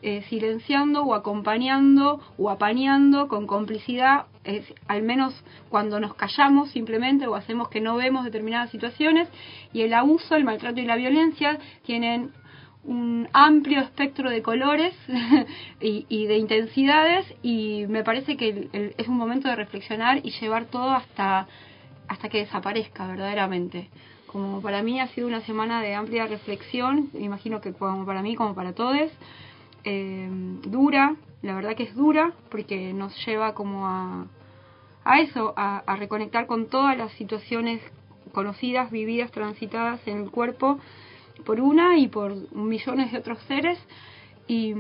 eh, 0.01 0.23
silenciando 0.29 1.03
o 1.03 1.13
acompañando 1.13 2.21
o 2.37 2.49
apañando 2.49 3.27
con 3.27 3.47
complicidad, 3.47 4.25
al 4.87 5.03
menos 5.03 5.33
cuando 5.69 5.99
nos 5.99 6.15
callamos 6.15 6.71
simplemente 6.71 7.27
o 7.27 7.35
hacemos 7.35 7.69
que 7.69 7.81
no 7.81 7.95
vemos 7.95 8.23
determinadas 8.23 8.71
situaciones. 8.71 9.27
Y 9.73 9.81
el 9.81 9.93
abuso, 9.93 10.35
el 10.35 10.43
maltrato 10.43 10.80
y 10.80 10.85
la 10.85 10.95
violencia 10.95 11.59
tienen 11.84 12.31
un 12.84 13.27
amplio 13.34 13.81
espectro 13.81 14.30
de 14.30 14.41
colores 14.41 14.93
y, 15.81 16.05
y, 16.07 16.27
de 16.27 16.38
intensidades 16.38 17.26
y 17.43 17.85
me 17.88 18.03
parece 18.03 18.38
que 18.38 18.93
es 18.97 19.07
un 19.07 19.17
momento 19.17 19.49
de 19.49 19.55
reflexionar 19.55 20.26
y 20.26 20.31
llevar 20.31 20.65
todo 20.65 20.91
hasta 20.91 21.47
hasta 22.07 22.30
que 22.30 22.39
desaparezca 22.39 23.05
verdaderamente 23.05 23.89
como 24.27 24.61
para 24.61 24.81
mí 24.81 24.99
ha 24.99 25.07
sido 25.07 25.27
una 25.27 25.41
semana 25.41 25.81
de 25.81 25.93
amplia 25.93 26.26
reflexión 26.26 27.09
imagino 27.13 27.59
que 27.59 27.73
como 27.73 28.05
para 28.05 28.21
mí 28.21 28.35
como 28.35 28.55
para 28.55 28.73
todos 28.73 29.11
eh, 29.84 30.30
dura 30.64 31.15
la 31.41 31.56
verdad 31.56 31.76
que 31.76 31.84
es 31.84 31.95
dura 31.95 32.34
porque 32.49 32.93
nos 32.93 33.14
lleva 33.26 33.53
como 33.53 33.88
a 33.88 34.27
a 35.03 35.22
eso 35.22 35.53
a, 35.56 35.80
a 35.80 35.95
reconectar 35.95 36.45
con 36.45 36.68
todas 36.68 36.97
las 36.97 37.11
situaciones 37.14 37.81
conocidas 38.34 38.91
vividas 38.91 39.31
transitadas 39.31 40.06
en 40.07 40.23
el 40.23 40.31
cuerpo 40.31 40.80
por 41.45 41.61
una 41.61 41.97
y 41.97 42.07
por 42.07 42.53
millones 42.53 43.11
de 43.11 43.18
otros 43.19 43.39
seres 43.47 43.80
y, 44.47 44.73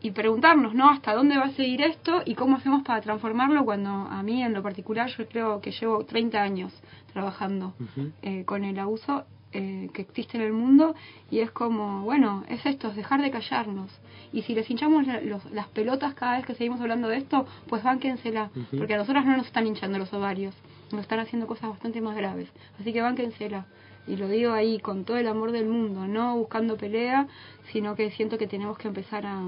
y 0.00 0.12
preguntarnos, 0.12 0.72
¿no? 0.72 0.88
¿Hasta 0.88 1.12
dónde 1.12 1.36
va 1.36 1.46
a 1.46 1.50
seguir 1.50 1.82
esto 1.82 2.22
y 2.24 2.36
cómo 2.36 2.56
hacemos 2.56 2.84
para 2.84 3.00
transformarlo 3.00 3.64
cuando 3.64 3.90
a 3.90 4.22
mí 4.22 4.42
en 4.42 4.54
lo 4.54 4.62
particular 4.62 5.10
yo 5.10 5.26
creo 5.28 5.60
que 5.60 5.72
llevo 5.72 6.04
30 6.04 6.40
años 6.40 6.72
trabajando 7.12 7.74
eh, 8.22 8.44
con 8.44 8.62
el 8.62 8.78
abuso 8.78 9.24
eh, 9.52 9.90
que 9.92 10.02
existe 10.02 10.36
en 10.36 10.44
el 10.44 10.52
mundo 10.52 10.94
y 11.28 11.40
es 11.40 11.50
como, 11.50 12.02
bueno, 12.02 12.44
es 12.48 12.64
esto, 12.66 12.88
es 12.88 12.96
dejar 12.96 13.20
de 13.20 13.32
callarnos. 13.32 13.90
Y 14.36 14.42
si 14.42 14.54
les 14.54 14.68
hinchamos 14.70 15.06
los- 15.24 15.50
las 15.52 15.66
pelotas 15.68 16.12
cada 16.14 16.36
vez 16.36 16.44
que 16.46 16.54
seguimos 16.54 16.80
hablando 16.82 17.08
de 17.08 17.16
esto, 17.16 17.46
pues 17.68 17.82
bánquensela, 17.82 18.50
porque 18.78 18.94
a 18.94 18.98
nosotras 18.98 19.24
no 19.24 19.34
nos 19.36 19.46
están 19.46 19.66
hinchando 19.66 19.98
los 19.98 20.12
ovarios, 20.12 20.54
nos 20.92 21.00
están 21.00 21.20
haciendo 21.20 21.46
cosas 21.46 21.70
bastante 21.70 22.00
más 22.02 22.14
graves. 22.16 22.48
Así 22.78 22.92
que 22.92 23.00
bánquensela. 23.00 23.64
Y 24.06 24.16
lo 24.16 24.28
digo 24.28 24.52
ahí 24.52 24.78
con 24.78 25.04
todo 25.04 25.16
el 25.16 25.26
amor 25.26 25.52
del 25.52 25.66
mundo, 25.66 26.06
no 26.06 26.36
buscando 26.36 26.76
pelea, 26.76 27.26
sino 27.72 27.96
que 27.96 28.10
siento 28.10 28.36
que 28.36 28.46
tenemos 28.46 28.76
que 28.78 28.88
empezar 28.88 29.24
a, 29.26 29.40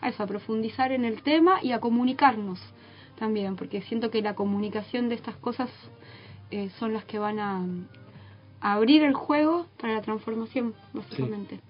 a 0.00 0.08
eso, 0.08 0.22
a 0.22 0.26
profundizar 0.26 0.90
en 0.90 1.04
el 1.04 1.22
tema 1.22 1.58
y 1.62 1.72
a 1.72 1.78
comunicarnos 1.80 2.58
también, 3.18 3.56
porque 3.56 3.82
siento 3.82 4.10
que 4.10 4.22
la 4.22 4.34
comunicación 4.34 5.10
de 5.10 5.16
estas 5.16 5.36
cosas 5.36 5.68
eh, 6.50 6.70
son 6.78 6.94
las 6.94 7.04
que 7.04 7.18
van 7.18 7.38
a, 7.38 7.62
a 8.62 8.72
abrir 8.72 9.02
el 9.04 9.12
juego 9.14 9.66
para 9.78 9.92
la 9.94 10.00
transformación, 10.00 10.74
básicamente. 10.94 11.56
Sí. 11.56 11.60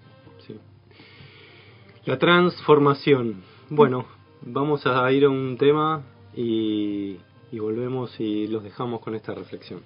La 2.05 2.17
transformación. 2.17 3.43
Bueno, 3.69 4.05
vamos 4.41 4.85
a 4.85 5.11
ir 5.11 5.25
a 5.25 5.29
un 5.29 5.57
tema 5.57 6.01
y, 6.35 7.17
y 7.51 7.59
volvemos 7.59 8.19
y 8.19 8.47
los 8.47 8.63
dejamos 8.63 9.01
con 9.01 9.15
esta 9.15 9.33
reflexión. 9.33 9.81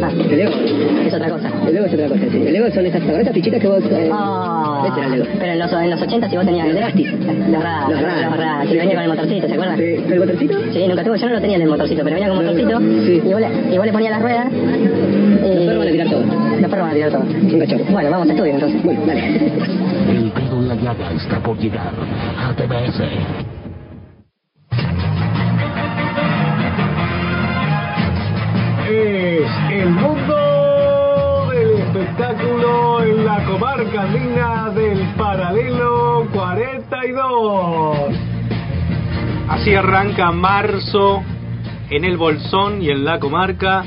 Ah, 0.00 0.12
el 0.12 0.36
Lego 0.36 0.52
es 0.52 1.12
otra 1.12 1.28
cosa. 1.30 1.66
El 1.66 1.74
Lego 1.74 1.86
es 1.86 1.94
otra 1.94 2.08
cosa, 2.08 2.20
sí. 2.30 2.36
El 2.36 2.52
Lego 2.52 2.70
son 2.70 2.86
esas, 2.86 3.02
esas 3.02 3.34
fichitas 3.34 3.60
que 3.60 3.68
vos... 3.68 3.82
Eh, 3.84 4.10
Ah, 4.12 4.67
ese 4.86 4.98
era 4.98 5.06
el 5.06 5.12
Lego. 5.12 5.24
pero 5.38 5.52
en 5.52 5.58
los, 5.58 5.72
en 5.72 5.90
los 5.90 6.00
80 6.02 6.28
si 6.30 6.36
vos 6.36 6.44
tenías 6.46 6.66
Los 6.66 6.74
de 6.74 6.80
Gastis. 6.80 7.12
Los 7.12 7.62
RAS, 7.62 7.88
Los 7.88 8.02
RAS. 8.02 8.64
los 8.64 8.72
y 8.72 8.76
venía 8.76 8.94
con 8.94 9.02
el 9.04 9.08
motorcito, 9.08 9.46
¿se 9.48 9.54
acuerdan? 9.54 9.76
Sí, 9.78 9.84
¿El 9.84 10.18
motorcito? 10.20 10.58
Sí, 10.72 10.86
nunca 10.88 11.04
tuve, 11.04 11.18
yo 11.18 11.26
no 11.28 11.34
lo 11.34 11.40
tenía 11.40 11.56
en 11.56 11.62
el 11.62 11.68
motorcito, 11.68 12.04
pero 12.04 12.14
venía 12.14 12.28
con 12.28 12.44
motorcito 12.44 12.78
Sí. 12.78 13.22
y, 13.24 13.32
vos 13.32 13.40
le, 13.40 13.74
y 13.74 13.76
vos 13.78 13.86
le 13.86 13.92
ponías 13.92 14.10
las 14.12 14.22
ruedas. 14.22 14.46
Los 14.52 15.60
perros 15.64 15.78
van 15.78 15.88
a 15.88 15.90
tirar 15.90 16.08
todo. 16.08 16.20
Los 16.60 16.70
perros 16.70 16.80
van 16.80 16.90
a 16.90 16.94
tirar 16.94 17.10
todo. 17.10 17.22
Un 17.22 17.58
cachorro. 17.60 17.84
Bueno, 17.90 18.10
vamos 18.10 18.28
a 18.28 18.32
estudio 18.32 18.52
entonces. 18.54 18.82
Bueno, 18.82 19.00
dale. 19.06 19.26
El 20.10 20.32
dedo 20.34 20.56
en 20.58 20.68
la 20.68 20.74
llaga 20.74 21.12
está 21.12 21.38
por 21.40 21.58
llegar 21.58 21.92
a 22.38 22.52
TBS. 22.54 23.02
Es 28.90 29.50
el 29.70 29.90
mundo 29.90 30.37
espectáculo 32.08 33.02
en 33.02 33.24
la 33.24 33.44
comarca 33.44 34.02
andina 34.02 34.70
del 34.70 34.98
paralelo 35.16 36.26
42. 36.32 37.96
Así 39.48 39.74
arranca 39.74 40.30
marzo 40.32 41.22
en 41.90 42.04
el 42.04 42.16
Bolsón 42.16 42.82
y 42.82 42.90
en 42.90 43.04
la 43.04 43.18
comarca. 43.18 43.84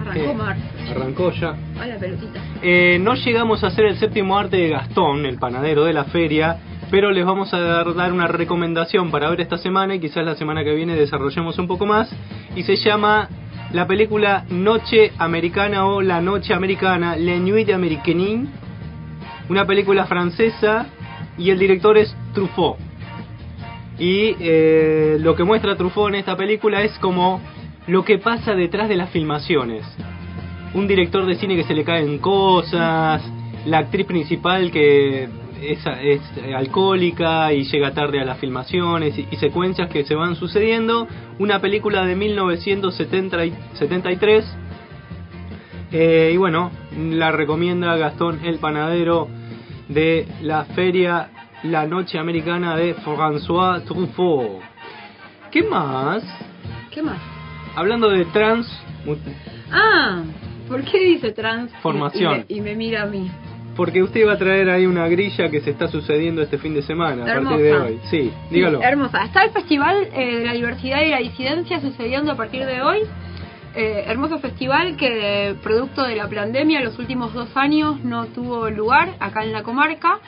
Arrancó 0.00 0.30
Eh, 0.30 0.34
marzo. 0.34 0.62
Arrancó 0.90 1.32
ya. 1.32 1.54
A 1.80 1.86
la 1.86 1.96
pelotita. 1.96 2.40
Eh, 2.62 2.98
no 3.00 3.14
llegamos 3.14 3.64
a 3.64 3.68
hacer 3.68 3.86
el 3.86 3.96
séptimo 3.98 4.38
arte 4.38 4.56
de 4.56 4.68
Gastón, 4.68 5.24
el 5.26 5.38
panadero 5.38 5.84
de 5.84 5.92
la 5.92 6.04
feria, 6.04 6.56
pero 6.90 7.10
les 7.10 7.24
vamos 7.24 7.52
a 7.54 7.60
dar, 7.60 7.94
dar 7.94 8.12
una 8.12 8.26
recomendación 8.28 9.10
para 9.10 9.28
ver 9.30 9.40
esta 9.40 9.58
semana 9.58 9.94
y 9.94 10.00
quizás 10.00 10.24
la 10.24 10.34
semana 10.34 10.64
que 10.64 10.74
viene 10.74 10.94
desarrollemos 10.94 11.58
un 11.58 11.66
poco 11.66 11.86
más. 11.86 12.10
Y 12.56 12.62
se 12.62 12.76
llama 12.76 13.28
la 13.72 13.86
película 13.86 14.44
Noche 14.50 15.12
Americana 15.18 15.86
o 15.86 16.00
La 16.02 16.20
Noche 16.20 16.54
Americana, 16.54 17.16
Le 17.16 17.38
Nuit 17.38 17.70
Américaine, 17.70 18.48
una 19.48 19.66
película 19.66 20.06
francesa 20.06 20.86
y 21.36 21.50
el 21.50 21.58
director 21.58 21.96
es 21.98 22.14
Truffaut. 22.34 22.76
Y 23.98 24.36
eh, 24.40 25.16
lo 25.20 25.34
que 25.34 25.44
muestra 25.44 25.76
Truffaut 25.76 26.08
en 26.08 26.16
esta 26.16 26.36
película 26.36 26.82
es 26.82 26.96
como 26.98 27.40
lo 27.86 28.04
que 28.04 28.18
pasa 28.18 28.54
detrás 28.54 28.88
de 28.88 28.96
las 28.96 29.10
filmaciones 29.10 29.84
un 30.74 30.86
director 30.86 31.26
de 31.26 31.36
cine 31.36 31.56
que 31.56 31.64
se 31.64 31.74
le 31.74 31.84
caen 31.84 32.18
cosas, 32.18 33.22
la 33.66 33.78
actriz 33.78 34.06
principal 34.06 34.70
que 34.70 35.28
es, 35.62 35.78
es 36.02 36.20
alcohólica 36.54 37.52
y 37.52 37.64
llega 37.64 37.92
tarde 37.92 38.20
a 38.20 38.24
las 38.24 38.38
filmaciones 38.38 39.18
y, 39.18 39.26
y 39.30 39.36
secuencias 39.36 39.88
que 39.90 40.04
se 40.04 40.14
van 40.14 40.36
sucediendo. 40.36 41.06
Una 41.38 41.60
película 41.60 42.04
de 42.04 42.16
1973. 42.16 44.44
Eh, 45.90 46.32
y 46.34 46.36
bueno, 46.36 46.70
la 46.98 47.32
recomienda 47.32 47.96
Gastón 47.96 48.40
el 48.44 48.58
Panadero 48.58 49.26
de 49.88 50.28
la 50.42 50.66
feria 50.66 51.30
La 51.62 51.86
Noche 51.86 52.18
Americana 52.18 52.76
de 52.76 52.94
François 52.96 53.82
Truffaut. 53.84 54.60
¿Qué 55.50 55.62
más? 55.62 56.22
¿Qué 56.90 57.02
más? 57.02 57.18
Hablando 57.74 58.10
de 58.10 58.26
trans... 58.26 58.66
Ah, 59.72 60.22
¿por 60.68 60.82
qué 60.84 60.98
dice 60.98 61.32
trans? 61.32 61.72
y- 61.72 61.76
Formación. 61.80 62.44
Y, 62.48 62.54
me, 62.54 62.58
y 62.58 62.60
me 62.60 62.74
mira 62.76 63.04
a 63.04 63.06
mí. 63.06 63.30
Porque 63.78 64.02
usted 64.02 64.26
va 64.26 64.32
a 64.32 64.38
traer 64.38 64.68
ahí 64.70 64.86
una 64.86 65.06
grilla 65.06 65.48
que 65.48 65.60
se 65.60 65.70
está 65.70 65.86
sucediendo 65.86 66.42
este 66.42 66.58
fin 66.58 66.74
de 66.74 66.82
semana, 66.82 67.24
a 67.24 67.30
Hermosa. 67.30 67.50
partir 67.50 67.64
de 67.64 67.76
hoy. 67.76 68.00
Sí, 68.10 68.32
dígalo. 68.50 68.80
Sí, 68.80 68.84
hermosa. 68.84 69.24
Está 69.24 69.44
el 69.44 69.50
Festival 69.50 70.08
eh, 70.12 70.38
de 70.38 70.44
la 70.44 70.52
Diversidad 70.52 71.00
y 71.02 71.10
la 71.10 71.18
Disidencia 71.18 71.80
sucediendo 71.80 72.32
a 72.32 72.34
partir 72.34 72.66
de 72.66 72.82
hoy. 72.82 73.02
Eh, 73.76 74.02
hermoso 74.08 74.40
festival 74.40 74.96
que, 74.96 75.54
producto 75.62 76.02
de 76.02 76.16
la 76.16 76.28
pandemia, 76.28 76.80
los 76.80 76.98
últimos 76.98 77.32
dos 77.32 77.56
años 77.56 78.02
no 78.02 78.26
tuvo 78.26 78.68
lugar 78.68 79.14
acá 79.20 79.44
en 79.44 79.52
la 79.52 79.62
comarca. 79.62 80.18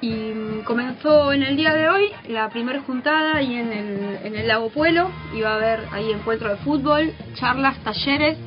Y 0.00 0.32
mm, 0.32 0.62
comenzó 0.64 1.34
en 1.34 1.42
el 1.42 1.58
día 1.58 1.74
de 1.74 1.86
hoy 1.90 2.04
la 2.28 2.48
primera 2.48 2.80
juntada 2.80 3.36
ahí 3.36 3.56
en 3.56 3.72
el, 3.74 4.18
en 4.24 4.36
el 4.36 4.48
Lago 4.48 4.70
Puelo. 4.70 5.10
Iba 5.36 5.50
a 5.50 5.56
haber 5.56 5.80
ahí 5.92 6.10
encuentro 6.12 6.48
de 6.48 6.56
fútbol, 6.56 7.12
charlas, 7.34 7.76
talleres 7.84 8.38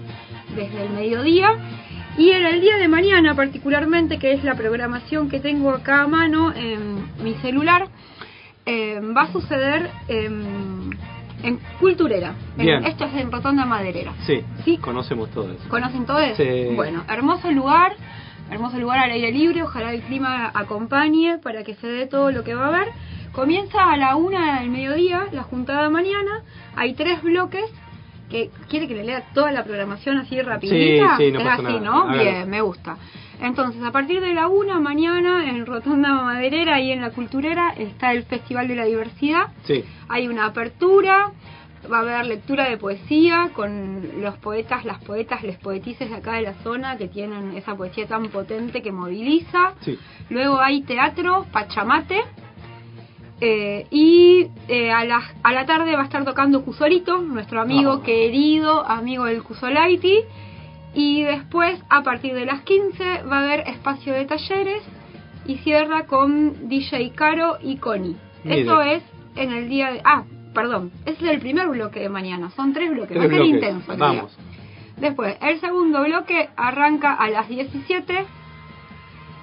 desde 0.56 0.86
el 0.86 0.90
mediodía. 0.90 1.56
Y 2.18 2.30
en 2.30 2.46
el 2.46 2.62
día 2.62 2.78
de 2.78 2.88
mañana 2.88 3.36
particularmente, 3.36 4.20
que 4.20 4.34
es 4.34 4.44
la 4.44 4.56
programación 4.56 5.30
que 5.30 5.40
tengo 5.40 5.72
acá 5.72 6.02
a 6.04 6.08
mano 6.08 6.54
en 6.54 7.06
mi 7.24 7.34
celular, 7.36 7.88
eh, 8.66 9.00
va 9.16 9.24
a 9.24 9.32
suceder 9.32 9.90
en, 10.08 10.92
en 11.42 11.60
Culturera. 11.80 12.36
En- 12.58 12.86
esto 12.86 13.06
es 13.06 13.14
en 13.16 13.32
Rotonda 13.32 13.66
Maderera. 13.66 14.14
Sí, 14.64 14.78
conocemos 14.78 15.32
todo 15.32 15.52
eso. 15.52 15.68
¿Conocen 15.70 16.06
todo 16.06 16.20
eso? 16.20 16.36
Sí. 16.42 16.74
Bueno, 16.76 17.04
hermoso 17.10 17.52
lugar, 17.52 17.94
hermoso 18.52 18.78
lugar 18.78 19.00
al 19.00 19.12
aire 19.12 19.32
libre, 19.32 19.64
ojalá 19.64 19.92
el 19.92 20.02
clima 20.02 20.52
acompañe 20.54 21.40
para 21.40 21.64
que 21.64 21.74
se 21.76 21.88
dé 21.88 22.06
todo 22.06 22.32
lo 22.32 22.44
que 22.44 22.54
va 22.54 22.66
a 22.66 22.68
haber. 22.68 22.90
Comienza 23.32 23.92
a 23.92 23.98
la 23.98 24.16
una 24.16 24.60
del 24.60 24.70
mediodía, 24.70 25.24
la 25.32 25.42
juntada 25.42 25.90
mañana, 25.90 26.44
hay 26.76 26.94
tres 26.94 27.24
bloques, 27.24 27.66
que 28.34 28.50
quiere 28.68 28.88
que 28.88 28.96
le 28.96 29.04
lea 29.04 29.24
toda 29.34 29.52
la 29.52 29.64
programación 29.64 30.18
así 30.18 30.42
rapidita. 30.42 31.18
Sí, 31.18 31.26
sí, 31.26 31.32
no 31.32 31.40
es 31.40 31.48
así, 31.48 31.62
nada. 31.62 31.80
¿no? 31.80 32.08
Bien, 32.12 32.50
me 32.50 32.62
gusta. 32.62 32.98
Entonces, 33.40 33.84
a 33.84 33.92
partir 33.92 34.22
de 34.22 34.34
la 34.34 34.48
una 34.48 34.80
mañana 34.80 35.50
en 35.50 35.66
Rotonda 35.66 36.10
Maderera 36.14 36.80
y 36.80 36.92
en 36.92 37.02
la 37.02 37.12
Culturera 37.12 37.74
está 37.78 38.12
el 38.12 38.24
Festival 38.24 38.68
de 38.68 38.76
la 38.76 38.86
Diversidad. 38.86 39.50
Sí. 39.66 39.84
Hay 40.10 40.28
una 40.28 40.46
apertura, 40.48 41.32
va 41.92 41.98
a 41.98 42.02
haber 42.02 42.26
lectura 42.26 42.70
de 42.70 42.78
poesía 42.78 43.52
con 43.54 44.22
los 44.22 44.36
poetas, 44.38 44.84
las 44.84 45.04
poetas, 45.04 45.44
les 45.44 45.58
poetices 45.60 46.10
de 46.10 46.16
acá 46.16 46.34
de 46.34 46.42
la 46.42 46.54
zona 46.64 46.98
que 46.98 47.08
tienen 47.08 47.56
esa 47.56 47.76
poesía 47.76 48.08
tan 48.08 48.30
potente 48.30 48.82
que 48.82 48.92
moviliza. 48.92 49.74
Sí. 49.82 50.00
Luego 50.30 50.60
hay 50.60 50.82
teatro, 50.82 51.46
pachamate. 51.52 52.22
Eh, 53.46 53.88
y 53.92 54.48
eh, 54.70 54.90
a, 54.92 55.04
la, 55.04 55.22
a 55.44 55.52
la 55.52 55.66
tarde 55.66 55.94
va 55.96 56.02
a 56.04 56.06
estar 56.06 56.24
tocando 56.24 56.64
Cusolito, 56.64 57.18
nuestro 57.18 57.60
amigo 57.60 58.00
Ah. 58.00 58.04
querido, 58.06 58.86
amigo 58.88 59.26
del 59.26 59.44
Cusolaiti. 59.44 60.20
Y 60.96 61.24
después, 61.24 61.82
a 61.90 62.04
partir 62.04 62.34
de 62.36 62.46
las 62.46 62.62
15, 62.62 63.24
va 63.24 63.40
a 63.40 63.44
haber 63.44 63.62
espacio 63.68 64.14
de 64.14 64.26
talleres 64.26 64.82
y 65.46 65.58
cierra 65.58 66.06
con 66.06 66.70
DJ 66.70 67.12
Caro 67.16 67.58
y 67.62 67.78
Connie. 67.78 68.16
Eso 68.46 68.82
es 68.82 69.04
en 69.36 69.52
el 69.52 69.68
día 69.70 69.92
de... 69.92 70.02
Ah, 70.06 70.24
perdón, 70.54 70.92
es 71.06 71.20
el 71.22 71.40
primer 71.40 71.68
bloque 71.68 72.00
de 72.00 72.10
mañana, 72.10 72.52
son 72.52 72.72
tres 72.74 72.92
bloques, 72.92 73.18
Tres 73.18 73.22
va 73.22 73.26
a 73.26 73.30
ser 73.30 73.38
bloques. 73.42 73.56
intenso. 73.56 73.98
Vamos. 73.98 74.38
Después, 74.98 75.36
el 75.42 75.60
segundo 75.60 76.04
bloque 76.04 76.50
arranca 76.56 77.14
a 77.16 77.28
las 77.30 77.50
17 77.50 78.26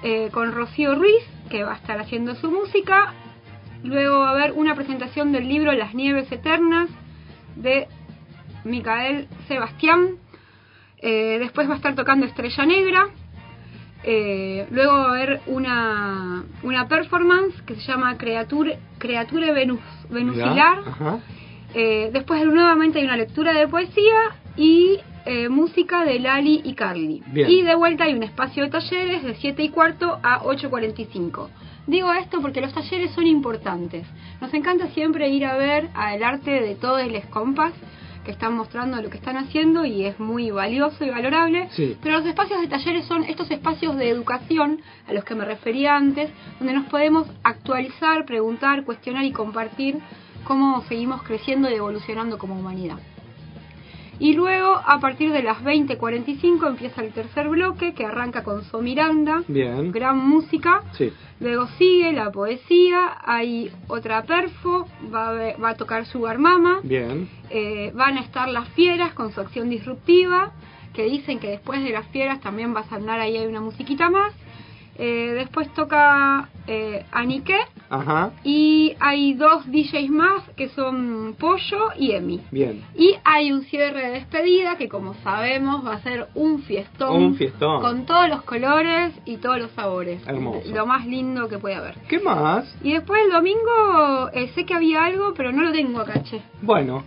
eh, 0.03 0.29
con 0.31 0.53
Rocío 0.53 0.95
Ruiz, 0.95 1.23
que 1.49 1.63
va 1.63 1.73
a 1.73 1.75
estar 1.75 1.99
haciendo 1.99 2.33
su 2.35 2.49
música. 2.49 3.13
Luego 3.83 4.19
va 4.19 4.29
a 4.29 4.31
haber 4.31 4.51
una 4.53 4.75
presentación 4.75 5.31
del 5.31 5.47
libro 5.47 5.71
Las 5.73 5.93
Nieves 5.93 6.31
Eternas 6.31 6.89
de 7.55 7.87
Micael 8.63 9.27
Sebastián. 9.47 10.17
Eh, 10.97 11.37
después 11.39 11.67
va 11.67 11.73
a 11.73 11.77
estar 11.77 11.95
tocando 11.95 12.25
Estrella 12.25 12.65
Negra. 12.65 13.07
Eh, 14.03 14.67
luego 14.71 14.93
va 14.93 15.05
a 15.05 15.09
haber 15.09 15.41
una, 15.47 16.43
una 16.63 16.87
performance 16.87 17.61
que 17.63 17.75
se 17.75 17.81
llama 17.81 18.17
Creature, 18.17 18.79
Creature 18.97 19.51
Venus, 19.53 19.79
Venusilar. 20.09 20.79
Eh, 21.73 22.09
después 22.11 22.43
nuevamente 22.45 22.99
hay 22.99 23.05
una 23.05 23.17
lectura 23.17 23.53
de 23.53 23.67
poesía 23.67 24.35
y 24.57 24.99
eh, 25.25 25.49
música 25.49 26.03
de 26.03 26.19
Lali 26.19 26.61
y 26.63 26.73
Carly. 26.73 27.21
Bien. 27.27 27.49
Y 27.49 27.61
de 27.61 27.75
vuelta 27.75 28.05
hay 28.05 28.13
un 28.13 28.23
espacio 28.23 28.63
de 28.63 28.69
talleres 28.69 29.23
de 29.23 29.35
7 29.35 29.63
y 29.63 29.69
cuarto 29.69 30.19
a 30.23 30.41
8.45. 30.41 31.47
Digo 31.87 32.11
esto 32.13 32.41
porque 32.41 32.61
los 32.61 32.73
talleres 32.73 33.11
son 33.11 33.25
importantes. 33.25 34.05
Nos 34.39 34.53
encanta 34.53 34.87
siempre 34.89 35.29
ir 35.29 35.45
a 35.45 35.57
ver 35.57 35.89
el 36.13 36.23
arte 36.23 36.51
de 36.51 36.75
todos 36.75 37.05
los 37.11 37.25
compas 37.25 37.73
que 38.23 38.31
están 38.31 38.53
mostrando 38.55 39.01
lo 39.01 39.09
que 39.09 39.17
están 39.17 39.37
haciendo 39.37 39.83
y 39.83 40.05
es 40.05 40.19
muy 40.19 40.51
valioso 40.51 41.03
y 41.03 41.09
valorable. 41.09 41.69
Sí. 41.71 41.97
Pero 42.01 42.17
los 42.17 42.27
espacios 42.27 42.61
de 42.61 42.67
talleres 42.67 43.05
son 43.05 43.23
estos 43.23 43.49
espacios 43.49 43.97
de 43.97 44.09
educación 44.09 44.81
a 45.07 45.13
los 45.13 45.23
que 45.23 45.35
me 45.35 45.45
refería 45.45 45.95
antes, 45.95 46.29
donde 46.59 46.73
nos 46.73 46.85
podemos 46.87 47.27
actualizar, 47.43 48.25
preguntar, 48.25 48.85
cuestionar 48.85 49.25
y 49.25 49.31
compartir 49.31 49.99
cómo 50.43 50.81
seguimos 50.83 51.23
creciendo 51.23 51.69
y 51.69 51.73
evolucionando 51.73 52.37
como 52.37 52.59
humanidad. 52.59 52.99
Y 54.21 54.33
luego, 54.33 54.75
a 54.85 54.99
partir 54.99 55.31
de 55.31 55.41
las 55.41 55.63
20.45, 55.63 56.67
empieza 56.67 57.01
el 57.01 57.11
tercer 57.11 57.49
bloque 57.49 57.93
que 57.95 58.05
arranca 58.05 58.43
con 58.43 58.63
So 58.65 58.79
Miranda, 58.79 59.41
Bien. 59.47 59.91
gran 59.91 60.15
música. 60.19 60.83
Sí. 60.93 61.11
Luego 61.39 61.65
sigue 61.79 62.13
la 62.13 62.31
poesía, 62.31 63.17
hay 63.25 63.71
otra 63.87 64.21
perfo, 64.21 64.87
va 65.11 65.29
a, 65.29 65.57
va 65.57 65.69
a 65.69 65.75
tocar 65.75 66.05
Sugar 66.05 66.37
Mama, 66.37 66.81
Bien. 66.83 67.27
eh, 67.49 67.91
van 67.95 68.19
a 68.19 68.21
estar 68.21 68.47
las 68.47 68.69
fieras 68.69 69.13
con 69.13 69.31
su 69.31 69.41
acción 69.41 69.71
disruptiva, 69.71 70.51
que 70.93 71.05
dicen 71.05 71.39
que 71.39 71.47
después 71.49 71.83
de 71.83 71.89
las 71.89 72.05
fieras 72.09 72.41
también 72.41 72.75
va 72.75 72.81
a 72.81 72.89
sonar 72.89 73.19
ahí 73.19 73.37
hay 73.37 73.47
una 73.47 73.61
musiquita 73.61 74.11
más. 74.11 74.33
Eh, 74.97 75.33
después 75.35 75.73
toca 75.73 76.49
eh, 76.67 77.05
Anike 77.11 77.57
Ajá. 77.89 78.31
y 78.43 78.95
hay 78.99 79.33
dos 79.33 79.65
DJs 79.65 80.09
más 80.09 80.43
que 80.55 80.69
son 80.69 81.35
Pollo 81.39 81.89
y 81.97 82.11
Emi. 82.11 82.41
Bien. 82.51 82.83
Y 82.95 83.15
hay 83.23 83.51
un 83.51 83.63
cierre 83.63 84.05
de 84.07 84.11
despedida 84.11 84.77
que 84.77 84.87
como 84.89 85.13
sabemos 85.15 85.85
va 85.85 85.93
a 85.95 86.01
ser 86.01 86.27
un 86.35 86.61
fiestón. 86.63 87.21
Un 87.21 87.35
fiestón. 87.35 87.81
Con 87.81 88.05
todos 88.05 88.29
los 88.29 88.43
colores 88.43 89.13
y 89.25 89.37
todos 89.37 89.59
los 89.59 89.71
sabores. 89.71 90.21
Hermoso. 90.27 90.69
Lo 90.73 90.85
más 90.85 91.05
lindo 91.07 91.47
que 91.47 91.57
puede 91.57 91.75
haber. 91.75 91.95
¿Qué 92.07 92.19
más? 92.19 92.65
Y 92.83 92.93
después 92.93 93.21
el 93.25 93.31
domingo 93.31 94.29
eh, 94.33 94.51
sé 94.53 94.65
que 94.65 94.73
había 94.73 95.05
algo, 95.05 95.33
pero 95.35 95.51
no 95.51 95.63
lo 95.63 95.71
tengo 95.71 96.01
acá, 96.01 96.21
che. 96.23 96.41
Bueno, 96.61 97.03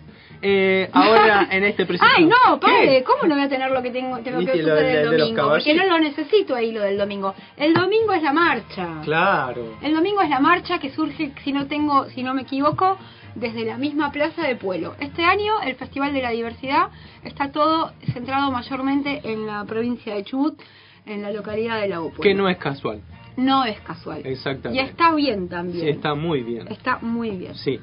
eh, 0.47 0.91
ahora 0.93 1.49
en 1.51 1.65
este 1.65 1.87
preciso... 1.87 2.07
Ay, 2.17 2.27
no, 2.27 2.61
¿Qué? 2.61 2.67
padre, 2.67 3.03
¿cómo 3.05 3.23
no 3.27 3.35
voy 3.35 3.45
a 3.45 3.49
tener 3.49 3.71
lo 3.71 3.83
que 3.83 3.91
tengo, 3.91 4.19
tengo 4.19 4.39
que 4.41 4.45
¿Viste 4.45 4.63
lo 4.63 4.75
de- 4.75 5.03
el 5.03 5.11
de 5.11 5.17
domingo? 5.17 5.49
Porque 5.49 5.75
no 5.75 5.85
lo 5.87 5.99
necesito 5.99 6.55
ahí 6.55 6.71
lo 6.71 6.83
del 6.83 6.99
domingo. 6.99 7.35
El 7.57 7.73
domingo 7.73 8.13
es 8.13 8.23
la 8.23 8.33
marcha. 8.33 9.01
Claro. 9.05 9.79
El 9.83 9.95
domingo 9.95 10.21
es 10.21 10.29
la 10.29 10.41
marcha 10.41 10.79
que 10.79 10.91
surge, 10.91 11.33
si 11.43 11.53
no 11.53 11.67
tengo, 11.67 12.05
si 12.11 12.23
no 12.23 12.35
me 12.35 12.43
equivoco, 12.43 12.99
desde 13.35 13.65
la 13.65 13.79
misma 13.79 14.13
plaza 14.13 14.43
de 14.47 14.55
Pueblo. 14.57 14.95
Este 15.01 15.25
año 15.25 15.61
el 15.63 15.75
Festival 15.77 16.13
de 16.13 16.23
la 16.23 16.31
Diversidad 16.31 16.89
está 17.25 17.51
todo 17.51 17.93
centrado 18.13 18.51
mayormente 18.51 19.23
en 19.25 19.47
la 19.47 19.65
provincia 19.65 20.15
de 20.15 20.25
Chubut, 20.25 20.61
en 21.07 21.23
la 21.23 21.33
localidad 21.33 21.81
de 21.81 21.89
La 21.89 21.97
Pueblo. 22.01 22.21
Que 22.21 22.35
no 22.35 22.49
es 22.49 22.59
casual. 22.59 23.01
No 23.37 23.65
es 23.65 23.81
casual. 23.81 24.23
Y 24.25 24.29
Exactamente. 24.29 24.85
está 24.85 25.13
bien 25.15 25.49
también. 25.49 25.85
Sí, 25.87 25.91
está 25.91 26.15
muy 26.15 26.43
bien. 26.43 26.69
Está 26.69 26.99
muy 27.01 27.31
bien. 27.31 27.55
Sí. 27.57 27.81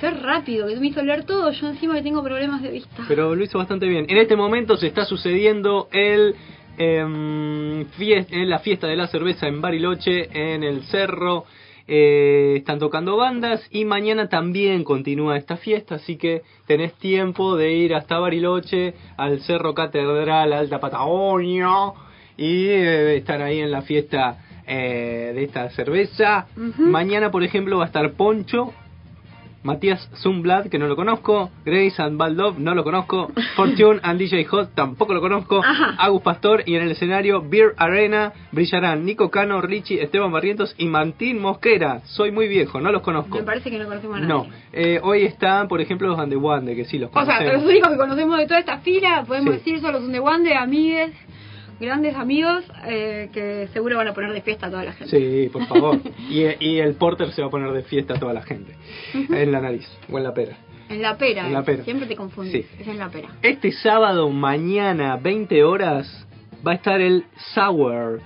Qué 0.00 0.10
rápido 0.10 0.66
que 0.68 0.76
me 0.76 0.86
hizo 0.88 1.02
leer 1.02 1.24
todo. 1.24 1.50
Yo 1.52 1.68
encima 1.68 1.94
que 1.94 2.02
tengo 2.02 2.22
problemas 2.22 2.62
de 2.62 2.70
vista. 2.70 3.04
Pero 3.06 3.34
lo 3.34 3.44
hizo 3.44 3.58
bastante 3.58 3.86
bien. 3.86 4.06
En 4.08 4.16
este 4.16 4.34
momento 4.36 4.76
se 4.76 4.86
está 4.86 5.04
sucediendo 5.04 5.88
el 5.92 6.34
fies- 7.98 8.26
en 8.30 8.48
la 8.48 8.58
fiesta 8.60 8.86
de 8.86 8.96
la 8.96 9.06
cerveza 9.08 9.46
en 9.46 9.60
Bariloche, 9.60 10.28
en 10.32 10.62
el 10.64 10.82
cerro. 10.84 11.44
Eh, 11.92 12.54
están 12.58 12.78
tocando 12.78 13.16
bandas 13.16 13.66
y 13.72 13.84
mañana 13.84 14.28
también 14.28 14.84
continúa 14.84 15.36
esta 15.36 15.56
fiesta, 15.56 15.96
así 15.96 16.16
que 16.16 16.42
tenés 16.66 16.94
tiempo 16.94 17.56
de 17.56 17.72
ir 17.72 17.94
hasta 17.96 18.18
Bariloche, 18.20 18.94
al 19.16 19.40
Cerro 19.40 19.74
Catedral 19.74 20.52
Alta 20.52 20.78
Patagonia 20.78 21.68
y 22.36 22.66
eh, 22.68 23.16
estar 23.16 23.42
ahí 23.42 23.58
en 23.58 23.72
la 23.72 23.82
fiesta 23.82 24.38
eh, 24.68 25.32
de 25.34 25.42
esta 25.42 25.68
cerveza. 25.70 26.46
Mañana, 26.78 27.32
por 27.32 27.42
ejemplo, 27.42 27.78
va 27.78 27.84
a 27.84 27.86
estar 27.88 28.12
Poncho, 28.12 28.72
Matías 29.62 30.08
Zumblad, 30.22 30.68
que 30.68 30.78
no 30.78 30.86
lo 30.86 30.96
conozco, 30.96 31.50
Grace 31.66 32.00
and 32.02 32.16
Baldov, 32.16 32.58
no 32.58 32.74
lo 32.74 32.82
conozco, 32.82 33.30
Fortune 33.56 34.00
and 34.02 34.18
DJ 34.18 34.44
Hot, 34.46 34.74
tampoco 34.74 35.12
lo 35.12 35.20
conozco, 35.20 35.60
Agus 35.98 36.22
Pastor, 36.22 36.62
y 36.64 36.76
en 36.76 36.82
el 36.82 36.92
escenario 36.92 37.42
Beer 37.46 37.74
Arena 37.76 38.32
brillarán 38.52 39.04
Nico 39.04 39.30
Cano, 39.30 39.60
Richie, 39.60 40.02
Esteban 40.02 40.32
Barrientos 40.32 40.74
y 40.78 40.86
Martín 40.86 41.40
Mosquera. 41.40 42.00
Soy 42.06 42.32
muy 42.32 42.48
viejo, 42.48 42.80
no 42.80 42.90
los 42.90 43.02
conozco. 43.02 43.36
Me 43.36 43.44
parece 43.44 43.70
que 43.70 43.78
no 43.78 43.84
conocemos 43.84 44.16
a 44.16 44.20
nadie. 44.20 44.32
No, 44.32 44.46
eh, 44.72 45.00
hoy 45.02 45.24
están, 45.24 45.68
por 45.68 45.80
ejemplo, 45.82 46.08
los 46.08 46.16
Van 46.16 46.30
de 46.30 46.36
Wande, 46.36 46.74
que 46.74 46.86
sí 46.86 46.98
los 46.98 47.10
O 47.10 47.12
sea, 47.12 47.24
conocemos. 47.38 47.52
los 47.62 47.64
únicos 47.70 47.90
que 47.90 47.96
conocemos 47.98 48.38
de 48.38 48.46
toda 48.46 48.60
esta 48.60 48.78
fila, 48.78 49.24
podemos 49.26 49.50
Sí. 49.54 49.58
decir, 49.58 49.80
son 49.80 49.92
los 49.92 50.02
Underwande, 50.02 50.54
amigues, 50.54 51.12
grandes 51.80 52.14
amigos, 52.14 52.64
eh, 52.86 53.30
que 53.32 53.68
seguro 53.72 53.96
van 53.96 54.08
a 54.08 54.14
poner 54.14 54.32
de 54.32 54.42
fiesta 54.42 54.66
a 54.66 54.70
toda 54.70 54.84
la 54.84 54.92
gente. 54.92 55.16
Sí, 55.18 55.48
por 55.48 55.66
favor. 55.66 55.98
y, 56.30 56.44
y 56.64 56.78
el 56.78 56.94
Porter 56.94 57.32
se 57.32 57.40
va 57.42 57.48
a 57.48 57.50
poner 57.50 57.72
de 57.72 57.82
fiesta 57.82 58.14
a 58.14 58.18
toda 58.20 58.32
la 58.34 58.42
gente. 58.42 58.74
En 59.14 59.50
la 59.52 59.60
nariz 59.60 59.88
o 60.10 60.18
en 60.18 60.24
la 60.24 60.34
pera. 60.34 60.56
En 60.88 61.02
la 61.02 61.16
pera, 61.16 61.46
En 61.46 61.52
la 61.52 61.62
pera. 61.62 61.84
siempre 61.84 62.06
te 62.06 62.16
confundes, 62.16 62.52
Sí. 62.52 62.66
es 62.80 62.88
en 62.88 62.98
la 62.98 63.08
pera. 63.08 63.28
Este 63.42 63.72
sábado, 63.72 64.28
mañana, 64.30 65.16
20 65.16 65.62
horas, 65.64 66.26
va 66.66 66.72
a 66.72 66.74
estar 66.74 67.00
el 67.00 67.24
Sour. 67.54 68.20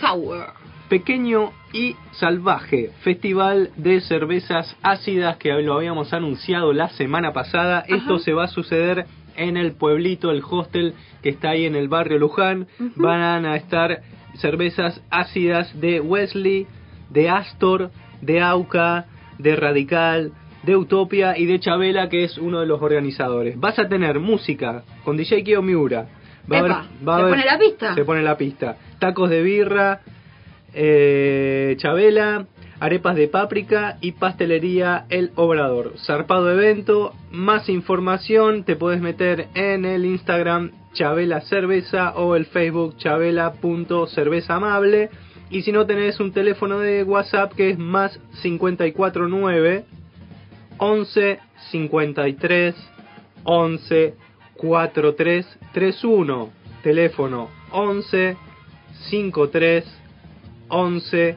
Sour. 0.00 0.46
Pequeño 0.88 1.52
y 1.72 1.96
Salvaje, 2.12 2.90
festival 3.00 3.70
de 3.76 4.00
cervezas 4.02 4.76
ácidas 4.82 5.36
que 5.38 5.48
lo 5.62 5.74
habíamos 5.74 6.12
anunciado 6.12 6.72
la 6.74 6.88
semana 6.90 7.32
pasada. 7.32 7.82
Esto 7.88 8.18
se 8.18 8.32
va 8.34 8.44
a 8.44 8.48
suceder 8.48 9.06
en 9.36 9.56
el 9.56 9.72
pueblito, 9.72 10.30
el 10.30 10.42
hostel 10.48 10.92
que 11.22 11.28
está 11.30 11.50
ahí 11.50 11.64
en 11.66 11.74
el 11.76 11.88
barrio 11.88 12.18
Luján. 12.18 12.66
Van 12.96 13.46
a 13.46 13.56
estar 13.56 14.00
cervezas 14.36 15.00
ácidas 15.10 15.78
de 15.80 16.00
Wesley, 16.00 16.66
de 17.10 17.28
Astor, 17.28 17.90
de 18.20 18.40
Auca, 18.40 19.06
de 19.38 19.56
Radical, 19.56 20.32
de 20.62 20.76
Utopia 20.76 21.36
y 21.36 21.46
de 21.46 21.58
Chabela, 21.60 22.08
que 22.08 22.24
es 22.24 22.38
uno 22.38 22.60
de 22.60 22.66
los 22.66 22.80
organizadores. 22.80 23.58
Vas 23.58 23.78
a 23.78 23.88
tener 23.88 24.20
música 24.20 24.84
con 25.04 25.16
DJ 25.16 25.42
Kio 25.44 25.62
Miura. 25.62 26.06
Va 26.50 26.56
a 26.56 26.60
haber- 26.60 26.70
Epa, 26.72 26.86
va 27.06 27.14
a 27.14 27.18
¿se 27.18 27.22
haber- 27.22 27.34
pone 27.34 27.44
la 27.46 27.58
pista? 27.58 27.94
Se 27.94 28.04
pone 28.04 28.22
la 28.22 28.36
pista. 28.36 28.76
Tacos 28.98 29.30
de 29.30 29.42
birra, 29.42 30.00
eh, 30.74 31.74
Chabela, 31.78 32.46
arepas 32.80 33.16
de 33.16 33.28
páprica 33.28 33.98
y 34.00 34.12
pastelería 34.12 35.04
El 35.08 35.30
Obrador. 35.36 35.94
Zarpado 36.04 36.50
evento, 36.50 37.12
más 37.30 37.68
información 37.68 38.64
te 38.64 38.76
puedes 38.76 39.00
meter 39.00 39.48
en 39.54 39.84
el 39.84 40.04
Instagram 40.04 40.70
Chabela 40.92 41.40
Cerveza 41.42 42.14
o 42.16 42.36
el 42.36 42.46
Facebook 42.46 42.96
chabela.cerveza 42.98 44.54
amable. 44.56 45.10
Y 45.50 45.62
si 45.62 45.72
no 45.72 45.86
tenés 45.86 46.18
un 46.20 46.32
teléfono 46.32 46.78
de 46.78 47.02
WhatsApp 47.02 47.52
que 47.52 47.70
es 47.70 47.78
más 47.78 48.18
549 48.42 49.84
11 50.78 51.38
53 51.70 52.74
11 53.44 54.14
43 54.56 55.58
31. 55.72 56.50
Teléfono 56.82 57.48
11 57.70 58.36
53 59.10 59.84
11 60.68 61.36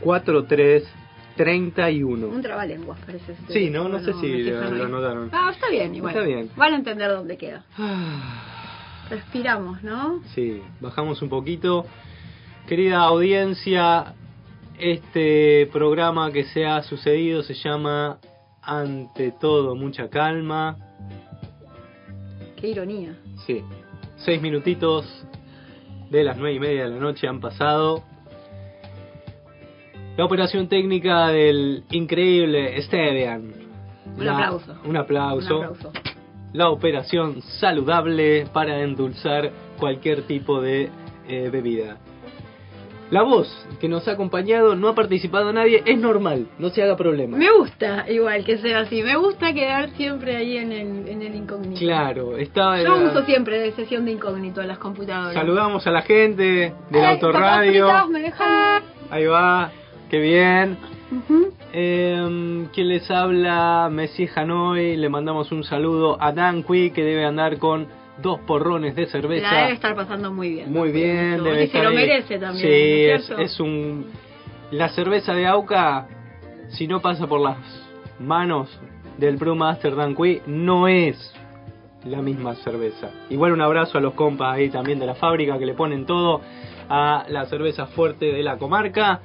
43 0.00 0.84
31. 1.36 2.28
Un 2.28 2.42
trabalenguas 2.42 2.98
parece. 3.06 3.32
ese 3.32 3.52
Sí, 3.52 3.70
no, 3.70 3.88
no 3.88 3.98
sé 4.00 4.12
teléfono, 4.12 4.20
si 4.20 4.42
lo, 4.42 4.70
lo 4.70 4.88
notaron. 4.88 5.30
Ah, 5.32 5.50
está 5.52 5.70
bien, 5.70 5.94
igual. 5.94 6.14
Está 6.14 6.26
bien. 6.26 6.50
Van 6.56 6.72
a 6.72 6.76
entender 6.76 7.10
dónde 7.10 7.36
queda. 7.36 7.64
Respiramos, 9.12 9.82
¿no? 9.82 10.22
Sí, 10.34 10.62
bajamos 10.80 11.20
un 11.20 11.28
poquito. 11.28 11.84
Querida 12.66 13.00
audiencia, 13.00 14.14
este 14.78 15.68
programa 15.70 16.30
que 16.32 16.44
se 16.44 16.64
ha 16.64 16.82
sucedido 16.82 17.42
se 17.42 17.52
llama 17.52 18.16
Ante 18.62 19.32
todo, 19.32 19.74
mucha 19.76 20.08
calma. 20.08 20.78
Qué 22.56 22.68
ironía. 22.68 23.14
Sí, 23.46 23.62
seis 24.16 24.40
minutitos 24.40 25.04
de 26.08 26.24
las 26.24 26.38
nueve 26.38 26.54
y 26.54 26.60
media 26.60 26.84
de 26.84 26.90
la 26.90 26.96
noche 27.00 27.28
han 27.28 27.38
pasado. 27.38 28.02
La 30.16 30.24
operación 30.24 30.68
técnica 30.68 31.28
del 31.28 31.84
increíble 31.90 32.78
Esteban. 32.78 33.52
Un 34.16 34.24
La- 34.24 34.32
aplauso. 34.36 34.74
Un 34.86 34.96
aplauso. 34.96 35.58
Un 35.58 35.64
aplauso. 35.66 35.92
La 36.52 36.68
operación 36.70 37.40
saludable 37.60 38.46
para 38.52 38.80
endulzar 38.80 39.50
cualquier 39.78 40.22
tipo 40.22 40.60
de 40.60 40.90
eh, 41.28 41.48
bebida. 41.50 41.96
La 43.10 43.22
voz 43.22 43.46
que 43.78 43.90
nos 43.90 44.08
ha 44.08 44.12
acompañado 44.12 44.74
no 44.74 44.88
ha 44.88 44.94
participado 44.94 45.52
nadie, 45.52 45.82
es 45.84 45.98
normal, 45.98 46.46
no 46.58 46.70
se 46.70 46.82
haga 46.82 46.96
problema. 46.96 47.36
Me 47.36 47.50
gusta 47.52 48.06
igual 48.10 48.42
que 48.42 48.56
sea 48.56 48.80
así. 48.80 49.02
Me 49.02 49.16
gusta 49.16 49.52
quedar 49.52 49.90
siempre 49.90 50.34
ahí 50.36 50.56
en 50.56 50.72
el, 50.72 51.08
en 51.08 51.20
el 51.20 51.34
incógnito. 51.34 51.78
Claro, 51.78 52.38
está. 52.38 52.82
Yo 52.82 52.96
eh, 52.96 53.08
uso 53.08 53.22
siempre 53.26 53.60
de 53.60 53.72
sesión 53.72 54.06
de 54.06 54.12
incógnito 54.12 54.62
a 54.62 54.64
las 54.64 54.78
computadoras. 54.78 55.34
Saludamos 55.34 55.86
a 55.86 55.90
la 55.90 56.00
gente 56.02 56.72
del 56.90 57.02
Eh, 57.02 57.06
autorradio. 57.06 58.08
¿me 58.08 58.20
dejan? 58.20 58.82
Ahí 59.10 59.26
va, 59.26 59.70
qué 60.10 60.18
bien. 60.18 60.78
Ujú. 61.10 61.52
Eh, 61.74 62.66
quien 62.72 62.88
les 62.88 63.10
habla, 63.10 63.88
Messi 63.90 64.28
Hanoi, 64.34 64.96
le 64.96 65.08
mandamos 65.08 65.50
un 65.52 65.64
saludo 65.64 66.18
a 66.20 66.32
Dan 66.32 66.62
Cui 66.62 66.90
que 66.90 67.02
debe 67.02 67.24
andar 67.24 67.58
con 67.58 67.86
dos 68.22 68.40
porrones 68.40 68.94
de 68.94 69.06
cerveza. 69.06 69.50
La 69.50 69.60
debe 69.62 69.72
estar 69.72 69.94
pasando 69.94 70.30
muy 70.30 70.50
bien. 70.50 70.70
Muy 70.70 70.92
bien, 70.92 71.42
debe 71.42 71.64
Y 71.64 71.68
se 71.68 71.78
estar 71.78 71.84
lo 71.84 71.92
merece 71.92 72.38
también. 72.38 72.62
Sí, 72.62 72.68
¿no 72.68 73.14
es 73.14 73.20
es, 73.20 73.26
cierto? 73.26 73.42
es 73.42 73.60
un. 73.60 74.06
La 74.70 74.88
cerveza 74.90 75.34
de 75.34 75.46
Auca, 75.46 76.08
si 76.68 76.86
no 76.86 77.00
pasa 77.00 77.26
por 77.26 77.40
las 77.40 77.56
manos 78.18 78.68
del 79.16 79.36
Brewmaster 79.36 79.96
Dan 79.96 80.14
Cui, 80.14 80.42
no 80.46 80.88
es 80.88 81.34
la 82.04 82.20
misma 82.20 82.54
cerveza. 82.56 83.10
Igual 83.30 83.52
un 83.52 83.62
abrazo 83.62 83.96
a 83.96 84.00
los 84.00 84.14
compas 84.14 84.54
ahí 84.54 84.68
también 84.68 84.98
de 84.98 85.06
la 85.06 85.14
fábrica 85.14 85.58
que 85.58 85.66
le 85.66 85.74
ponen 85.74 86.04
todo 86.04 86.40
a 86.88 87.24
la 87.28 87.46
cerveza 87.46 87.86
fuerte 87.86 88.26
de 88.26 88.42
la 88.42 88.58
comarca. 88.58 89.20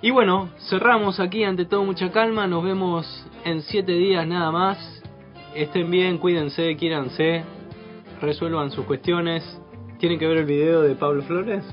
Y 0.00 0.12
bueno, 0.12 0.50
cerramos 0.70 1.18
aquí 1.18 1.42
ante 1.42 1.64
todo 1.64 1.84
mucha 1.84 2.12
calma. 2.12 2.46
Nos 2.46 2.62
vemos 2.62 3.26
en 3.44 3.62
siete 3.62 3.92
días 3.92 4.26
nada 4.28 4.52
más. 4.52 5.02
Estén 5.56 5.90
bien, 5.90 6.18
cuídense, 6.18 6.76
quiéranse, 6.76 7.42
resuelvan 8.20 8.70
sus 8.70 8.84
cuestiones. 8.84 9.42
¿Tienen 9.98 10.20
que 10.20 10.26
ver 10.28 10.38
el 10.38 10.44
video 10.44 10.82
de 10.82 10.94
Pablo 10.94 11.22
Flores? 11.22 11.64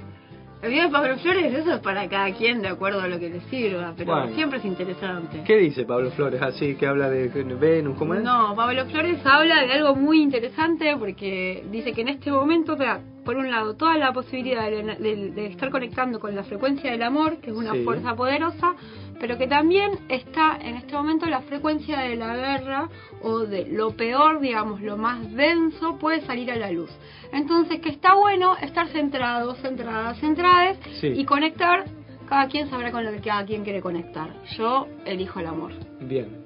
De 0.66 0.90
Pablo 0.90 1.18
Flores, 1.18 1.54
eso 1.54 1.74
es 1.76 1.80
para 1.82 2.08
cada 2.10 2.32
quien 2.34 2.62
de 2.62 2.68
acuerdo 2.70 3.00
a 3.02 3.08
lo 3.08 3.20
que 3.20 3.30
le 3.30 3.40
sirva, 3.42 3.94
pero 3.96 4.12
Bueno. 4.14 4.34
siempre 4.36 4.58
es 4.60 4.66
interesante. 4.66 5.44
¿Qué 5.46 5.58
dice 5.58 5.86
Pablo 5.86 6.10
Flores? 6.12 6.42
Así 6.42 6.76
que 6.76 6.88
habla 6.88 7.10
de 7.10 7.28
Venus, 7.28 7.98
¿cómo 7.98 8.16
es? 8.16 8.24
No, 8.24 8.56
Pablo 8.56 8.86
Flores 8.88 9.20
habla 9.26 9.62
de 9.64 9.72
algo 9.74 9.96
muy 9.96 10.22
interesante 10.22 10.96
porque 10.98 11.64
dice 11.72 11.94
que 11.94 12.02
en 12.02 12.08
este 12.10 12.32
momento 12.32 12.76
te 12.76 12.84
da, 12.84 13.00
por 13.24 13.36
un 13.38 13.50
lado, 13.52 13.76
toda 13.76 13.96
la 13.98 14.12
posibilidad 14.12 14.70
de, 14.70 14.84
de- 15.00 15.32
de 15.32 15.46
estar 15.48 15.70
conectando 15.70 16.20
con 16.20 16.36
la 16.36 16.44
frecuencia 16.44 16.92
del 16.92 17.04
amor, 17.04 17.38
que 17.38 17.52
es 17.52 17.56
una 17.56 17.74
Sí. 17.74 17.84
fuerza 17.84 18.16
poderosa, 18.16 18.76
pero 19.20 19.38
que 19.38 19.48
también 19.48 19.92
está 20.10 20.58
en 20.62 20.76
este 20.76 20.94
momento 20.94 21.26
la 21.26 21.42
frecuencia 21.42 22.00
de 22.00 22.16
la 22.16 22.36
guerra 22.36 22.90
o 23.22 23.40
de 23.40 23.66
lo 23.68 23.92
peor, 23.96 24.40
digamos, 24.40 24.82
lo 24.82 24.98
más 24.98 25.34
denso 25.34 25.98
puede 25.98 26.22
salir 26.22 26.52
a 26.52 26.56
la 26.56 26.72
luz. 26.72 26.90
Entonces, 27.32 27.80
que 27.82 27.90
está 27.90 28.16
bueno 28.16 28.56
estar 28.62 28.88
centrados, 28.90 29.58
centradas, 29.60 30.20
centradas 30.20 30.78
Sí. 31.00 31.08
y 31.16 31.26
conectar. 31.26 31.86
Cada 32.28 32.48
quien 32.48 32.70
sabrá 32.70 32.92
con 32.92 33.06
lo 33.06 33.12
que 33.12 33.20
cada 33.20 33.46
quien 33.46 33.64
quiere 33.64 33.82
conectar. 33.82 34.30
Yo 34.58 34.88
elijo 35.06 35.40
el 35.40 35.46
amor. 35.46 35.74
Bien. 36.02 36.44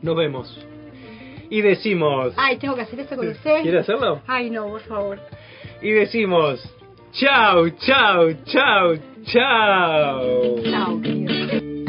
Nos 0.00 0.16
vemos. 0.16 0.66
Y 1.50 1.60
decimos... 1.60 2.32
Ay, 2.36 2.56
tengo 2.56 2.74
que 2.74 2.80
hacer 2.82 3.00
esto 3.00 3.14
con 3.16 3.28
usted. 3.28 3.62
¿Quiere 3.62 3.80
hacerlo? 3.80 4.22
Ay, 4.26 4.50
no, 4.50 4.66
por 4.68 4.80
favor. 4.82 5.20
Y 5.82 5.90
decimos... 5.90 6.62
Chao, 7.12 7.68
chao, 7.70 8.32
chao, 8.44 8.94
chao. 9.26 10.54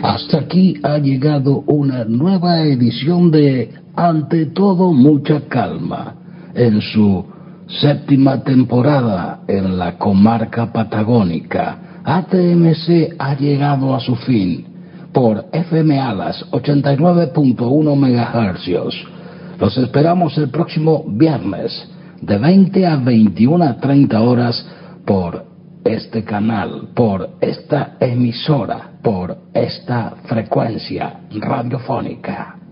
Hasta 0.03 0.39
aquí 0.39 0.75
ha 0.83 0.97
llegado 0.97 1.63
una 1.67 2.05
nueva 2.05 2.61
edición 2.61 3.31
de 3.31 3.73
Ante 3.95 4.47
todo 4.47 4.91
mucha 4.93 5.41
calma 5.47 6.15
en 6.53 6.81
su 6.81 7.25
séptima 7.67 8.43
temporada 8.43 9.41
en 9.47 9.77
la 9.77 9.97
comarca 9.97 10.71
patagónica. 10.71 12.01
ATMC 12.03 13.15
ha 13.17 13.35
llegado 13.35 13.95
a 13.95 13.99
su 13.99 14.15
fin 14.15 14.65
por 15.11 15.45
FM 15.51 15.99
Alas 15.99 16.45
89.1 16.51 17.95
MHz. 17.95 19.59
Los 19.59 19.77
esperamos 19.77 20.37
el 20.37 20.49
próximo 20.49 21.03
viernes 21.07 21.89
de 22.21 22.37
20 22.37 22.85
a 22.85 22.97
21 22.97 23.63
a 23.63 23.77
30 23.77 24.21
horas 24.21 24.67
por 25.05 25.54
este 25.85 26.23
canal, 26.23 26.89
por 26.95 27.37
esta 27.39 27.95
emisora, 27.99 28.89
por 29.03 29.37
esta 29.53 30.15
frecuencia 30.25 31.21
radiofónica. 31.29 32.55